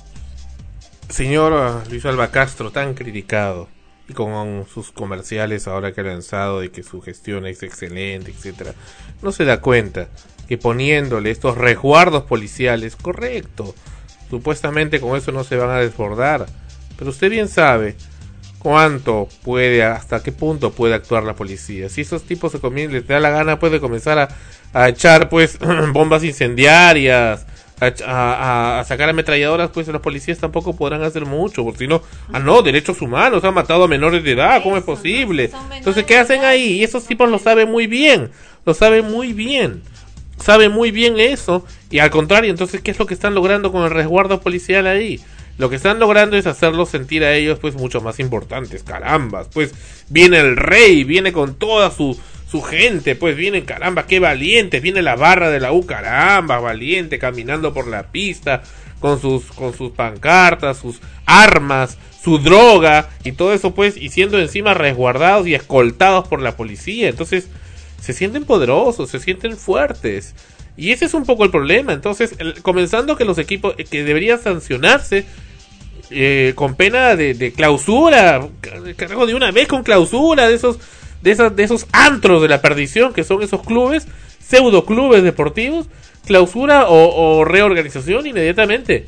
Señor 1.10 1.54
ah, 1.54 1.84
Luis 1.90 2.06
Alba 2.06 2.32
Castro, 2.32 2.72
tan 2.72 2.94
criticado, 2.94 3.68
y 4.08 4.14
con 4.14 4.66
sus 4.74 4.92
comerciales 4.92 5.68
ahora 5.68 5.92
que 5.92 6.02
ha 6.02 6.06
lanzado 6.06 6.62
de 6.62 6.72
que 6.72 6.84
su 6.84 7.02
gestión 7.02 7.46
es 7.46 7.62
excelente, 7.64 8.32
etcétera, 8.32 8.74
no 9.22 9.32
se 9.32 9.46
da 9.46 9.62
cuenta 9.62 10.08
que 10.48 10.58
poniéndole 10.58 11.32
estos 11.32 11.58
resguardos 11.58 12.24
policiales, 12.24 12.96
correcto, 12.96 13.76
supuestamente 14.32 15.00
con 15.00 15.16
eso 15.16 15.32
no 15.32 15.44
se 15.44 15.58
van 15.58 15.70
a 15.70 15.78
desbordar, 15.80 16.48
pero 16.98 17.12
usted 17.12 17.30
bien 17.30 17.48
sabe 17.48 17.96
cuánto 18.58 19.28
puede, 19.44 19.84
hasta 19.84 20.24
qué 20.24 20.32
punto 20.32 20.72
puede 20.72 20.94
actuar 20.96 21.24
la 21.24 21.36
policía. 21.36 21.90
Si 21.90 22.02
esos 22.02 22.24
tipos 22.24 22.52
se 22.52 22.60
comien- 22.60 22.90
les 22.92 23.06
da 23.08 23.20
la 23.20 23.30
gana, 23.30 23.60
puede 23.60 23.80
comenzar 23.80 24.18
a, 24.20 24.30
a 24.74 24.90
echar 24.90 25.30
pues 25.30 25.60
bombas 25.94 26.24
incendiarias, 26.24 27.46
a, 27.80 27.88
ech- 27.88 28.04
a- 28.06 28.34
a- 28.36 28.80
a 28.80 28.84
sacar 28.84 29.10
ametralladoras, 29.10 29.72
pues 29.72 29.88
los 29.88 30.02
policías 30.02 30.38
tampoco 30.38 30.76
podrán 30.76 31.02
hacer 31.04 31.26
mucho, 31.26 31.64
porque 31.64 31.80
si 31.80 31.88
no, 31.88 32.04
ah 32.32 32.40
no, 32.40 32.62
derechos 32.62 33.02
humanos, 33.02 33.44
han 33.44 33.54
matado 33.56 33.84
a 33.84 33.88
menores 33.88 34.24
de 34.24 34.32
edad, 34.34 34.62
¿cómo 34.64 34.78
es 34.78 34.84
posible? 34.84 35.50
Entonces, 35.78 36.04
¿qué 36.06 36.18
hacen 36.20 36.46
ahí? 36.46 36.74
Y 36.80 36.84
esos 36.84 37.06
tipos 37.06 37.30
lo 37.30 37.40
saben 37.40 37.70
muy 37.72 37.88
bien, 37.88 38.30
lo 38.66 38.74
saben 38.76 39.12
muy 39.12 39.34
bien 39.34 39.82
sabe 40.42 40.70
muy 40.70 40.92
bien 40.92 41.20
eso 41.20 41.66
y 41.90 42.00
al 42.00 42.10
contrario, 42.10 42.50
entonces, 42.52 42.82
¿qué 42.82 42.92
es 42.92 43.00
lo 43.00 43.06
que 43.06 43.14
están 43.14 43.36
logrando 43.36 43.72
con 43.72 43.84
el 43.84 43.92
resguardo 43.92 44.42
policial 44.42 44.88
ahí? 44.88 45.20
Lo 45.58 45.70
que 45.70 45.76
están 45.76 46.00
logrando 46.00 46.38
es 46.38 46.48
hacerlos 46.48 46.90
sentir 46.90 47.24
a 47.24 47.34
ellos 47.34 47.60
pues 47.60 47.76
mucho 47.76 48.02
más 48.02 48.20
importantes, 48.20 48.84
carambas, 48.84 49.48
pues 49.54 49.74
viene 50.10 50.40
el 50.40 50.58
rey, 50.58 51.04
viene 51.04 51.34
con 51.34 51.56
toda 51.56 51.92
su 51.92 52.18
su 52.52 52.62
gente, 52.62 53.16
pues 53.16 53.38
viene 53.38 53.64
caramba, 53.64 54.06
qué 54.06 54.20
valientes, 54.20 54.82
viene 54.82 55.02
la 55.02 55.16
barra 55.16 55.50
de 55.50 55.62
la 55.62 55.72
U, 55.72 55.86
caramba, 55.86 56.60
valiente, 56.60 57.18
caminando 57.18 57.74
por 57.74 57.88
la 57.88 58.12
pista 58.12 58.62
con 59.00 59.22
sus 59.22 59.46
con 59.46 59.74
sus 59.74 59.92
pancartas, 59.92 60.78
sus 60.78 61.00
armas, 61.26 61.98
su 62.22 62.40
droga 62.40 63.10
y 63.24 63.32
todo 63.32 63.54
eso 63.54 63.74
pues 63.74 63.96
y 63.96 64.10
siendo 64.10 64.38
encima 64.38 64.74
resguardados 64.74 65.48
y 65.48 65.56
escoltados 65.56 66.28
por 66.28 66.42
la 66.42 66.58
policía, 66.58 67.08
entonces 67.08 67.48
se 68.02 68.12
sienten 68.12 68.44
poderosos, 68.44 69.10
se 69.10 69.20
sienten 69.20 69.56
fuertes. 69.56 70.36
Y 70.76 70.92
ese 70.92 71.06
es 71.06 71.14
un 71.14 71.26
poco 71.26 71.46
el 71.46 71.52
problema. 71.52 71.94
Entonces, 71.94 72.36
comenzando 72.62 73.16
que 73.16 73.24
los 73.24 73.38
equipos 73.38 73.76
que 73.76 74.04
deberían 74.04 74.42
sancionarse 74.42 75.26
eh, 76.10 76.54
con 76.56 76.76
pena 76.76 77.16
de, 77.16 77.54
clausura, 77.56 78.46
car- 78.60 78.96
carajo, 78.96 79.26
de 79.28 79.36
una 79.36 79.52
vez 79.52 79.68
con 79.68 79.84
clausura 79.84 80.48
de 80.48 80.56
esos, 80.56 80.80
de 81.22 81.32
esas, 81.32 81.56
de 81.56 81.64
esos 81.64 81.86
antros 81.94 82.42
de 82.42 82.50
la 82.50 82.62
perdición 82.62 83.14
que 83.14 83.24
son 83.24 83.44
esos 83.44 83.62
clubes, 83.64 84.08
pseudo 84.40 84.86
clubes 84.86 85.24
deportivos, 85.24 85.88
clausura 86.26 86.88
o, 86.90 87.40
o 87.40 87.46
reorganización 87.46 88.26
inmediatamente. 88.26 89.06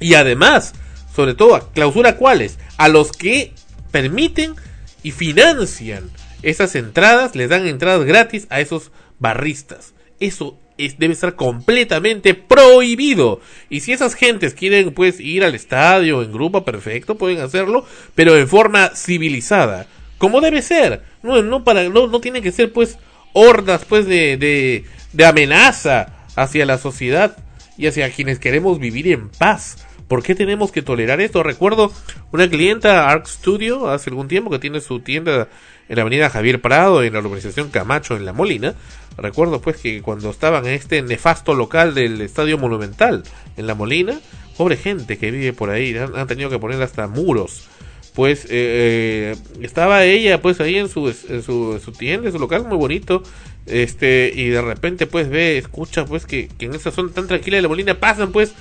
Y 0.00 0.14
además, 0.14 0.74
sobre 1.14 1.34
todo, 1.34 1.70
clausura 1.74 2.16
cuáles? 2.16 2.58
A 2.78 2.88
los 2.88 3.12
que 3.12 3.52
permiten 3.90 4.54
y 5.02 5.10
financian 5.12 6.10
esas 6.42 6.74
entradas, 6.74 7.34
les 7.34 7.48
dan 7.48 7.66
entradas 7.66 8.04
gratis 8.04 8.46
a 8.50 8.60
esos 8.60 8.92
barristas. 9.18 9.94
Eso 10.20 10.58
es, 10.78 10.98
debe 10.98 11.12
estar 11.12 11.34
completamente 11.34 12.34
prohibido. 12.34 13.40
Y 13.68 13.80
si 13.80 13.92
esas 13.92 14.14
gentes 14.14 14.54
quieren 14.54 14.92
pues 14.92 15.20
ir 15.20 15.44
al 15.44 15.54
estadio 15.54 16.22
en 16.22 16.32
grupo, 16.32 16.64
perfecto, 16.64 17.16
pueden 17.16 17.40
hacerlo, 17.40 17.84
pero 18.14 18.36
en 18.36 18.48
forma 18.48 18.90
civilizada. 18.94 19.86
Como 20.18 20.40
debe 20.40 20.62
ser. 20.62 21.02
No, 21.22 21.42
no, 21.42 21.64
para, 21.64 21.88
no, 21.88 22.06
no 22.06 22.20
tienen 22.20 22.42
que 22.42 22.52
ser 22.52 22.72
pues 22.72 22.98
hordas 23.32 23.84
pues 23.84 24.06
de, 24.06 24.36
de, 24.36 24.84
de 25.12 25.24
amenaza 25.26 26.14
hacia 26.36 26.64
la 26.64 26.78
sociedad 26.78 27.36
y 27.76 27.86
hacia 27.86 28.10
quienes 28.10 28.38
queremos 28.38 28.78
vivir 28.78 29.08
en 29.08 29.28
paz. 29.28 29.86
¿Por 30.08 30.22
qué 30.22 30.34
tenemos 30.34 30.70
que 30.70 30.82
tolerar 30.82 31.20
esto? 31.20 31.42
Recuerdo 31.42 31.92
una 32.32 32.48
clienta 32.48 33.10
Arc 33.10 33.26
Studio 33.26 33.90
hace 33.90 34.10
algún 34.10 34.28
tiempo 34.28 34.50
que 34.50 34.60
tiene 34.60 34.80
su 34.80 35.00
tienda 35.00 35.48
en 35.88 35.96
la 35.96 36.02
avenida 36.02 36.30
Javier 36.30 36.60
Prado 36.60 37.02
en 37.02 37.12
la 37.12 37.20
urbanización 37.20 37.70
Camacho 37.70 38.16
en 38.16 38.24
La 38.24 38.32
Molina. 38.32 38.74
Recuerdo 39.16 39.60
pues 39.60 39.76
que 39.76 40.02
cuando 40.02 40.30
estaban 40.30 40.66
en 40.66 40.74
este 40.74 41.00
nefasto 41.02 41.54
local 41.54 41.94
del 41.94 42.20
Estadio 42.20 42.58
Monumental 42.58 43.22
en 43.56 43.66
La 43.66 43.74
Molina, 43.74 44.20
pobre 44.56 44.76
gente 44.76 45.18
que 45.18 45.30
vive 45.30 45.52
por 45.52 45.70
ahí, 45.70 45.96
han, 45.96 46.26
tenido 46.26 46.50
que 46.50 46.58
poner 46.58 46.82
hasta 46.82 47.06
muros. 47.06 47.68
Pues 48.14 48.46
eh, 48.46 48.48
eh, 48.50 49.36
estaba 49.60 50.04
ella 50.04 50.40
pues 50.40 50.60
ahí 50.60 50.76
en 50.76 50.88
su, 50.88 51.12
su 51.12 51.92
tienda, 51.92 52.28
en 52.28 52.32
su 52.32 52.38
local 52.38 52.64
muy 52.64 52.78
bonito, 52.78 53.22
este 53.66 54.32
y 54.34 54.48
de 54.48 54.62
repente 54.62 55.06
pues 55.06 55.28
ve, 55.28 55.58
escucha 55.58 56.06
pues 56.06 56.24
que, 56.24 56.48
que 56.48 56.66
en 56.66 56.74
esa 56.74 56.90
zona 56.90 57.12
tan 57.12 57.26
tranquila 57.26 57.56
de 57.56 57.62
La 57.62 57.68
Molina 57.68 57.98
pasan 57.98 58.32
pues 58.32 58.54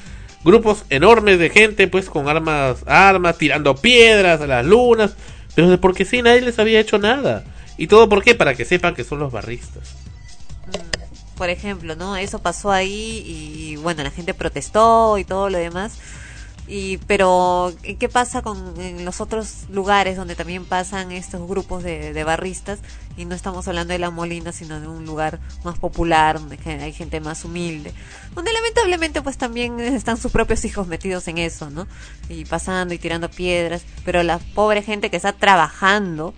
grupos 0.43 0.85
enormes 0.89 1.39
de 1.39 1.49
gente 1.49 1.87
pues 1.87 2.09
con 2.09 2.27
armas 2.27 2.83
armas 2.85 3.37
tirando 3.37 3.75
piedras 3.75 4.41
a 4.41 4.47
las 4.47 4.65
lunas 4.65 5.15
pero 5.55 5.79
porque 5.79 6.05
sí 6.05 6.21
nadie 6.21 6.41
les 6.41 6.59
había 6.59 6.79
hecho 6.79 6.97
nada 6.97 7.43
y 7.77 7.87
todo 7.87 8.07
por 8.07 8.23
qué 8.23 8.35
para 8.35 8.55
que 8.55 8.65
sepan 8.65 8.93
que 8.93 9.03
son 9.03 9.19
los 9.19 9.31
barristas 9.31 9.95
por 11.35 11.49
ejemplo, 11.49 11.95
¿no? 11.95 12.15
Eso 12.15 12.39
pasó 12.39 12.71
ahí 12.71 13.23
y 13.25 13.75
bueno, 13.77 14.03
la 14.03 14.11
gente 14.11 14.33
protestó 14.33 15.17
y 15.17 15.25
todo 15.25 15.49
lo 15.49 15.57
demás. 15.57 15.97
Y 16.67 16.97
pero 17.05 17.73
¿qué 17.99 18.09
pasa 18.09 18.41
con 18.41 18.79
en 18.81 19.05
los 19.05 19.21
otros 19.21 19.65
lugares 19.69 20.17
donde 20.17 20.35
también 20.35 20.65
pasan 20.65 21.11
estos 21.11 21.47
grupos 21.47 21.83
de, 21.83 22.11
de 22.11 22.23
barristas 22.23 22.79
y 23.17 23.25
no 23.25 23.35
estamos 23.35 23.67
hablando 23.67 23.93
de 23.93 23.99
la 23.99 24.09
Molina, 24.09 24.51
sino 24.51 24.79
de 24.79 24.87
un 24.87 25.05
lugar 25.05 25.39
más 25.63 25.77
popular 25.77 26.39
donde 26.39 26.57
hay 26.81 26.91
gente 26.91 27.19
más 27.21 27.45
humilde, 27.45 27.93
donde 28.33 28.51
lamentablemente 28.51 29.21
pues 29.21 29.37
también 29.37 29.79
están 29.79 30.17
sus 30.17 30.31
propios 30.31 30.65
hijos 30.65 30.87
metidos 30.87 31.27
en 31.27 31.37
eso, 31.37 31.69
¿no? 31.69 31.87
Y 32.29 32.45
pasando 32.45 32.93
y 32.93 32.97
tirando 32.97 33.29
piedras, 33.29 33.85
pero 34.03 34.23
la 34.23 34.39
pobre 34.39 34.81
gente 34.81 35.11
que 35.11 35.17
está 35.17 35.33
trabajando 35.33 36.33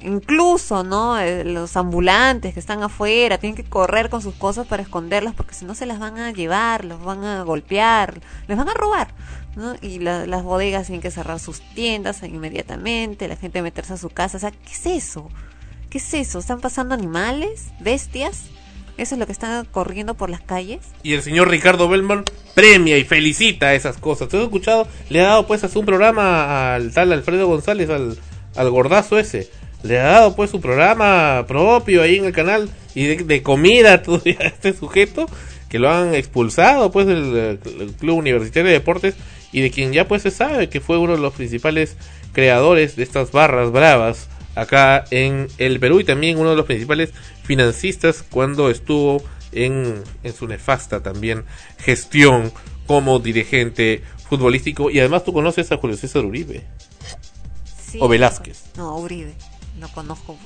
incluso, 0.00 0.84
¿no? 0.84 1.18
Eh, 1.18 1.44
Los 1.44 1.76
ambulantes 1.76 2.54
que 2.54 2.60
están 2.60 2.82
afuera 2.82 3.38
tienen 3.38 3.56
que 3.56 3.64
correr 3.64 4.10
con 4.10 4.22
sus 4.22 4.34
cosas 4.34 4.66
para 4.66 4.82
esconderlas 4.82 5.34
porque 5.34 5.54
si 5.54 5.64
no 5.64 5.74
se 5.74 5.86
las 5.86 5.98
van 5.98 6.18
a 6.18 6.32
llevar, 6.32 6.84
los 6.84 7.02
van 7.02 7.24
a 7.24 7.42
golpear, 7.42 8.20
les 8.46 8.56
van 8.56 8.68
a 8.68 8.74
robar, 8.74 9.08
¿no? 9.56 9.74
Y 9.82 9.98
la- 10.00 10.26
las 10.26 10.42
bodegas 10.42 10.86
tienen 10.86 11.00
que 11.02 11.10
cerrar 11.10 11.38
sus 11.40 11.60
tiendas 11.74 12.22
inmediatamente, 12.22 13.28
la 13.28 13.36
gente 13.36 13.62
meterse 13.62 13.94
a 13.94 13.96
su 13.96 14.10
casa, 14.10 14.36
o 14.36 14.40
sea, 14.40 14.50
¿qué 14.50 14.72
es 14.72 14.86
eso? 14.86 15.30
¿Qué 15.90 15.98
es 15.98 16.14
eso? 16.14 16.38
¿Están 16.38 16.60
pasando 16.60 16.94
animales? 16.94 17.68
¿Bestias? 17.80 18.42
¿Eso 18.96 19.14
es 19.16 19.18
lo 19.18 19.26
que 19.26 19.32
está 19.32 19.64
corriendo 19.70 20.14
por 20.14 20.30
las 20.30 20.40
calles? 20.40 20.80
y 21.02 21.14
el 21.14 21.22
señor 21.22 21.48
Ricardo 21.50 21.88
Belmont 21.88 22.30
premia 22.54 22.96
y 22.96 23.02
felicita 23.04 23.74
esas 23.74 23.96
cosas 23.96 24.28
¿te 24.28 24.36
has 24.36 24.44
escuchado? 24.44 24.86
le 25.10 25.20
ha 25.20 25.24
dado 25.24 25.46
pues 25.48 25.64
a 25.64 25.78
un 25.78 25.84
programa 25.84 26.74
al 26.76 26.92
tal 26.92 27.12
Alfredo 27.12 27.48
González 27.48 27.90
al, 27.90 28.16
al 28.54 28.70
gordazo 28.70 29.18
ese 29.18 29.50
le 29.82 29.98
ha 29.98 30.04
dado 30.04 30.36
pues 30.36 30.50
su 30.50 30.60
programa 30.60 31.44
propio 31.48 32.02
ahí 32.02 32.16
en 32.18 32.24
el 32.26 32.32
canal 32.32 32.70
y 32.94 33.06
de, 33.16 33.42
comida 33.42 34.00
todavía 34.04 34.38
a 34.40 34.46
este 34.46 34.72
sujeto 34.72 35.26
que 35.68 35.80
lo 35.80 35.90
han 35.90 36.14
expulsado 36.14 36.92
pues 36.92 37.08
del, 37.08 37.32
del 37.32 37.58
club 37.98 38.18
universitario 38.18 38.68
de 38.68 38.74
deportes 38.74 39.16
y 39.54 39.62
de 39.62 39.70
quien 39.70 39.92
ya 39.94 40.06
pues 40.06 40.20
se 40.22 40.30
sabe 40.30 40.68
que 40.68 40.80
fue 40.82 40.98
uno 40.98 41.12
de 41.12 41.18
los 41.22 41.32
principales 41.32 41.96
creadores 42.34 42.96
de 42.96 43.02
estas 43.04 43.32
barras 43.32 43.70
bravas 43.72 44.28
acá 44.54 45.04
en 45.10 45.46
el 45.58 45.80
Perú 45.80 46.00
y 46.00 46.04
también 46.04 46.38
uno 46.38 46.50
de 46.50 46.56
los 46.56 46.66
principales 46.66 47.12
financistas 47.44 48.22
cuando 48.28 48.68
estuvo 48.68 49.22
en, 49.52 50.02
en 50.22 50.32
su 50.34 50.46
nefasta 50.46 51.02
también 51.02 51.44
gestión 51.78 52.52
como 52.86 53.18
dirigente 53.20 54.02
futbolístico 54.28 54.90
y 54.90 54.98
además 55.00 55.24
tú 55.24 55.32
conoces 55.32 55.70
a 55.72 55.76
Julio 55.76 55.96
César 55.96 56.24
Uribe 56.24 56.64
Sí, 57.90 57.98
o 58.00 58.08
Velázquez. 58.08 58.64
No, 58.76 58.96
Uribe. 58.98 59.34
Lo 59.80 59.88
conozco. 59.88 60.36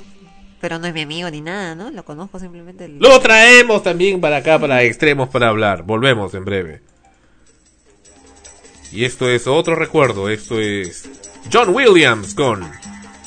Pero 0.61 0.79
no 0.79 0.87
es 0.87 0.93
mi 0.93 1.03
amigo 1.03 1.31
ni 1.31 1.41
nada, 1.41 1.75
¿no? 1.75 1.91
Lo 1.91 2.05
conozco 2.05 2.39
simplemente. 2.39 2.85
el- 2.85 2.99
Lo 2.99 3.19
traemos 3.21 3.83
también 3.83 4.21
para 4.21 4.39
acá, 4.39 4.59
para 4.59 4.83
extremos, 4.83 5.29
para 5.31 5.49
hablar. 5.49 5.83
Volvemos 5.85 6.35
en 6.35 6.45
breve. 6.45 6.83
Y 8.93 9.05
esto 9.05 9.29
es 9.29 9.47
otro 9.47 9.75
recuerdo. 9.75 10.29
Esto 10.29 10.61
es 10.61 11.09
John 11.53 11.75
Williams 11.75 12.35
con 12.35 12.69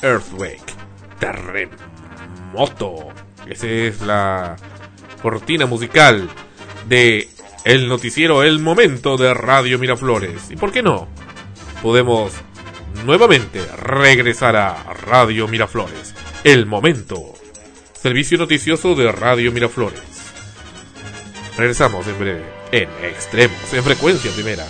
Earthquake. 0.02 0.72
Terremoto. 1.18 3.08
Esa 3.46 3.66
es 3.68 4.00
la 4.02 4.56
cortina 5.22 5.66
musical 5.66 6.28
de 6.88 7.28
el 7.64 7.88
noticiero 7.88 8.42
El 8.42 8.58
Momento 8.58 9.16
de 9.16 9.34
Radio 9.34 9.78
Miraflores. 9.78 10.50
¿Y 10.50 10.56
por 10.56 10.72
qué 10.72 10.82
no? 10.82 11.08
Podemos 11.82 12.32
nuevamente 13.04 13.60
regresar 13.76 14.56
a 14.56 14.92
Radio 14.94 15.46
Miraflores. 15.48 16.14
El 16.44 16.66
Momento. 16.66 17.34
Servicio 17.92 18.38
noticioso 18.38 18.96
de 18.96 19.12
Radio 19.12 19.52
Miraflores. 19.52 20.02
Regresamos 21.56 22.06
en 22.08 22.18
breve 22.18 22.62
en 22.72 22.88
Extremos, 23.04 23.72
en 23.74 23.84
frecuencia 23.84 24.32
primera. 24.32 24.66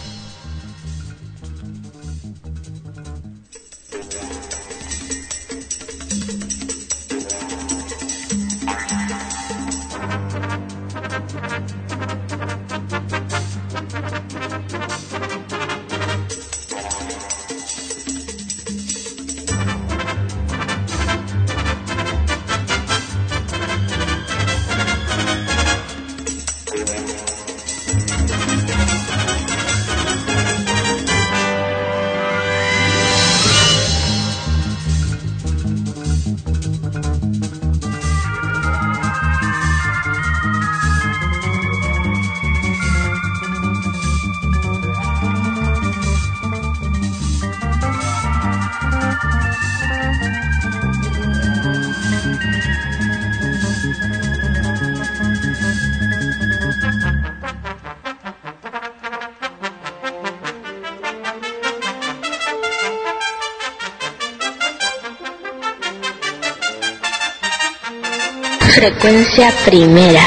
Frecuencia 68.82 69.52
primera. 69.64 70.24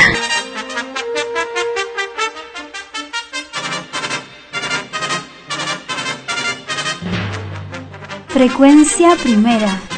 Frecuencia 8.30 9.18
primera. 9.22 9.95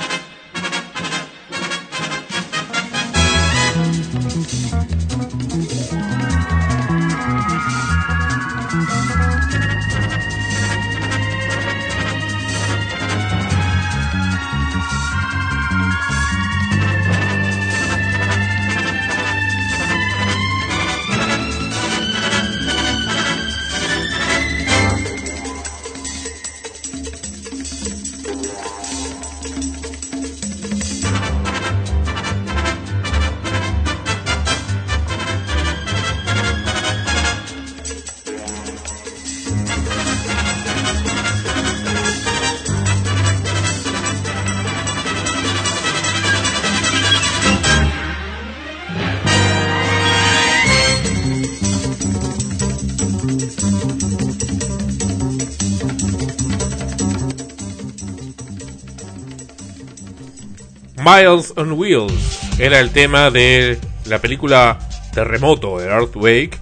Miles 61.07 61.53
on 61.55 61.71
Wheels 61.71 62.59
era 62.59 62.81
el 62.81 62.91
tema 62.91 63.31
de 63.31 63.79
la 64.07 64.19
película 64.19 64.77
Terremoto 65.13 65.79
de 65.79 65.87
Earthquake, 65.87 66.59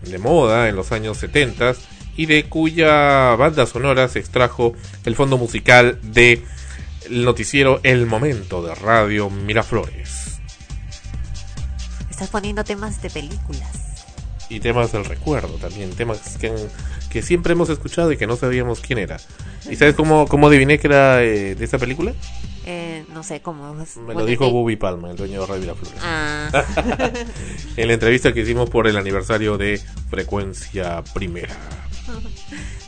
de 0.00 0.18
moda 0.18 0.70
en 0.70 0.76
los 0.76 0.92
años 0.92 1.18
70 1.18 1.74
y 2.16 2.24
de 2.24 2.44
cuya 2.44 3.36
banda 3.36 3.66
sonora 3.66 4.08
se 4.08 4.18
extrajo 4.18 4.72
el 5.04 5.14
fondo 5.14 5.36
musical 5.36 5.98
de 6.02 6.42
el 7.10 7.22
noticiero 7.26 7.80
El 7.82 8.06
Momento 8.06 8.62
de 8.62 8.74
Radio 8.74 9.28
Miraflores 9.28 10.40
Estás 12.08 12.30
poniendo 12.30 12.64
temas 12.64 13.02
de 13.02 13.10
películas. 13.10 14.06
y 14.48 14.60
temas 14.60 14.90
del 14.92 15.04
recuerdo 15.04 15.52
también, 15.58 15.90
temas 15.90 16.38
que, 16.38 17.22
siempre 17.22 17.52
hemos 17.52 17.68
escuchado 17.68 18.10
y 18.10 18.16
que 18.16 18.26
no 18.26 18.36
sabíamos 18.36 18.80
quién 18.80 19.00
era. 19.00 19.18
¿Y 19.70 19.76
sabes 19.76 19.94
cómo, 19.94 20.26
cómo 20.28 20.46
adiviné 20.46 20.78
que 20.78 20.86
era 20.86 21.22
eh, 21.22 21.54
de 21.54 21.64
esta 21.64 21.78
película? 21.78 22.14
No 23.20 23.24
sé 23.24 23.42
cómo. 23.42 23.78
es- 23.82 23.98
Me 23.98 24.14
lo 24.14 24.24
dijo 24.24 24.46
sí. 24.46 24.50
Bubi 24.50 24.76
Palma, 24.76 25.10
el 25.10 25.16
dueño 25.18 25.42
de 25.42 25.46
Radio 25.46 25.60
Miraflores. 25.60 26.00
Ah. 26.02 26.50
en 27.76 27.86
la 27.86 27.92
entrevista 27.92 28.32
que 28.32 28.40
hicimos 28.40 28.70
por 28.70 28.86
el 28.88 28.96
aniversario 28.96 29.58
de 29.58 29.78
Frecuencia 30.08 31.04
Primera. 31.12 31.54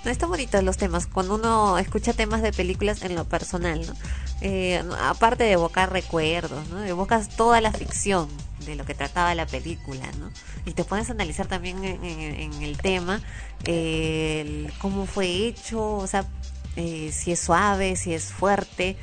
No, 0.07 0.11
están 0.11 0.31
bonitos 0.31 0.65
los 0.65 0.79
temas. 0.79 1.07
Cuando 1.07 1.35
uno 1.35 1.77
escucha 1.77 2.15
temas 2.15 2.41
de 2.41 2.51
películas 2.55 3.03
en 3.03 3.15
lo 3.15 3.25
personal, 3.27 3.87
¿no? 3.87 3.93
Eh, 4.41 4.83
aparte 5.03 5.45
de 5.45 5.53
evocar 5.53 5.93
recuerdos, 5.93 6.67
¿no? 6.71 6.83
Evocas 6.83 7.29
toda 7.37 7.61
la 7.61 7.71
ficción 7.71 8.27
de 8.65 8.75
lo 8.75 8.87
que 8.87 8.95
trataba 8.95 9.35
la 9.35 9.45
película, 9.47 10.11
¿no? 10.19 10.31
Y 10.65 10.73
te 10.73 10.83
pones 10.85 11.11
a 11.11 11.13
analizar 11.13 11.47
también 11.47 11.85
en, 11.85 12.03
en- 12.03 12.41
en 12.55 12.63
el 12.63 12.79
tema 12.79 13.21
eh, 13.65 14.41
el 14.47 14.73
cómo 14.79 15.05
fue 15.05 15.27
hecho, 15.47 15.93
o 15.93 16.07
sea, 16.07 16.25
eh, 16.77 17.11
si 17.13 17.33
es 17.33 17.39
suave, 17.41 17.97
si 17.97 18.15
es 18.15 18.25
fuerte, 18.33 18.97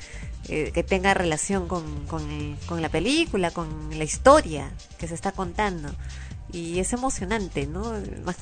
eh, 0.49 0.71
que 0.73 0.83
tenga 0.83 1.13
relación 1.13 1.67
con, 1.67 1.83
con, 2.07 2.29
el- 2.31 2.55
con 2.65 2.81
la 2.81 2.89
película, 2.89 3.51
con 3.51 3.67
la 3.97 4.03
historia 4.03 4.71
que 4.97 5.07
se 5.07 5.13
está 5.15 5.31
contando. 5.31 5.89
Y 6.51 6.79
es 6.79 6.93
emocionante, 6.93 7.67
¿no? 7.67 7.83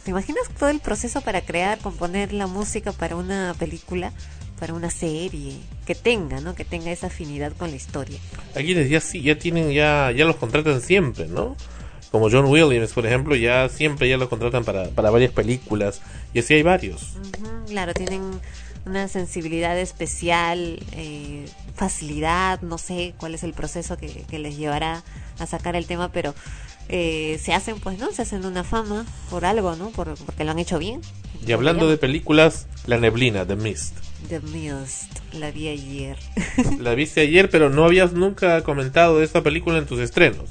¿Te 0.04 0.12
imaginas 0.12 0.44
todo 0.58 0.70
el 0.70 0.80
proceso 0.80 1.20
para 1.22 1.42
crear, 1.42 1.78
componer 1.80 2.32
la 2.32 2.48
música 2.48 2.94
para 2.94 3.18
una 3.18 3.54
película, 3.60 4.14
para 4.62 4.74
una 4.74 4.90
serie, 4.90 5.58
que 5.86 5.94
tenga, 5.94 6.40
¿no? 6.40 6.56
Que 6.56 6.64
tenga 6.64 6.90
esa 6.90 7.08
afinidad 7.08 7.52
con 7.58 7.70
la 7.70 7.76
historia. 7.76 8.18
Aquí 8.56 8.74
les 8.74 8.90
ya 8.90 9.02
sí, 9.02 9.22
ya 9.22 9.38
tienen, 9.38 9.72
ya, 9.72 10.12
ya 10.16 10.24
los 10.24 10.38
contratan 10.38 10.80
siempre, 10.80 11.28
¿no? 11.28 11.58
Como 12.10 12.30
John 12.32 12.46
Williams, 12.46 12.94
por 12.94 13.06
ejemplo, 13.06 13.36
ya 13.36 13.68
siempre 13.68 14.08
ya 14.08 14.16
los 14.16 14.30
contratan 14.30 14.64
para, 14.64 14.88
para 14.92 15.10
varias 15.10 15.34
películas. 15.34 16.00
Y 16.34 16.40
así 16.40 16.54
hay 16.54 16.64
varios. 16.64 17.18
Claro, 17.68 17.94
tienen 17.94 18.40
una 18.86 19.08
sensibilidad 19.08 19.78
especial, 19.78 20.80
eh, 20.94 21.46
facilidad, 21.76 22.62
no 22.62 22.78
sé 22.78 23.14
cuál 23.18 23.36
es 23.36 23.44
el 23.44 23.54
proceso 23.54 23.98
que, 23.98 24.08
que 24.30 24.40
les 24.40 24.58
llevará 24.58 25.04
a 25.40 25.46
sacar 25.46 25.76
el 25.76 25.86
tema, 25.86 26.12
pero 26.12 26.34
eh, 26.90 27.40
se 27.42 27.54
hacen, 27.54 27.80
pues, 27.80 28.00
¿no? 28.00 28.12
Se 28.12 28.22
hacen 28.22 28.46
una 28.46 28.64
fama 28.64 29.06
por 29.30 29.46
algo, 29.46 29.76
¿no? 29.76 29.90
Por, 29.90 30.16
porque 30.16 30.44
lo 30.44 30.52
han 30.52 30.60
hecho 30.60 30.80
bien. 30.80 31.02
Y 31.46 31.52
hablando 31.52 31.90
de 31.90 31.98
películas, 31.98 32.68
La 32.86 32.98
Neblina, 32.98 33.46
The 33.46 33.56
Mist. 33.56 33.98
The 34.30 34.40
Mist, 34.40 35.20
la 35.34 35.52
vi 35.52 35.68
ayer. 35.68 36.18
La 36.80 36.96
viste 36.96 37.22
ayer, 37.22 37.50
pero 37.50 37.70
no 37.70 37.86
habías 37.86 38.14
nunca 38.14 38.64
comentado 38.64 39.20
de 39.20 39.26
esta 39.26 39.44
película 39.44 39.78
en 39.78 39.86
tus 39.86 40.00
estrenos. 40.00 40.50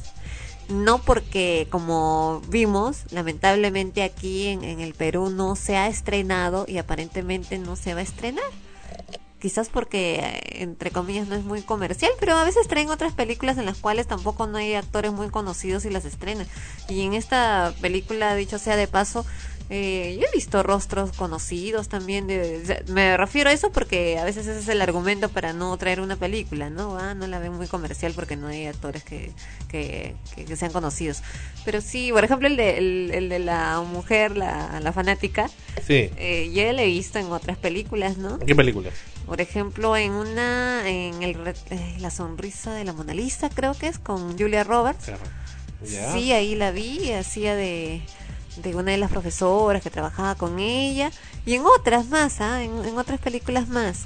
No 0.69 0.99
porque, 0.99 1.69
como 1.71 2.43
vimos, 2.49 3.05
lamentablemente 3.13 4.03
aquí 4.03 4.49
en, 4.49 4.65
el 4.65 4.95
Perú 4.95 5.31
no 5.31 5.55
se 5.55 5.77
ha 5.77 5.87
estrenado 5.87 6.65
y 6.67 6.79
aparentemente 6.79 7.59
no 7.59 7.77
se 7.77 7.95
va 7.95 8.01
a 8.01 8.03
estrenar. 8.03 8.45
Quizás 9.41 9.69
porque, 9.69 10.17
eh, 10.17 10.63
entre 10.63 10.91
comillas, 10.91 11.29
no 11.29 11.37
es 11.37 11.45
muy 11.45 11.63
comercial, 11.63 12.11
pero 12.19 12.35
a 12.35 12.45
veces 12.45 12.67
traen 12.67 12.91
otras 12.91 13.13
películas 13.13 13.59
en 13.59 13.67
las 13.67 13.79
cuales 13.79 14.09
tampoco 14.09 14.47
no 14.47 14.59
hay 14.59 14.75
actores 14.75 15.13
muy 15.13 15.29
conocidos 15.29 15.85
y 15.85 15.91
las 15.91 16.05
estrenan. 16.05 16.49
Y 16.89 17.03
en 17.03 17.15
esta 17.15 17.73
película, 17.81 18.35
dicho 18.35 18.59
sea 18.59 18.77
de 18.77 18.89
paso, 18.89 19.25
eh, 19.69 20.17
yo 20.21 20.27
he 20.27 20.35
visto 20.37 20.63
rostros 20.63 21.13
conocidos 21.13 21.89
también. 21.89 22.27
De, 22.27 22.61
de- 22.61 22.85
me 22.89 23.17
refiero 23.17 23.51
a 23.51 23.53
eso 23.53 23.71
porque 23.73 24.19
a 24.19 24.25
veces 24.25 24.47
ese 24.47 24.61
es 24.61 24.69
el 24.69 24.81
argumento 24.81 25.29
para 25.29 25.53
no 25.53 25.77
traer 25.77 26.01
una 26.01 26.17
película, 26.17 26.71
¿no? 26.71 26.97
Ah, 26.99 27.15
no 27.15 27.27
la 27.27 27.39
ven 27.39 27.53
muy 27.53 27.67
comercial 27.67 28.13
porque 28.15 28.37
no 28.37 28.47
hay 28.49 28.67
actores 28.67 29.03
que, 29.03 29.33
que, 29.69 30.15
que- 30.35 30.45
que 30.45 30.57
sean 30.57 30.73
conocidos. 30.73 31.23
Pero 31.65 31.81
sí, 31.81 32.11
por 32.13 32.25
ejemplo, 32.25 32.47
el 32.47 32.57
de, 32.57 32.79
el, 32.79 33.11
el 33.13 33.29
de 33.29 33.39
la 33.41 33.81
mujer, 33.81 34.37
la, 34.37 34.79
la 34.81 34.93
fanática, 34.93 35.49
Sí. 35.85 36.11
eh, 36.17 36.51
yo 36.55 36.73
la 36.73 36.83
he 36.83 36.87
visto 36.87 37.19
en 37.19 37.27
otras 37.33 37.59
películas, 37.59 38.17
¿no? 38.19 38.39
¿Qué 38.39 38.55
película? 38.55 38.91
Por 39.27 39.41
ejemplo, 39.41 39.97
en 39.97 40.13
una, 40.13 40.89
en 40.89 41.23
el, 41.25 41.37
eh, 41.71 41.97
La 41.99 42.11
sonrisa 42.11 42.73
de 42.73 42.85
la 42.85 42.93
Mona 42.93 43.13
Lisa, 43.15 43.51
creo 43.51 43.75
que 43.75 43.89
es, 43.89 43.99
con 43.99 44.39
Julia 44.39 44.63
Roberts. 44.63 45.07
Ya. 45.83 46.13
Sí, 46.13 46.33
ahí 46.33 46.55
la 46.55 46.71
vi, 46.71 47.13
hacía 47.13 47.55
de, 47.57 48.01
de 48.57 48.75
una 48.75 48.93
de 48.93 48.99
las 48.99 49.11
profesoras 49.11 49.83
que 49.83 49.91
trabajaba 49.91 50.35
con 50.35 50.59
ella. 50.59 51.11
Y 51.45 51.55
en 51.55 51.63
otras 51.67 52.07
más, 52.09 52.41
¿ah? 52.41 52.63
en, 52.63 52.85
en 52.85 52.97
otras 52.99 53.21
películas 53.21 53.69
más. 53.69 54.05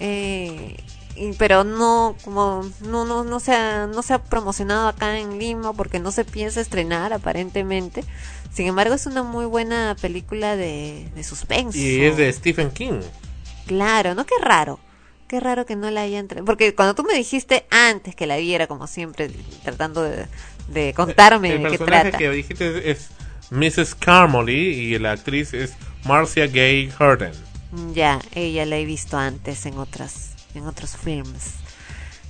Eh, 0.00 0.76
y- 1.16 1.32
pero 1.34 1.64
no, 1.64 2.16
como, 2.24 2.62
no, 2.80 3.04
no, 3.04 3.24
no 3.24 3.40
se 3.40 3.52
ha, 3.54 3.86
no 3.86 4.02
se 4.02 4.14
ha 4.14 4.22
promocionado 4.22 4.88
acá 4.88 5.18
en 5.18 5.38
Lima 5.38 5.72
porque 5.72 5.98
no 5.98 6.12
se 6.12 6.24
piensa 6.24 6.60
estrenar 6.60 7.12
aparentemente. 7.12 8.04
Sin 8.52 8.66
embargo, 8.66 8.94
es 8.94 9.06
una 9.06 9.22
muy 9.22 9.44
buena 9.44 9.96
película 10.00 10.56
de, 10.56 11.08
de 11.14 11.24
suspenso. 11.24 11.76
Y 11.78 12.02
es 12.04 12.16
de 12.16 12.32
Stephen 12.32 12.70
King. 12.70 13.00
Claro, 13.66 14.14
¿no? 14.14 14.24
Qué 14.24 14.34
raro. 14.40 14.78
Qué 15.26 15.40
raro 15.40 15.66
que 15.66 15.76
no 15.76 15.90
la 15.90 16.00
hayan 16.02 16.26
tra- 16.26 16.42
Porque 16.44 16.74
cuando 16.74 16.94
tú 16.94 17.02
me 17.04 17.12
dijiste 17.12 17.66
antes 17.70 18.14
que 18.14 18.26
la 18.26 18.38
viera, 18.38 18.66
como 18.66 18.86
siempre, 18.86 19.30
tratando 19.62 20.02
de, 20.02 20.26
de 20.68 20.94
contarme 20.94 21.52
El 21.56 21.62
de 21.64 21.70
qué 21.72 21.78
trata. 21.78 22.16
que 22.16 22.30
dijiste 22.30 22.90
es 22.90 23.08
Mrs. 23.50 23.94
Carmody 23.94 24.52
y 24.94 24.98
la 24.98 25.12
actriz 25.12 25.54
es 25.54 25.72
Marcia 26.04 26.46
Gay 26.46 26.90
Harden. 26.90 27.32
Ya, 27.94 28.18
ella 28.34 28.64
la 28.66 28.76
he 28.76 28.84
visto 28.84 29.16
antes 29.18 29.66
en 29.66 29.78
otras, 29.78 30.32
en 30.54 30.66
otros 30.66 30.96
films. 30.96 31.54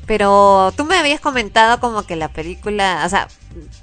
Pero 0.07 0.73
tú 0.77 0.85
me 0.85 0.97
habías 0.97 1.21
comentado 1.21 1.81
como 1.81 2.03
que 2.05 2.17
la 2.17 2.29
película, 2.29 3.03
o 3.05 3.09
sea, 3.09 3.29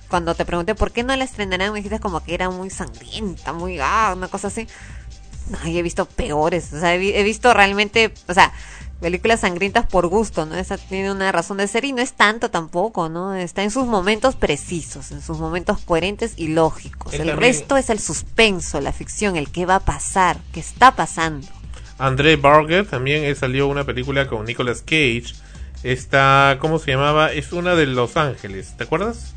cuando 0.09 0.33
te 0.33 0.43
pregunté 0.43 0.73
por 0.73 0.91
qué 0.91 1.03
no 1.03 1.15
la 1.15 1.23
estrenarán, 1.23 1.71
me 1.71 1.77
dijiste 1.79 1.99
como 1.99 2.23
que 2.23 2.33
era 2.33 2.49
muy 2.49 2.69
sangrienta, 2.71 3.53
muy, 3.53 3.77
ah, 3.79 4.13
una 4.15 4.27
cosa 4.27 4.47
así. 4.47 4.67
No, 5.49 5.59
yo 5.69 5.77
he 5.77 5.83
visto 5.83 6.05
peores, 6.07 6.73
o 6.73 6.79
sea, 6.79 6.95
he, 6.95 6.97
vi- 6.97 7.13
he 7.13 7.21
visto 7.23 7.53
realmente, 7.53 8.11
o 8.27 8.33
sea, 8.33 8.51
películas 9.01 9.41
sangrientas 9.41 9.85
por 9.85 10.07
gusto, 10.07 10.45
¿no? 10.45 10.55
Esa 10.55 10.77
tiene 10.77 11.11
una 11.11 11.31
razón 11.31 11.57
de 11.57 11.67
ser 11.67 11.85
y 11.85 11.93
no 11.93 12.01
es 12.01 12.13
tanto 12.13 12.49
tampoco, 12.49 13.09
¿no? 13.09 13.33
Está 13.35 13.63
en 13.63 13.71
sus 13.71 13.85
momentos 13.85 14.35
precisos, 14.35 15.11
en 15.11 15.21
sus 15.21 15.37
momentos 15.37 15.79
coherentes 15.79 16.33
y 16.37 16.47
lógicos. 16.49 17.13
Él 17.13 17.21
el 17.21 17.27
también- 17.29 17.53
resto 17.53 17.77
es 17.77 17.89
el 17.89 17.99
suspenso, 17.99 18.81
la 18.81 18.93
ficción, 18.93 19.35
el 19.35 19.49
qué 19.51 19.65
va 19.65 19.75
a 19.75 19.79
pasar, 19.81 20.37
qué 20.53 20.59
está 20.59 20.95
pasando. 20.95 21.47
André 21.97 22.35
Barger 22.35 22.85
también 22.87 23.33
salió 23.35 23.67
una 23.67 23.83
película 23.83 24.27
con 24.27 24.45
Nicolas 24.45 24.81
Cage. 24.81 25.33
Esta, 25.83 26.57
¿cómo 26.59 26.79
se 26.79 26.91
llamaba? 26.91 27.31
Es 27.31 27.51
una 27.53 27.75
de 27.75 27.85
Los 27.85 28.17
Ángeles, 28.17 28.73
¿te 28.77 28.85
acuerdas? 28.85 29.33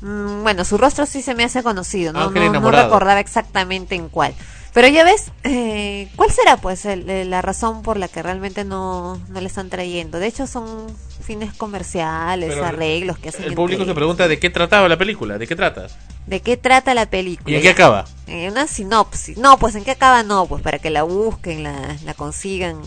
Mm, 0.00 0.42
bueno, 0.44 0.64
su 0.64 0.78
rostro 0.78 1.04
sí 1.06 1.20
se 1.22 1.34
me 1.34 1.42
hace 1.44 1.62
conocido, 1.64 2.12
no, 2.12 2.20
Ángel 2.28 2.52
no, 2.52 2.60
no 2.60 2.70
recordaba 2.70 3.18
exactamente 3.18 3.96
en 3.96 4.08
cuál. 4.08 4.34
Pero 4.74 4.88
ya 4.88 5.02
ves, 5.04 5.32
eh, 5.44 6.08
¿cuál 6.16 6.30
será 6.30 6.56
pues 6.58 6.84
el- 6.84 7.08
el- 7.08 7.30
la 7.30 7.42
razón 7.42 7.82
por 7.82 7.96
la 7.96 8.06
que 8.08 8.22
realmente 8.22 8.64
no, 8.64 9.16
no 9.28 9.40
le 9.40 9.46
están 9.46 9.70
trayendo? 9.70 10.18
De 10.18 10.26
hecho 10.26 10.46
son 10.46 10.86
fines 11.22 11.52
comerciales, 11.54 12.50
Pero 12.50 12.64
arreglos 12.64 13.18
que 13.18 13.30
hacen. 13.30 13.44
El 13.44 13.54
público 13.54 13.84
se 13.84 13.94
pregunta 13.94 14.28
de 14.28 14.38
qué 14.38 14.50
trataba 14.50 14.88
la 14.88 14.96
película, 14.96 15.38
de 15.38 15.46
qué 15.46 15.56
trata. 15.56 15.88
¿De 16.26 16.40
qué 16.40 16.56
trata 16.56 16.94
la 16.94 17.06
película? 17.06 17.50
¿Y 17.50 17.56
en 17.56 17.62
qué 17.62 17.70
acaba? 17.70 18.04
Eh, 18.26 18.48
una 18.50 18.66
sinopsis. 18.66 19.38
No, 19.38 19.58
pues 19.58 19.74
en 19.74 19.84
qué 19.84 19.92
acaba 19.92 20.22
no, 20.22 20.46
pues 20.46 20.62
para 20.62 20.78
que 20.78 20.90
la 20.90 21.02
busquen, 21.02 21.62
la, 21.62 21.96
la 22.04 22.14
consigan 22.14 22.80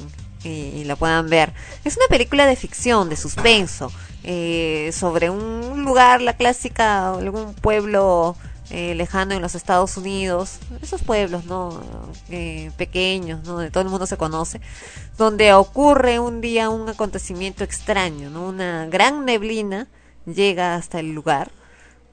y, 0.44 0.50
y 0.50 0.84
la 0.86 0.96
puedan 0.96 1.30
ver. 1.30 1.52
Es 1.84 1.98
una 1.98 2.06
película 2.08 2.46
de 2.46 2.56
ficción, 2.56 3.10
de 3.10 3.16
suspenso, 3.18 3.92
eh, 4.24 4.92
sobre 4.94 5.30
un 5.32 5.84
lugar, 5.84 6.22
la 6.22 6.34
clásica, 6.34 7.10
algún 7.16 7.54
pueblo 7.56 8.36
eh, 8.74 8.96
lejano 8.96 9.34
en 9.34 9.42
los 9.42 9.54
Estados 9.54 9.98
Unidos, 9.98 10.60
esos 10.82 11.02
pueblos, 11.02 11.44
¿no? 11.44 11.82
Eh, 12.30 12.72
pequeños, 12.78 13.44
¿no? 13.44 13.56
Donde 13.56 13.70
todo 13.70 13.84
el 13.84 13.90
mundo 13.90 14.08
se 14.08 14.16
conoce, 14.16 14.62
donde 15.18 15.52
ocurre 15.54 16.20
un 16.20 16.40
día 16.40 16.70
un 16.70 16.88
acontecimiento 16.88 17.66
extraño, 17.66 18.30
¿no? 18.30 18.48
Una 18.48 18.86
gran 18.86 19.26
neblina 19.26 19.90
llega 20.26 20.76
hasta 20.76 21.02
el 21.02 21.12
lugar, 21.12 21.52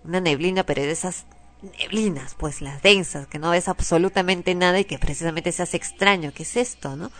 una 0.03 0.21
neblina, 0.21 0.65
pero 0.65 0.83
de 0.83 0.91
esas 0.91 1.27
neblinas, 1.81 2.35
pues 2.37 2.61
las 2.61 2.83
densas, 2.83 3.29
que 3.29 3.39
no 3.39 3.51
ves 3.51 3.69
absolutamente 3.69 4.57
nada 4.57 4.81
y 4.81 4.85
que 4.85 4.99
precisamente 4.99 5.53
se 5.53 5.63
hace 5.63 5.77
extraño, 5.77 6.33
¿qué 6.35 6.43
es 6.43 6.57
esto, 6.57 6.97
no? 6.97 7.13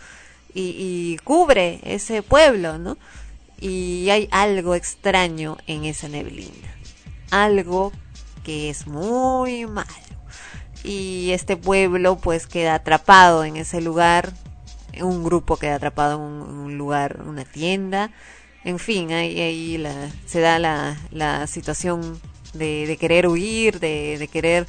Y, 0.53 0.75
y 0.77 1.17
cubre 1.23 1.79
ese 1.83 2.23
pueblo, 2.23 2.77
¿no? 2.77 2.97
Y 3.57 4.09
hay 4.09 4.27
algo 4.31 4.75
extraño 4.75 5.57
en 5.65 5.85
esa 5.85 6.09
neblina, 6.09 6.75
algo 7.31 7.93
que 8.43 8.69
es 8.69 8.87
muy 8.87 9.65
malo. 9.65 9.87
Y 10.83 11.31
este 11.31 11.57
pueblo 11.57 12.17
pues 12.17 12.47
queda 12.47 12.75
atrapado 12.75 13.43
en 13.43 13.57
ese 13.57 13.81
lugar, 13.81 14.31
un 15.01 15.23
grupo 15.23 15.57
queda 15.57 15.75
atrapado 15.75 16.15
en 16.15 16.21
un, 16.21 16.77
lugar, 16.77 17.21
una 17.25 17.43
tienda, 17.45 18.11
en 18.63 18.79
fin, 18.79 19.11
ahí, 19.11 19.39
ahí 19.39 19.77
la- 19.77 20.09
se 20.25 20.39
da 20.39 20.59
la, 20.59 20.97
la 21.11 21.47
situación 21.47 22.19
de, 22.53 22.97
querer 22.99 23.27
huir, 23.27 23.79
de, 23.79 24.29
querer 24.31 24.67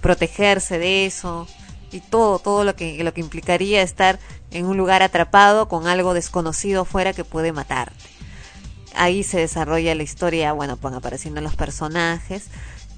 protegerse 0.00 0.78
de 0.78 1.06
eso 1.06 1.46
y 1.92 2.00
todo, 2.00 2.38
todo 2.38 2.64
lo 2.64 2.74
que, 2.74 3.02
lo 3.04 3.14
que 3.14 3.20
implicaría 3.20 3.82
estar 3.82 4.18
en 4.50 4.66
un 4.66 4.76
lugar 4.76 5.02
atrapado 5.02 5.68
con 5.68 5.86
algo 5.86 6.14
desconocido 6.14 6.82
afuera 6.82 7.12
que 7.12 7.24
puede 7.24 7.52
matarte. 7.52 7.94
Ahí 8.94 9.24
se 9.24 9.38
desarrolla 9.38 9.94
la 9.94 10.02
historia, 10.04 10.52
bueno, 10.52 10.78
van 10.80 10.94
apareciendo 10.94 11.40
los 11.40 11.56
personajes. 11.56 12.48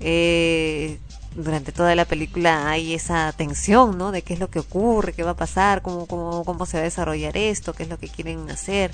Eh, 0.00 0.98
durante 1.34 1.72
toda 1.72 1.94
la 1.94 2.04
película 2.04 2.68
hay 2.70 2.94
esa 2.94 3.32
tensión, 3.32 3.98
¿no? 3.98 4.10
De 4.10 4.22
qué 4.22 4.34
es 4.34 4.40
lo 4.40 4.48
que 4.50 4.58
ocurre, 4.58 5.12
qué 5.12 5.22
va 5.22 5.32
a 5.32 5.36
pasar, 5.36 5.82
cómo, 5.82 6.06
cómo, 6.06 6.44
cómo 6.44 6.66
se 6.66 6.78
va 6.78 6.80
a 6.82 6.84
desarrollar 6.84 7.36
esto, 7.36 7.74
qué 7.74 7.84
es 7.84 7.88
lo 7.88 7.98
que 7.98 8.08
quieren 8.08 8.50
hacer. 8.50 8.90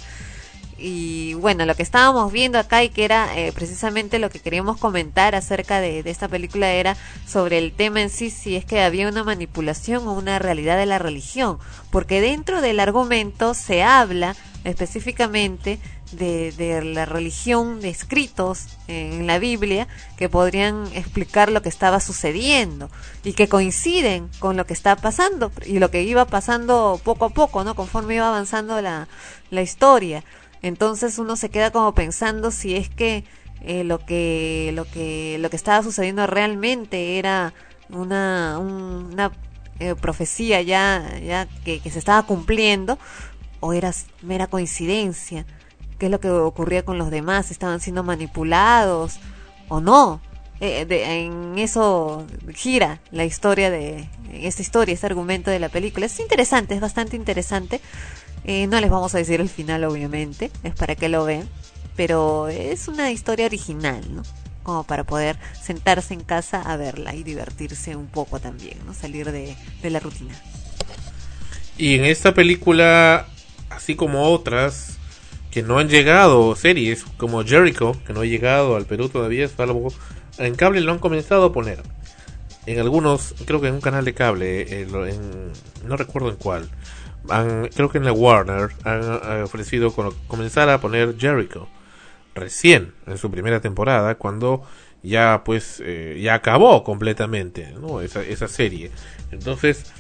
Y 0.79 1.35
bueno, 1.35 1.65
lo 1.65 1.77
que 1.77 1.85
estábamos 1.85 2.33
viendo 2.33 2.59
acá 2.59 2.83
y 2.83 2.89
que 2.89 3.05
era 3.05 3.39
eh, 3.39 3.53
precisamente 3.53 4.19
lo 4.19 4.31
que 4.31 4.41
queríamos 4.41 4.79
comentar 4.79 5.37
acerca 5.37 5.81
de, 5.81 6.03
de 6.03 6.11
esta 6.11 6.27
película 6.27 6.73
era 6.73 6.97
sobre 7.25 7.59
el 7.59 7.73
tema 7.73 8.03
en 8.03 8.11
sí, 8.11 8.31
si 8.31 8.57
es 8.57 8.65
que 8.65 8.83
había 8.83 9.09
una 9.09 9.23
manipulación 9.23 10.09
o 10.09 10.13
una 10.13 10.41
realidad 10.41 10.77
de 10.77 10.87
la 10.87 10.99
religión. 10.99 11.59
Porque 11.91 12.21
dentro 12.21 12.61
del 12.61 12.81
argumento 12.81 13.55
se 13.55 13.85
habla 13.85 14.35
específicamente 14.65 15.79
de, 16.13 16.83
la 16.85 17.05
religión, 17.07 17.81
de 17.81 17.89
escritos 17.89 18.67
en 18.89 19.27
la 19.27 19.39
Biblia 19.39 19.89
que 20.17 20.29
podrían 20.29 20.87
explicar 20.95 21.51
lo 21.51 21.63
que 21.63 21.69
estaba 21.69 22.01
sucediendo 22.01 22.91
y 23.25 23.33
que 23.33 23.49
coinciden 23.49 24.29
con 24.39 24.57
lo 24.57 24.67
que 24.67 24.73
está 24.75 24.97
pasando 24.97 25.51
y 25.67 25.79
lo 25.79 25.91
que 25.91 26.03
iba 26.03 26.25
pasando 26.27 27.01
poco 27.03 27.25
a 27.27 27.31
poco, 27.31 27.65
¿no? 27.65 27.75
Conforme 27.75 28.15
iba 28.17 28.29
avanzando 28.29 28.81
la, 28.83 29.09
la 29.51 29.63
historia. 29.63 30.23
Entonces 30.63 31.19
uno 31.19 31.37
se 31.37 31.49
queda 31.51 31.71
como 31.73 31.95
pensando 31.95 32.51
si 32.51 32.77
es 32.77 32.89
que 32.89 33.25
eh, 33.63 33.85
lo 33.85 33.99
que 34.05 34.73
lo 34.75 34.85
que 34.85 35.39
lo 35.41 35.51
que 35.51 35.57
estaba 35.57 35.83
sucediendo 35.83 36.27
realmente 36.27 37.19
era 37.19 37.55
una 37.91 38.59
un- 38.61 39.11
una 39.13 39.33
eh, 39.79 39.95
profecía 39.95 40.61
ya 40.63 41.19
ya 41.25 41.47
que, 41.65 41.81
se 41.91 41.99
estaba 41.99 42.23
cumpliendo 42.25 42.99
o 43.61 43.73
era 43.73 43.93
mera 44.23 44.47
coincidencia 44.47 45.47
qué 46.03 46.07
es 46.07 46.11
lo 46.11 46.19
que 46.19 46.31
ocurría 46.31 46.85
con 46.85 46.99
los 46.99 47.13
demás 47.13 47.53
estaban 47.53 47.79
siendo 47.79 48.03
manipulados 48.03 49.21
o 49.69 49.81
no 49.81 50.21
Eh, 50.61 50.87
en 50.89 51.59
eso 51.59 52.27
gira 52.55 53.01
la 53.11 53.25
historia 53.25 53.71
de 53.71 54.09
esta 54.33 54.63
historia 54.63 54.95
este 54.95 55.07
argumento 55.07 55.51
de 55.51 55.61
la 55.61 55.69
película 55.69 56.07
es 56.07 56.19
interesante 56.19 56.75
es 56.75 56.81
bastante 56.81 57.15
interesante 57.15 57.81
eh, 58.45 58.67
no 58.67 58.81
les 58.81 58.91
vamos 58.91 59.15
a 59.15 59.19
decir 59.19 59.41
el 59.41 59.49
final, 59.49 59.85
obviamente, 59.85 60.51
es 60.65 60.75
para 60.75 60.97
que 60.97 61.09
lo 61.09 61.25
vean, 61.25 61.49
pero 61.95 62.49
es 62.49 62.89
una 62.89 63.13
historia 63.13 63.47
original, 63.47 64.03
¿no? 64.13 64.23
como 64.65 64.83
para 64.85 65.05
poder 65.05 65.37
sentarse 65.61 66.15
en 66.15 66.23
casa 66.23 66.61
a 66.63 66.77
verla 66.77 67.15
y 67.15 67.23
divertirse 67.23 67.95
un 67.95 68.07
poco 68.07 68.41
también, 68.41 68.79
¿no? 68.87 68.95
Salir 68.95 69.31
de 69.33 69.91
la 69.91 69.99
rutina. 69.99 70.35
Y 71.77 71.97
en 71.97 72.05
esta 72.05 72.33
película, 72.33 73.27
así 73.71 73.97
como 73.97 74.25
otras 74.25 74.99
que 75.53 75.63
no 75.63 75.79
han 75.79 75.89
llegado, 75.89 76.57
series 76.57 77.05
como 77.19 77.45
Jericho, 77.45 77.95
que 78.07 78.15
no 78.15 78.23
ha 78.23 78.25
llegado 78.25 78.75
al 78.75 78.87
Perú 78.87 79.11
todavía, 79.11 79.47
salvo 79.47 79.93
en 80.39 80.55
cable 80.55 80.81
lo 80.81 80.93
han 80.93 80.99
comenzado 80.99 81.45
a 81.45 81.53
poner. 81.53 81.83
En 82.65 82.81
algunos, 82.81 83.35
creo 83.45 83.61
que 83.61 83.69
en 83.69 83.75
un 83.75 83.81
canal 83.81 84.05
de 84.05 84.15
cable, 84.15 84.67
eh, 84.83 84.87
no 85.87 85.97
recuerdo 85.97 86.31
en 86.31 86.37
cuál, 86.37 86.69
creo 87.75 87.91
que 87.91 87.99
en 87.99 88.05
la 88.05 88.13
Warner 88.13 88.71
han 88.85 89.43
ofrecido 89.43 89.93
comenzar 90.27 90.71
a 90.71 90.81
poner 90.81 91.17
Jericho 91.19 91.69
recién 92.35 92.95
en 93.07 93.19
su 93.19 93.31
primera 93.31 93.61
temporada 93.61 94.15
cuando 94.15 94.63
ya 95.03 95.43
pues 95.45 95.83
eh, 95.85 96.19
ya 96.23 96.35
acabó 96.35 96.83
completamente 96.83 97.75
esa, 98.03 98.23
esa 98.23 98.49
serie 98.49 98.91
entonces 99.31 99.93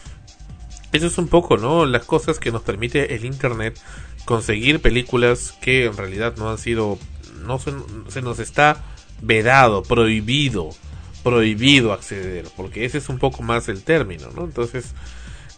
eso 0.92 1.06
es 1.06 1.16
un 1.16 1.28
poco, 1.28 1.56
¿no? 1.56 1.86
Las 1.86 2.04
cosas 2.04 2.38
que 2.38 2.52
nos 2.52 2.60
permite 2.62 3.14
el 3.14 3.24
Internet 3.24 3.80
conseguir 4.24 4.80
películas 4.80 5.54
que 5.60 5.86
en 5.86 5.96
realidad 5.96 6.34
no 6.36 6.50
han 6.50 6.58
sido, 6.58 6.98
no 7.44 7.58
se, 7.58 8.22
nos 8.22 8.38
está 8.38 8.84
vedado, 9.20 9.82
prohibido, 9.82 10.70
prohibido 11.22 11.92
acceder, 11.92 12.46
porque 12.56 12.84
ese 12.84 12.98
es 12.98 13.08
un 13.08 13.18
poco 13.18 13.42
más 13.42 13.68
el 13.68 13.82
término, 13.82 14.28
¿no? 14.34 14.44
Entonces, 14.44 14.92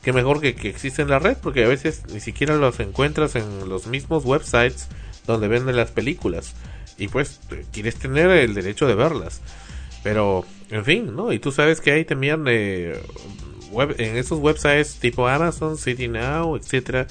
qué 0.03 0.13
mejor 0.13 0.41
que, 0.41 0.55
que 0.55 0.69
existe 0.69 1.03
en 1.03 1.09
la 1.09 1.19
red, 1.19 1.37
porque 1.43 1.65
a 1.65 1.69
veces 1.69 2.03
ni 2.13 2.21
siquiera 2.21 2.57
los 2.57 2.81
encuentras 2.81 3.37
en 3.37 3.69
los 3.69 3.87
mismos 3.87 4.25
websites 4.25 4.89
donde 5.27 5.49
venden 5.49 5.77
las 5.77 5.91
películas, 5.91 6.55
y 6.99 7.09
pues 7.09 7.41
quieres 7.73 7.97
tener 7.97 8.31
el 8.31 8.55
derecho 8.55 8.87
de 8.87 8.95
verlas. 8.95 9.41
Pero, 10.03 10.45
en 10.71 10.85
fin, 10.85 11.17
¿no? 11.17 11.33
Y 11.33 11.39
tú 11.39 11.51
sabes 11.51 11.81
que 11.81 11.91
hay 11.93 12.05
también 12.05 12.45
eh, 12.47 13.01
en 13.99 14.17
esos 14.17 14.39
websites 14.39 14.97
tipo 15.01 15.27
Amazon, 15.27 15.79
City 15.79 16.09
Now, 16.09 16.57
etcétera, 16.57 17.07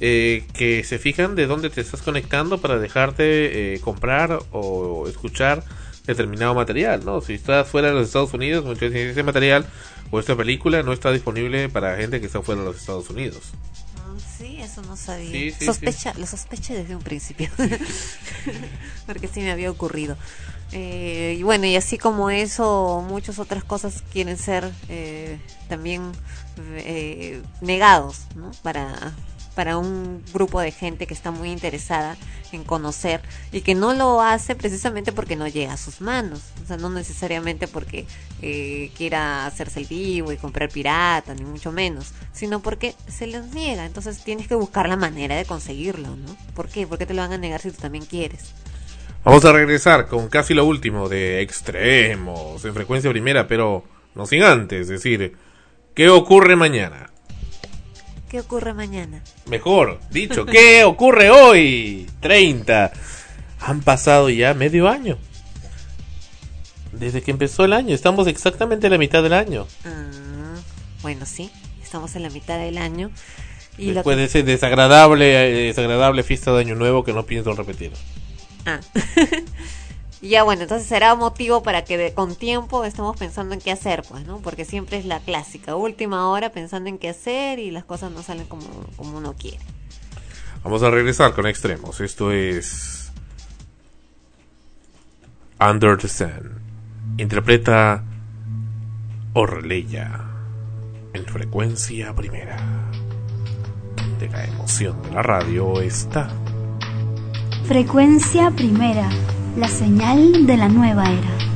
eh, 0.00 0.44
que 0.52 0.84
se 0.84 0.98
fijan 0.98 1.34
de 1.34 1.46
dónde 1.46 1.70
te 1.70 1.80
estás 1.80 2.02
conectando 2.02 2.58
para 2.58 2.78
dejarte 2.78 3.74
eh, 3.74 3.80
comprar 3.80 4.38
o 4.52 5.08
escuchar 5.08 5.64
determinado 6.06 6.54
material, 6.54 7.04
¿no? 7.04 7.20
Si 7.20 7.34
estás 7.34 7.68
fuera 7.68 7.88
de 7.88 7.94
los 7.94 8.06
Estados 8.06 8.32
Unidos, 8.32 8.64
muchas 8.64 8.92
veces 8.92 9.12
ese 9.12 9.22
material 9.22 9.66
o 10.10 10.20
esta 10.20 10.36
película 10.36 10.82
no 10.82 10.92
está 10.92 11.10
disponible 11.12 11.68
para 11.68 11.96
gente 11.96 12.20
que 12.20 12.26
está 12.26 12.42
fuera 12.42 12.60
de 12.60 12.68
los 12.68 12.76
Estados 12.76 13.10
Unidos. 13.10 13.52
Ah, 13.98 14.14
Sí, 14.38 14.58
eso 14.60 14.82
no 14.82 14.96
sabía. 14.96 15.30
Sí, 15.30 15.50
sí, 15.58 15.64
Sospecha, 15.64 16.12
Lo 16.18 16.26
sospeché 16.26 16.74
desde 16.74 16.94
un 16.94 17.02
principio. 17.02 17.48
Porque 19.06 19.28
sí 19.28 19.40
me 19.40 19.50
había 19.50 19.70
ocurrido. 19.70 20.16
Eh, 20.72 21.36
y 21.38 21.42
bueno, 21.42 21.66
y 21.66 21.76
así 21.76 21.96
como 21.96 22.28
eso, 22.30 23.04
muchas 23.08 23.38
otras 23.38 23.64
cosas 23.64 24.02
quieren 24.12 24.36
ser 24.36 24.70
eh, 24.88 25.38
también 25.68 26.12
eh, 26.76 27.40
negados, 27.60 28.22
¿no? 28.34 28.50
Para, 28.62 29.14
para 29.56 29.78
un 29.78 30.22
grupo 30.34 30.60
de 30.60 30.70
gente 30.70 31.06
que 31.06 31.14
está 31.14 31.30
muy 31.30 31.50
interesada 31.50 32.16
en 32.52 32.62
conocer 32.62 33.22
y 33.50 33.62
que 33.62 33.74
no 33.74 33.94
lo 33.94 34.20
hace 34.20 34.54
precisamente 34.54 35.12
porque 35.12 35.34
no 35.34 35.48
llega 35.48 35.72
a 35.72 35.76
sus 35.78 36.02
manos. 36.02 36.42
O 36.62 36.66
sea, 36.66 36.76
no 36.76 36.90
necesariamente 36.90 37.66
porque 37.66 38.06
eh, 38.42 38.90
quiera 38.96 39.46
hacerse 39.46 39.80
el 39.80 39.86
vivo 39.86 40.30
y 40.30 40.36
comprar 40.36 40.68
pirata, 40.68 41.34
ni 41.34 41.44
mucho 41.44 41.72
menos, 41.72 42.12
sino 42.32 42.60
porque 42.60 42.94
se 43.08 43.26
les 43.26 43.46
niega. 43.54 43.86
Entonces 43.86 44.22
tienes 44.22 44.46
que 44.46 44.54
buscar 44.54 44.88
la 44.88 44.96
manera 44.96 45.36
de 45.36 45.46
conseguirlo, 45.46 46.14
¿no? 46.14 46.36
¿Por 46.54 46.68
qué? 46.68 46.86
¿Por 46.86 46.98
qué 46.98 47.06
te 47.06 47.14
lo 47.14 47.22
van 47.22 47.32
a 47.32 47.38
negar 47.38 47.62
si 47.62 47.70
tú 47.70 47.80
también 47.80 48.04
quieres? 48.04 48.52
Vamos 49.24 49.44
a 49.46 49.52
regresar 49.52 50.06
con 50.06 50.28
casi 50.28 50.52
lo 50.52 50.66
último 50.66 51.08
de 51.08 51.40
extremos 51.40 52.62
en 52.64 52.74
frecuencia 52.74 53.10
primera, 53.10 53.48
pero 53.48 53.84
no 54.14 54.26
sin 54.26 54.42
antes 54.42 54.86
decir, 54.86 55.34
¿qué 55.94 56.10
ocurre 56.10 56.56
mañana? 56.56 57.10
¿Qué 58.30 58.40
ocurre 58.40 58.74
mañana? 58.74 59.22
Mejor 59.46 60.00
dicho, 60.10 60.44
¿qué 60.46 60.84
ocurre 60.84 61.30
hoy? 61.30 62.06
30. 62.20 62.92
Han 63.60 63.80
pasado 63.82 64.30
ya 64.30 64.52
medio 64.54 64.88
año. 64.88 65.16
Desde 66.92 67.22
que 67.22 67.30
empezó 67.30 67.64
el 67.64 67.72
año, 67.72 67.94
estamos 67.94 68.26
exactamente 68.26 68.86
en 68.86 68.92
la 68.92 68.98
mitad 68.98 69.22
del 69.22 69.34
año. 69.34 69.66
Ah, 69.84 70.56
bueno, 71.02 71.26
sí, 71.26 71.50
estamos 71.82 72.16
en 72.16 72.22
la 72.22 72.30
mitad 72.30 72.58
del 72.58 72.78
año. 72.78 73.10
Y 73.78 73.88
lo 73.88 73.94
Después 73.96 74.16
que- 74.16 74.20
de 74.20 74.26
ese 74.26 74.42
desagradable, 74.42 75.48
eh, 75.48 75.66
desagradable 75.66 76.22
fiesta 76.22 76.52
de 76.52 76.60
año 76.60 76.74
nuevo 76.74 77.04
que 77.04 77.12
no 77.12 77.24
pienso 77.26 77.52
repetir. 77.54 77.92
Ah. 78.64 78.80
ya 80.22 80.42
bueno, 80.44 80.62
entonces 80.62 80.86
será 80.88 81.14
motivo 81.14 81.62
para 81.62 81.84
que 81.84 81.96
de- 81.98 82.14
con 82.14 82.34
tiempo 82.36 82.84
estemos 82.84 83.16
pensando 83.16 83.54
en 83.54 83.60
qué 83.60 83.70
hacer, 83.72 84.02
pues, 84.08 84.26
¿no? 84.26 84.38
Porque 84.38 84.64
siempre 84.64 84.96
es 84.98 85.04
la 85.04 85.20
clásica, 85.20 85.76
última 85.76 86.28
hora 86.30 86.50
pensando 86.50 86.88
en 86.88 86.98
qué 86.98 87.10
hacer 87.10 87.58
y 87.58 87.70
las 87.70 87.84
cosas 87.84 88.10
no 88.12 88.22
salen 88.22 88.46
como, 88.46 88.64
como 88.96 89.18
uno 89.18 89.34
quiere. 89.34 89.58
Vamos 90.64 90.82
a 90.82 90.90
regresar 90.90 91.32
con 91.34 91.46
extremos. 91.46 92.00
Esto 92.00 92.32
es 92.32 93.12
Under 95.60 95.96
the 95.96 96.08
Sun. 96.08 96.60
Interpreta 97.18 98.02
Orleya 99.34 100.22
en 101.12 101.24
frecuencia 101.26 102.14
primera. 102.14 102.56
De 104.18 104.28
la 104.28 104.44
emoción 104.44 105.00
de 105.02 105.10
la 105.12 105.22
radio 105.22 105.80
está. 105.80 106.28
Frecuencia 107.66 108.50
primera, 108.50 109.08
la 109.56 109.68
señal 109.68 110.46
de 110.46 110.56
la 110.58 110.68
nueva 110.68 111.04
era. 111.04 111.55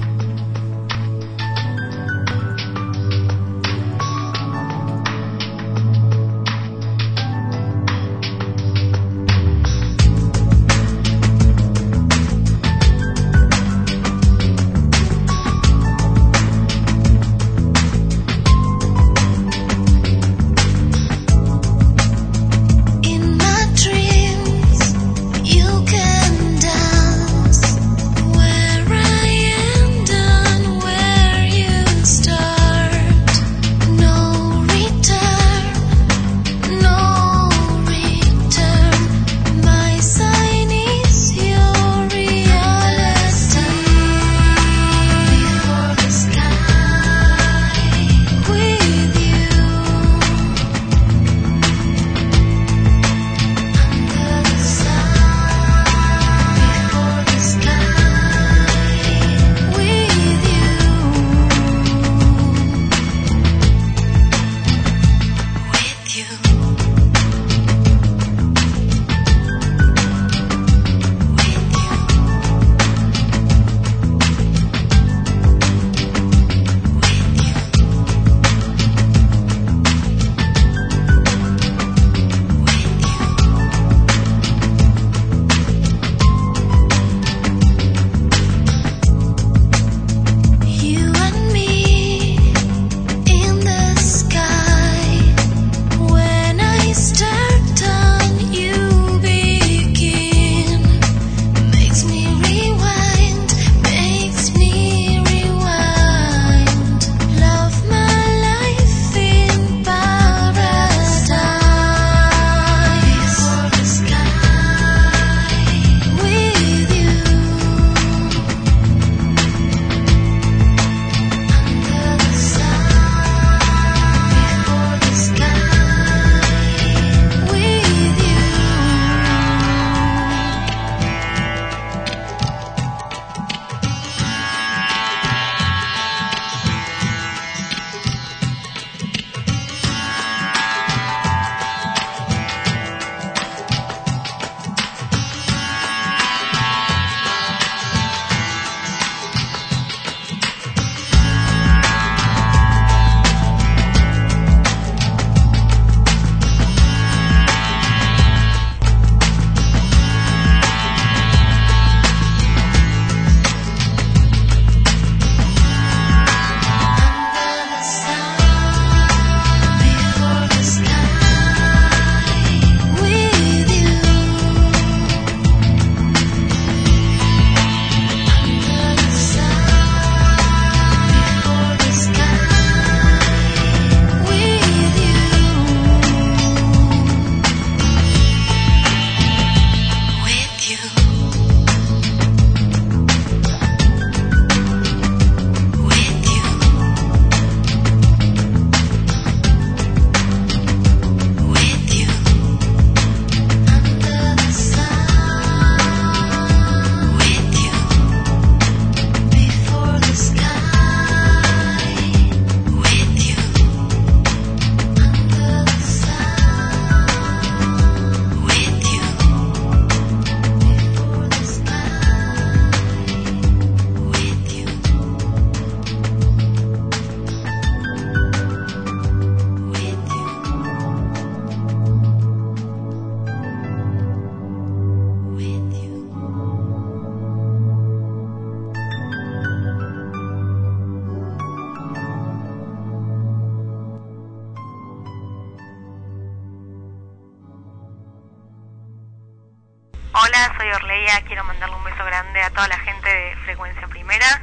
Frecuencia 253.51 253.89
Primera 253.89 254.43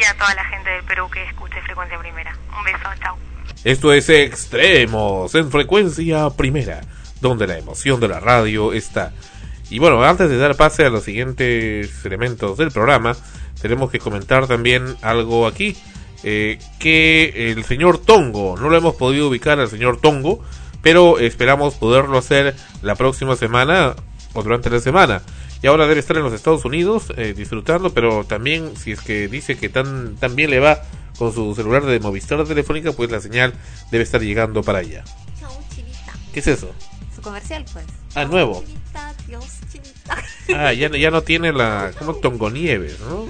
y 0.00 0.04
a 0.04 0.14
toda 0.14 0.34
la 0.34 0.44
gente 0.46 0.68
del 0.70 0.82
Perú 0.82 1.08
que 1.08 1.22
escuche 1.22 1.62
Frecuencia 1.62 1.96
Primera. 1.96 2.36
Un 2.58 2.64
beso, 2.64 2.88
chao. 3.00 3.16
Esto 3.62 3.92
es 3.92 4.08
Extremos 4.08 5.32
en 5.36 5.52
frecuencia 5.52 6.28
primera, 6.30 6.80
donde 7.20 7.46
la 7.46 7.56
emoción 7.56 8.00
de 8.00 8.08
la 8.08 8.18
radio 8.18 8.72
está. 8.72 9.12
Y 9.70 9.78
bueno, 9.78 10.02
antes 10.02 10.28
de 10.28 10.38
dar 10.38 10.56
pase 10.56 10.84
a 10.84 10.90
los 10.90 11.04
siguientes 11.04 12.04
elementos 12.04 12.58
del 12.58 12.72
programa, 12.72 13.16
tenemos 13.62 13.92
que 13.92 14.00
comentar 14.00 14.48
también 14.48 14.96
algo 15.02 15.46
aquí. 15.46 15.76
eh, 16.24 16.58
que 16.80 17.52
el 17.52 17.62
señor 17.62 17.98
Tongo, 17.98 18.56
no 18.58 18.68
lo 18.70 18.76
hemos 18.76 18.96
podido 18.96 19.28
ubicar 19.28 19.60
al 19.60 19.68
señor 19.68 20.00
Tongo, 20.00 20.42
pero 20.82 21.20
esperamos 21.20 21.76
poderlo 21.76 22.18
hacer 22.18 22.56
la 22.82 22.96
próxima 22.96 23.36
semana 23.36 23.94
o 24.34 24.42
durante 24.42 24.68
la 24.68 24.80
semana. 24.80 25.22
Y 25.62 25.66
ahora 25.66 25.86
debe 25.86 26.00
estar 26.00 26.16
en 26.16 26.22
los 26.22 26.32
Estados 26.32 26.64
Unidos 26.64 27.12
eh, 27.16 27.34
disfrutando, 27.36 27.92
pero 27.92 28.24
también 28.24 28.76
si 28.76 28.92
es 28.92 29.00
que 29.00 29.26
dice 29.28 29.56
que 29.56 29.68
tan, 29.68 30.16
tan 30.16 30.36
bien 30.36 30.50
le 30.50 30.60
va 30.60 30.82
con 31.18 31.32
su 31.34 31.54
celular 31.54 31.84
de 31.84 31.98
Movistar 31.98 32.44
telefónica, 32.44 32.92
pues 32.92 33.10
la 33.10 33.20
señal 33.20 33.54
debe 33.90 34.04
estar 34.04 34.20
llegando 34.20 34.62
para 34.62 34.78
allá. 34.78 35.04
¿Qué 36.32 36.40
es 36.40 36.46
eso? 36.46 36.70
Su 37.14 37.22
comercial, 37.22 37.64
pues. 37.72 37.84
Ah, 38.14 38.24
nuevo. 38.24 38.62
Ah, 40.54 40.72
ya, 40.72 40.88
ya 40.96 41.10
no 41.10 41.20
tiene 41.22 41.52
la... 41.52 41.92
como 41.98 42.14
Tongonieves, 42.14 42.98
¿no? 43.00 43.26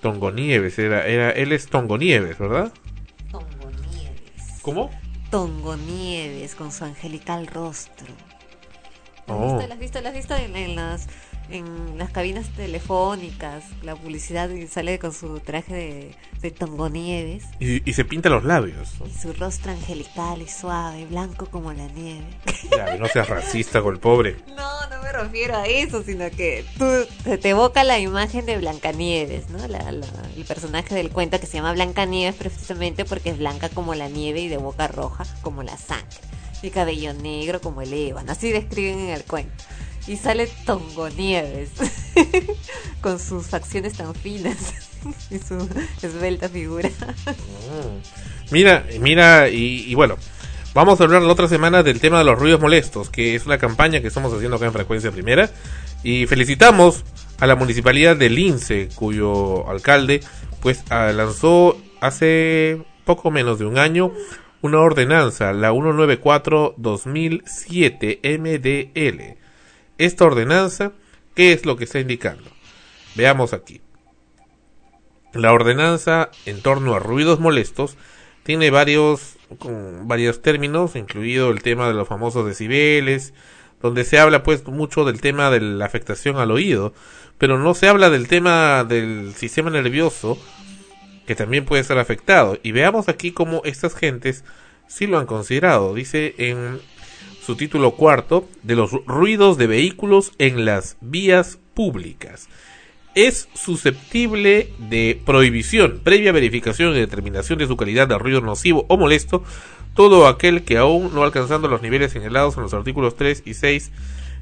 Tongonieves, 0.00 0.78
era, 0.78 1.06
era, 1.06 1.30
él 1.30 1.52
es 1.52 1.66
Tongonieves, 1.66 2.38
¿verdad? 2.38 2.72
Tongonieves. 3.30 4.60
¿Cómo? 4.62 4.90
Tongonieves 5.30 6.54
con 6.54 6.72
su 6.72 6.84
angelical 6.84 7.46
rostro. 7.46 8.06
¿Las 9.26 9.36
Oh. 9.36 9.58
has 9.60 9.68
visto? 9.68 9.68
¿Las 9.68 9.70
has 9.72 9.78
visto? 9.78 10.00
¿Las 10.00 10.06
has 10.10 10.14
visto 10.14 10.36
en, 10.36 10.56
en 10.56 10.76
las 10.76 11.08
en 11.52 11.98
las 11.98 12.10
cabinas 12.10 12.46
telefónicas? 12.56 13.64
La 13.82 13.94
publicidad 13.96 14.48
y 14.50 14.66
sale 14.66 14.98
con 14.98 15.12
su 15.12 15.40
traje 15.40 15.74
de, 15.74 16.10
de 16.40 16.50
Tongonieves 16.50 17.44
Y, 17.60 17.88
y 17.88 17.92
se 17.94 18.04
pinta 18.04 18.28
los 18.28 18.44
labios. 18.44 18.90
y 19.06 19.18
su 19.18 19.32
rostro 19.32 19.72
angelical 19.72 20.42
y 20.42 20.48
suave, 20.48 21.06
blanco 21.06 21.46
como 21.46 21.72
la 21.72 21.86
nieve. 21.88 22.26
Ya, 22.76 22.96
no 22.96 23.06
seas 23.08 23.28
racista 23.28 23.82
con 23.82 23.94
el 23.94 24.00
pobre. 24.00 24.36
No, 24.48 24.88
no 24.88 25.02
me 25.02 25.12
refiero 25.12 25.56
a 25.56 25.66
eso, 25.66 26.02
sino 26.02 26.28
que 26.30 26.64
tú 26.78 26.84
te, 27.24 27.38
te 27.38 27.48
evoca 27.50 27.84
la 27.84 27.98
imagen 27.98 28.46
de 28.46 28.56
Blancanieves, 28.58 29.50
¿no? 29.50 29.58
La, 29.68 29.92
la- 29.92 30.06
el 30.36 30.44
personaje 30.44 30.94
del 30.94 31.10
cuento 31.10 31.38
que 31.38 31.46
se 31.46 31.54
llama 31.58 31.72
Blancanieves 31.72 32.34
precisamente 32.34 33.04
porque 33.04 33.30
es 33.30 33.38
blanca 33.38 33.68
como 33.68 33.94
la 33.94 34.08
nieve 34.08 34.40
y 34.40 34.48
de 34.48 34.56
boca 34.56 34.88
roja 34.88 35.24
como 35.42 35.62
la 35.62 35.76
sangre. 35.76 36.06
Y 36.62 36.70
cabello 36.70 37.12
negro 37.12 37.60
como 37.60 37.82
el 37.82 37.92
ébano, 37.92 38.30
así 38.32 38.50
describen 38.52 39.00
en 39.00 39.10
el 39.10 39.24
cuento. 39.24 39.52
Y 40.06 40.16
sale 40.16 40.48
Tongonieves 40.66 41.70
con 43.00 43.18
sus 43.18 43.46
facciones 43.46 43.94
tan 43.94 44.14
finas 44.14 44.74
y 45.30 45.38
su 45.38 45.68
esbelta 46.02 46.48
figura. 46.48 46.90
Mira, 48.50 48.84
mira, 49.00 49.48
y, 49.48 49.84
y 49.86 49.94
bueno, 49.94 50.16
vamos 50.74 51.00
a 51.00 51.04
hablar 51.04 51.22
la 51.22 51.32
otra 51.32 51.48
semana 51.48 51.82
del 51.82 52.00
tema 52.00 52.18
de 52.18 52.24
los 52.24 52.38
ruidos 52.38 52.60
molestos, 52.60 53.10
que 53.10 53.34
es 53.34 53.46
una 53.46 53.58
campaña 53.58 54.00
que 54.00 54.08
estamos 54.08 54.32
haciendo 54.32 54.56
acá 54.56 54.66
en 54.66 54.72
Frecuencia 54.72 55.10
Primera. 55.10 55.50
Y 56.02 56.26
felicitamos 56.26 57.04
a 57.38 57.46
la 57.46 57.54
municipalidad 57.54 58.16
de 58.16 58.28
Lince, 58.28 58.88
cuyo 58.94 59.68
alcalde 59.68 60.20
pues 60.60 60.82
ah, 60.90 61.12
lanzó 61.12 61.76
hace 62.00 62.82
poco 63.04 63.30
menos 63.30 63.58
de 63.58 63.66
un 63.66 63.78
año 63.78 64.12
una 64.62 64.78
ordenanza, 64.78 65.52
la 65.52 65.72
194-2007 65.72 68.38
MDL. 68.38 69.41
Esta 70.02 70.24
ordenanza, 70.24 70.90
¿qué 71.36 71.52
es 71.52 71.64
lo 71.64 71.76
que 71.76 71.84
está 71.84 72.00
indicando? 72.00 72.50
Veamos 73.14 73.52
aquí. 73.52 73.80
La 75.32 75.52
ordenanza 75.52 76.28
en 76.44 76.60
torno 76.60 76.96
a 76.96 76.98
ruidos 76.98 77.38
molestos 77.38 77.96
tiene 78.42 78.72
varios, 78.72 79.36
con 79.60 80.08
varios 80.08 80.42
términos, 80.42 80.96
incluido 80.96 81.52
el 81.52 81.62
tema 81.62 81.86
de 81.86 81.94
los 81.94 82.08
famosos 82.08 82.44
decibeles, 82.44 83.32
donde 83.80 84.02
se 84.02 84.18
habla 84.18 84.42
pues 84.42 84.66
mucho 84.66 85.04
del 85.04 85.20
tema 85.20 85.50
de 85.50 85.60
la 85.60 85.84
afectación 85.84 86.36
al 86.36 86.50
oído, 86.50 86.92
pero 87.38 87.60
no 87.60 87.72
se 87.72 87.86
habla 87.86 88.10
del 88.10 88.26
tema 88.26 88.82
del 88.82 89.34
sistema 89.36 89.70
nervioso, 89.70 90.36
que 91.28 91.36
también 91.36 91.64
puede 91.64 91.84
ser 91.84 91.98
afectado. 91.98 92.58
Y 92.64 92.72
veamos 92.72 93.08
aquí 93.08 93.30
cómo 93.30 93.62
estas 93.64 93.94
gentes 93.94 94.42
sí 94.88 95.06
lo 95.06 95.20
han 95.20 95.26
considerado. 95.26 95.94
Dice 95.94 96.34
en 96.38 96.80
su 97.44 97.56
título 97.56 97.92
cuarto, 97.92 98.48
de 98.62 98.76
los 98.76 98.92
ruidos 99.06 99.58
de 99.58 99.66
vehículos 99.66 100.32
en 100.38 100.64
las 100.64 100.96
vías 101.00 101.58
públicas 101.74 102.48
es 103.14 103.48
susceptible 103.54 104.72
de 104.78 105.20
prohibición, 105.24 106.00
previa 106.02 106.32
verificación 106.32 106.94
y 106.94 107.00
determinación 107.00 107.58
de 107.58 107.66
su 107.66 107.76
calidad 107.76 108.08
de 108.08 108.18
ruido 108.18 108.40
nocivo 108.40 108.86
o 108.88 108.96
molesto, 108.96 109.44
todo 109.94 110.26
aquel 110.26 110.64
que 110.64 110.78
aún 110.78 111.14
no 111.14 111.22
alcanzando 111.22 111.68
los 111.68 111.82
niveles 111.82 112.12
señalados 112.12 112.56
en 112.56 112.62
los 112.62 112.74
artículos 112.74 113.16
3 113.16 113.42
y 113.44 113.54
6 113.54 113.90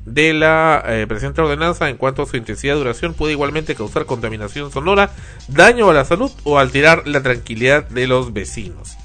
de 0.07 0.33
la 0.33 0.83
eh, 0.87 1.07
presente 1.09 1.41
ordenanza 1.41 1.91
en 1.91 1.97
cuanto 1.97 2.23
a 2.23 2.27
su 2.27 2.37
intensidad 2.37 2.77
y 2.77 2.79
duración 2.79 3.15
puede 3.15 3.33
igualmente 3.33 3.75
causar 3.75 4.07
contaminación 4.07 4.71
sonora, 4.71 5.13
daño 5.49 5.91
a 5.91 5.95
la 5.95 6.05
salud 6.05 6.31
o 6.45 6.59
alterar 6.59 7.07
la 7.07 7.23
tranquilidad 7.23 7.89
de 7.89 8.07
los 8.07 8.33
vecinos. 8.33 8.97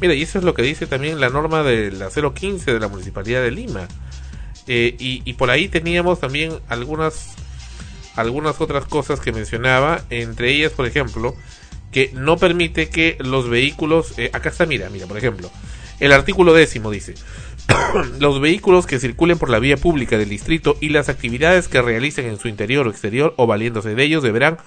Mira, 0.00 0.14
y 0.14 0.22
eso 0.22 0.38
es 0.38 0.44
lo 0.44 0.54
que 0.54 0.62
dice 0.62 0.86
también 0.86 1.20
la 1.20 1.30
norma 1.30 1.62
de 1.62 1.90
la 1.90 2.10
015 2.10 2.72
de 2.72 2.80
la 2.80 2.88
Municipalidad 2.88 3.42
de 3.42 3.50
Lima. 3.50 3.88
Eh, 4.66 4.96
y, 4.98 5.22
y 5.24 5.34
por 5.34 5.50
ahí 5.50 5.68
teníamos 5.68 6.20
también 6.20 6.58
algunas 6.68 7.36
algunas 8.16 8.60
otras 8.60 8.86
cosas 8.86 9.20
que 9.20 9.32
mencionaba, 9.32 10.02
entre 10.10 10.50
ellas, 10.50 10.72
por 10.72 10.86
ejemplo, 10.86 11.36
que 11.92 12.10
no 12.14 12.36
permite 12.38 12.88
que 12.88 13.16
los 13.20 13.48
vehículos, 13.48 14.18
eh, 14.18 14.30
acá 14.32 14.48
está, 14.48 14.66
mira, 14.66 14.90
mira, 14.90 15.06
por 15.06 15.18
ejemplo, 15.18 15.50
el 16.00 16.12
artículo 16.12 16.52
décimo 16.52 16.90
dice, 16.90 17.14
los 18.18 18.40
vehículos 18.40 18.86
que 18.86 18.98
circulen 18.98 19.38
por 19.38 19.50
la 19.50 19.58
vía 19.58 19.76
pública 19.76 20.18
del 20.18 20.28
distrito 20.28 20.76
y 20.80 20.88
las 20.88 21.08
actividades 21.08 21.68
que 21.68 21.80
realicen 21.80 22.26
en 22.26 22.38
su 22.38 22.48
interior 22.48 22.86
o 22.86 22.90
exterior 22.90 23.34
o 23.36 23.46
valiéndose 23.46 23.94
de 23.94 24.02
ellos 24.02 24.22
deberán 24.22 24.58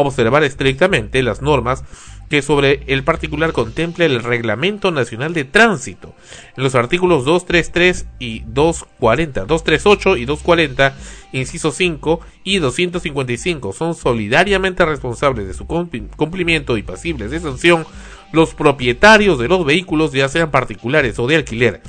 observar 0.00 0.44
estrictamente 0.44 1.22
las 1.22 1.42
normas 1.42 1.84
que 2.30 2.42
sobre 2.42 2.82
el 2.88 3.04
particular 3.04 3.52
contemple 3.52 4.04
el 4.04 4.22
Reglamento 4.22 4.90
Nacional 4.90 5.32
de 5.32 5.44
Tránsito. 5.44 6.14
En 6.56 6.62
los 6.62 6.74
artículos 6.74 7.24
233 7.24 8.06
y 8.18 8.40
240, 8.40 9.46
238 9.46 10.16
y 10.18 10.24
240, 10.26 10.94
inciso 11.32 11.72
5 11.72 12.20
y 12.44 12.58
255 12.58 13.72
son 13.72 13.94
solidariamente 13.94 14.84
responsables 14.84 15.46
de 15.46 15.54
su 15.54 15.66
cumpli- 15.66 16.08
cumplimiento 16.16 16.76
y 16.76 16.82
pasibles 16.82 17.30
de 17.30 17.40
sanción 17.40 17.86
los 18.32 18.54
propietarios 18.54 19.38
de 19.38 19.48
los 19.48 19.64
vehículos, 19.64 20.12
ya 20.12 20.28
sean 20.28 20.50
particulares 20.50 21.18
o 21.18 21.26
de 21.26 21.36
alquiler. 21.36 21.80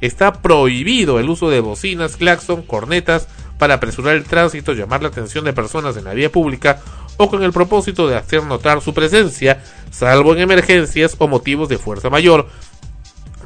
Está 0.00 0.40
prohibido 0.40 1.18
el 1.18 1.28
uso 1.28 1.50
de 1.50 1.58
bocinas, 1.60 2.16
claxon, 2.16 2.62
cornetas 2.62 3.28
para 3.58 3.74
apresurar 3.74 4.14
el 4.14 4.24
tránsito, 4.24 4.72
llamar 4.72 5.02
la 5.02 5.08
atención 5.08 5.44
de 5.44 5.52
personas 5.52 5.96
en 5.96 6.04
la 6.04 6.14
vía 6.14 6.30
pública 6.30 6.80
o 7.20 7.28
con 7.28 7.42
el 7.42 7.52
propósito 7.52 8.08
de 8.08 8.16
hacer 8.16 8.44
notar 8.44 8.80
su 8.80 8.94
presencia, 8.94 9.62
salvo 9.90 10.32
en 10.32 10.40
emergencias 10.40 11.16
o 11.18 11.28
motivos 11.28 11.68
de 11.68 11.76
fuerza 11.76 12.08
mayor, 12.08 12.48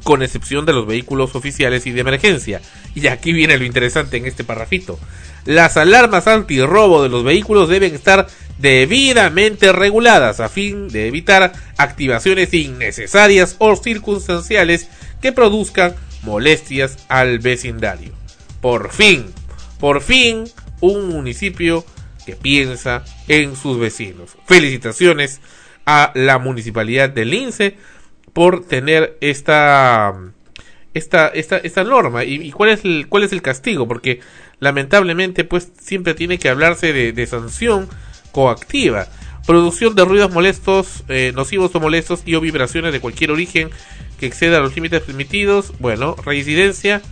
con 0.05 0.23
excepción 0.23 0.65
de 0.65 0.73
los 0.73 0.87
vehículos 0.87 1.35
oficiales 1.35 1.85
y 1.85 1.91
de 1.91 2.03
emergencia. 2.03 2.61
Y 2.95 3.05
aquí 3.09 3.33
viene 3.33 3.59
lo 3.59 3.65
interesante 3.65 4.17
en 4.17 4.27
este 4.27 4.45
parrafito. 4.45 4.97
Las 5.45 5.77
alarmas 5.77 6.29
antirrobo 6.29 7.03
de 7.03 7.09
los 7.09 7.25
vehículos 7.25 7.69
deben 7.69 7.97
estar 7.97 8.29
debidamente 8.59 9.73
reguladas 9.73 10.39
a 10.39 10.49
fin 10.49 10.87
de 10.87 11.09
evitar 11.09 11.53
activaciones 11.77 12.55
innecesarias 12.55 13.57
o 13.59 13.75
circunstanciales 13.75 14.87
que 15.21 15.33
produzcan 15.33 15.97
molestias 16.23 16.99
al 17.09 17.41
vecindario. 17.41 18.13
Por 18.61 18.93
fin, 18.93 19.27
por 19.81 20.01
fin, 20.01 20.45
un 20.81 21.09
municipio 21.09 21.85
que 22.25 22.37
piensa 22.37 23.05
en 23.29 23.57
sus 23.57 23.79
vecinos. 23.79 24.37
Felicitaciones 24.47 25.41
a 25.87 26.13
la 26.15 26.39
municipalidad 26.39 27.11
de 27.11 27.25
Lince 27.25 27.77
por 28.33 28.67
tener 28.67 29.17
esta 29.21 30.15
esta, 30.95 31.29
esta, 31.29 31.59
esta 31.59 31.85
norma. 31.85 32.25
Y, 32.25 32.51
cuál 32.53 32.71
es 32.71 32.85
el 32.85 33.09
cuál 33.09 33.25
es 33.25 33.33
el 33.33 33.43
castigo 33.43 33.87
porque 33.87 34.21
lamentablemente 34.61 35.45
pues 35.45 35.73
siempre 35.79 36.15
tiene 36.15 36.39
que 36.39 36.49
hablarse 36.49 36.93
de, 36.93 37.27
sanción 37.27 37.89
coactiva. 38.33 39.09
Producción 39.47 39.95
de 39.95 40.05
ruidos 40.07 40.33
molestos 40.33 41.05
eh, 41.09 41.33
nocivos 41.35 41.75
o 41.75 41.81
molestos 41.81 42.23
y 42.25 42.35
o 42.35 42.41
vibraciones 42.41 42.93
de 42.93 43.01
cualquier 43.01 43.31
origen 43.31 43.69
que 44.19 44.27
exceda 44.27 44.61
los 44.61 44.75
límites 44.75 45.03
permitidos. 45.03 45.73
Bueno 45.81 46.17
reincidencia 46.25 47.03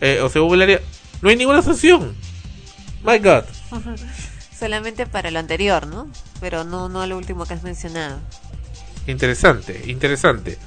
eh, 0.00 0.20
o 0.20 0.54
el 0.54 0.62
área. 0.62 0.80
No 1.22 1.30
hay 1.30 1.36
ninguna 1.36 1.62
sanción. 1.62 2.14
My 3.02 3.18
god 3.18 3.44
Solamente 4.60 5.06
para 5.06 5.30
lo 5.30 5.38
anterior, 5.38 5.86
¿no? 5.86 6.08
Pero 6.38 6.64
no, 6.64 6.88
no 6.90 7.06
lo 7.06 7.16
último 7.16 7.46
que 7.46 7.54
has 7.54 7.62
mencionado. 7.62 8.18
Interesante, 9.06 9.82
interesante. 9.86 10.58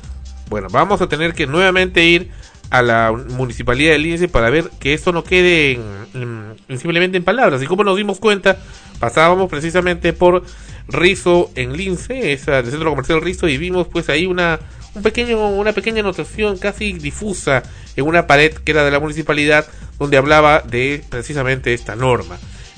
Bueno, 0.50 0.68
vamos 0.72 1.00
a 1.02 1.08
tener 1.08 1.34
que 1.36 1.46
nuevamente 1.46 2.04
ir 2.04 2.32
a 2.72 2.82
la 2.82 3.12
municipalidad 3.12 3.92
de 3.92 4.00
Lince 4.00 4.28
para 4.28 4.50
ver 4.50 4.72
que 4.80 4.96
esto 4.96 5.12
no 5.12 5.24
quede 5.24 5.74
en- 5.74 6.08
en- 6.16 6.56
en 6.68 6.80
simplemente 6.80 7.18
en 7.18 7.24
palabras. 7.24 7.62
Y 7.62 7.68
como 7.68 7.84
nos 7.84 7.96
dimos 7.96 8.20
cuenta, 8.20 8.58
pasábamos 9.00 9.48
precisamente 9.50 10.12
por 10.12 10.44
Rizo 10.88 11.52
en 11.56 11.78
Lince, 11.78 12.34
es 12.34 12.48
el 12.48 12.66
centro 12.72 12.90
comercial 12.90 13.22
Rizo, 13.22 13.48
y 13.48 13.58
vimos 13.60 13.88
pues 13.88 14.10
ahí 14.10 14.26
una 14.26 14.60
un 14.96 15.02
pequeño 15.02 15.48
una 15.50 15.72
pequeña 15.74 16.02
anotación 16.02 16.58
casi 16.58 16.94
difusa 16.94 17.64
en 17.96 18.06
una 18.06 18.28
pared 18.28 18.54
que 18.54 18.72
era 18.74 18.84
de 18.84 18.92
la 18.92 19.00
municipalidad 19.00 19.66
donde 19.98 20.18
hablaba 20.18 20.60
de 20.62 21.04
precisamente 21.10 21.74
esta 21.74 21.96
norma. 21.96 22.38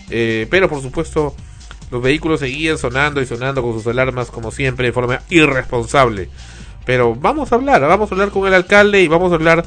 Eh, 0.09 0.47
pero 0.49 0.69
por 0.69 0.81
supuesto 0.81 1.35
los 1.91 2.01
vehículos 2.01 2.39
seguían 2.39 2.77
sonando 2.77 3.21
y 3.21 3.25
sonando 3.25 3.61
con 3.61 3.73
sus 3.73 3.87
alarmas 3.87 4.31
como 4.31 4.51
siempre 4.51 4.87
de 4.87 4.93
forma 4.93 5.21
irresponsable. 5.29 6.29
Pero 6.85 7.15
vamos 7.15 7.51
a 7.51 7.55
hablar, 7.55 7.81
vamos 7.81 8.11
a 8.11 8.15
hablar 8.15 8.29
con 8.29 8.47
el 8.47 8.53
alcalde 8.53 9.01
y 9.01 9.07
vamos 9.07 9.31
a 9.31 9.35
hablar 9.35 9.65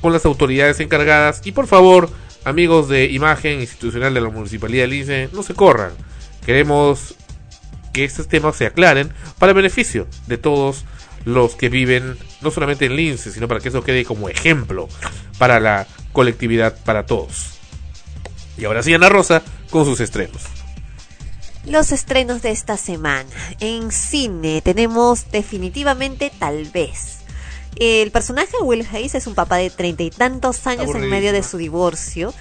con 0.00 0.12
las 0.12 0.24
autoridades 0.26 0.80
encargadas. 0.80 1.40
Y 1.44 1.52
por 1.52 1.66
favor, 1.66 2.10
amigos 2.44 2.88
de 2.88 3.06
imagen 3.06 3.60
institucional 3.60 4.14
de 4.14 4.20
la 4.20 4.28
Municipalidad 4.28 4.84
de 4.84 4.88
Lince, 4.88 5.28
no 5.32 5.42
se 5.42 5.54
corran. 5.54 5.92
Queremos 6.44 7.14
que 7.92 8.04
estos 8.04 8.28
temas 8.28 8.56
se 8.56 8.66
aclaren 8.66 9.12
para 9.38 9.50
el 9.50 9.56
beneficio 9.56 10.06
de 10.26 10.38
todos 10.38 10.84
los 11.24 11.56
que 11.56 11.68
viven 11.68 12.16
no 12.40 12.50
solamente 12.50 12.86
en 12.86 12.96
Lince, 12.96 13.32
sino 13.32 13.48
para 13.48 13.60
que 13.60 13.68
eso 13.68 13.82
quede 13.82 14.04
como 14.04 14.28
ejemplo 14.28 14.88
para 15.38 15.60
la 15.60 15.86
colectividad, 16.12 16.76
para 16.84 17.06
todos. 17.06 17.57
Y 18.58 18.64
ahora 18.64 18.82
sí, 18.82 18.92
Ana 18.92 19.08
Rosa 19.08 19.42
con 19.70 19.84
sus 19.84 20.00
estrenos. 20.00 20.42
Los 21.64 21.92
estrenos 21.92 22.42
de 22.42 22.50
esta 22.50 22.76
semana. 22.76 23.28
En 23.60 23.92
cine 23.92 24.62
tenemos 24.62 25.30
definitivamente 25.30 26.32
Tal 26.38 26.64
vez. 26.66 27.18
El 27.76 28.10
personaje 28.10 28.52
Will 28.62 28.86
Hayes 28.90 29.14
es 29.14 29.26
un 29.26 29.34
papá 29.34 29.56
de 29.58 29.70
treinta 29.70 30.02
y 30.02 30.10
tantos 30.10 30.66
años 30.66 30.92
en 30.94 31.08
medio 31.08 31.32
de 31.32 31.44
su 31.44 31.58
divorcio. 31.58 32.34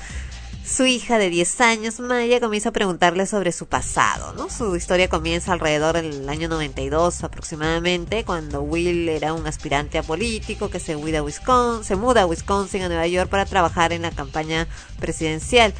Su 0.65 0.85
hija 0.85 1.17
de 1.17 1.29
10 1.29 1.61
años, 1.61 1.99
Maya, 2.01 2.41
comienza 2.41 2.69
a 2.69 2.71
preguntarle 2.73 3.25
sobre 3.25 3.53
su 3.53 3.67
pasado, 3.67 4.33
¿no? 4.33 4.49
Su 4.49 4.75
historia 4.75 5.07
comienza 5.07 5.53
alrededor 5.53 5.95
del 5.95 6.27
año 6.27 6.49
92 6.49 7.23
aproximadamente, 7.23 8.25
cuando 8.25 8.61
Will 8.61 9.07
era 9.07 9.33
un 9.33 9.47
aspirante 9.47 9.97
a 9.97 10.03
político 10.03 10.69
que 10.69 10.81
se 10.81 10.93
a 10.93 11.23
Wisconsin, 11.23 11.85
se 11.85 11.95
muda 11.95 12.23
a 12.23 12.25
Wisconsin, 12.25 12.81
a 12.81 12.89
Nueva 12.89 13.07
York, 13.07 13.29
para 13.29 13.45
trabajar 13.45 13.93
en 13.93 14.01
la 14.01 14.11
campaña 14.11 14.67
presidencial. 14.99 15.73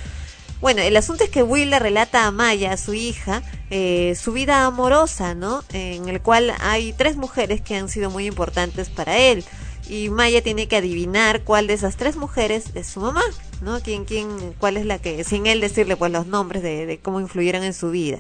Bueno, 0.60 0.82
el 0.82 0.98
asunto 0.98 1.24
es 1.24 1.30
que 1.30 1.44
Will 1.44 1.70
le 1.70 1.80
relata 1.80 2.26
a 2.26 2.32
Maya, 2.32 2.74
a 2.74 2.78
su 2.78 2.96
hija, 2.96 3.44
eh, 3.70 4.16
su 4.20 4.34
vida 4.34 4.66
amorosa, 4.66 5.36
¿no? 5.36 5.64
En 5.72 6.10
el 6.10 6.20
cual 6.22 6.54
hay 6.60 6.94
tres 6.94 7.16
mujeres 7.16 7.62
que 7.62 7.76
han 7.76 7.90
sido 7.90 8.10
muy 8.10 8.26
importantes 8.26 8.90
para 8.90 9.18
él. 9.18 9.44
Y 9.88 10.10
Maya 10.10 10.42
tiene 10.42 10.68
que 10.68 10.78
adivinar 10.78 11.44
cuál 11.44 11.68
de 11.68 11.74
esas 11.74 11.96
tres 11.96 12.18
mujeres 12.18 12.72
es 12.74 12.88
su 12.88 13.00
mamá, 13.00 13.24
¿no? 13.62 13.80
¿Quién, 13.82 14.04
quién, 14.04 14.28
cuál 14.60 14.78
es 14.78 14.86
la 14.86 15.00
que, 15.00 15.24
sin 15.24 15.46
él 15.46 15.62
decirle 15.62 15.96
pues 15.96 16.12
los 16.12 16.26
nombres 16.26 16.64
de, 16.64 16.86
de 16.86 16.98
cómo 16.98 17.22
influyeron 17.22 17.64
en 17.64 17.74
su 17.74 17.92
vida. 17.92 18.20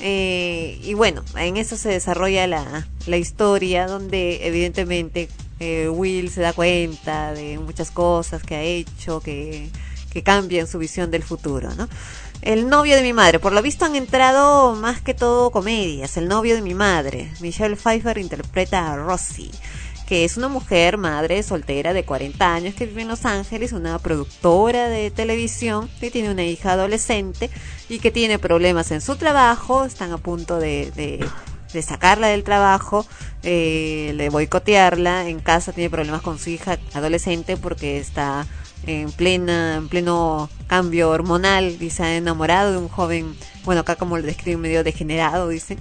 Eh, 0.00 0.78
y 0.82 0.94
bueno, 0.94 1.24
en 1.36 1.56
eso 1.56 1.76
se 1.76 1.88
desarrolla 1.88 2.46
la, 2.46 2.88
la 3.06 3.16
historia 3.16 3.86
donde 3.86 4.46
evidentemente 4.46 5.28
eh, 5.60 5.88
Will 5.88 6.30
se 6.30 6.40
da 6.40 6.52
cuenta 6.52 7.32
de 7.32 7.58
muchas 7.58 7.90
cosas 7.90 8.42
que 8.42 8.56
ha 8.56 8.62
hecho, 8.62 9.20
que, 9.20 9.70
que 10.18 10.24
cambian 10.24 10.66
su 10.66 10.78
visión 10.78 11.12
del 11.12 11.22
futuro, 11.22 11.72
¿no? 11.76 11.88
El 12.42 12.68
novio 12.68 12.96
de 12.96 13.02
mi 13.02 13.12
madre, 13.12 13.38
por 13.38 13.52
lo 13.52 13.62
visto 13.62 13.84
han 13.84 13.94
entrado 13.94 14.74
más 14.74 15.00
que 15.00 15.14
todo 15.14 15.50
comedias. 15.50 16.16
El 16.16 16.26
novio 16.26 16.56
de 16.56 16.62
mi 16.62 16.74
madre, 16.74 17.30
Michelle 17.40 17.76
Pfeiffer 17.76 18.18
interpreta 18.18 18.92
a 18.92 18.96
Rosie, 18.96 19.50
que 20.08 20.24
es 20.24 20.36
una 20.36 20.48
mujer, 20.48 20.98
madre 20.98 21.42
soltera 21.44 21.92
de 21.92 22.04
40 22.04 22.52
años 22.52 22.74
que 22.74 22.86
vive 22.86 23.02
en 23.02 23.08
Los 23.08 23.26
Ángeles, 23.26 23.72
una 23.72 23.98
productora 24.00 24.88
de 24.88 25.12
televisión 25.12 25.88
que 26.00 26.10
tiene 26.10 26.30
una 26.30 26.44
hija 26.44 26.72
adolescente 26.72 27.48
y 27.88 28.00
que 28.00 28.10
tiene 28.10 28.40
problemas 28.40 28.90
en 28.90 29.00
su 29.00 29.16
trabajo, 29.16 29.84
están 29.84 30.10
a 30.12 30.18
punto 30.18 30.58
de, 30.58 30.90
de, 30.96 31.24
de 31.72 31.82
sacarla 31.82 32.28
del 32.28 32.42
trabajo, 32.42 33.06
eh, 33.44 34.14
de 34.16 34.28
boicotearla, 34.30 35.28
en 35.28 35.38
casa 35.38 35.72
tiene 35.72 35.90
problemas 35.90 36.22
con 36.22 36.40
su 36.40 36.50
hija 36.50 36.78
adolescente 36.94 37.56
porque 37.56 37.98
está 37.98 38.46
en 38.86 39.10
plena 39.12 39.76
en 39.76 39.88
pleno 39.88 40.48
cambio 40.66 41.10
hormonal 41.10 41.76
y 41.80 41.90
se 41.90 42.02
ha 42.02 42.16
enamorado 42.16 42.72
de 42.72 42.78
un 42.78 42.88
joven 42.88 43.34
bueno 43.64 43.82
acá 43.82 43.96
como 43.96 44.16
lo 44.16 44.22
describen 44.22 44.60
medio 44.60 44.84
degenerado 44.84 45.48
dicen 45.48 45.78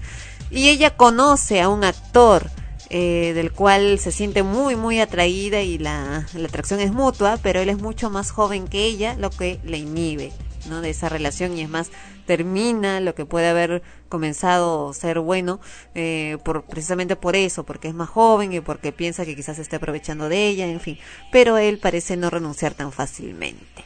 y 0.49 0.69
ella 0.69 0.95
conoce 0.95 1.61
a 1.61 1.69
un 1.69 1.83
actor 1.83 2.49
eh, 2.89 3.33
del 3.35 3.51
cual 3.51 3.99
se 3.99 4.11
siente 4.11 4.43
muy 4.43 4.75
muy 4.75 4.99
atraída 4.99 5.61
y 5.61 5.77
la, 5.77 6.25
la 6.33 6.47
atracción 6.47 6.79
es 6.79 6.91
mutua 6.91 7.37
pero 7.41 7.59
él 7.61 7.69
es 7.69 7.79
mucho 7.79 8.09
más 8.09 8.31
joven 8.31 8.67
que 8.67 8.85
ella 8.85 9.15
lo 9.19 9.29
que 9.29 9.59
le 9.63 9.77
inhibe 9.77 10.31
de 10.81 10.89
esa 10.89 11.09
relación 11.09 11.57
y 11.57 11.61
es 11.61 11.69
más 11.69 11.89
termina 12.25 12.99
lo 12.99 13.15
que 13.15 13.25
puede 13.25 13.47
haber 13.47 13.81
comenzado 14.09 14.89
a 14.89 14.93
ser 14.93 15.19
bueno 15.19 15.59
eh, 15.95 16.37
precisamente 16.69 17.15
por 17.15 17.35
eso 17.35 17.63
porque 17.63 17.87
es 17.87 17.93
más 17.93 18.09
joven 18.09 18.53
y 18.53 18.59
porque 18.59 18.91
piensa 18.91 19.25
que 19.25 19.35
quizás 19.35 19.59
esté 19.59 19.77
aprovechando 19.77 20.29
de 20.29 20.47
ella 20.47 20.67
en 20.67 20.79
fin 20.79 20.99
pero 21.31 21.57
él 21.57 21.79
parece 21.79 22.17
no 22.17 22.29
renunciar 22.29 22.73
tan 22.73 22.91
fácilmente. 22.91 23.85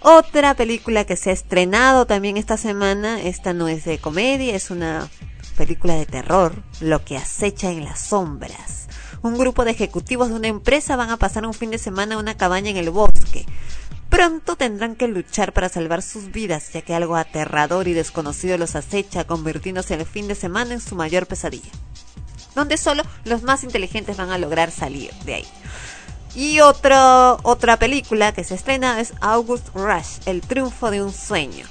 Otra 0.00 0.54
película 0.54 1.04
que 1.04 1.16
se 1.16 1.30
ha 1.30 1.32
estrenado 1.32 2.06
también 2.06 2.36
esta 2.36 2.56
semana 2.56 3.22
esta 3.22 3.54
no 3.54 3.68
es 3.68 3.84
de 3.84 3.98
comedia 3.98 4.54
es 4.54 4.70
una 4.70 5.08
película 5.56 5.94
de 5.94 6.06
terror 6.06 6.54
lo 6.80 7.04
que 7.04 7.16
acecha 7.16 7.70
en 7.70 7.84
las 7.84 8.00
sombras. 8.00 8.88
Un 9.22 9.38
grupo 9.38 9.64
de 9.64 9.70
ejecutivos 9.70 10.28
de 10.28 10.34
una 10.34 10.48
empresa 10.48 10.96
van 10.96 11.08
a 11.08 11.16
pasar 11.16 11.46
un 11.46 11.54
fin 11.54 11.70
de 11.70 11.78
semana 11.78 12.16
a 12.16 12.18
una 12.18 12.36
cabaña 12.36 12.70
en 12.70 12.76
el 12.76 12.90
bosque 12.90 13.46
pronto 14.14 14.54
tendrán 14.54 14.94
que 14.94 15.08
luchar 15.08 15.52
para 15.52 15.68
salvar 15.68 16.00
sus 16.00 16.30
vidas, 16.30 16.72
ya 16.72 16.82
que 16.82 16.94
algo 16.94 17.16
aterrador 17.16 17.88
y 17.88 17.94
desconocido 17.94 18.56
los 18.58 18.76
acecha, 18.76 19.24
convirtiéndose 19.24 19.94
el 19.94 20.06
fin 20.06 20.28
de 20.28 20.36
semana 20.36 20.74
en 20.74 20.80
su 20.80 20.94
mayor 20.94 21.26
pesadilla, 21.26 21.68
donde 22.54 22.76
solo 22.76 23.02
los 23.24 23.42
más 23.42 23.64
inteligentes 23.64 24.16
van 24.16 24.30
a 24.30 24.38
lograr 24.38 24.70
salir 24.70 25.12
de 25.24 25.34
ahí. 25.34 25.46
Y 26.36 26.60
otra 26.60 27.76
película 27.80 28.32
que 28.32 28.44
se 28.44 28.54
estrena 28.54 29.00
es 29.00 29.14
August 29.20 29.70
Rush, 29.74 30.20
El 30.26 30.42
triunfo 30.42 30.92
de 30.92 31.02
un 31.02 31.12
sueño. 31.12 31.66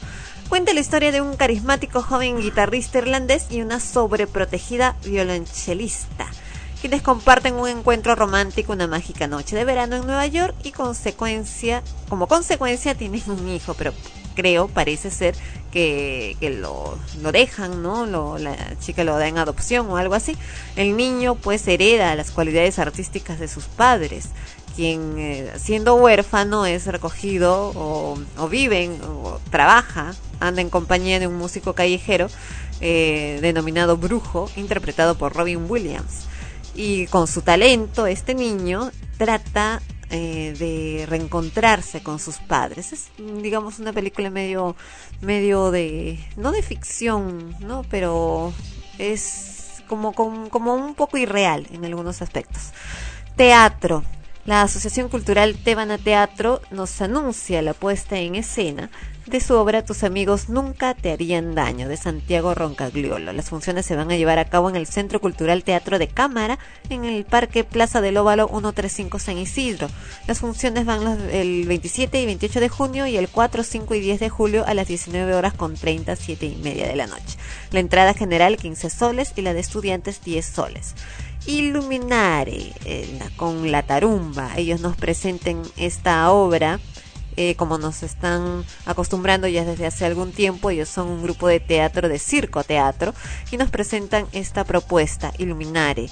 Cuenta 0.50 0.74
la 0.74 0.82
historia 0.82 1.14
de 1.14 1.22
un 1.22 1.38
carismático 1.38 2.02
joven 2.02 2.42
guitarrista 2.42 2.98
irlandés 2.98 3.46
y 3.52 3.62
una 3.62 3.80
sobreprotegida 3.80 4.98
violonchelista 5.06 6.28
quienes 6.84 7.02
comparten 7.02 7.56
un 7.56 7.70
encuentro 7.70 8.14
romántico 8.14 8.74
una 8.74 8.88
mágica 8.88 9.26
noche 9.26 9.56
de 9.56 9.64
verano 9.64 9.96
en 9.96 10.06
Nueva 10.06 10.28
York 10.28 10.54
y 10.66 10.74
consecuencia, 10.74 11.82
como 12.10 12.28
consecuencia 12.28 12.94
tienen 12.94 13.24
un 13.28 13.48
hijo, 13.48 13.74
pero 13.74 13.94
creo, 14.36 14.68
parece 14.68 15.10
ser 15.10 15.34
que, 15.72 16.36
lo, 16.60 16.98
lo 17.22 17.32
dejan, 17.32 17.82
¿no? 17.82 18.06
Lo, 18.06 18.38
la 18.38 18.58
chica 18.80 19.06
lo 19.06 19.18
da 19.18 19.30
en 19.30 19.38
adopción 19.38 19.90
o 19.90 19.96
algo 19.96 20.14
así. 20.14 20.36
El 20.76 20.98
niño 20.98 21.36
pues 21.36 21.66
hereda 21.70 22.14
las 22.16 22.32
cualidades 22.32 22.78
artísticas 22.80 23.40
de 23.40 23.48
sus 23.48 23.64
padres 23.64 24.32
quien 24.76 25.20
eh, 25.20 25.52
siendo 25.56 25.96
huérfano 25.96 26.66
es 26.66 26.88
recogido 26.88 27.72
o, 27.76 28.20
o 28.38 28.50
vive 28.50 28.90
o 29.08 29.40
trabaja, 29.52 30.16
anda 30.42 30.62
en 30.62 30.70
compañía 30.70 31.20
de 31.22 31.28
un 31.28 31.38
músico 31.38 31.76
callejero 31.76 32.28
eh, 32.82 33.40
denominado 33.42 33.96
Brujo, 33.96 34.50
interpretado 34.58 35.16
por 35.16 35.34
Robin 35.34 35.66
Williams. 35.70 36.28
Y 36.76 37.08
con 37.08 37.28
su 37.28 37.42
talento, 37.42 38.08
este 38.08 38.34
niño 38.34 38.92
trata 39.18 39.82
eh, 40.10 40.54
de 40.58 41.06
reencontrarse 41.08 42.04
con 42.04 42.20
sus 42.20 42.38
padres. 42.38 42.94
Es, 42.94 43.12
digamos, 43.18 43.80
una 43.80 43.94
película 43.94 44.30
medio, 44.30 44.76
medio 45.22 45.72
de, 45.72 46.20
no 46.36 46.52
de 46.52 46.62
ficción, 46.62 47.56
¿no? 47.60 47.84
Pero 47.90 48.54
es 48.98 49.84
como, 49.88 50.14
como, 50.14 50.50
como 50.50 50.76
un 50.76 50.96
poco 50.96 51.18
irreal 51.18 51.68
en 51.72 51.86
algunos 51.86 52.22
aspectos. 52.22 52.74
Teatro. 53.36 54.04
La 54.46 54.62
Asociación 54.62 55.08
Cultural 55.08 55.56
Tebana 55.56 55.98
Teatro 55.98 56.62
nos 56.70 57.02
anuncia 57.02 57.62
la 57.62 57.74
puesta 57.74 58.18
en 58.18 58.36
escena 58.36 58.90
de 59.26 59.40
su 59.40 59.56
obra 59.56 59.84
Tus 59.84 60.04
amigos 60.04 60.50
nunca 60.50 60.94
te 60.94 61.12
harían 61.12 61.56
daño 61.56 61.88
de 61.88 61.98
Santiago 61.98 62.54
Roncagliolo. 62.54 63.32
Las 63.32 63.50
funciones 63.50 63.86
se 63.86 63.96
van 63.96 64.12
a 64.12 64.18
llevar 64.18 64.40
a 64.40 64.46
cabo 64.46 64.70
en 64.70 64.76
el 64.76 64.86
Centro 64.86 65.22
Cultural 65.22 65.64
Teatro 65.64 65.98
de 65.98 66.08
Cámara 66.08 66.60
en 66.90 67.06
el 67.06 67.24
Parque 67.26 67.64
Plaza 67.64 68.02
del 68.02 68.18
Óvalo 68.18 68.48
135 68.48 69.20
San 69.20 69.38
Isidro. 69.38 69.88
Las 70.28 70.40
funciones 70.40 70.86
van 70.86 71.30
el 71.32 71.66
27 71.68 72.22
y 72.22 72.26
28 72.26 72.60
de 72.60 72.70
junio 72.70 73.08
y 73.08 73.18
el 73.18 73.30
4, 73.30 73.64
5 73.64 73.96
y 73.96 74.00
10 74.00 74.20
de 74.20 74.30
julio 74.30 74.66
a 74.68 74.74
las 74.74 74.88
19 74.88 75.34
horas 75.36 75.54
con 75.54 75.76
30, 75.76 76.16
7 76.16 76.46
y 76.46 76.56
media 76.58 76.88
de 76.88 76.96
la 76.96 77.08
noche. 77.08 77.38
La 77.72 77.80
entrada 77.80 78.14
general 78.14 78.58
15 78.58 78.90
soles 78.90 79.34
y 79.36 79.42
la 79.42 79.54
de 79.54 79.62
estudiantes 79.62 80.24
10 80.24 80.46
soles. 80.46 80.96
Illuminare 81.46 82.74
eh, 82.86 83.20
con 83.36 83.72
la 83.72 83.84
tarumba. 83.84 84.52
Ellos 84.56 84.82
nos 84.82 84.96
presenten 84.96 85.62
esta 85.78 86.32
obra 86.32 86.80
eh, 87.38 87.56
como 87.56 87.78
nos 87.78 88.04
están 88.04 88.66
acostumbrando 88.86 89.48
ya 89.48 89.66
desde 89.66 89.86
hace 89.86 90.06
algún 90.06 90.32
tiempo. 90.32 90.70
Ellos 90.70 90.90
son 90.90 91.08
un 91.08 91.24
grupo 91.24 91.48
de 91.48 91.60
teatro, 91.60 92.10
de 92.10 92.20
circo 92.20 92.64
teatro, 92.64 93.14
y 93.52 93.58
nos 93.58 93.70
presentan 93.70 94.28
esta 94.32 94.64
propuesta, 94.64 95.34
Illuminare. 95.38 96.10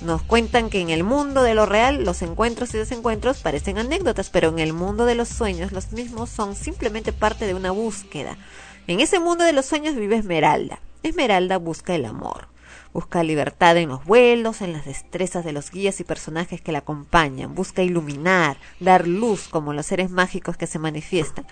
Nos 0.00 0.22
cuentan 0.22 0.70
que 0.70 0.80
en 0.80 0.88
el 0.88 1.04
mundo 1.04 1.42
de 1.42 1.54
lo 1.54 1.66
real 1.66 2.04
los 2.04 2.22
encuentros 2.22 2.72
y 2.74 2.78
desencuentros 2.78 3.38
parecen 3.38 3.76
anécdotas, 3.76 4.30
pero 4.30 4.48
en 4.48 4.58
el 4.58 4.72
mundo 4.72 5.04
de 5.04 5.14
los 5.14 5.28
sueños 5.28 5.72
los 5.72 5.92
mismos 5.92 6.30
son 6.30 6.56
simplemente 6.56 7.12
parte 7.12 7.46
de 7.46 7.54
una 7.54 7.70
búsqueda. 7.70 8.38
En 8.86 9.00
ese 9.00 9.20
mundo 9.20 9.44
de 9.44 9.52
los 9.52 9.66
sueños 9.66 9.94
vive 9.94 10.16
Esmeralda. 10.16 10.80
Esmeralda 11.02 11.58
busca 11.58 11.94
el 11.94 12.06
amor. 12.06 12.48
Busca 12.92 13.22
libertad 13.22 13.76
en 13.76 13.88
los 13.88 14.04
vuelos, 14.04 14.62
en 14.62 14.72
las 14.72 14.84
destrezas 14.84 15.44
de 15.44 15.52
los 15.52 15.70
guías 15.70 16.00
y 16.00 16.04
personajes 16.04 16.60
que 16.60 16.72
la 16.72 16.78
acompañan. 16.78 17.54
Busca 17.54 17.82
iluminar, 17.82 18.56
dar 18.80 19.06
luz 19.06 19.46
como 19.48 19.72
los 19.72 19.86
seres 19.86 20.10
mágicos 20.10 20.56
que 20.56 20.66
se 20.66 20.80
manifiestan. 20.80 21.46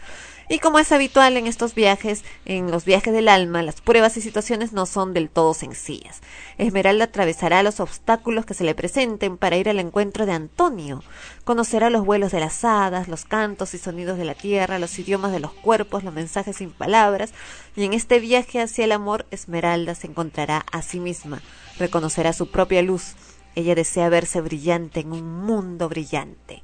Y 0.51 0.61
como 0.61 0.79
es 0.79 0.93
habitual 0.93 1.37
en 1.37 1.47
estos 1.47 1.75
viajes, 1.75 2.25
en 2.47 2.71
los 2.71 2.87
viajes 2.87 3.13
del 3.13 3.29
alma, 3.29 3.63
las 3.63 3.83
pruebas 3.83 4.17
y 4.17 4.23
situaciones 4.23 4.73
no 4.73 4.87
son 4.87 5.13
del 5.13 5.29
todo 5.29 5.53
sencillas. 5.53 6.23
Esmeralda 6.57 7.05
atravesará 7.05 7.63
los 7.63 7.81
obstáculos 7.81 8.47
que 8.47 8.55
se 8.55 8.65
le 8.65 8.75
presenten 8.75 9.37
para 9.37 9.59
ir 9.59 9.69
al 9.69 9.79
encuentro 9.79 10.25
de 10.25 10.33
Antonio. 10.33 11.05
Conocerá 11.45 11.91
los 11.91 12.07
vuelos 12.07 12.33
de 12.33 12.41
las 12.41 12.65
hadas, 12.65 13.09
los 13.09 13.27
cantos 13.27 13.75
y 13.75 13.79
sonidos 13.79 14.17
de 14.17 14.25
la 14.25 14.33
tierra, 14.33 14.79
los 14.79 14.99
idiomas 14.99 15.33
de 15.33 15.41
los 15.41 15.53
cuerpos, 15.53 16.03
los 16.03 16.15
mensajes 16.15 16.57
sin 16.57 16.71
palabras. 16.71 17.35
Y 17.77 17.85
en 17.85 17.93
este 17.93 18.19
viaje 18.19 18.63
hacia 18.63 18.87
el 18.87 18.93
amor, 18.93 19.27
Esmeralda 19.31 19.95
se 19.95 20.07
encontrará 20.07 20.65
a 20.73 20.81
sí 20.81 20.99
misma, 20.99 21.43
reconocerá 21.79 22.33
su 22.33 22.51
propia 22.51 22.81
luz. 22.81 23.17
Ella 23.55 23.75
desea 23.75 24.09
verse 24.09 24.41
brillante 24.41 25.01
en 25.01 25.13
un 25.13 25.45
mundo 25.45 25.91
brillante. 25.91 26.63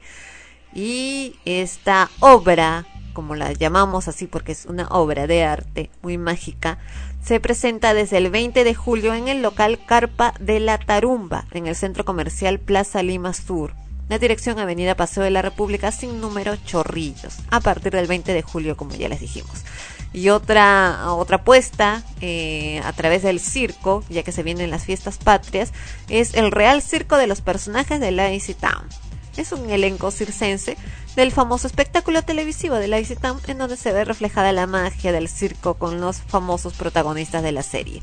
Y 0.73 1.37
esta 1.45 2.11
obra 2.21 2.87
como 3.15 3.35
la 3.35 3.53
llamamos 3.55 4.09
así 4.09 4.27
porque 4.27 4.53
es 4.53 4.67
una 4.67 4.89
obra 4.89 5.27
de 5.27 5.45
arte 5.45 5.91
muy 6.03 6.19
mágica, 6.19 6.79
se 7.25 7.41
presenta 7.41 7.95
desde 7.95 8.19
el 8.19 8.29
20 8.29 8.65
de 8.65 8.75
julio 8.75 9.15
en 9.15 9.29
el 9.29 9.41
local 9.41 9.81
Carpa 9.87 10.35
de 10.39 10.61
la 10.61 10.77
Tarumba, 10.77 11.47
en 11.53 11.67
el 11.67 11.77
centro 11.77 12.05
comercial 12.05 12.59
Plaza 12.59 13.03
Lima 13.03 13.33
Sur. 13.33 13.73
La 14.11 14.19
dirección 14.19 14.59
Avenida 14.59 14.95
Paseo 14.95 15.23
de 15.23 15.31
la 15.31 15.41
República 15.41 15.91
sin 15.91 16.21
número 16.21 16.57
Chorrillos, 16.57 17.39
a 17.51 17.61
partir 17.61 17.93
del 17.93 18.07
20 18.07 18.35
de 18.35 18.43
julio, 18.43 18.77
como 18.77 18.95
ya 18.95 19.09
les 19.09 19.21
dijimos. 19.21 19.65
Y 20.13 20.29
otra, 20.29 21.13
otra 21.15 21.39
apuesta 21.39 22.03
eh, 22.21 22.81
a 22.85 22.93
través 22.93 23.23
del 23.23 23.41
circo, 23.41 24.05
ya 24.11 24.23
que 24.23 24.31
se 24.31 24.43
vienen 24.43 24.71
las 24.71 24.85
fiestas 24.85 25.17
patrias, 25.17 25.73
es 26.11 26.35
el 26.35 26.53
Real 26.53 26.83
Circo 26.83 27.17
de 27.17 27.27
los 27.27 27.41
Personajes 27.41 27.99
de 27.99 28.13
Lazy 28.13 28.53
Town. 28.53 28.87
Es 29.37 29.51
un 29.53 29.69
elenco 29.71 30.11
circense 30.11 30.77
del 31.17 31.33
famoso 31.33 31.67
espectáculo 31.67 32.23
televisivo 32.23 32.75
de 32.77 32.89
Lazy 32.89 33.17
en 33.47 33.59
donde 33.59 33.77
se 33.77 33.93
ve 33.93 34.05
reflejada 34.05 34.53
la 34.53 34.67
magia 34.67 35.13
del 35.13 35.29
circo 35.29 35.75
con 35.75 36.01
los 36.01 36.19
famosos 36.23 36.75
protagonistas 36.75 37.43
de 37.43 37.53
la 37.53 37.63
serie. 37.63 38.03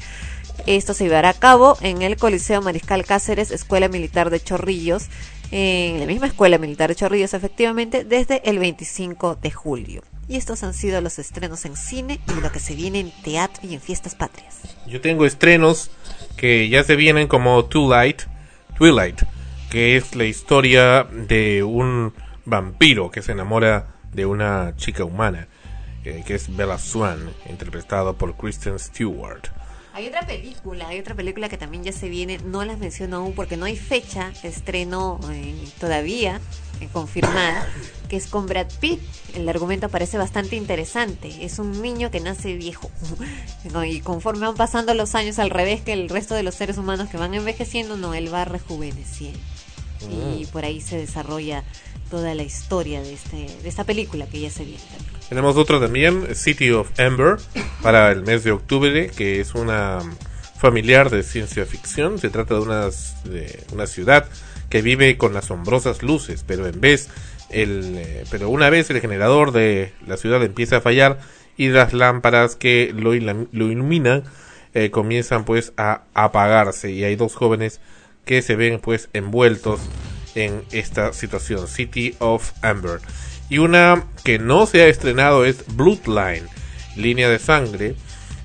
Esto 0.66 0.94
se 0.94 1.06
llevará 1.06 1.30
a 1.30 1.34
cabo 1.34 1.78
en 1.82 2.02
el 2.02 2.18
Coliseo 2.18 2.62
Mariscal 2.62 3.06
Cáceres, 3.06 3.52
Escuela 3.52 3.88
Militar 3.88 4.30
de 4.30 4.40
Chorrillos, 4.40 5.08
en 5.52 6.00
la 6.00 6.06
misma 6.06 6.28
Escuela 6.28 6.58
Militar 6.58 6.90
de 6.90 6.96
Chorrillos, 6.96 7.34
efectivamente, 7.34 8.06
desde 8.06 8.42
el 8.50 8.60
25 8.60 9.36
de 9.36 9.52
julio. 9.52 10.04
Y 10.30 10.38
estos 10.38 10.64
han 10.64 10.74
sido 10.74 11.02
los 11.02 11.20
estrenos 11.20 11.66
en 11.66 11.76
cine 11.76 12.22
y 12.28 12.40
lo 12.42 12.52
que 12.52 12.60
se 12.60 12.76
viene 12.76 13.02
en 13.02 13.12
teatro 13.24 13.68
y 13.68 13.74
en 13.74 13.82
fiestas 13.82 14.16
patrias. 14.16 14.60
Yo 14.88 15.02
tengo 15.02 15.26
estrenos 15.26 15.92
que 16.38 16.70
ya 16.70 16.84
se 16.84 16.96
vienen 16.96 17.28
como 17.28 17.66
Twilight, 17.66 18.22
Twilight, 18.78 19.24
que 19.70 19.98
es 19.98 20.16
la 20.16 20.24
historia 20.26 21.04
de 21.04 21.64
un 21.64 22.14
vampiro 22.46 23.12
que 23.12 23.22
se 23.22 23.32
enamora 23.32 23.88
de 24.14 24.26
una 24.26 24.76
chica 24.76 25.04
humana, 25.04 25.48
eh, 26.04 26.24
que 26.26 26.36
es 26.36 26.56
Bella 26.56 26.78
Swan, 26.78 27.32
interpretado 27.50 28.16
por 28.18 28.36
Kristen 28.36 28.78
Stewart. 28.80 29.50
Hay 29.94 30.08
otra 30.08 30.26
película, 30.26 30.88
hay 30.88 31.00
otra 31.00 31.16
película 31.16 31.50
que 31.50 31.58
también 31.58 31.84
ya 31.84 31.92
se 31.92 32.08
viene, 32.08 32.38
no 32.46 32.64
las 32.64 32.78
menciono 32.80 33.18
aún 33.18 33.34
porque 33.34 33.58
no 33.58 33.66
hay 33.66 33.76
fecha 33.76 34.32
estreno 34.42 35.20
eh, 35.30 35.54
todavía 35.82 36.40
eh, 36.80 36.88
confirmada, 36.94 37.68
que 38.08 38.16
es 38.16 38.28
con 38.28 38.46
Brad 38.46 38.68
Pitt. 38.80 39.02
El 39.36 39.50
argumento 39.50 39.90
parece 39.90 40.18
bastante 40.18 40.56
interesante. 40.56 41.44
Es 41.44 41.60
un 41.60 41.82
niño 41.82 42.10
que 42.10 42.22
nace 42.22 42.54
viejo 42.56 42.90
y 43.86 44.00
conforme 44.00 44.48
van 44.48 44.56
pasando 44.56 44.94
los 44.94 45.14
años 45.14 45.40
al 45.40 45.50
revés 45.50 45.82
que 45.82 45.92
el 45.92 46.08
resto 46.08 46.36
de 46.36 46.44
los 46.44 46.56
seres 46.56 46.78
humanos 46.78 47.10
que 47.10 47.18
van 47.18 47.34
envejeciendo, 47.34 47.98
no, 47.98 48.14
él 48.14 48.34
va 48.34 48.46
rejuveneciendo. 48.46 49.40
Y 50.10 50.45
por 50.48 50.65
ahí 50.65 50.82
se 50.82 50.98
desarrolla 50.98 51.64
toda 52.10 52.34
la 52.36 52.44
historia 52.44 53.02
de, 53.02 53.14
este, 53.14 53.48
de 53.61 53.69
esta 53.69 53.84
película 53.84 54.26
que 54.28 54.40
ya 54.40 54.49
se 54.49 54.65
viene. 54.65 54.82
Tenemos 55.30 55.56
otro 55.56 55.80
también, 55.80 56.36
City 56.36 56.72
of 56.72 56.90
Ember, 56.99 57.38
para 57.82 58.11
el 58.11 58.23
mes 58.23 58.44
de 58.44 58.52
octubre, 58.52 59.10
que 59.15 59.40
es 59.40 59.56
una 59.56 59.99
familiar 60.57 61.10
de 61.10 61.23
ciencia 61.23 61.65
ficción. 61.65 62.19
Se 62.19 62.30
trata 62.30 62.56
de 62.56 62.60
una, 62.61 62.90
una 63.72 63.88
ciudad 63.88 64.28
que 64.69 64.82
vive 64.82 65.18
con 65.18 65.36
asombrosas 65.38 66.03
luces, 66.03 66.44
pero 66.45 66.68
en 66.68 66.82
vez 66.82 67.10
el, 67.49 67.95
eh, 67.98 68.23
pero 68.32 68.49
una 68.49 68.69
vez 68.69 68.90
el 68.90 69.02
generador 69.02 69.52
de 69.52 69.94
la 70.07 70.18
ciudad 70.18 70.44
empieza 70.44 70.78
a 70.78 70.82
fallar 70.82 71.19
y 71.57 71.69
las 71.69 71.94
lámparas 71.94 72.56
que 72.56 72.94
lo 72.95 73.14
iluminan 73.14 74.23
eh, 74.73 74.90
comienzan 74.90 75.45
pues 75.45 75.73
a 75.78 76.03
apagarse 76.14 76.91
y 76.91 77.03
hay 77.03 77.15
dos 77.15 77.36
jóvenes 77.36 77.82
que 78.26 78.41
se 78.41 78.56
ven 78.56 78.80
pues 78.80 79.10
envueltos 79.14 79.80
en 80.35 80.64
esta 80.72 81.14
situación 81.14 81.68
City 81.68 82.15
of 82.19 82.52
Amber. 82.61 82.99
Y 83.49 83.57
una 83.57 84.06
que 84.23 84.39
no 84.39 84.65
se 84.65 84.81
ha 84.81 84.88
estrenado 84.88 85.45
es 85.45 85.65
Bloodline 85.76 86.48
línea 86.95 87.30
de 87.30 87.39
sangre. 87.39 87.95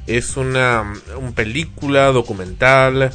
Es 0.06 0.36
una, 0.36 0.94
película 1.34 2.06
documental 2.06 3.12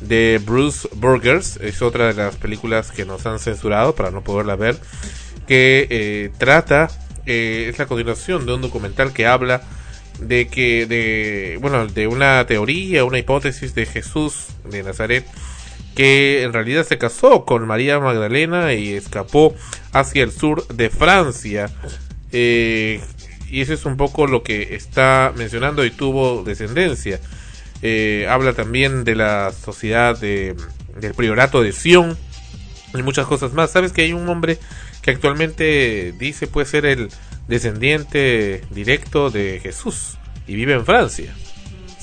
de 0.00 0.40
Bruce 0.44 0.88
Burgers. 0.94 1.58
Es 1.58 1.82
otra 1.82 2.08
de 2.08 2.14
las 2.14 2.36
películas 2.36 2.92
que 2.92 3.04
nos 3.04 3.26
han 3.26 3.38
censurado 3.38 3.94
para 3.94 4.10
no 4.10 4.22
poderla 4.22 4.56
ver 4.56 4.78
que 5.46 5.86
eh, 5.90 6.30
trata 6.38 6.88
eh, 7.26 7.66
es 7.68 7.78
la 7.78 7.86
continuación 7.86 8.46
de 8.46 8.54
un 8.54 8.62
documental 8.62 9.12
que 9.12 9.26
habla 9.26 9.62
de 10.18 10.48
que 10.48 10.86
de 10.86 11.58
bueno 11.60 11.86
de 11.86 12.06
una 12.06 12.46
teoría 12.46 13.04
una 13.04 13.18
hipótesis 13.18 13.74
de 13.74 13.84
Jesús 13.84 14.46
de 14.70 14.82
Nazaret 14.82 15.26
que 15.94 16.42
en 16.42 16.52
realidad 16.52 16.86
se 16.86 16.98
casó 16.98 17.44
con 17.44 17.66
María 17.66 18.00
Magdalena 18.00 18.74
y 18.74 18.94
escapó 18.94 19.54
hacia 19.92 20.24
el 20.24 20.32
sur 20.32 20.66
de 20.68 20.90
Francia. 20.90 21.70
Eh, 22.32 23.00
y 23.50 23.60
eso 23.60 23.72
es 23.72 23.84
un 23.84 23.96
poco 23.96 24.26
lo 24.26 24.42
que 24.42 24.74
está 24.74 25.32
mencionando 25.36 25.84
y 25.84 25.90
tuvo 25.90 26.42
descendencia. 26.42 27.20
Eh, 27.82 28.26
habla 28.28 28.54
también 28.54 29.04
de 29.04 29.14
la 29.14 29.52
sociedad 29.52 30.18
de, 30.18 30.56
del 30.98 31.14
priorato 31.14 31.62
de 31.62 31.72
Sion 31.72 32.16
y 32.94 33.02
muchas 33.02 33.26
cosas 33.26 33.52
más. 33.52 33.70
Sabes 33.70 33.92
que 33.92 34.02
hay 34.02 34.12
un 34.12 34.28
hombre 34.28 34.58
que 35.02 35.10
actualmente 35.10 36.14
dice 36.18 36.46
puede 36.46 36.66
ser 36.66 36.86
el 36.86 37.10
descendiente 37.46 38.64
directo 38.70 39.30
de 39.30 39.60
Jesús 39.62 40.16
y 40.46 40.54
vive 40.54 40.72
en 40.72 40.86
Francia 40.86 41.34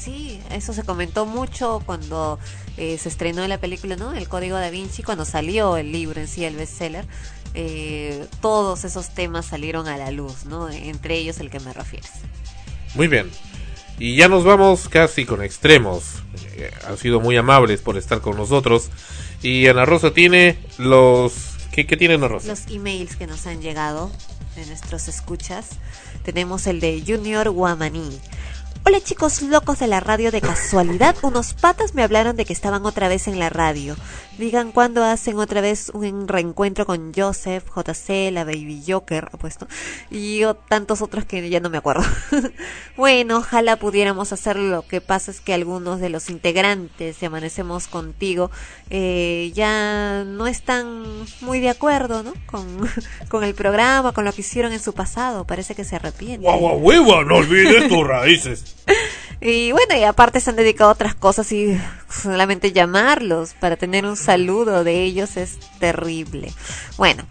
Sí, 0.02 0.40
eso 0.52 0.74
se 0.74 0.84
comentó 0.84 1.28
mucho 1.28 1.82
cuando 1.86 2.40
eh, 2.78 2.98
se 2.98 3.10
estrenó 3.10 3.48
la 3.48 3.60
película, 3.60 3.96
¿no? 3.96 4.14
El 4.14 4.28
Código 4.28 4.58
da 4.58 4.70
Vinci, 4.70 5.04
cuando 5.04 5.26
salió 5.26 5.78
el 5.78 5.92
libro 5.92 6.20
en 6.22 6.28
sí, 6.28 6.46
el 6.46 6.56
bestseller. 6.56 7.06
Eh, 7.54 8.26
todos 8.42 8.86
esos 8.86 9.10
temas 9.14 9.46
salieron 9.46 9.88
a 9.88 9.98
la 9.98 10.12
luz, 10.12 10.46
¿no? 10.46 10.70
Entre 10.70 11.18
ellos 11.18 11.40
el 11.40 11.50
que 11.50 11.60
me 11.60 11.74
refieres. 11.74 12.12
Muy 12.96 13.08
bien. 13.08 13.30
Y 14.00 14.16
ya 14.16 14.28
nos 14.28 14.44
vamos 14.44 14.90
casi 14.90 15.26
con 15.26 15.44
extremos. 15.44 16.24
Eh, 16.56 16.72
han 16.88 16.98
sido 16.98 17.20
muy 17.20 17.38
amables 17.38 17.82
por 17.82 17.98
estar 17.98 18.22
con 18.22 18.38
nosotros. 18.38 18.90
Y 19.44 19.68
Ana 19.68 19.86
Rosa 19.86 20.14
tiene 20.14 20.58
los... 20.78 21.34
¿Qué, 21.72 21.86
qué 21.86 21.98
tiene 21.98 22.16
Ana 22.16 22.28
Rosa? 22.28 22.48
Los 22.48 22.68
emails 22.68 23.16
que 23.16 23.28
nos 23.28 23.46
han 23.48 23.62
llegado 23.62 24.12
de 24.56 24.66
nuestros 24.66 25.08
escuchas. 25.08 25.70
Tenemos 26.24 26.68
el 26.68 26.80
de 26.80 27.04
Junior 27.06 27.50
Guamaní. 27.50 28.20
Hola 28.84 29.00
chicos 29.00 29.44
locos 29.44 29.78
de 29.78 29.86
la 29.86 30.00
radio 30.00 30.32
de 30.32 30.42
casualidad, 30.42 31.16
unos 31.22 31.54
patas 31.54 31.94
me 31.94 32.02
hablaron 32.02 32.36
de 32.36 32.46
que 32.46 32.54
estaban 32.54 32.84
otra 32.84 33.10
vez 33.10 33.28
en 33.28 33.38
la 33.38 33.48
radio. 33.50 33.96
Digan 34.42 34.72
cuándo 34.72 35.04
hacen 35.04 35.38
otra 35.38 35.62
vez 35.62 35.92
un 35.94 36.28
reencuentro 36.28 36.88
con 36.88 37.14
Joseph, 37.14 37.64
JC, 37.76 38.32
la 38.32 38.44
Baby 38.44 38.82
Joker, 38.88 39.30
apuesto, 39.32 39.68
y 40.10 40.42
tantos 40.68 41.04
otros 41.04 41.26
que 41.26 41.48
ya 41.48 41.60
no 41.60 41.70
me 41.70 41.78
acuerdo. 41.78 42.04
bueno, 42.98 43.38
ojalá 43.38 43.76
pudiéramos 43.76 44.34
hacerlo. 44.34 44.68
Lo 44.68 44.82
que 44.82 45.00
pasa 45.00 45.30
es 45.30 45.42
que 45.42 45.54
algunos 45.54 46.00
de 46.00 46.10
los 46.10 46.32
integrantes 46.32 47.20
de 47.20 47.28
Amanecemos 47.28 47.88
Contigo 47.88 48.50
eh, 48.90 49.52
ya 49.54 50.24
no 50.26 50.48
están 50.48 51.04
muy 51.42 51.60
de 51.60 51.70
acuerdo, 51.70 52.24
¿no? 52.24 52.34
Con, 52.48 52.66
con 53.30 53.44
el 53.44 53.54
programa, 53.54 54.12
con 54.12 54.26
lo 54.26 54.34
que 54.34 54.42
hicieron 54.42 54.74
en 54.74 54.80
su 54.80 54.94
pasado. 54.94 55.46
Parece 55.46 55.76
que 55.76 55.84
se 55.84 55.98
arrepienten. 55.98 56.42
Guau, 56.42 56.78
hueva, 56.78 57.24
no 57.26 57.36
olvides 57.36 57.88
tus 57.88 58.08
raíces. 58.08 58.76
Y 59.44 59.72
bueno, 59.72 59.98
y 59.98 60.04
aparte 60.04 60.40
se 60.40 60.52
han 60.52 60.56
dedicado 60.56 60.92
a 60.92 60.94
otras 60.94 61.16
cosas 61.16 61.52
y 61.52 61.76
solamente 62.08 62.74
llamarlos 62.74 63.56
para 63.56 63.76
tener 63.76 64.06
un 64.06 64.16
saludo 64.16 64.31
de 64.38 65.04
ellos 65.04 65.38
es 65.38 65.58
terrible. 65.80 66.54
Bueno, 66.98 67.24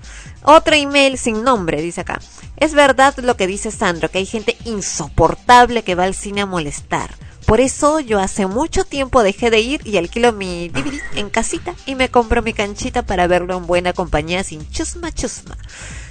otro 0.43 0.75
email 0.75 1.19
sin 1.19 1.43
nombre, 1.43 1.81
dice 1.81 2.03
acá. 2.03 2.21
Es 2.57 2.75
verdad 2.75 3.15
lo 3.19 3.37
que 3.37 3.47
dice 3.47 3.71
Sandro, 3.71 4.11
que 4.11 4.19
hay 4.19 4.27
gente 4.27 4.57
insoportable 4.65 5.83
que 5.83 5.95
va 5.95 6.05
al 6.05 6.15
cine 6.15 6.43
a 6.43 6.47
molestar. 6.47 7.11
por 7.47 7.61
eso 7.61 7.99
yo 7.99 8.21
hace 8.21 8.47
mucho 8.47 8.85
tiempo 8.85 9.25
dejé 9.25 9.51
de 9.51 9.61
ir 9.61 9.81
y 9.85 9.97
alquilo 9.97 10.33
mi 10.33 10.69
DVD 10.69 11.01
en 11.17 11.31
casita 11.31 11.75
y 11.85 11.97
me 11.97 12.09
compro 12.09 12.43
mi 12.43 12.53
canchita 12.53 13.03
para 13.03 13.27
verlo 13.27 13.57
en 13.57 13.67
buena 13.67 13.93
compañía 13.93 14.45
sin 14.45 14.71
chusma 14.71 15.11
chusma. 15.11 15.57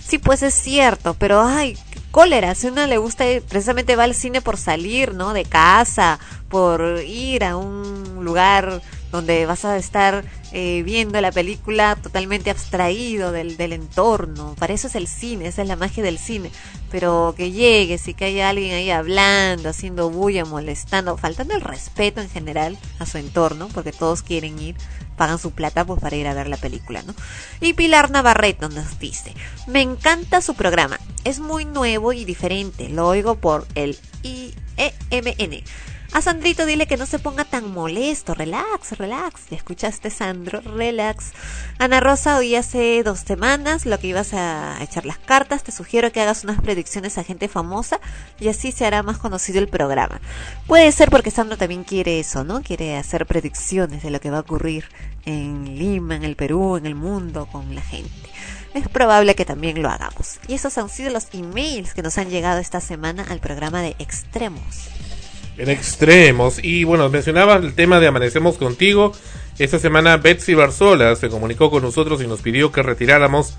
Sí, 0.05 0.17
pues 0.17 0.41
es 0.43 0.55
cierto, 0.55 1.13
pero 1.13 1.41
ay, 1.41 1.77
cólera, 2.11 2.55
si 2.55 2.67
uno 2.67 2.85
le 2.87 2.97
gusta 2.97 3.25
precisamente 3.47 3.95
va 3.95 4.03
al 4.03 4.15
cine 4.15 4.41
por 4.41 4.57
salir, 4.57 5.13
¿no? 5.13 5.33
De 5.33 5.45
casa, 5.45 6.19
por 6.49 6.99
ir 7.05 7.43
a 7.43 7.55
un 7.55 8.25
lugar 8.25 8.81
donde 9.11 9.45
vas 9.45 9.65
a 9.65 9.77
estar 9.77 10.23
eh, 10.51 10.83
viendo 10.83 11.19
la 11.21 11.31
película 11.31 11.95
totalmente 11.95 12.49
abstraído 12.49 13.31
del, 13.31 13.57
del 13.57 13.73
entorno. 13.73 14.55
Para 14.59 14.73
eso 14.73 14.87
es 14.87 14.95
el 14.95 15.07
cine, 15.07 15.47
esa 15.47 15.61
es 15.61 15.67
la 15.67 15.75
magia 15.75 16.03
del 16.03 16.17
cine. 16.17 16.51
Pero 16.91 17.33
que 17.37 17.51
llegues 17.51 18.07
y 18.07 18.13
que 18.13 18.25
haya 18.25 18.49
alguien 18.49 18.73
ahí 18.73 18.89
hablando, 18.91 19.69
haciendo 19.69 20.09
bulla, 20.09 20.45
molestando, 20.45 21.17
faltando 21.17 21.55
el 21.55 21.61
respeto 21.61 22.21
en 22.21 22.29
general 22.29 22.77
a 22.99 23.05
su 23.05 23.17
entorno, 23.17 23.67
porque 23.73 23.91
todos 23.91 24.21
quieren 24.21 24.59
ir, 24.59 24.75
pagan 25.19 25.37
su 25.37 25.51
plata 25.51 25.85
pues 25.85 25.99
para 25.99 26.15
ir 26.15 26.27
a 26.27 26.33
ver 26.33 26.47
la 26.47 26.57
película, 26.57 27.03
¿no? 27.03 27.13
Y 27.59 27.73
Pilar 27.73 28.09
Navarrete 28.09 28.69
nos 28.69 28.99
dice, 28.99 29.33
me 29.67 29.81
encanta 29.81 30.41
su 30.41 30.55
programa, 30.55 30.97
es 31.25 31.39
muy 31.39 31.65
nuevo 31.65 32.13
y 32.13 32.25
diferente, 32.25 32.89
lo 32.89 33.07
oigo 33.07 33.35
por 33.35 33.67
el 33.75 33.99
IEMN. 34.23 35.63
A 36.11 36.21
Sandrito 36.21 36.65
dile 36.65 36.87
que 36.87 36.97
no 36.97 37.05
se 37.05 37.19
ponga 37.19 37.45
tan 37.45 37.71
molesto, 37.71 38.33
relax, 38.33 38.97
relax. 38.97 39.49
¿Ya 39.51 39.57
escuchaste, 39.57 40.09
Sandro? 40.09 40.59
Relax. 40.61 41.33
Ana 41.77 41.99
Rosa, 41.99 42.37
hoy 42.37 42.55
hace 42.55 43.03
dos 43.03 43.19
semanas 43.19 43.85
lo 43.85 43.99
que 43.99 44.07
ibas 44.07 44.33
a 44.33 44.81
echar 44.81 45.05
las 45.05 45.19
cartas. 45.19 45.63
Te 45.63 45.71
sugiero 45.71 46.11
que 46.11 46.19
hagas 46.19 46.43
unas 46.43 46.61
predicciones 46.61 47.19
a 47.19 47.23
gente 47.23 47.47
famosa 47.47 47.99
y 48.39 48.47
así 48.47 48.71
se 48.71 48.85
hará 48.85 49.03
más 49.03 49.19
conocido 49.19 49.59
el 49.59 49.67
programa. 49.67 50.19
Puede 50.65 50.91
ser 50.91 51.11
porque 51.11 51.29
Sandro 51.29 51.57
también 51.57 51.83
quiere 51.83 52.19
eso, 52.19 52.43
¿no? 52.43 52.63
Quiere 52.63 52.97
hacer 52.97 53.27
predicciones 53.27 54.01
de 54.01 54.09
lo 54.09 54.19
que 54.19 54.31
va 54.31 54.37
a 54.37 54.41
ocurrir 54.41 54.85
en 55.25 55.77
Lima, 55.77 56.15
en 56.15 56.23
el 56.23 56.35
Perú, 56.35 56.77
en 56.77 56.87
el 56.87 56.95
mundo, 56.95 57.47
con 57.51 57.75
la 57.75 57.81
gente. 57.81 58.29
Es 58.73 58.87
probable 58.89 59.35
que 59.35 59.45
también 59.45 59.81
lo 59.81 59.89
hagamos. 59.89 60.39
Y 60.47 60.55
esos 60.55 60.77
han 60.79 60.89
sido 60.89 61.11
los 61.11 61.27
emails 61.33 61.93
que 61.93 62.01
nos 62.01 62.17
han 62.17 62.29
llegado 62.29 62.59
esta 62.59 62.81
semana 62.81 63.25
al 63.29 63.39
programa 63.39 63.81
de 63.81 63.95
Extremos. 63.99 64.89
En 65.59 65.69
extremos. 65.69 66.63
Y 66.63 66.85
bueno, 66.85 67.09
mencionaba 67.09 67.57
el 67.57 67.73
tema 67.73 67.99
de 67.99 68.07
Amanecemos 68.07 68.57
contigo. 68.57 69.11
Esta 69.59 69.77
semana 69.77 70.15
Betsy 70.15 70.53
Barzola 70.53 71.13
se 71.17 71.27
comunicó 71.27 71.69
con 71.69 71.83
nosotros 71.83 72.21
y 72.21 72.27
nos 72.27 72.41
pidió 72.41 72.71
que 72.71 72.81
retiráramos 72.81 73.57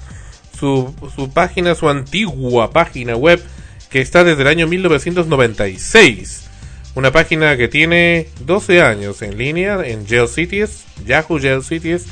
su, 0.58 0.94
su 1.14 1.30
página, 1.30 1.74
su 1.74 1.90
antigua 1.90 2.70
página 2.70 3.16
web, 3.16 3.42
que 3.90 4.00
está 4.00 4.24
desde 4.24 4.40
el 4.40 4.48
año 4.48 4.66
1996. 4.66 6.48
Una 6.94 7.12
página 7.12 7.58
que 7.58 7.68
tiene 7.68 8.28
12 8.46 8.80
años 8.80 9.20
en 9.20 9.36
línea 9.36 9.78
en 9.84 10.06
GeoCities, 10.06 10.84
Yahoo 11.04 11.38
GeoCities, 11.38 12.06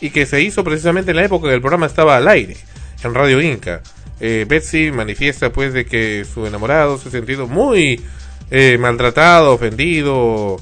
y 0.00 0.08
que 0.08 0.24
se 0.24 0.40
hizo 0.40 0.64
precisamente 0.64 1.10
en 1.10 1.18
la 1.18 1.24
época 1.26 1.48
que 1.48 1.54
el 1.54 1.60
programa 1.60 1.84
estaba 1.84 2.16
al 2.16 2.28
aire, 2.28 2.56
en 3.02 3.12
Radio 3.12 3.42
Inca. 3.42 3.82
Eh, 4.20 4.46
Betsy 4.48 4.90
manifiesta 4.90 5.52
pues 5.52 5.74
de 5.74 5.84
que 5.84 6.24
su 6.24 6.46
enamorado 6.46 6.96
se 6.96 7.08
ha 7.08 7.12
sentido 7.12 7.46
muy 7.46 8.00
eh, 8.50 8.78
maltratado, 8.78 9.54
ofendido, 9.54 10.56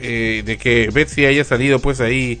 eh, 0.00 0.42
de 0.44 0.58
que 0.58 0.90
Betsy 0.92 1.26
haya 1.26 1.44
salido 1.44 1.78
pues 1.80 2.00
ahí 2.00 2.40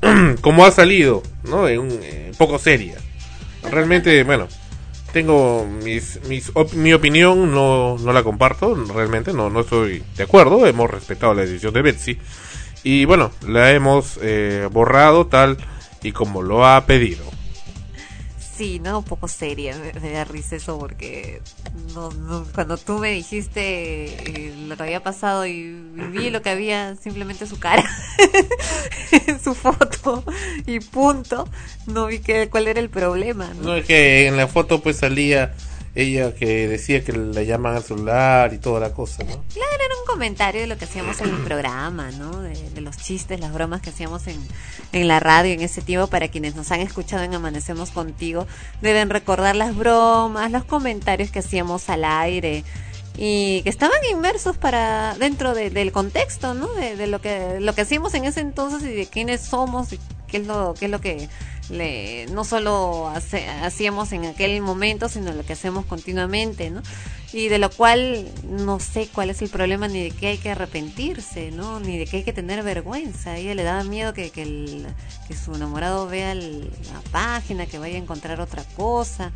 como 0.40 0.64
ha 0.64 0.70
salido, 0.70 1.22
¿no? 1.44 1.68
En 1.68 1.80
un, 1.80 1.98
eh, 2.02 2.32
poco 2.38 2.58
seria. 2.58 2.96
Realmente, 3.70 4.22
bueno, 4.24 4.48
tengo 5.12 5.66
mis, 5.84 6.20
mis 6.28 6.50
op- 6.54 6.74
mi 6.74 6.92
opinión, 6.92 7.52
no, 7.52 7.96
no 7.98 8.12
la 8.12 8.22
comparto, 8.22 8.74
realmente 8.94 9.32
no, 9.32 9.50
no 9.50 9.60
estoy 9.60 10.02
de 10.16 10.22
acuerdo, 10.24 10.66
hemos 10.66 10.90
respetado 10.90 11.34
la 11.34 11.42
decisión 11.42 11.72
de 11.74 11.82
Betsy 11.82 12.18
y 12.84 13.04
bueno, 13.06 13.32
la 13.48 13.72
hemos 13.72 14.18
eh, 14.22 14.68
borrado 14.70 15.26
tal 15.26 15.56
y 16.02 16.12
como 16.12 16.42
lo 16.42 16.66
ha 16.66 16.84
pedido. 16.86 17.24
Sí, 18.56 18.80
no, 18.80 19.00
un 19.00 19.04
poco 19.04 19.28
seria, 19.28 19.76
me, 19.76 20.00
me 20.00 20.12
da 20.12 20.24
risa 20.24 20.56
eso 20.56 20.78
porque 20.78 21.42
no, 21.94 22.10
no, 22.10 22.46
cuando 22.54 22.78
tú 22.78 22.98
me 22.98 23.10
dijiste 23.10 24.06
eh, 24.06 24.54
lo 24.66 24.76
que 24.76 24.82
había 24.82 25.02
pasado 25.02 25.44
y 25.46 25.72
vi 26.10 26.30
lo 26.30 26.40
que 26.40 26.50
había, 26.50 26.96
simplemente 26.96 27.46
su 27.46 27.58
cara, 27.58 27.84
su 29.44 29.54
foto 29.54 30.24
y 30.66 30.80
punto, 30.80 31.46
no 31.86 32.06
vi 32.06 32.20
que, 32.20 32.48
cuál 32.48 32.68
era 32.68 32.80
el 32.80 32.88
problema. 32.88 33.52
¿no? 33.54 33.62
No 33.62 33.76
es 33.76 33.84
que 33.84 34.26
en 34.26 34.38
la 34.38 34.48
foto 34.48 34.80
pues 34.80 34.96
salía 34.96 35.52
ella 35.96 36.34
que 36.34 36.68
decía 36.68 37.02
que 37.02 37.12
le 37.12 37.46
llaman 37.46 37.74
al 37.76 37.82
celular 37.82 38.52
y 38.54 38.58
toda 38.58 38.78
la 38.80 38.92
cosa, 38.92 39.24
¿no? 39.24 39.42
Claro, 39.52 39.72
era 39.84 39.94
un 40.00 40.06
comentario 40.06 40.60
de 40.60 40.66
lo 40.66 40.76
que 40.78 40.84
hacíamos 40.84 41.20
en 41.20 41.30
el 41.30 41.42
programa, 41.42 42.10
¿no? 42.12 42.40
De, 42.42 42.54
de 42.70 42.80
los 42.82 42.96
chistes, 42.98 43.40
las 43.40 43.52
bromas 43.52 43.80
que 43.80 43.90
hacíamos 43.90 44.26
en, 44.26 44.36
en 44.92 45.08
la 45.08 45.20
radio 45.20 45.52
en 45.54 45.62
ese 45.62 45.80
tiempo. 45.82 46.06
Para 46.08 46.28
quienes 46.28 46.54
nos 46.54 46.70
han 46.70 46.80
escuchado 46.80 47.22
en 47.24 47.34
Amanecemos 47.34 47.90
Contigo, 47.90 48.46
deben 48.82 49.10
recordar 49.10 49.56
las 49.56 49.74
bromas, 49.74 50.50
los 50.52 50.64
comentarios 50.64 51.30
que 51.30 51.38
hacíamos 51.40 51.88
al 51.88 52.04
aire 52.04 52.62
y 53.18 53.62
que 53.62 53.70
estaban 53.70 53.96
inmersos 54.12 54.58
para 54.58 55.14
dentro 55.18 55.54
de- 55.54 55.70
del 55.70 55.90
contexto, 55.90 56.52
¿no? 56.52 56.68
De, 56.74 56.96
de 56.96 57.06
lo 57.06 57.22
que 57.22 57.56
lo 57.60 57.74
que 57.74 57.80
hacíamos 57.80 58.12
en 58.12 58.26
ese 58.26 58.40
entonces 58.40 58.82
y 58.82 58.94
de 58.94 59.06
quiénes 59.06 59.40
somos 59.40 59.94
y 59.94 60.00
qué 60.36 60.42
es 60.42 60.46
lo 60.46 60.74
qué 60.74 60.84
es 60.86 60.90
lo 60.90 61.00
que 61.00 61.28
le, 61.70 62.26
no 62.26 62.44
solo 62.44 63.08
hace- 63.08 63.48
hacíamos 63.48 64.12
en 64.12 64.24
aquel 64.26 64.60
momento, 64.62 65.08
sino 65.08 65.32
lo 65.32 65.44
que 65.44 65.54
hacemos 65.54 65.84
continuamente, 65.86 66.70
¿no? 66.70 66.80
Y 67.32 67.48
de 67.48 67.58
lo 67.58 67.70
cual 67.70 68.28
no 68.48 68.78
sé 68.78 69.08
cuál 69.12 69.30
es 69.30 69.42
el 69.42 69.48
problema 69.48 69.88
ni 69.88 70.04
de 70.04 70.10
qué 70.12 70.28
hay 70.28 70.38
que 70.38 70.50
arrepentirse, 70.50 71.50
¿no? 71.50 71.80
Ni 71.80 71.98
de 71.98 72.04
qué 72.06 72.18
hay 72.18 72.22
que 72.22 72.32
tener 72.32 72.62
vergüenza. 72.62 73.30
A 73.32 73.36
ella 73.38 73.54
le 73.54 73.64
daba 73.64 73.82
miedo 73.82 74.14
que, 74.14 74.30
que, 74.30 74.42
el- 74.42 74.86
que 75.26 75.34
su 75.36 75.54
enamorado 75.54 76.06
vea 76.06 76.32
el- 76.32 76.70
la 76.92 77.00
página, 77.10 77.66
que 77.66 77.78
vaya 77.78 77.96
a 77.96 77.98
encontrar 77.98 78.40
otra 78.40 78.62
cosa. 78.76 79.32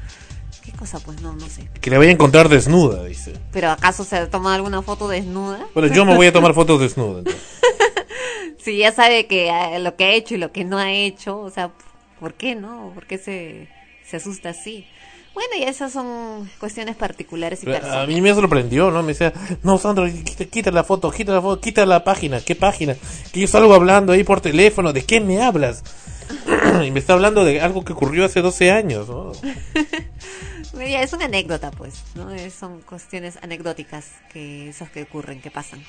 ¿Qué 0.63 0.71
cosa? 0.73 1.01
Pues 1.01 1.21
no, 1.23 1.33
no 1.35 1.49
sé. 1.49 1.69
Que 1.81 1.91
le 1.91 1.99
vaya 1.99 2.11
a 2.11 2.15
encontrar 2.15 2.49
desnuda, 2.49 3.03
dice. 3.05 3.33
¿Pero 3.51 3.71
acaso 3.71 4.05
se 4.05 4.17
ha 4.17 4.31
tomado 4.31 4.55
alguna 4.55 4.83
foto 4.83 5.09
desnuda? 5.09 5.67
Bueno, 5.75 5.93
yo 5.93 6.05
me 6.05 6.15
voy 6.15 6.27
a 6.29 6.33
tomar 6.33 6.55
fotos 6.55 6.81
desnuda. 6.81 7.19
entonces. 7.21 7.43
si 8.63 8.79
ya 8.79 8.93
sabe 8.93 9.27
que 9.27 9.49
eh, 9.49 9.79
lo 9.79 9.97
que 9.97 10.05
ha 10.05 10.13
hecho 10.13 10.35
y 10.35 10.39
lo 10.39 10.53
que 10.53 10.65
no 10.65 10.79
ha 10.79 10.93
hecho, 10.93 11.39
o 11.39 11.51
sea, 11.51 11.71
¿por 12.19 12.35
qué 12.35 12.55
no? 12.55 12.93
¿Por 12.95 13.07
qué 13.07 13.19
se, 13.19 13.69
se 14.05 14.17
asusta 14.17 14.51
así? 14.51 14.87
Bueno, 15.33 15.51
y 15.59 15.63
esas 15.63 15.93
son 15.93 16.51
cuestiones 16.59 16.97
particulares 16.97 17.63
y 17.63 17.69
A 17.69 17.73
personales. 17.73 18.15
mí 18.15 18.21
me 18.21 18.35
sorprendió, 18.35 18.91
¿no? 18.91 19.03
Me 19.03 19.09
decía, 19.09 19.33
no, 19.63 19.79
Sandro, 19.79 20.07
quita, 20.07 20.45
quita 20.45 20.71
la 20.73 20.83
foto, 20.83 21.11
quita 21.11 21.33
la 21.33 21.41
foto, 21.41 21.61
quita 21.61 21.87
la 21.87 22.03
página, 22.03 22.41
¿qué 22.41 22.57
página? 22.57 22.97
Que 23.33 23.41
yo 23.41 23.47
salgo 23.47 23.73
hablando 23.75 24.13
ahí 24.13 24.25
por 24.25 24.41
teléfono, 24.41 24.93
¿de 24.93 25.05
qué 25.05 25.21
me 25.21 25.41
hablas? 25.41 25.85
y 26.85 26.91
me 26.91 26.99
está 26.99 27.13
hablando 27.13 27.45
de 27.45 27.61
algo 27.61 27.85
que 27.85 27.93
ocurrió 27.93 28.25
hace 28.25 28.41
12 28.43 28.71
años, 28.73 29.09
¿no? 29.09 29.33
Es 30.81 31.13
una 31.13 31.25
anécdota, 31.27 31.71
pues, 31.73 31.95
son 32.59 32.81
cuestiones 32.83 33.39
anecdóticas 33.43 34.07
que 34.33 34.69
esas 34.69 34.89
que 34.91 35.03
ocurren, 35.03 35.41
que 35.43 35.51
pasan. 35.51 35.83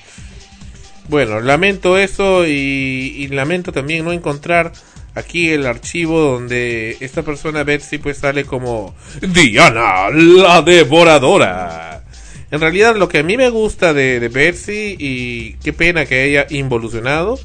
Bueno, 1.12 1.42
lamento 1.42 1.98
eso 1.98 2.48
y, 2.48 3.28
lamento 3.32 3.74
también 3.74 4.06
no 4.06 4.14
encontrar 4.14 4.72
aquí 5.14 5.50
el 5.50 5.68
archivo 5.68 6.22
donde 6.22 6.96
esta 7.02 7.22
persona 7.22 7.66
Betsy 7.66 7.98
pues 7.98 8.20
sale 8.20 8.46
como 8.46 8.96
Diana 9.22 10.10
la 10.10 10.62
devoradora. 10.62 12.06
En 12.50 12.62
realidad 12.62 12.96
lo 12.96 13.10
que 13.10 13.18
a 13.18 13.24
mí 13.24 13.36
me 13.36 13.50
gusta 13.50 13.94
de, 13.94 14.22
de 14.22 14.30
Betsy 14.30 14.96
y 14.98 15.56
qué 15.56 15.74
pena 15.74 16.06
que 16.06 16.22
haya 16.22 16.48
involucionado, 16.50 17.38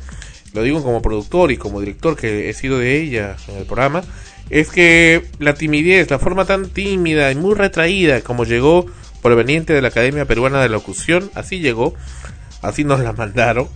lo 0.54 0.62
digo 0.62 0.80
como 0.84 1.02
productor 1.02 1.50
y 1.50 1.56
como 1.56 1.80
director 1.80 2.14
que 2.14 2.48
he 2.48 2.54
sido 2.54 2.78
de 2.78 3.02
ella 3.02 3.34
en 3.48 3.56
el 3.56 3.64
programa, 3.64 4.04
es 4.48 4.68
que 4.68 5.26
la 5.40 5.54
timidez, 5.54 6.08
la 6.08 6.20
forma 6.20 6.44
tan 6.44 6.70
tímida 6.70 7.32
y 7.32 7.34
muy 7.34 7.56
retraída 7.56 8.20
como 8.20 8.44
llegó 8.44 8.86
proveniente 9.22 9.72
de 9.72 9.82
la 9.82 9.88
Academia 9.88 10.24
Peruana 10.24 10.62
de 10.62 10.68
Locución, 10.68 11.32
así 11.34 11.58
llegó, 11.58 11.94
así 12.62 12.84
nos 12.84 13.00
la 13.00 13.12
mandaron, 13.12 13.68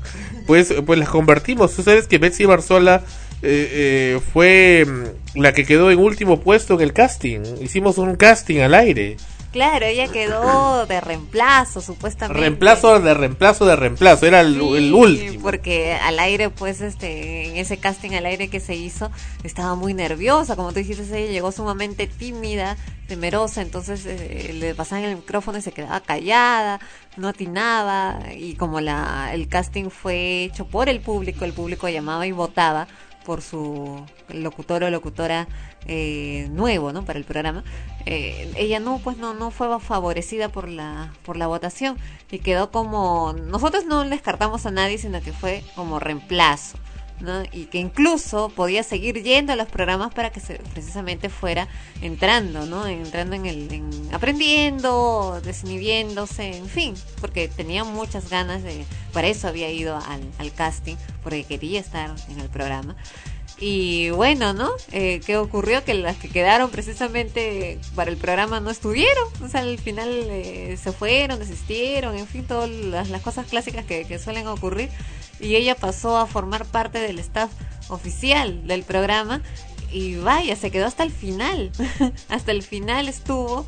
pues, 0.47 0.75
pues 0.87 0.99
las 0.99 1.09
convertimos. 1.09 1.75
Tú 1.75 1.83
sabes 1.83 2.07
que 2.07 2.19
Betsy 2.19 2.45
Barzola 2.45 3.03
eh, 3.43 4.17
eh, 4.17 4.21
fue 4.33 4.85
mm, 4.87 5.39
la 5.39 5.53
que 5.53 5.65
quedó 5.65 5.91
en 5.91 5.99
último 5.99 6.41
puesto 6.41 6.75
en 6.75 6.81
el 6.81 6.93
casting. 6.93 7.41
Hicimos 7.61 7.99
un 7.99 8.17
casting 8.17 8.61
al 8.61 8.75
aire. 8.75 9.17
Claro, 9.53 9.85
ella 9.87 10.07
quedó 10.07 10.87
de 10.87 11.01
reemplazo, 11.01 11.81
supuestamente. 11.81 12.41
Reemplazo 12.41 13.01
de 13.01 13.15
reemplazo 13.15 13.67
de 13.67 13.75
reemplazo. 13.75 14.27
Era 14.27 14.43
el, 14.43 14.55
el 14.61 14.85
Sí, 14.89 14.93
último. 14.93 15.43
Porque 15.43 15.95
al 15.95 16.21
aire, 16.21 16.51
pues, 16.51 16.81
este, 16.81 17.49
en 17.49 17.57
ese 17.57 17.79
casting 17.79 18.13
al 18.13 18.27
aire 18.27 18.49
que 18.49 18.61
se 18.61 18.77
hizo, 18.77 19.11
estaba 19.43 19.75
muy 19.75 19.93
nerviosa, 19.93 20.55
como 20.55 20.69
tú 20.73 20.77
dijiste, 20.79 21.03
ella 21.03 21.33
llegó 21.33 21.51
sumamente 21.51 22.07
tímida, 22.07 22.77
temerosa, 23.09 23.61
entonces 23.63 24.07
eh, 24.07 24.53
le 24.55 24.75
pasaban 24.77 25.05
el 25.05 25.17
micrófono 25.17 25.59
y 25.59 25.63
se 25.63 25.73
quedaba 25.73 25.99
callada, 26.01 26.79
no 27.17 27.27
atinaba, 27.29 28.21
y 28.37 28.55
como 28.55 28.81
la, 28.81 29.31
el 29.35 29.49
casting 29.49 29.91
fue 29.91 30.45
hecho 30.45 30.67
por 30.67 30.89
el 30.89 31.01
público, 31.01 31.45
el 31.45 31.53
público 31.53 31.89
llamaba 31.89 32.25
y 32.25 32.31
votaba 32.33 32.87
por 33.25 33.43
su 33.43 34.01
locutor 34.29 34.85
o 34.85 34.91
locutora 34.91 35.47
eh, 35.87 36.49
nuevo, 36.51 36.93
¿no? 36.93 37.05
Para 37.05 37.19
el 37.19 37.25
programa. 37.25 37.65
Eh, 38.07 38.51
ella 38.57 38.81
no, 38.81 38.99
pues 38.99 39.17
no, 39.19 39.35
no 39.35 39.51
fue 39.51 39.69
favorecida 39.81 40.49
por 40.49 40.69
la, 40.69 41.13
por 41.25 41.37
la 41.37 41.47
votación 41.47 41.99
y 42.31 42.39
quedó 42.39 42.71
como, 42.71 43.33
nosotros 43.33 43.85
no 43.87 44.05
descartamos 44.05 44.67
a 44.67 44.71
nadie, 44.71 44.99
sino 44.99 45.21
que 45.21 45.33
fue 45.33 45.63
como 45.75 45.99
reemplazo. 45.99 46.79
¿no? 47.21 47.43
y 47.53 47.67
que 47.67 47.79
incluso 47.79 48.49
podía 48.49 48.83
seguir 48.83 49.23
yendo 49.23 49.53
a 49.53 49.57
los 49.57 49.69
programas 49.69 50.13
para 50.15 50.31
que 50.31 50.41
se, 50.41 50.55
precisamente 50.55 51.29
fuera 51.29 51.69
entrando, 52.01 52.67
¿no? 52.67 52.87
entrando 52.87 53.37
en 53.37 53.47
el, 53.47 53.73
en, 53.73 53.91
aprendiendo, 54.13 55.41
desinhibiéndose, 55.45 56.57
en 56.57 56.69
fin, 56.69 56.95
porque 57.21 57.49
tenía 57.49 57.85
muchas 57.85 58.31
ganas 58.31 58.63
de, 58.63 58.85
para 59.13 59.29
eso 59.29 59.49
había 59.49 59.71
ido 59.71 59.97
al, 59.97 60.23
al 60.39 60.53
casting, 60.53 60.97
porque 61.23 61.45
quería 61.45 61.81
estar 61.81 62.15
en 62.29 62.41
el 62.41 62.49
programa. 62.49 62.97
Y 63.61 64.09
bueno, 64.09 64.55
¿no? 64.55 64.71
Eh, 64.91 65.21
¿Qué 65.27 65.37
ocurrió? 65.37 65.85
Que 65.85 65.93
las 65.93 66.17
que 66.17 66.31
quedaron 66.31 66.71
precisamente 66.71 67.79
para 67.95 68.11
el 68.11 68.17
programa 68.17 68.59
no 68.59 68.71
estuvieron. 68.71 69.29
O 69.43 69.49
sea, 69.49 69.61
al 69.61 69.79
final 69.79 70.09
eh, 70.09 70.79
se 70.83 70.93
fueron, 70.93 71.39
desistieron, 71.39 72.17
en 72.17 72.27
fin, 72.27 72.47
todas 72.47 72.71
las, 72.71 73.09
cosas 73.21 73.47
clásicas 73.47 73.85
que, 73.85 74.07
que 74.07 74.19
suelen 74.19 74.47
ocurrir. 74.47 74.89
Y 75.41 75.57
ella 75.57 75.75
pasó 75.75 76.17
a 76.17 76.27
formar 76.27 76.65
parte 76.65 77.01
del 77.01 77.19
staff 77.19 77.51
oficial 77.89 78.67
del 78.67 78.83
programa. 78.83 79.43
Y 79.93 80.17
vaya, 80.17 80.57
se 80.57 80.71
quedó 80.71 80.87
hasta 80.87 81.03
el 81.03 81.11
final. 81.11 81.71
hasta 82.31 82.53
el 82.53 82.63
final 82.63 83.09
estuvo. 83.09 83.67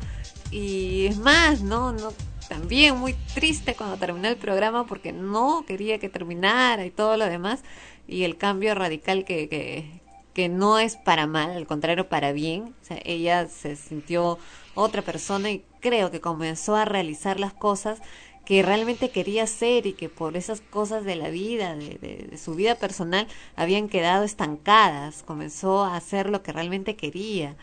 Y 0.49 1.05
es 1.05 1.17
más, 1.17 1.61
¿no? 1.61 1.91
no 1.91 2.13
también 2.49 2.97
muy 2.97 3.13
triste 3.33 3.73
cuando 3.73 3.97
terminó 3.97 4.27
el 4.27 4.35
programa 4.35 4.85
porque 4.85 5.11
no 5.11 5.65
quería 5.65 5.97
que 5.97 6.09
terminara 6.09 6.85
y 6.85 6.91
todo 6.91 7.17
lo 7.17 7.25
demás 7.25 7.61
y 8.07 8.23
el 8.23 8.37
cambio 8.37 8.75
radical 8.75 9.25
que, 9.25 9.47
que, 9.49 10.01
que 10.33 10.49
no 10.49 10.79
es 10.79 10.95
para 10.97 11.27
mal, 11.27 11.51
al 11.51 11.67
contrario, 11.67 12.09
para 12.09 12.31
bien. 12.31 12.75
Ella 13.05 13.47
se 13.47 13.75
sintió 13.75 14.39
otra 14.75 15.01
persona 15.01 15.51
y 15.51 15.63
creo 15.79 16.11
que 16.11 16.21
comenzó 16.21 16.75
a 16.75 16.85
realizar 16.85 17.39
las 17.39 17.53
cosas 17.53 18.01
que 18.45 18.61
realmente 18.61 19.09
quería 19.09 19.43
hacer 19.43 19.85
y 19.85 19.93
que 19.93 20.09
por 20.09 20.35
esas 20.35 20.59
cosas 20.59 21.05
de 21.05 21.15
la 21.15 21.29
vida, 21.29 21.75
de, 21.75 21.97
de, 22.01 22.27
de, 22.29 22.37
su 22.37 22.55
vida 22.55 22.75
personal, 22.75 23.27
habían 23.55 23.87
quedado 23.87 24.25
estancadas. 24.25 25.23
Comenzó 25.23 25.85
a 25.85 25.95
hacer 25.95 26.29
lo 26.29 26.43
que 26.43 26.51
realmente 26.51 26.95
quería, 26.95 27.55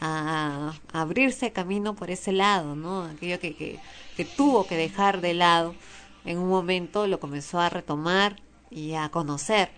a, 0.00 0.74
a 0.92 1.00
abrirse 1.00 1.52
camino 1.52 1.96
por 1.96 2.10
ese 2.10 2.30
lado, 2.30 2.76
¿no? 2.76 3.04
Aquello 3.04 3.40
que, 3.40 3.56
que, 3.56 3.80
que 4.16 4.24
tuvo 4.24 4.64
que 4.66 4.76
dejar 4.76 5.20
de 5.20 5.34
lado 5.34 5.74
en 6.24 6.38
un 6.38 6.48
momento, 6.48 7.06
lo 7.08 7.18
comenzó 7.18 7.58
a 7.58 7.68
retomar 7.68 8.36
y 8.70 8.94
a 8.94 9.08
conocer. 9.08 9.70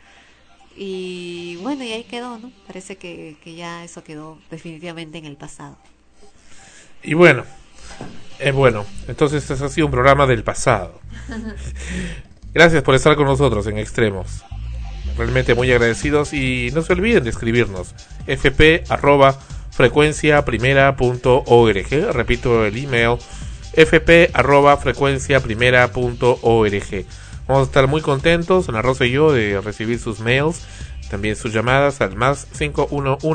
Y 0.76 1.56
bueno, 1.56 1.84
y 1.84 1.92
ahí 1.92 2.04
quedó, 2.04 2.38
¿no? 2.38 2.50
Parece 2.66 2.96
que, 2.96 3.36
que 3.42 3.54
ya 3.54 3.84
eso 3.84 4.02
quedó 4.04 4.38
definitivamente 4.50 5.18
en 5.18 5.26
el 5.26 5.36
pasado. 5.36 5.76
Y 7.02 7.14
bueno, 7.14 7.44
eh, 8.38 8.52
bueno, 8.52 8.86
entonces 9.06 9.48
este 9.48 9.64
ha 9.64 9.68
sido 9.68 9.86
un 9.86 9.92
programa 9.92 10.26
del 10.26 10.42
pasado. 10.42 11.00
Gracias 12.54 12.82
por 12.82 12.94
estar 12.94 13.14
con 13.16 13.26
nosotros 13.26 13.66
en 13.66 13.78
Extremos. 13.78 14.42
Realmente 15.16 15.54
muy 15.54 15.70
agradecidos 15.70 16.32
y 16.32 16.70
no 16.72 16.82
se 16.82 16.94
olviden 16.94 17.24
de 17.24 17.30
escribirnos 17.30 17.94
fp 18.26 18.84
arroba 18.88 19.38
frecuencia 19.70 20.44
primera.org. 20.44 22.12
Repito 22.12 22.64
el 22.64 22.76
email 22.76 23.18
fp 23.74 24.30
arroba 24.32 24.76
frecuencia 24.78 25.40
primera.org. 25.40 27.04
Vamos 27.50 27.66
a 27.66 27.70
estar 27.70 27.88
muy 27.88 28.00
contentos, 28.00 28.68
Ana 28.68 28.80
Rosa 28.80 29.06
y 29.06 29.10
yo, 29.10 29.32
de 29.32 29.60
recibir 29.60 29.98
sus 29.98 30.20
mails, 30.20 30.62
también 31.10 31.34
sus 31.34 31.52
llamadas 31.52 32.00
al 32.00 32.14
más 32.14 32.46
511 32.56 33.26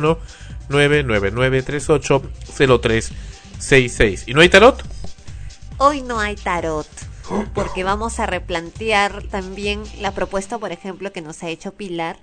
999 0.70 1.62
38 1.62 2.22
0366. 2.56 4.24
¿Y 4.26 4.34
no 4.34 4.40
hay 4.40 4.48
tarot? 4.48 4.82
Hoy 5.80 6.02
no 6.02 6.22
hay 6.22 6.38
tarot, 6.38 6.88
porque 7.54 7.84
vamos 7.84 8.22
a 8.22 8.26
replantear 8.26 9.22
también 9.24 9.84
la 10.00 10.14
propuesta, 10.14 10.60
por 10.60 10.72
ejemplo, 10.72 11.12
que 11.12 11.20
nos 11.22 11.44
ha 11.44 11.50
hecho 11.50 11.74
Pilar. 11.74 12.18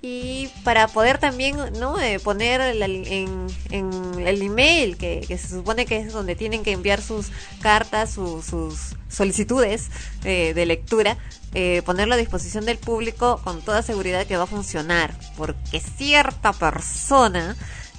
Y 0.00 0.48
para 0.62 0.86
poder 0.86 1.18
también 1.18 1.56
¿no? 1.78 2.00
Eh, 2.00 2.20
poner 2.20 2.60
el, 2.60 2.82
en, 2.82 3.46
en, 3.70 4.26
el 4.26 4.42
email, 4.42 4.96
que, 4.96 5.24
que, 5.26 5.36
se 5.38 5.48
supone 5.48 5.86
que 5.86 5.96
es 5.96 6.12
donde 6.12 6.36
tienen 6.36 6.62
que 6.62 6.70
enviar 6.70 7.02
sus 7.02 7.30
cartas, 7.60 8.12
su, 8.12 8.42
sus 8.42 8.94
solicitudes 9.08 9.90
eh, 10.24 10.52
de 10.54 10.66
lectura, 10.66 11.16
eh, 11.54 11.82
ponerlo 11.84 12.14
a 12.14 12.18
disposición 12.18 12.64
del 12.64 12.78
público 12.78 13.40
con 13.42 13.62
toda 13.62 13.82
seguridad 13.82 14.26
que 14.26 14.36
va 14.36 14.44
a 14.44 14.46
funcionar, 14.46 15.18
porque 15.36 15.80
cierta 15.80 16.52
persona 16.52 17.56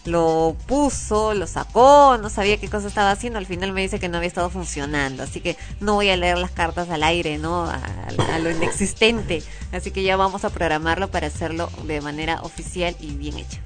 lo 0.10 0.56
puso, 0.68 1.34
lo 1.34 1.48
sacó, 1.48 2.18
no 2.22 2.30
sabía 2.30 2.58
qué 2.58 2.68
cosa 2.68 2.88
estaba 2.88 3.12
haciendo, 3.12 3.40
al 3.40 3.46
final 3.46 3.72
me 3.72 3.82
dice 3.82 4.00
que 4.00 4.10
no 4.10 4.18
había 4.18 4.28
estado 4.28 4.50
funcionando, 4.50 5.24
así 5.24 5.40
que 5.42 5.58
no 5.80 5.96
voy 5.96 6.10
a 6.10 6.18
leer 6.18 6.38
las 6.38 6.52
cartas 6.52 6.90
al 6.90 7.04
aire, 7.04 7.38
¿no? 7.38 7.66
A, 7.66 7.80
lo 8.40 8.50
inexistente, 8.50 9.44
así 9.72 9.92
que 9.92 10.04
ya 10.04 10.16
vamos 10.16 10.46
a 10.46 10.50
programarlo 10.50 11.10
para 11.10 11.28
hacerlo 11.28 11.70
de 11.84 12.02
manera 12.02 12.42
oficial 12.42 12.96
y 13.00 13.12
bien 13.14 13.38
hecha. 13.38 13.60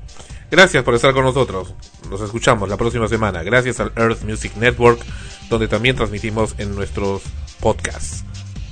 Gracias 0.51 0.83
por 0.83 0.93
estar 0.93 1.13
con 1.13 1.23
nosotros. 1.23 1.73
Nos 2.09 2.21
escuchamos 2.21 2.69
la 2.69 2.77
próxima 2.77 3.07
semana. 3.07 3.41
Gracias 3.41 3.79
al 3.79 3.91
Earth 3.95 4.23
Music 4.23 4.55
Network, 4.55 4.99
donde 5.49 5.67
también 5.67 5.95
transmitimos 5.95 6.53
en 6.59 6.75
nuestros 6.75 7.23
podcasts. 7.59 8.23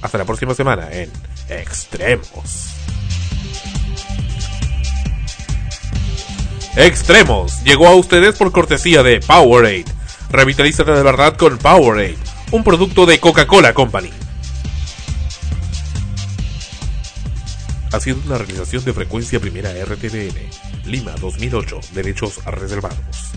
Hasta 0.02 0.19
la 0.19 0.26
próxima 0.26 0.53
semana 0.53 0.91
en 0.91 1.11
Extremos. 1.49 2.80
Extremos 6.76 7.61
llegó 7.65 7.88
a 7.88 7.95
ustedes 7.95 8.38
por 8.38 8.53
cortesía 8.53 9.03
de 9.03 9.19
Powerade. 9.19 9.85
Revitalízate 10.30 10.91
de 10.91 11.03
verdad 11.03 11.35
con 11.35 11.57
Powerade, 11.57 12.18
un 12.52 12.64
producto 12.64 13.06
de 13.06 13.19
Coca-Cola 13.19 13.73
Company. 13.73 14.10
Ha 17.91 17.99
sido 17.99 18.19
una 18.26 18.38
realización 18.38 18.85
de 18.85 18.93
frecuencia 18.93 19.41
primera 19.41 19.72
RTBN, 19.73 20.49
Lima 20.85 21.11
2008, 21.19 21.81
derechos 21.91 22.39
reservados. 22.45 23.31